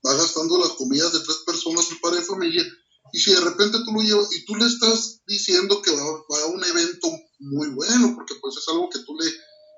va 0.06 0.14
gastando 0.16 0.58
las 0.58 0.72
comidas 0.72 1.14
de 1.14 1.22
tres 1.22 1.38
personas, 1.46 1.86
su 1.86 2.00
padre 2.02 2.20
de 2.20 2.26
familia, 2.26 2.64
y 3.12 3.20
si 3.20 3.32
de 3.32 3.42
repente 3.42 3.80
tú 3.86 3.92
lo 3.92 4.02
llevas 4.02 4.28
y 4.34 4.46
tú 4.46 4.56
le 4.56 4.66
estás 4.66 5.22
diciendo 5.28 5.82
que 5.82 5.92
va, 5.92 6.02
a 6.02 6.46
un 6.48 6.64
evento 6.64 7.08
muy 7.40 7.70
bueno, 7.70 8.14
porque 8.16 8.36
pues 8.42 8.58
es 8.58 8.68
algo 8.70 8.90
que 8.90 9.00
tú 9.00 9.16
le, 9.16 9.32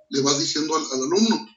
le 0.09 0.21
vas 0.21 0.39
diciendo 0.39 0.75
al, 0.75 0.84
alumno, 0.84 1.47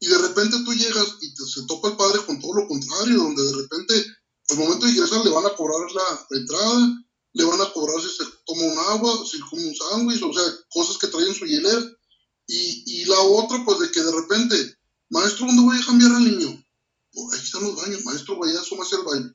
y 0.00 0.08
de 0.08 0.18
repente 0.18 0.56
tú 0.64 0.72
llegas 0.72 1.16
y 1.20 1.34
te, 1.34 1.44
se 1.44 1.66
topa 1.66 1.88
el 1.88 1.96
padre 1.96 2.24
con 2.26 2.40
todo 2.40 2.54
lo 2.54 2.68
contrario, 2.68 3.18
donde 3.18 3.42
de 3.42 3.52
repente 3.52 4.06
al 4.50 4.56
momento 4.58 4.86
de 4.86 4.92
ingresar 4.92 5.24
le 5.24 5.30
van 5.30 5.46
a 5.46 5.54
cobrar 5.54 5.80
la, 5.92 6.26
entrada, 6.38 7.04
le 7.32 7.44
van 7.44 7.60
a 7.60 7.72
cobrar 7.72 8.00
si 8.00 8.08
se 8.08 8.24
toma 8.46 8.62
un 8.62 8.78
agua, 8.78 9.24
si 9.30 9.38
come 9.40 9.64
un 9.64 9.74
sándwich, 9.74 10.22
o 10.22 10.32
sea, 10.32 10.42
cosas 10.70 10.98
que 10.98 11.06
traen 11.06 11.34
su 11.34 11.46
hielera. 11.46 11.84
Y, 12.48 12.82
y 12.84 13.04
la 13.04 13.20
otra, 13.20 13.64
pues 13.64 13.78
de 13.78 13.90
que 13.92 14.02
de 14.02 14.10
repente, 14.10 14.76
maestro, 15.10 15.46
¿dónde 15.46 15.62
voy 15.62 15.78
a 15.78 15.86
cambiar 15.86 16.12
al 16.12 16.24
niño? 16.24 16.64
Pues 17.12 17.32
ahí 17.32 17.44
están 17.44 17.62
los 17.62 17.76
baños, 17.76 18.04
maestro, 18.04 18.38
vaya, 18.38 18.60
asómase 18.60 18.96
al 18.96 19.04
baño. 19.04 19.34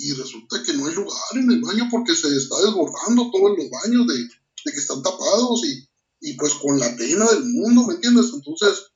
Y 0.00 0.12
resulta 0.12 0.62
que 0.62 0.72
no 0.74 0.86
hay 0.86 0.94
lugar 0.94 1.18
en 1.34 1.50
el 1.50 1.60
baño 1.60 1.88
porque 1.90 2.14
se 2.14 2.28
está 2.28 2.56
desbordando 2.62 3.30
todos 3.32 3.58
los 3.58 3.68
baños 3.68 4.06
de, 4.06 4.14
de 4.14 4.72
que 4.72 4.78
están 4.78 5.02
tapados 5.02 5.60
y, 5.64 5.88
y 6.20 6.34
pues 6.34 6.54
con 6.54 6.78
la 6.78 6.96
pena 6.96 7.26
del 7.26 7.44
mundo, 7.44 7.84
¿me 7.84 7.94
entiendes? 7.94 8.30
Entonces, 8.32 8.86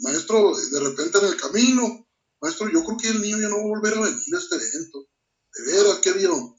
maestro, 0.00 0.56
de 0.56 0.80
repente 0.80 1.18
en 1.18 1.24
el 1.26 1.36
camino, 1.36 2.08
maestro, 2.40 2.68
yo 2.72 2.84
creo 2.84 2.98
que 2.98 3.08
el 3.08 3.22
niño 3.22 3.38
ya 3.38 3.48
no 3.48 3.56
va 3.56 3.62
a 3.62 3.78
volver 3.78 3.94
a 3.94 4.00
venir 4.00 4.34
a 4.34 4.38
este 4.38 4.56
evento. 4.56 5.06
De 5.54 5.72
veras, 5.72 5.98
¿qué 6.02 6.12
vio? 6.12 6.56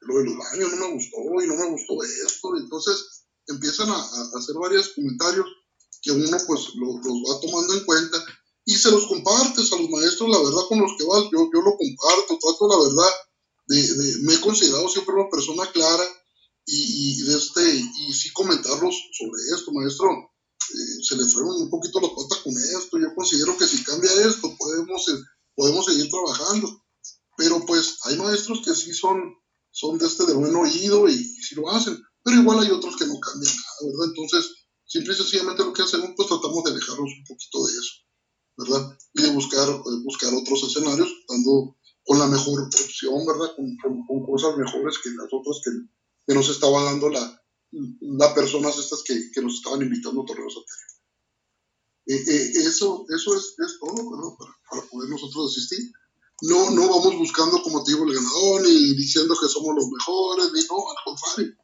Lo 0.00 0.18
de 0.18 0.24
los 0.26 0.38
baños 0.38 0.70
no 0.70 0.88
me 0.88 0.94
gustó 0.94 1.16
y 1.42 1.46
no 1.48 1.56
me 1.56 1.70
gustó 1.70 2.04
esto. 2.04 2.56
Entonces 2.56 3.26
empiezan 3.48 3.90
a, 3.90 3.96
a 3.96 4.38
hacer 4.38 4.54
varios 4.60 4.90
comentarios 4.90 5.46
que 6.02 6.12
uno 6.12 6.38
pues 6.46 6.60
los 6.76 6.96
va 6.96 7.40
tomando 7.40 7.74
en 7.74 7.84
cuenta 7.84 8.24
y 8.64 8.74
se 8.74 8.90
los 8.90 9.06
compartes 9.06 9.72
a 9.72 9.76
los 9.76 9.90
maestros, 9.90 10.30
la 10.30 10.38
verdad, 10.38 10.62
con 10.68 10.80
los 10.80 10.92
que 10.96 11.04
vas, 11.04 11.24
yo, 11.24 11.50
yo 11.52 11.60
lo 11.60 11.76
comparto, 11.76 12.38
trato 12.40 12.68
la 12.68 12.78
verdad, 12.78 13.12
de, 13.66 14.18
me 14.22 14.34
he 14.34 14.40
considerado 14.40 14.88
siempre 14.88 15.14
una 15.14 15.28
persona 15.28 15.70
clara 15.70 16.04
y, 16.66 17.22
de 17.22 17.36
este, 17.36 17.74
y 17.74 18.12
sí 18.14 18.32
comentarlos 18.32 18.94
sobre 19.12 19.42
esto, 19.54 19.72
maestro, 19.72 20.08
eh, 20.10 21.02
se 21.02 21.16
le 21.16 21.24
fueron 21.26 21.60
un 21.60 21.70
poquito 21.70 22.00
las 22.00 22.10
patas 22.10 22.38
con 22.38 22.54
esto, 22.56 22.98
yo 22.98 23.14
considero 23.14 23.56
que 23.58 23.66
si 23.66 23.84
cambia 23.84 24.10
esto 24.26 24.54
podemos, 24.58 25.08
eh, 25.08 25.20
podemos 25.54 25.84
seguir 25.84 26.08
trabajando, 26.08 26.84
pero 27.36 27.64
pues 27.66 27.98
hay 28.04 28.16
maestros 28.16 28.62
que 28.64 28.74
sí 28.74 28.94
son, 28.94 29.20
son 29.70 29.98
de 29.98 30.06
este 30.06 30.24
de 30.24 30.34
buen 30.34 30.56
oído 30.56 31.06
y, 31.08 31.12
y 31.12 31.42
sí 31.42 31.54
lo 31.54 31.70
hacen, 31.70 32.02
pero 32.22 32.40
igual 32.40 32.60
hay 32.60 32.70
otros 32.70 32.96
que 32.96 33.06
no 33.06 33.20
cambian 33.20 33.54
nada, 33.54 33.92
¿verdad? 33.92 34.08
Entonces, 34.08 34.52
simple 34.86 35.12
y 35.12 35.16
sencillamente 35.16 35.64
lo 35.64 35.72
que 35.74 35.82
hacemos, 35.82 36.10
pues 36.16 36.28
tratamos 36.28 36.64
de 36.64 36.70
alejarnos 36.70 37.10
un 37.18 37.24
poquito 37.28 37.66
de 37.66 37.72
eso. 37.72 38.03
¿Verdad? 38.56 38.98
Y 39.14 39.22
de 39.22 39.30
buscar, 39.30 39.68
eh, 39.68 40.02
buscar 40.04 40.32
otros 40.34 40.62
escenarios, 40.64 41.08
dando 41.28 41.76
con 42.04 42.18
la 42.18 42.26
mejor 42.26 42.62
opción, 42.62 43.26
¿verdad? 43.26 43.54
Con, 43.56 43.76
con, 44.06 44.26
cosas 44.26 44.56
mejores 44.56 44.98
que 45.02 45.10
las 45.10 45.28
otras 45.32 45.60
que, 45.64 45.70
que 46.26 46.34
nos 46.34 46.48
estaban 46.48 46.84
dando 46.84 47.08
la, 47.08 47.42
las 48.00 48.32
personas 48.32 48.78
estas 48.78 49.02
que, 49.02 49.30
que, 49.32 49.40
nos 49.40 49.54
estaban 49.54 49.82
invitando 49.82 50.22
a 50.22 50.26
torneos 50.26 50.54
anteriores. 50.56 50.94
Eh, 52.06 52.22
eh, 52.26 52.68
eso 52.68 53.06
eso 53.08 53.34
es, 53.34 53.56
todo. 53.80 54.36
Para, 54.38 54.52
para, 54.70 54.88
poder 54.90 55.08
nosotros 55.08 55.50
asistir. 55.50 55.90
No, 56.42 56.70
no 56.70 56.88
vamos 56.88 57.16
buscando, 57.16 57.62
como 57.62 57.82
te 57.82 57.92
digo, 57.92 58.04
el 58.04 58.14
ganador, 58.14 58.62
ni 58.62 58.94
diciendo 58.94 59.34
que 59.40 59.48
somos 59.48 59.74
los 59.74 59.88
mejores, 59.88 60.52
ni 60.52 60.60
no, 60.64 60.76
al 60.90 61.04
contrario. 61.04 61.54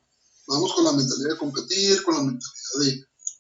Vamos 0.47 0.73
con 0.73 0.85
la 0.85 0.93
mentalidad 0.93 1.31
de 1.31 1.39
competir, 1.39 2.03
con 2.03 2.15
la 2.15 2.23
mentalidad 2.23 2.79
de, 2.81 2.91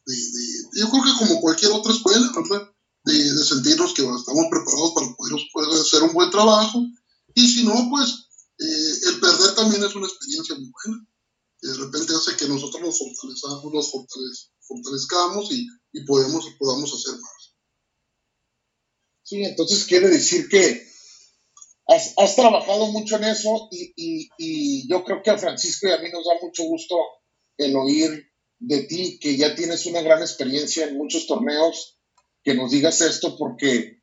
de, 0.07 0.17
de 0.17 0.81
yo 0.81 0.91
creo 0.91 1.03
que 1.03 1.19
como 1.19 1.41
cualquier 1.41 1.73
otra 1.73 1.93
escuela, 1.93 2.31
¿verdad? 2.35 2.71
De, 3.11 3.45
sentirnos 3.45 3.95
que 3.95 4.03
estamos 4.03 4.47
preparados 4.51 4.93
para 4.95 5.07
poder, 5.17 5.81
hacer 5.81 6.03
un 6.03 6.13
buen 6.13 6.31
trabajo. 6.31 6.87
Y 7.35 7.47
si 7.47 7.65
no, 7.65 7.89
pues 7.91 8.29
eh, 8.59 9.09
el 9.09 9.21
perder 9.21 9.55
también 9.55 9.85
es 9.85 9.95
una 9.95 10.07
experiencia 10.07 10.55
muy 10.57 10.71
buena. 10.71 11.07
de 11.63 11.75
repente 11.75 12.15
hace 12.15 12.37
que 12.37 12.49
nosotros 12.49 12.83
nos 12.83 12.99
fortalezcamos, 12.99 13.73
nos 13.73 13.91
fortalezcamos 14.61 15.53
y, 15.53 15.67
y 15.93 16.05
podemos, 16.05 16.47
podamos 16.59 16.93
hacer 16.93 17.21
más. 17.21 17.55
Sí, 19.23 19.45
entonces 19.45 19.85
quiere 19.85 20.09
decir 20.09 20.49
que 20.49 20.91
has, 22.17 22.37
trabajado 22.37 22.87
mucho 22.87 23.17
en 23.17 23.25
eso 23.25 23.69
y, 23.71 24.29
y, 24.37 24.89
yo 24.89 25.05
creo 25.05 25.23
que 25.23 25.31
a 25.31 25.39
Francisco 25.39 25.89
y 25.89 25.93
a 25.93 25.99
mí 25.99 26.09
nos 26.11 26.25
da 26.25 26.35
mucho 26.43 26.65
gusto 26.65 26.97
el 27.57 27.77
oír 27.77 28.31
de 28.59 28.83
ti, 28.85 29.19
que 29.21 29.37
ya 29.37 29.55
tienes 29.55 29.87
una 29.87 30.03
gran 30.03 30.21
experiencia 30.21 30.87
en 30.87 30.97
muchos 30.97 31.27
torneos, 31.27 32.00
que 32.43 32.55
nos 32.55 32.71
digas 32.71 33.01
esto 33.01 33.37
porque 33.37 34.03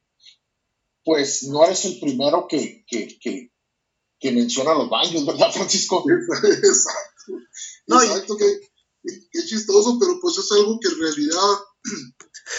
pues 1.03 1.43
no 1.43 1.63
eres 1.63 1.85
el 1.85 1.99
primero 1.99 2.47
que, 2.49 2.83
que, 2.87 3.17
que, 3.19 3.53
que 4.19 4.31
menciona 4.31 4.73
los 4.73 4.89
baños, 4.89 5.25
¿verdad, 5.25 5.51
Francisco? 5.53 6.03
Exacto. 6.43 7.33
No, 7.87 8.01
Exacto, 8.01 8.35
que, 8.35 8.59
qué 9.31 9.45
chistoso, 9.45 9.97
pero 9.99 10.19
pues 10.21 10.37
es 10.37 10.51
algo 10.51 10.79
que 10.79 10.89
en 10.89 10.99
realidad 10.99 11.53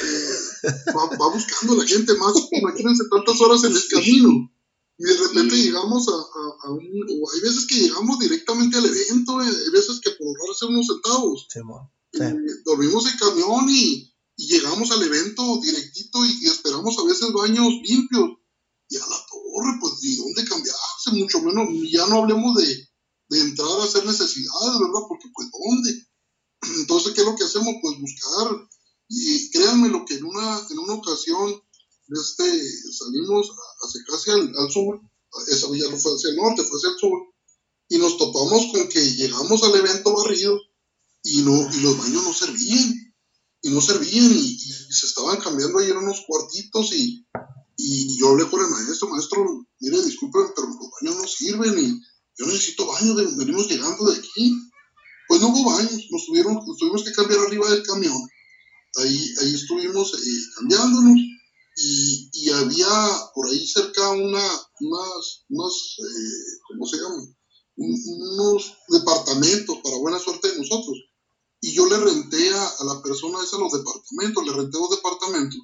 eh, 0.02 0.92
va, 0.96 1.32
buscando 1.32 1.74
la 1.74 1.86
gente 1.86 2.14
más. 2.14 2.34
Imagínense 2.52 3.04
tantas 3.10 3.40
horas 3.40 3.64
en 3.64 3.72
el 3.72 3.88
camino. 3.90 4.50
Y 5.00 5.04
de 5.04 5.16
repente 5.16 5.56
llegamos 5.56 6.08
a, 6.08 6.66
a, 6.66 6.72
un. 6.72 6.82
hay 6.82 7.40
veces 7.40 7.66
que 7.68 7.76
llegamos 7.76 8.18
directamente 8.18 8.78
al 8.78 8.86
evento, 8.86 9.40
eh, 9.42 9.46
hay 9.46 9.70
veces 9.72 10.00
que 10.02 10.10
por 10.10 10.26
ahorrarse 10.26 10.66
unos 10.66 10.86
centavos. 10.86 11.46
Eh, 12.14 12.34
dormimos 12.64 13.06
en 13.06 13.18
camión 13.18 13.66
y, 13.68 14.12
llegamos 14.46 14.90
al 14.90 15.02
evento 15.02 15.60
directito 15.60 16.24
y, 16.24 16.46
esperamos 16.46 16.98
a 16.98 17.04
veces 17.04 17.32
baños 17.32 17.68
limpios. 17.82 18.30
Y 18.90 18.96
a 18.96 19.00
la 19.00 19.16
torre, 19.16 19.78
pues, 19.80 20.02
¿y 20.02 20.16
dónde 20.16 20.44
cambiarse? 20.44 21.10
Mucho 21.12 21.42
menos, 21.42 21.68
ya 21.90 22.06
no 22.06 22.22
hablemos 22.22 22.56
de, 22.56 22.88
de 23.28 23.40
entrar 23.40 23.68
a 23.68 23.84
hacer 23.84 24.06
necesidades, 24.06 24.78
¿verdad? 24.80 25.02
Porque, 25.06 25.28
pues, 25.34 25.48
¿dónde? 25.50 26.08
Entonces, 26.80 27.12
¿qué 27.12 27.20
es 27.20 27.26
lo 27.26 27.36
que 27.36 27.44
hacemos? 27.44 27.74
Pues 27.82 28.00
buscar. 28.00 28.68
Y 29.08 29.50
créanme 29.50 29.88
lo 29.88 30.04
que 30.04 30.14
en 30.14 30.24
una, 30.24 30.66
en 30.70 30.78
una 30.78 30.94
ocasión 30.94 31.62
este, 32.08 32.92
salimos 32.92 33.50
hacia 33.82 34.04
casi 34.06 34.30
al, 34.30 34.70
sur, 34.70 35.00
esa 35.48 35.66
ya 35.74 35.90
no 35.90 35.96
fue 35.98 36.14
hacia 36.14 36.30
el 36.30 36.36
norte, 36.36 36.62
fue 36.64 36.78
hacia 36.78 36.90
el 36.90 36.98
sur, 36.98 37.18
y 37.88 37.98
nos 37.98 38.16
topamos 38.16 38.72
con 38.72 38.88
que 38.88 39.00
llegamos 39.14 39.62
al 39.62 39.74
evento 39.74 40.14
barrido 40.14 40.58
y, 41.22 41.42
no, 41.42 41.52
y 41.74 41.80
los 41.80 41.98
baños 41.98 42.24
no 42.24 42.32
servían, 42.32 43.07
y 43.62 43.70
no 43.70 43.80
servían, 43.80 44.32
y, 44.32 44.58
se 44.58 45.06
estaban 45.06 45.40
cambiando 45.40 45.78
ahí 45.78 45.90
en 45.90 45.96
unos 45.96 46.22
cuartitos, 46.26 46.92
y, 46.92 47.26
y 47.76 48.18
yo 48.18 48.30
hablé 48.30 48.48
con 48.48 48.60
el 48.60 48.68
maestro, 48.68 49.08
maestro, 49.08 49.66
mire, 49.80 50.02
disculpen, 50.02 50.52
pero 50.54 50.68
los 50.68 50.76
baños 51.00 51.16
no 51.22 51.28
sirven, 51.28 51.78
y 51.78 52.00
yo 52.38 52.46
necesito 52.46 52.86
baños, 52.86 53.36
venimos 53.36 53.68
llegando 53.68 54.04
de 54.06 54.18
aquí. 54.18 54.54
Pues 55.26 55.40
no 55.40 55.48
hubo 55.48 55.70
baños, 55.70 56.06
nos, 56.10 56.24
tuvieron, 56.24 56.54
nos 56.54 56.76
tuvimos 56.78 57.04
que 57.04 57.12
cambiar 57.12 57.40
arriba 57.40 57.68
del 57.68 57.82
camión. 57.82 58.16
Ahí, 58.96 59.34
ahí 59.42 59.54
estuvimos 59.54 60.14
eh, 60.14 60.42
cambiándonos 60.56 61.18
y, 61.76 62.30
y, 62.32 62.50
había 62.50 62.88
por 63.34 63.48
ahí 63.48 63.66
cerca 63.66 64.10
una, 64.10 64.42
unas, 64.80 65.44
unos, 65.50 65.96
eh, 65.98 66.58
¿cómo 66.68 66.86
se 66.86 66.96
llaman? 66.96 67.36
unos 67.78 68.74
departamentos 68.88 69.78
para 69.84 69.98
buena 69.98 70.18
suerte 70.18 70.48
de 70.48 70.58
nosotros. 70.58 70.98
Y 71.60 71.72
yo 71.72 71.86
le 71.86 71.98
renté 71.98 72.50
a, 72.54 72.66
a, 72.66 72.84
la 72.84 73.02
persona 73.02 73.42
esa 73.42 73.58
los 73.58 73.72
departamentos, 73.72 74.46
le 74.46 74.52
renté 74.52 74.78
dos 74.78 74.90
departamentos 74.90 75.58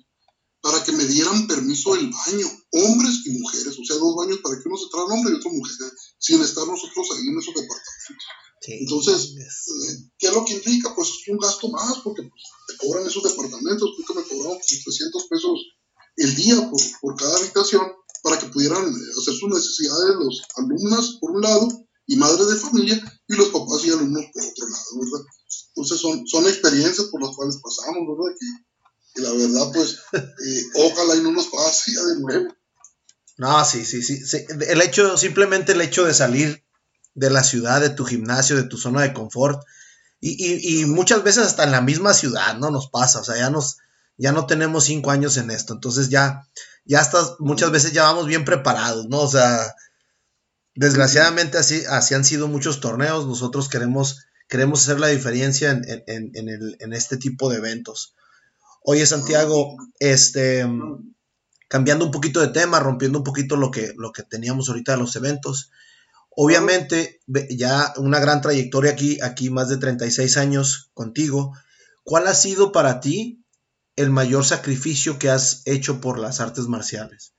para 0.61 0.83
que 0.83 0.93
me 0.93 1.05
dieran 1.05 1.47
permiso 1.47 1.95
del 1.95 2.11
baño, 2.11 2.47
hombres 2.73 3.21
y 3.27 3.33
mujeres, 3.33 3.79
o 3.79 3.85
sea, 3.85 3.97
dos 3.97 4.17
baños 4.17 4.41
para 4.43 4.57
que 4.57 4.67
uno 4.67 4.79
se 4.79 4.89
traiga 4.91 5.13
hombre 5.13 5.35
y 5.35 5.37
otro 5.37 5.51
mujer, 5.51 5.77
sin 6.19 6.41
estar 6.41 6.67
nosotros 6.67 7.07
ahí 7.13 7.29
en 7.29 7.39
esos 7.39 7.55
departamentos. 7.55 8.25
Entonces, 8.67 9.37
eh, 9.37 10.11
¿qué 10.19 10.29
es 10.29 10.33
lo 10.33 10.43
que 10.45 10.55
implica? 10.55 10.95
Pues 10.95 11.11
un 11.29 11.37
gasto 11.37 11.69
más, 11.69 11.99
porque 11.99 12.23
pues, 12.23 12.43
te 12.67 12.77
cobran 12.79 13.07
esos 13.07 13.23
departamentos, 13.23 13.91
creo 13.95 14.07
que 14.09 14.15
me 14.15 14.27
cobraron 14.27 14.59
300 14.59 15.25
pesos 15.29 15.61
el 16.17 16.35
día 16.35 16.57
por, 16.71 16.81
por 17.03 17.17
cada 17.17 17.37
habitación 17.37 17.85
para 18.23 18.39
que 18.39 18.47
pudieran 18.47 18.89
eh, 18.89 19.21
hacer 19.21 19.35
sus 19.35 19.51
necesidades 19.51 20.17
los 20.17 20.43
alumnos 20.57 21.19
por 21.21 21.33
un 21.33 21.43
lado 21.43 21.69
y 22.07 22.17
madres 22.17 22.49
de 22.49 22.57
familia 22.57 23.23
y 23.29 23.35
los 23.35 23.49
papás 23.49 23.85
y 23.85 23.91
alumnos 23.91 24.25
por 24.33 24.45
otro 24.45 24.69
lado, 24.69 25.01
¿verdad? 25.01 25.27
Entonces 25.69 26.01
son, 26.01 26.27
son 26.27 26.47
experiencias 26.47 27.09
por 27.09 27.23
las 27.23 27.35
cuales 27.35 27.59
pasamos, 27.63 28.03
¿verdad? 28.07 28.37
Que, 28.39 29.23
la 29.23 29.33
verdad, 29.33 29.73
pues, 29.73 29.99
eh, 30.13 30.63
ojalá 30.75 31.17
y 31.17 31.23
no 31.23 31.33
nos 31.33 31.47
pase 31.47 31.93
ya 31.95 32.03
de 32.03 32.21
nuevo. 32.21 32.55
No, 33.37 33.65
sí, 33.65 33.85
sí, 33.85 34.03
sí, 34.03 34.45
El 34.69 34.81
hecho, 34.81 35.17
simplemente 35.17 35.73
el 35.73 35.81
hecho 35.81 36.05
de 36.05 36.15
salir 36.15 36.65
de 37.15 37.31
la 37.31 37.43
ciudad, 37.43 37.81
de 37.81 37.91
tu 37.91 38.05
gimnasio, 38.05 38.57
de 38.57 38.65
tu 38.65 38.77
zona 38.77 39.03
de 39.03 39.13
confort, 39.13 39.61
y, 40.21 40.81
y, 40.81 40.87
muchas 40.87 41.23
veces 41.23 41.45
hasta 41.45 41.65
en 41.65 41.73
la 41.73 41.83
misma 41.83 42.15
ciudad, 42.15 42.57
¿no? 42.57 42.71
Nos 42.71 42.89
pasa, 42.89 43.21
o 43.21 43.25
sea, 43.25 43.37
ya 43.37 43.51
nos, 43.51 43.77
ya 44.17 44.33
no 44.33 44.47
tenemos 44.47 44.85
cinco 44.85 45.11
años 45.11 45.37
en 45.37 45.51
esto, 45.51 45.75
entonces 45.75 46.09
ya, 46.09 46.49
ya 46.87 47.01
hasta 47.01 47.37
muchas 47.41 47.71
veces 47.71 47.93
ya 47.93 48.05
vamos 48.05 48.27
bien 48.27 48.45
preparados, 48.45 49.07
¿no? 49.09 49.21
O 49.21 49.29
sea, 49.29 49.75
desgraciadamente 50.75 51.59
así, 51.59 51.83
así 51.89 52.15
han 52.15 52.25
sido 52.25 52.49
muchos 52.49 52.81
torneos, 52.81 53.27
nosotros 53.27 53.69
queremos, 53.69 54.27
queremos 54.49 54.83
hacer 54.83 55.01
la 55.01 55.09
diferencia 55.09 55.71
en, 55.71 55.85
en, 56.07 56.33
en, 56.35 56.93
este 56.93 57.17
tipo 57.17 57.51
de 57.51 57.59
eventos. 57.59 58.15
Oye, 58.83 59.07
Santiago, 59.07 59.77
este, 59.99 60.67
cambiando 61.69 62.05
un 62.05 62.11
poquito 62.11 62.41
de 62.41 62.49
tema, 62.49 62.81
rompiendo 62.81 63.19
un 63.19 63.25
poquito 63.25 63.57
lo 63.57 63.71
que, 63.71 63.95
lo 63.97 64.13
que 64.13 64.23
teníamos 64.23 64.69
ahorita 64.69 64.93
de 64.93 64.99
los 64.99 65.17
eventos, 65.17 65.71
obviamente 66.31 67.21
ya 67.51 67.95
una 67.97 68.19
gran 68.19 68.41
trayectoria 68.41 68.93
aquí, 68.93 69.19
aquí 69.23 69.51
más 69.51 69.69
de 69.69 69.79
36 69.79 70.37
años 70.37 70.91
contigo, 70.93 71.57
¿cuál 72.03 72.27
ha 72.27 72.35
sido 72.35 72.73
para 72.73 73.01
ti 73.01 73.45
el 73.97 74.11
mayor 74.11 74.45
sacrificio 74.45 75.19
que 75.19 75.31
has 75.31 75.63
hecho 75.67 76.01
por 76.01 76.19
las 76.19 76.41
artes 76.41 76.67
marciales? 76.67 77.35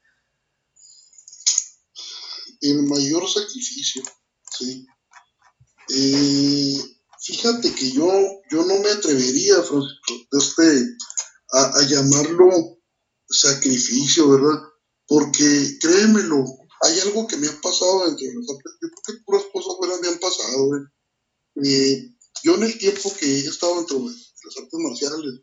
El 2.61 2.84
mayor 2.84 3.27
sacrificio, 3.30 4.03
sí. 4.57 4.86
Eh, 5.90 6.80
fíjate 7.22 7.73
que 7.73 7.91
yo, 7.91 8.07
yo 8.52 8.65
no 8.65 8.80
me 8.80 8.90
atrevería, 8.90 9.56
este, 10.32 10.98
a, 11.52 11.82
llamarlo 11.84 12.80
sacrificio, 13.30 14.30
¿verdad? 14.30 14.61
Porque 15.07 15.77
créemelo, 15.80 16.44
hay 16.82 16.99
algo 17.02 17.27
que 17.27 17.38
me 17.38 17.48
ha 17.48 17.61
pasado 17.61 18.06
dentro 18.06 18.26
de 18.26 18.32
artes, 18.32 18.73
yo 18.82 18.88
creo 18.90 19.18
que 19.18 19.23
puras 19.23 19.44
cosas 19.53 19.73
buenas 19.77 20.02
me 20.02 20.07
han 20.07 20.19
pasado, 20.19 20.90
eh, 21.64 22.11
yo 22.44 22.56
en 22.56 22.64
el 22.64 22.77
tiempo 22.77 23.14
que 23.19 23.26
he 23.26 23.48
estado 23.48 23.76
dentro 23.77 23.99
de 23.99 24.06
las 24.06 24.57
artes 24.57 24.80
marciales, 24.80 25.41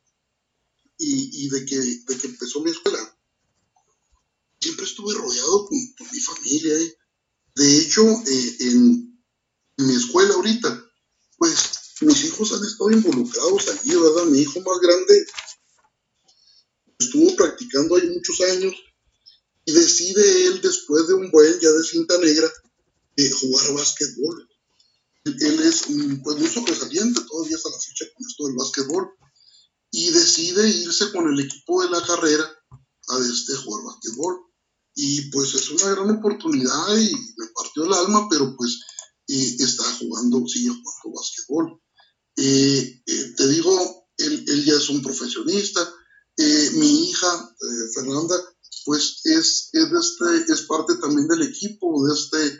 y, 1.04 1.48
de, 1.48 1.64
que, 1.66 1.76
de 1.76 2.18
que 2.18 2.26
empezó 2.28 2.60
mi 2.60 2.70
escuela, 2.70 3.18
siempre 4.60 4.84
estuve 4.84 5.14
rodeado 5.14 5.66
con, 5.66 5.78
mi 5.78 6.20
familia. 6.20 6.74
¿eh? 6.74 6.96
De 7.54 7.78
hecho, 7.78 8.02
eh, 8.02 8.56
en, 8.60 9.12
mi 9.78 9.94
escuela 9.94 10.34
ahorita, 10.34 10.84
pues 11.38 11.56
mis 12.02 12.24
hijos 12.24 12.52
han 12.52 12.64
estado 12.64 12.90
involucrados 12.90 13.68
allí, 13.68 13.94
¿verdad? 13.94 14.24
Mi 14.26 14.40
hijo 14.40 14.60
más 14.60 14.78
grande 14.80 15.26
estuvo 16.98 17.34
practicando 17.36 17.96
ahí 17.96 18.08
muchos 18.10 18.40
años 18.42 18.74
y 19.64 19.72
decide 19.72 20.46
él, 20.46 20.60
después 20.60 21.06
de 21.08 21.14
un 21.14 21.30
buen 21.30 21.58
ya 21.60 21.70
de 21.70 21.82
cinta 21.82 22.18
negra, 22.18 22.50
eh, 23.16 23.30
jugar 23.30 23.74
básquetbol. 23.74 24.48
Él 25.24 25.60
es 25.62 25.82
pues, 26.22 26.36
muy 26.36 26.48
sobresaliente 26.48 27.20
todavía 27.28 27.56
hasta 27.56 27.70
la 27.70 27.78
fecha 27.78 28.06
con 28.12 28.26
esto 28.26 28.46
del 28.46 28.56
básquetbol 28.56 29.10
y 29.90 30.10
decide 30.10 30.68
irse 30.68 31.12
con 31.12 31.32
el 31.32 31.38
equipo 31.38 31.82
de 31.82 31.90
la 31.90 32.04
carrera 32.04 32.44
a 33.08 33.18
este, 33.18 33.54
jugar 33.56 33.84
basquetbol. 33.84 34.51
Y 34.94 35.30
pues 35.30 35.54
es 35.54 35.70
una 35.70 35.90
gran 35.90 36.10
oportunidad 36.10 36.96
y 36.96 37.12
me 37.36 37.46
partió 37.54 37.84
el 37.84 37.92
alma, 37.92 38.28
pero 38.30 38.54
pues 38.56 38.80
eh, 39.28 39.56
está 39.58 39.84
jugando, 39.98 40.46
sigue 40.46 40.68
jugando 40.68 41.18
basquetbol. 41.18 41.80
Eh, 42.36 43.02
eh, 43.06 43.34
te 43.36 43.48
digo, 43.48 44.06
él, 44.18 44.44
él, 44.46 44.64
ya 44.64 44.74
es 44.74 44.88
un 44.90 45.02
profesionista. 45.02 45.80
mi 46.74 47.08
hija, 47.08 47.56
Fernanda, 47.94 48.36
pues 48.84 49.20
es, 49.24 49.70
es, 49.72 49.90
este, 49.92 50.52
es 50.52 50.62
parte 50.62 50.96
también 50.96 51.28
del 51.28 51.42
equipo, 51.42 52.06
de 52.06 52.14
este, 52.14 52.58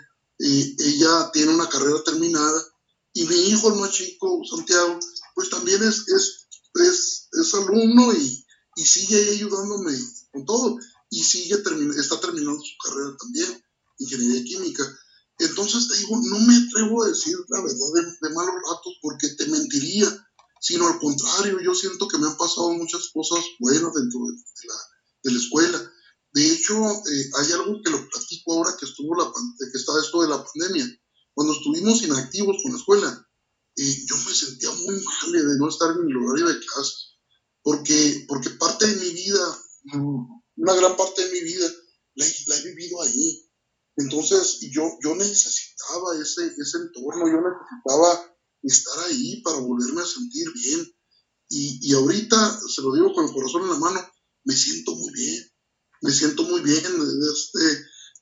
ella 0.84 1.30
tiene 1.32 1.54
una 1.54 1.68
carrera 1.68 2.02
terminada. 2.04 2.62
Y 3.14 3.24
mi 3.24 3.36
hijo, 3.48 3.68
el 3.68 3.80
más 3.80 3.92
chico, 3.92 4.40
Santiago, 4.48 4.98
pues 5.34 5.50
también 5.50 5.82
es, 5.82 6.09
es, 6.09 6.48
es 6.74 7.22
es 7.32 7.54
alumno 7.54 8.12
y, 8.12 8.46
y 8.76 8.84
sigue 8.84 9.30
ayudándome 9.30 9.92
con 10.32 10.44
todo. 10.44 10.78
Y 11.12 11.22
sigue 11.24 11.56
está 11.56 12.18
terminando 12.20 12.59
su 12.59 12.74
carrera 12.82 13.14
también, 13.20 13.62
ingeniería 13.98 14.44
química. 14.44 14.82
Entonces 15.39 15.86
te 15.86 15.98
digo, 15.98 16.16
no 16.16 16.39
me 16.40 16.56
atrevo 16.56 17.02
a 17.02 17.09
decir 17.09 17.36
la 17.51 17.60
verdad 17.60 18.16
de, 18.22 18.34
malos 18.34 18.55
ratos 18.55 18.94
porque 19.02 19.28
te 19.36 19.47
mentiría, 19.48 20.09
sino 20.59 20.86
al 20.89 20.98
contrario, 20.98 21.60
yo 21.60 21.74
siento 21.74 22.09
que 22.09 22.16
me 22.16 22.28
han 22.28 22.36
pasado 22.39 22.70
muchas 22.70 23.10
cosas 23.12 23.44
buenas 23.60 23.93
dentro 23.93 24.20
de, 24.20 24.32
la, 24.68 24.74
de 25.24 25.32
la, 25.32 25.39
escuela. 25.39 25.93
De 26.32 26.51
hecho, 26.51 26.74
eh, 26.82 27.30
hay 27.40 27.52
algo 27.52 27.82
que 27.84 27.90
lo 27.90 28.09
platico 28.09 28.55
ahora 28.55 28.74
que 28.80 28.86
estuvo 28.86 29.14
la 29.14 29.30
que 29.70 29.78
está 29.78 29.93
esto 30.01 30.22
de 30.22 30.28
la 30.28 30.43
pandemia. 30.43 30.89
Cuando 31.34 31.52
estuvimos 31.52 32.02
inactivos 32.02 32.56
con 32.62 32.72
la 32.72 32.78
escuela, 32.78 33.28
eh, 33.76 34.05
yo 34.09 34.16
me 34.16 34.32
sentía 34.32 34.70
muy 34.70 34.94
mal 34.94 35.32
de 35.32 35.59
no 35.59 35.68
estar 35.68 35.90
en 35.90 36.09
el 36.09 36.16
horario 36.16 36.47
de 36.48 36.59
clase, 36.59 36.94
porque, 37.62 38.24
porque 38.26 38.48
parte 38.48 38.86
de 38.86 38.97
mi 38.97 39.10
vida, 39.10 39.59
una 40.56 40.74
gran 40.74 40.96
parte 40.96 41.26
de 41.26 41.32
mi 41.32 41.40
vida, 41.40 41.66
la, 42.14 42.26
he 42.26 42.62
vivido 42.62 43.02
ahí. 43.02 43.48
Entonces 43.96 44.58
yo, 44.72 44.82
yo 45.02 45.14
necesitaba 45.14 46.16
ese, 46.20 46.46
ese 46.46 46.78
entorno, 46.78 47.28
yo 47.28 47.40
necesitaba 47.40 48.36
estar 48.62 49.04
ahí 49.04 49.42
para 49.42 49.58
volverme 49.58 50.02
a 50.02 50.06
sentir 50.06 50.46
bien. 50.52 50.92
Y, 51.48 51.90
y 51.90 51.94
ahorita, 51.94 52.60
se 52.74 52.82
lo 52.82 52.94
digo 52.94 53.12
con 53.12 53.26
el 53.26 53.32
corazón 53.32 53.62
en 53.62 53.70
la 53.70 53.78
mano, 53.78 54.00
me 54.44 54.56
siento 54.56 54.94
muy 54.94 55.12
bien, 55.12 55.44
me 56.00 56.12
siento 56.12 56.42
muy 56.44 56.62
bien, 56.62 56.84
este, 56.84 57.72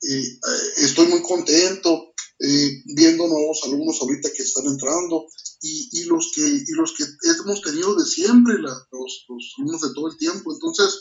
eh, 0.03 0.23
eh, 0.23 0.73
estoy 0.79 1.07
muy 1.07 1.23
contento 1.23 2.15
eh, 2.41 2.71
viendo 2.97 3.29
nuevos 3.29 3.61
alumnos 3.65 3.99
ahorita 4.01 4.31
que 4.33 4.43
están 4.43 4.67
entrando 4.67 5.27
y, 5.61 6.01
y, 6.01 6.05
los, 6.05 6.33
que, 6.35 6.41
y 6.41 6.73
los 6.73 6.95
que 6.97 7.05
hemos 7.29 7.61
tenido 7.61 7.95
de 7.95 8.07
siempre, 8.07 8.55
la, 8.55 8.73
los, 8.91 9.27
los, 9.29 9.55
alumnos 9.59 9.81
de 9.83 9.95
todo 9.95 10.09
el 10.09 10.17
tiempo. 10.17 10.53
Entonces, 10.53 11.01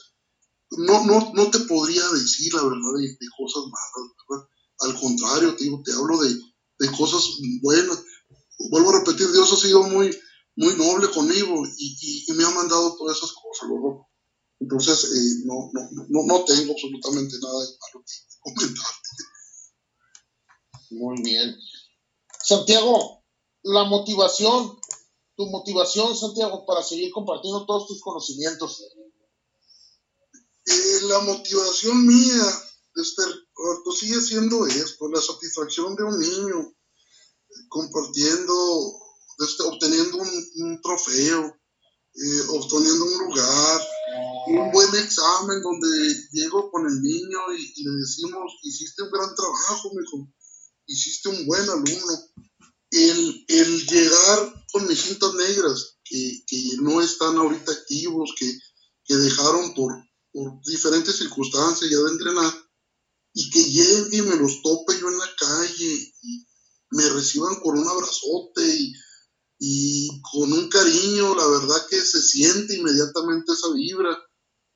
no, 0.77 1.05
no, 1.05 1.31
no 1.33 1.51
te 1.51 1.59
podría 1.59 2.07
decir 2.09 2.53
la 2.53 2.63
verdad 2.63 2.93
de, 2.97 3.27
cosas 3.37 3.63
malas, 3.63 4.47
Al 4.79 4.99
contrario, 4.99 5.55
te, 5.55 5.65
te 5.83 5.93
hablo 5.93 6.19
de, 6.19 6.91
cosas 6.97 7.23
buenas. 7.61 8.03
Vuelvo 8.71 8.89
a 8.89 8.99
repetir, 8.99 9.31
Dios 9.31 9.51
ha 9.51 9.57
sido 9.57 9.83
muy, 9.83 10.15
muy 10.55 10.75
noble 10.75 11.09
conmigo 11.09 11.63
y, 11.77 12.33
me 12.33 12.43
ha 12.43 12.49
mandado 12.51 12.95
todas 12.97 13.17
esas 13.17 13.31
cosas, 13.31 13.69
Entonces, 14.59 15.03
eh, 15.05 15.43
no, 15.45 15.71
no, 16.09 16.43
tengo 16.45 16.73
absolutamente 16.73 17.35
nada 17.41 17.59
de 17.61 17.77
malo 17.79 18.05
que 18.05 18.13
comentarte. 18.39 19.09
Muy 20.91 21.21
bien. 21.23 21.55
Santiago, 22.43 23.23
la 23.63 23.85
motivación, 23.85 24.77
tu 25.35 25.47
motivación, 25.47 26.15
Santiago, 26.15 26.65
para 26.65 26.83
seguir 26.83 27.11
compartiendo 27.11 27.65
todos 27.65 27.87
tus 27.87 28.01
conocimientos. 28.01 28.83
Eh, 30.69 31.01
la 31.07 31.19
motivación 31.21 32.05
mía, 32.05 32.45
este, 32.95 33.23
pues 33.83 33.99
sigue 33.99 34.21
siendo 34.21 34.67
esto, 34.67 35.09
la 35.09 35.19
satisfacción 35.19 35.95
de 35.95 36.03
un 36.03 36.19
niño, 36.19 36.75
compartiendo, 37.69 38.53
este, 39.39 39.63
obteniendo 39.63 40.17
un, 40.17 40.81
trofeo, 40.81 41.57
eh, 42.13 42.41
obteniendo 42.49 43.05
un 43.05 43.17
lugar, 43.25 43.81
un 44.47 44.71
buen 44.71 44.95
examen 44.95 45.61
donde 45.61 46.27
llego 46.33 46.69
con 46.69 46.85
el 46.85 47.01
niño 47.01 47.39
y, 47.57 47.83
le 47.83 47.91
decimos, 47.99 48.53
hiciste 48.61 49.03
un 49.03 49.11
gran 49.11 49.33
trabajo, 49.33 49.91
hijo, 49.91 50.31
hiciste 50.85 51.29
un 51.29 51.47
buen 51.47 51.67
alumno. 51.67 52.13
El, 52.91 53.45
el 53.47 53.85
llegar 53.87 54.65
con 54.71 54.87
mis 54.87 55.01
cintas 55.01 55.33
negras, 55.33 55.97
que, 56.03 56.43
que, 56.47 56.77
no 56.81 57.01
están 57.01 57.37
ahorita 57.37 57.71
activos, 57.71 58.33
que, 58.37 58.51
que 59.05 59.15
dejaron 59.15 59.75
por, 59.75 59.93
por 60.31 60.61
diferentes 60.63 61.17
circunstancias 61.17 61.89
ya 61.89 61.97
de 61.97 62.11
entrenar, 62.11 62.53
y 63.33 63.49
que 63.49 63.63
llegue 63.63 64.17
y 64.17 64.21
me 64.23 64.35
los 64.35 64.61
tope 64.61 64.99
yo 64.99 65.07
en 65.09 65.17
la 65.17 65.29
calle 65.37 66.13
y 66.23 66.47
me 66.91 67.07
reciban 67.09 67.59
con 67.61 67.77
un 67.77 67.87
abrazote 67.87 68.67
y, 68.67 68.93
y 69.59 70.21
con 70.31 70.51
un 70.51 70.67
cariño, 70.69 71.35
la 71.35 71.47
verdad 71.47 71.87
que 71.89 72.01
se 72.01 72.21
siente 72.21 72.75
inmediatamente 72.75 73.53
esa 73.53 73.71
vibra 73.73 74.17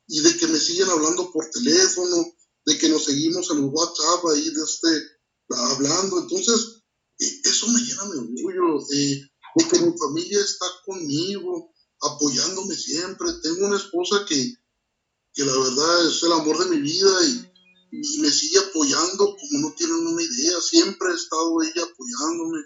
y 0.07 0.19
de 0.19 0.37
que 0.37 0.47
me 0.47 0.59
siguen 0.59 0.89
hablando 0.89 1.31
por 1.31 1.49
teléfono, 1.49 2.33
de 2.65 2.77
que 2.77 2.89
nos 2.89 3.05
seguimos 3.05 3.49
en 3.51 3.57
el 3.57 3.65
WhatsApp 3.65 4.25
ahí 4.31 4.49
de 4.49 4.61
este, 4.61 5.13
hablando. 5.49 6.19
Entonces, 6.19 6.83
eh, 7.19 7.41
eso 7.45 7.67
me 7.67 7.79
llena 7.79 8.03
de 8.03 8.19
orgullo, 8.19 8.85
eh, 8.93 9.21
de 9.55 9.67
que 9.69 9.79
mi 9.79 9.97
familia 9.97 10.39
está 10.41 10.65
conmigo, 10.85 11.73
apoyándome 12.01 12.75
siempre. 12.75 13.29
Tengo 13.41 13.67
una 13.67 13.77
esposa 13.77 14.25
que, 14.27 14.53
que 15.33 15.43
la 15.43 15.57
verdad 15.57 16.07
es 16.07 16.21
el 16.23 16.31
amor 16.31 16.59
de 16.59 16.75
mi 16.75 16.81
vida 16.81 17.25
y, 17.25 17.49
me 18.19 18.31
sigue 18.31 18.57
apoyando 18.57 19.37
como 19.39 19.59
no 19.59 19.75
tienen 19.75 20.07
una 20.07 20.23
idea. 20.23 20.59
Siempre 20.61 21.11
ha 21.11 21.15
estado 21.15 21.61
ella 21.61 21.83
apoyándome. 21.83 22.59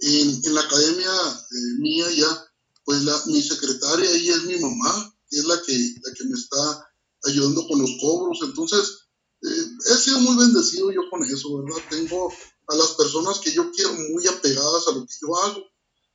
En, 0.00 0.40
en 0.44 0.54
la 0.54 0.60
academia 0.60 1.08
eh, 1.08 1.78
mía 1.78 2.10
ya, 2.10 2.52
pues 2.84 3.02
la, 3.04 3.16
mi 3.26 3.40
secretaria, 3.40 4.10
ella 4.10 4.34
es 4.34 4.42
mi 4.42 4.58
mamá, 4.58 5.16
es 5.30 5.44
la 5.44 5.62
que, 5.62 5.72
la 5.72 6.12
que 6.12 6.24
me 6.24 6.34
está 6.34 6.90
ayudando 7.26 7.64
con 7.68 7.80
los 7.80 7.90
cobros. 8.00 8.40
Entonces, 8.42 9.06
eh, 9.42 9.66
he 9.92 9.94
sido 9.94 10.18
muy 10.18 10.36
bendecido 10.36 10.90
yo 10.90 11.08
con 11.10 11.22
eso, 11.22 11.62
¿verdad? 11.62 11.82
Tengo 11.88 12.32
a 12.66 12.74
las 12.74 12.90
personas 12.94 13.38
que 13.38 13.52
yo 13.52 13.70
quiero 13.70 13.94
muy 13.94 14.26
apegadas 14.26 14.88
a 14.88 14.92
lo 14.92 15.06
que 15.06 15.14
yo 15.22 15.36
hago. 15.44 15.62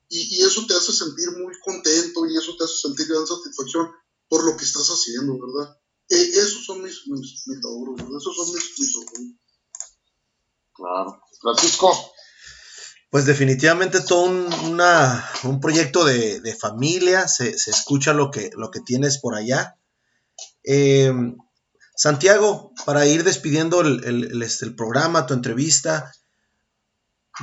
Y, 0.10 0.40
y 0.40 0.42
eso 0.42 0.66
te 0.68 0.74
hace 0.74 0.92
sentir 0.92 1.32
muy 1.32 1.54
contento 1.64 2.26
y 2.26 2.36
eso 2.36 2.54
te 2.58 2.66
hace 2.66 2.76
sentir 2.82 3.08
gran 3.08 3.26
satisfacción 3.26 3.88
por 4.28 4.44
lo 4.44 4.58
que 4.58 4.66
estás 4.66 4.90
haciendo, 4.90 5.38
¿verdad? 5.40 5.81
Eh, 6.12 6.30
esos 6.34 6.66
son 6.66 6.84
mis, 6.84 7.08
mis, 7.08 7.44
logros, 7.64 7.96
¿verdad? 7.96 8.18
Esos 8.18 8.36
son 8.36 8.54
mis, 8.54 8.80
mis 8.80 8.96
logros. 8.96 9.22
Claro. 10.74 11.24
Francisco. 11.42 12.14
Pues 13.10 13.26
definitivamente 13.26 14.02
todo 14.02 14.24
un, 14.24 14.54
una, 14.72 15.30
un 15.44 15.60
proyecto 15.60 16.06
de, 16.06 16.40
de 16.42 16.56
familia, 16.56 17.28
se, 17.28 17.58
se, 17.58 17.72
escucha 17.72 18.14
lo 18.14 18.30
que, 18.30 18.52
lo 18.56 18.72
que 18.72 18.82
tienes 18.82 19.20
por 19.20 19.36
allá. 19.36 19.78
Eh, 20.64 21.14
Santiago, 21.96 22.74
para 22.86 23.06
ir 23.06 23.24
despidiendo 23.24 23.82
el, 23.82 24.42
este, 24.42 24.66
el, 24.66 24.76
programa, 24.76 25.26
tu 25.28 25.34
entrevista, 25.34 26.12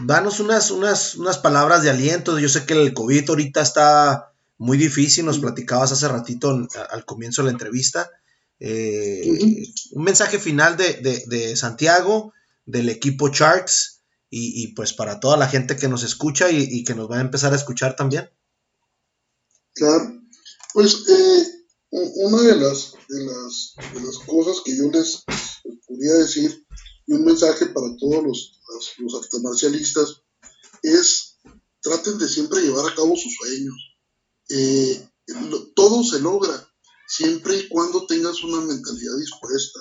danos 0.05 0.41
unas, 0.41 0.71
unas, 0.71 1.15
unas, 1.15 1.39
palabras 1.39 1.83
de 1.83 1.91
aliento. 1.91 2.39
Yo 2.39 2.49
sé 2.49 2.67
que 2.67 2.75
el 2.75 2.93
COVID 2.93 3.31
ahorita 3.31 3.61
está 3.61 4.33
muy 4.57 4.77
difícil, 4.77 5.27
nos 5.27 5.39
platicabas 5.39 5.93
hace 5.93 6.09
ratito 6.09 6.67
al 6.91 7.05
comienzo 7.05 7.43
de 7.43 7.47
la 7.47 7.53
entrevista. 7.53 8.11
Eh, 8.61 9.73
un 9.93 10.03
mensaje 10.03 10.39
final 10.39 10.77
de, 10.77 11.57
Santiago, 11.57 12.33
del 12.67 12.89
equipo 12.89 13.29
Sharks, 13.29 14.03
y, 14.31 14.75
pues 14.75 14.93
para 14.93 15.21
toda 15.21 15.39
la 15.39 15.49
gente 15.49 15.77
que 15.77 15.89
nos 15.89 16.03
escucha 16.03 16.51
y, 16.51 16.85
que 16.85 16.95
nos 16.95 17.11
va 17.11 17.19
a 17.19 17.23
empezar 17.23 17.53
a 17.53 17.57
escuchar 17.57 17.97
también. 17.97 18.31
Claro, 19.75 20.21
pues 20.75 21.05
eh, 21.09 21.47
una 21.91 22.43
de 22.43 22.57
las, 22.57 22.93
de 23.09 23.25
las, 23.25 23.75
de 23.95 24.01
las 24.03 24.19
cosas 24.19 24.63
que 24.65 24.77
yo 24.77 24.91
les, 24.91 25.25
podría 25.87 26.15
decir, 26.15 26.67
y 27.07 27.13
un 27.15 27.25
mensaje 27.25 27.67
para 27.67 27.97
todos 27.97 28.23
los, 28.23 28.61
los, 28.99 29.15
artes 29.15 29.41
marcialistas, 29.41 30.23
es 30.83 31.39
traten 31.81 32.19
de 32.19 32.29
siempre 32.29 32.61
llevar 32.61 32.91
a 32.91 32.95
cabo 32.95 33.17
sus 33.17 33.35
sueños. 33.35 33.97
Eh, 34.51 35.09
todo 35.75 36.03
se 36.05 36.21
logra 36.21 36.68
siempre 37.09 37.57
y 37.57 37.69
cuando 37.69 38.07
tengas 38.07 38.43
una 38.45 38.61
mentalidad 38.61 39.17
dispuesta. 39.17 39.81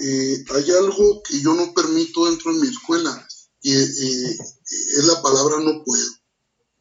Eh, 0.00 0.44
hay 0.54 0.70
algo 0.72 1.22
que 1.22 1.40
yo 1.40 1.54
no 1.54 1.72
permito 1.74 2.26
dentro 2.26 2.52
de 2.52 2.60
mi 2.60 2.68
escuela, 2.68 3.28
que 3.60 3.72
eh, 3.72 4.38
es 4.98 5.04
la 5.04 5.20
palabra 5.22 5.60
no 5.60 5.84
puedo. 5.84 6.10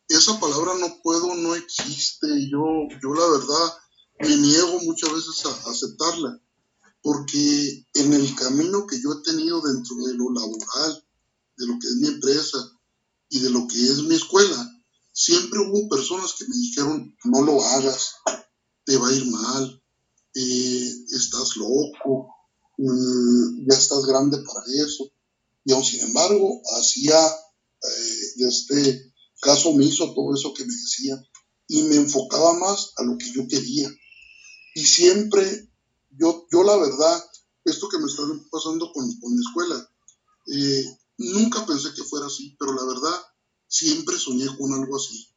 Esa 0.07 0.39
palabra 0.39 0.73
no 0.79 1.01
puedo 1.03 1.35
no 1.35 1.55
existe. 1.55 2.27
Yo, 2.49 2.63
yo 3.01 3.13
la 3.13 3.27
verdad, 3.27 3.73
me 4.19 4.37
niego 4.37 4.79
muchas 4.81 5.11
veces 5.11 5.45
a 5.45 5.69
aceptarla, 5.69 6.41
porque 7.01 7.85
en 7.93 8.13
el 8.13 8.33
camino 8.35 8.87
que 8.87 9.01
yo 9.01 9.11
he 9.13 9.23
tenido 9.23 9.61
dentro 9.61 9.95
de 10.05 10.13
lo 10.13 10.31
laboral, 10.31 11.05
de 11.57 11.67
lo 11.67 11.79
que 11.79 11.87
es 11.87 11.95
mi 11.95 12.07
empresa 12.07 12.79
y 13.29 13.39
de 13.39 13.49
lo 13.49 13.67
que 13.67 13.75
es 13.75 14.03
mi 14.03 14.15
escuela, 14.15 14.71
siempre 15.11 15.59
hubo 15.59 15.89
personas 15.89 16.33
que 16.37 16.45
me 16.47 16.55
dijeron, 16.55 17.15
no 17.25 17.41
lo 17.41 17.63
hagas, 17.63 18.15
te 18.85 18.97
va 18.97 19.09
a 19.09 19.13
ir 19.13 19.25
mal, 19.25 19.83
estás 20.35 21.55
loco, 21.57 22.29
mm, 22.77 23.67
ya 23.69 23.77
estás 23.77 24.05
grande 24.05 24.37
para 24.39 24.65
eso. 24.85 25.11
Y 25.63 25.73
aún 25.73 25.83
sin 25.83 26.01
embargo, 26.01 26.61
hacía 26.77 27.17
eh, 27.25 28.47
este 28.47 29.13
caso 29.41 29.69
omiso 29.69 30.13
todo 30.13 30.33
eso 30.33 30.53
que 30.53 30.65
me 30.65 30.73
decían 30.73 31.23
y 31.67 31.83
me 31.83 31.95
enfocaba 31.95 32.53
más 32.53 32.91
a 32.97 33.03
lo 33.03 33.17
que 33.17 33.31
yo 33.31 33.47
quería. 33.47 33.89
Y 34.75 34.85
siempre, 34.85 35.71
yo, 36.11 36.47
yo 36.51 36.63
la 36.63 36.77
verdad, 36.77 37.23
esto 37.63 37.89
que 37.89 37.97
me 37.97 38.05
está 38.05 38.23
pasando 38.51 38.91
con, 38.93 39.19
con 39.19 39.33
mi 39.33 39.41
escuela, 39.41 39.89
eh, 40.47 40.85
nunca 41.17 41.65
pensé 41.65 41.93
que 41.95 42.03
fuera 42.03 42.27
así, 42.27 42.55
pero 42.59 42.73
la 42.73 42.85
verdad, 42.85 43.19
siempre 43.67 44.19
soñé 44.19 44.45
con 44.57 44.73
algo 44.73 44.97
así. 44.97 45.34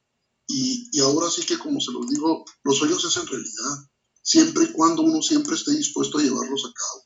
Y, 0.50 0.98
ahora 1.00 1.30
sí 1.30 1.42
que, 1.42 1.58
como 1.58 1.78
se 1.78 1.92
los 1.92 2.08
digo, 2.08 2.44
los 2.64 2.78
sueños 2.78 3.04
es 3.04 3.16
en 3.18 3.26
realidad, 3.26 3.90
siempre 4.22 4.64
y 4.64 4.72
cuando 4.72 5.02
uno 5.02 5.20
siempre 5.20 5.54
esté 5.54 5.72
dispuesto 5.72 6.18
a 6.18 6.22
llevarlos 6.22 6.64
a 6.64 6.72
cabo. 6.72 7.04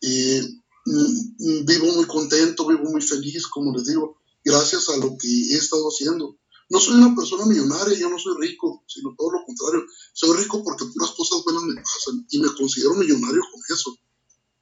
Eh, 0.00 0.48
mm, 0.86 1.64
vivo 1.66 1.86
muy 1.92 2.06
contento, 2.06 2.68
vivo 2.68 2.84
muy 2.84 3.02
feliz, 3.02 3.48
como 3.48 3.74
les 3.76 3.84
digo, 3.86 4.20
gracias 4.44 4.88
a 4.90 4.96
lo 4.96 5.16
que 5.18 5.28
he 5.28 5.56
estado 5.56 5.88
haciendo. 5.88 6.38
No 6.70 6.78
soy 6.78 6.96
una 6.96 7.16
persona 7.16 7.46
millonaria, 7.46 7.98
yo 7.98 8.08
no 8.10 8.18
soy 8.18 8.36
rico, 8.40 8.84
sino 8.86 9.14
todo 9.16 9.32
lo 9.32 9.44
contrario. 9.44 9.84
Soy 10.12 10.36
rico 10.36 10.62
porque 10.62 10.84
puras 10.84 11.10
cosas 11.12 11.42
buenas 11.44 11.62
me 11.64 11.74
pasan 11.82 12.26
y 12.30 12.38
me 12.38 12.54
considero 12.54 12.94
millonario 12.94 13.40
con 13.50 13.60
eso. 13.74 13.96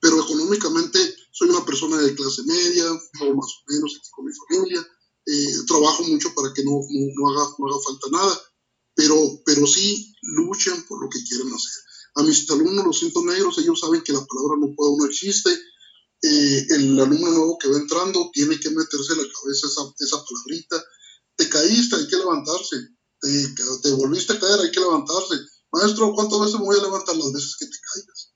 Pero 0.00 0.22
económicamente 0.22 0.98
soy 1.32 1.50
una 1.50 1.64
persona 1.64 1.98
de 1.98 2.14
clase 2.14 2.44
media, 2.44 2.84
más 2.92 3.12
o 3.22 3.64
menos 3.68 3.96
aquí 3.98 4.08
con 4.10 4.24
mi 4.24 4.32
familia. 4.32 4.86
Eh, 5.26 5.56
trabajo 5.66 6.04
mucho 6.04 6.32
para 6.34 6.52
que 6.54 6.62
no, 6.62 6.70
no, 6.70 7.30
haga, 7.30 7.50
no 7.58 7.66
haga 7.66 7.82
falta 7.84 8.08
nada, 8.12 8.40
pero, 8.94 9.42
pero 9.44 9.66
sí 9.66 10.14
luchen 10.22 10.84
por 10.86 11.02
lo 11.02 11.10
que 11.10 11.22
quieren 11.24 11.52
hacer. 11.52 11.82
A 12.14 12.22
mis 12.22 12.48
alumnos, 12.50 12.84
los 12.86 12.98
cintos 12.98 13.24
negros, 13.24 13.58
ellos 13.58 13.80
saben 13.80 14.02
que 14.02 14.12
la 14.12 14.24
palabra 14.24 14.56
no 14.58 14.74
puede, 14.74 14.96
no 14.96 15.04
existe. 15.04 15.50
Eh, 16.22 16.66
el 16.70 16.98
alumno 16.98 17.30
nuevo 17.30 17.58
que 17.58 17.68
va 17.68 17.76
entrando 17.76 18.30
tiene 18.32 18.58
que 18.58 18.70
meterse 18.70 19.12
en 19.12 19.18
la 19.18 19.28
cabeza 19.32 19.66
esa, 19.66 19.82
esa 19.98 20.24
palabrita. 20.24 20.82
Te 21.36 21.48
caíste, 21.48 21.96
hay 21.96 22.06
que 22.06 22.16
levantarse. 22.16 22.76
Te, 23.20 23.54
te 23.82 23.90
volviste 23.92 24.32
a 24.32 24.40
caer, 24.40 24.60
hay 24.60 24.70
que 24.70 24.80
levantarse. 24.80 25.34
Maestro, 25.72 26.14
¿cuántas 26.14 26.40
veces 26.40 26.54
me 26.54 26.66
voy 26.66 26.78
a 26.78 26.82
levantar? 26.82 27.16
Las 27.16 27.32
veces 27.32 27.56
que 27.58 27.66
te 27.66 27.76
caigas. 27.92 28.32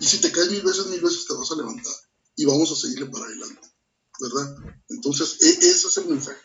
Y 0.00 0.06
si 0.06 0.18
te 0.18 0.32
caes 0.32 0.50
mil 0.50 0.62
veces, 0.62 0.86
mil 0.86 1.00
veces 1.00 1.26
te 1.26 1.34
vas 1.34 1.50
a 1.52 1.56
levantar. 1.56 1.94
Y 2.34 2.44
vamos 2.44 2.72
a 2.72 2.76
seguirle 2.76 3.06
para 3.06 3.26
adelante. 3.26 3.75
¿Verdad? 4.20 4.56
Entonces, 4.88 5.38
e, 5.42 5.48
ese 5.48 5.88
es 5.88 5.96
el 5.98 6.06
mensaje 6.06 6.40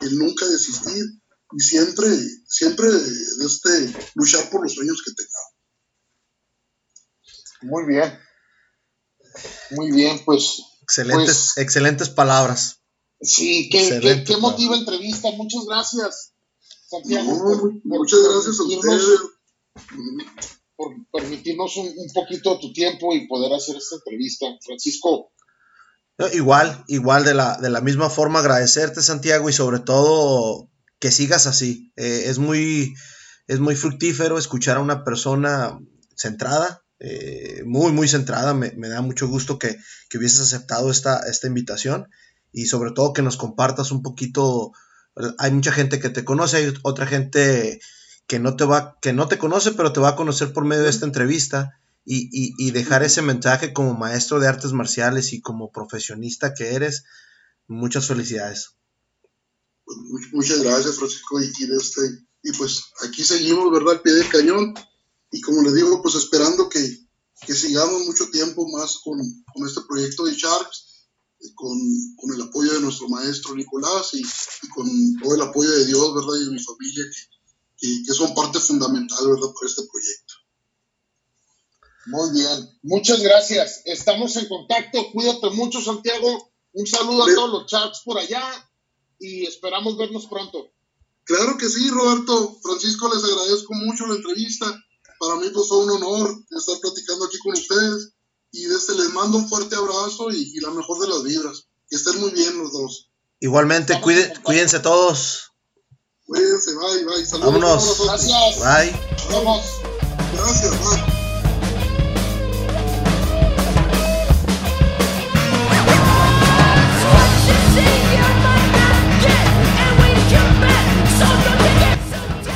El 0.00 0.18
nunca 0.18 0.46
desistir 0.48 1.04
y 1.52 1.60
siempre, 1.60 2.08
siempre 2.46 2.88
este, 2.88 3.94
luchar 4.14 4.50
por 4.50 4.62
los 4.62 4.72
sueños 4.72 5.02
que 5.04 5.12
tengamos. 5.12 5.52
Muy 7.62 7.86
bien. 7.86 8.18
Muy 9.70 9.92
bien, 9.92 10.24
pues. 10.24 10.62
Excelentes, 10.82 11.52
pues, 11.54 11.58
excelentes 11.58 12.08
palabras. 12.10 12.80
Sí, 13.20 13.68
qué, 13.70 14.00
qué, 14.00 14.24
qué 14.24 14.36
motiva 14.36 14.76
entrevista. 14.76 15.30
Muchas 15.32 15.64
gracias, 15.64 16.32
Santiago. 16.88 17.72
muchas 17.84 18.20
gracias 18.20 18.58
a 18.58 18.62
ustedes. 18.64 19.20
Por 20.74 20.94
permitirnos 21.12 21.76
un, 21.76 21.86
un, 21.86 22.12
poquito 22.12 22.54
de 22.54 22.60
tu 22.60 22.72
tiempo 22.72 23.14
y 23.14 23.28
poder 23.28 23.52
hacer 23.52 23.76
esta 23.76 23.96
entrevista. 23.96 24.46
Francisco, 24.64 25.32
Igual, 26.32 26.84
igual 26.88 27.24
de 27.24 27.34
la, 27.34 27.56
de 27.56 27.70
la 27.70 27.80
misma 27.80 28.10
forma 28.10 28.40
agradecerte 28.40 29.02
Santiago 29.02 29.48
y 29.48 29.52
sobre 29.52 29.80
todo 29.80 30.70
que 30.98 31.10
sigas 31.10 31.46
así. 31.46 31.92
Eh, 31.96 32.24
es, 32.26 32.38
muy, 32.38 32.94
es 33.48 33.58
muy 33.58 33.74
fructífero 33.74 34.38
escuchar 34.38 34.76
a 34.76 34.80
una 34.80 35.04
persona 35.04 35.78
centrada, 36.14 36.84
eh, 37.00 37.62
muy, 37.66 37.92
muy 37.92 38.08
centrada. 38.08 38.54
Me, 38.54 38.70
da 38.70 39.00
mucho 39.00 39.26
gusto 39.26 39.58
que, 39.58 39.78
que, 40.08 40.18
hubieses 40.18 40.40
aceptado 40.40 40.90
esta, 40.90 41.18
esta 41.28 41.48
invitación 41.48 42.08
y 42.52 42.66
sobre 42.66 42.92
todo 42.92 43.12
que 43.12 43.22
nos 43.22 43.36
compartas 43.36 43.90
un 43.90 44.02
poquito. 44.02 44.72
Hay 45.38 45.50
mucha 45.50 45.72
gente 45.72 45.98
que 45.98 46.10
te 46.10 46.24
conoce, 46.24 46.58
hay 46.58 46.72
otra 46.82 47.06
gente 47.06 47.80
que 48.28 48.38
no 48.38 48.54
te 48.54 48.64
va, 48.64 48.96
que 49.02 49.12
no 49.12 49.26
te 49.26 49.38
conoce, 49.38 49.72
pero 49.72 49.92
te 49.92 50.00
va 50.00 50.10
a 50.10 50.16
conocer 50.16 50.52
por 50.52 50.64
medio 50.64 50.84
de 50.84 50.90
esta 50.90 51.06
entrevista 51.06 51.80
y, 52.04 52.70
dejar 52.72 53.02
ese 53.02 53.22
mensaje 53.22 53.72
como 53.72 53.94
maestro 53.94 54.40
de 54.40 54.48
artes 54.48 54.72
marciales 54.72 55.32
y 55.32 55.40
como 55.40 55.70
profesionista 55.70 56.54
que 56.54 56.74
eres. 56.74 57.04
Muchas 57.68 58.06
felicidades. 58.06 58.70
Pues, 59.84 59.98
muchas 60.32 60.62
gracias, 60.62 60.96
Francisco. 60.96 61.40
Y, 61.40 61.46
este, 61.46 62.00
y 62.42 62.52
pues 62.52 62.84
aquí 63.04 63.22
seguimos, 63.22 63.70
¿verdad? 63.70 63.94
Al 63.94 64.02
pie 64.02 64.12
del 64.14 64.28
cañón. 64.28 64.74
Y 65.30 65.40
como 65.40 65.62
les 65.62 65.74
digo, 65.74 66.02
pues 66.02 66.14
esperando 66.14 66.68
que, 66.68 66.80
sigamos 67.46 68.04
mucho 68.06 68.30
tiempo 68.30 68.68
más 68.68 68.98
con, 68.98 69.20
este 69.66 69.80
proyecto 69.88 70.24
de 70.24 70.34
Sharks, 70.34 71.08
con, 71.54 71.78
el 72.34 72.42
apoyo 72.42 72.74
de 72.74 72.80
nuestro 72.80 73.08
maestro 73.08 73.54
Nicolás 73.54 74.10
y, 74.12 74.22
con 74.68 74.88
todo 75.22 75.34
el 75.34 75.42
apoyo 75.42 75.70
de 75.70 75.86
Dios, 75.86 76.14
¿verdad? 76.14 76.34
Y 76.40 76.44
de 76.44 76.50
mi 76.50 76.62
familia, 76.62 77.04
que, 77.78 78.02
que 78.06 78.12
son 78.12 78.34
parte 78.34 78.58
fundamental, 78.60 79.28
¿verdad? 79.28 79.52
Para 79.54 79.70
este 79.70 79.82
proyecto. 79.90 80.21
Muy 82.06 82.32
bien, 82.32 82.78
muchas 82.82 83.20
gracias. 83.20 83.82
Estamos 83.84 84.36
en 84.36 84.48
contacto. 84.48 85.12
Cuídate 85.12 85.50
mucho, 85.50 85.80
Santiago. 85.80 86.52
Un 86.72 86.86
saludo 86.86 87.24
a 87.24 87.34
todos 87.34 87.50
los 87.50 87.66
chats 87.66 88.00
por 88.04 88.18
allá 88.18 88.42
y 89.18 89.46
esperamos 89.46 89.96
vernos 89.96 90.26
pronto. 90.26 90.72
Claro 91.24 91.56
que 91.56 91.68
sí, 91.68 91.88
Roberto. 91.90 92.58
Francisco, 92.62 93.12
les 93.14 93.22
agradezco 93.22 93.74
mucho 93.74 94.06
la 94.06 94.16
entrevista. 94.16 94.66
Para 95.18 95.36
mí 95.36 95.46
pues, 95.52 95.68
fue 95.68 95.84
un 95.84 95.90
honor 95.90 96.44
estar 96.50 96.78
platicando 96.80 97.26
aquí 97.26 97.38
con 97.38 97.52
ustedes. 97.52 98.12
Y 98.50 98.64
desde 98.64 98.96
les 98.96 99.10
mando 99.10 99.38
un 99.38 99.48
fuerte 99.48 99.76
abrazo 99.76 100.30
y, 100.30 100.60
la 100.60 100.70
mejor 100.70 101.00
de 101.00 101.08
las 101.08 101.22
vibras. 101.22 101.68
Que 101.88 101.96
estén 101.96 102.20
muy 102.20 102.30
bien 102.30 102.58
los 102.58 102.72
dos. 102.72 103.10
Igualmente, 103.40 104.00
cuídense 104.00 104.80
todos. 104.80 105.52
Cuídense, 106.26 106.74
bye, 106.74 107.04
bye. 107.04 107.24
Saludos. 107.24 107.52
Vámonos. 107.52 108.06
Gracias. 108.06 108.58
Bye. 108.58 109.00
Vamos. 109.30 109.64
Gracias, 110.34 110.70
bye. 110.80 111.11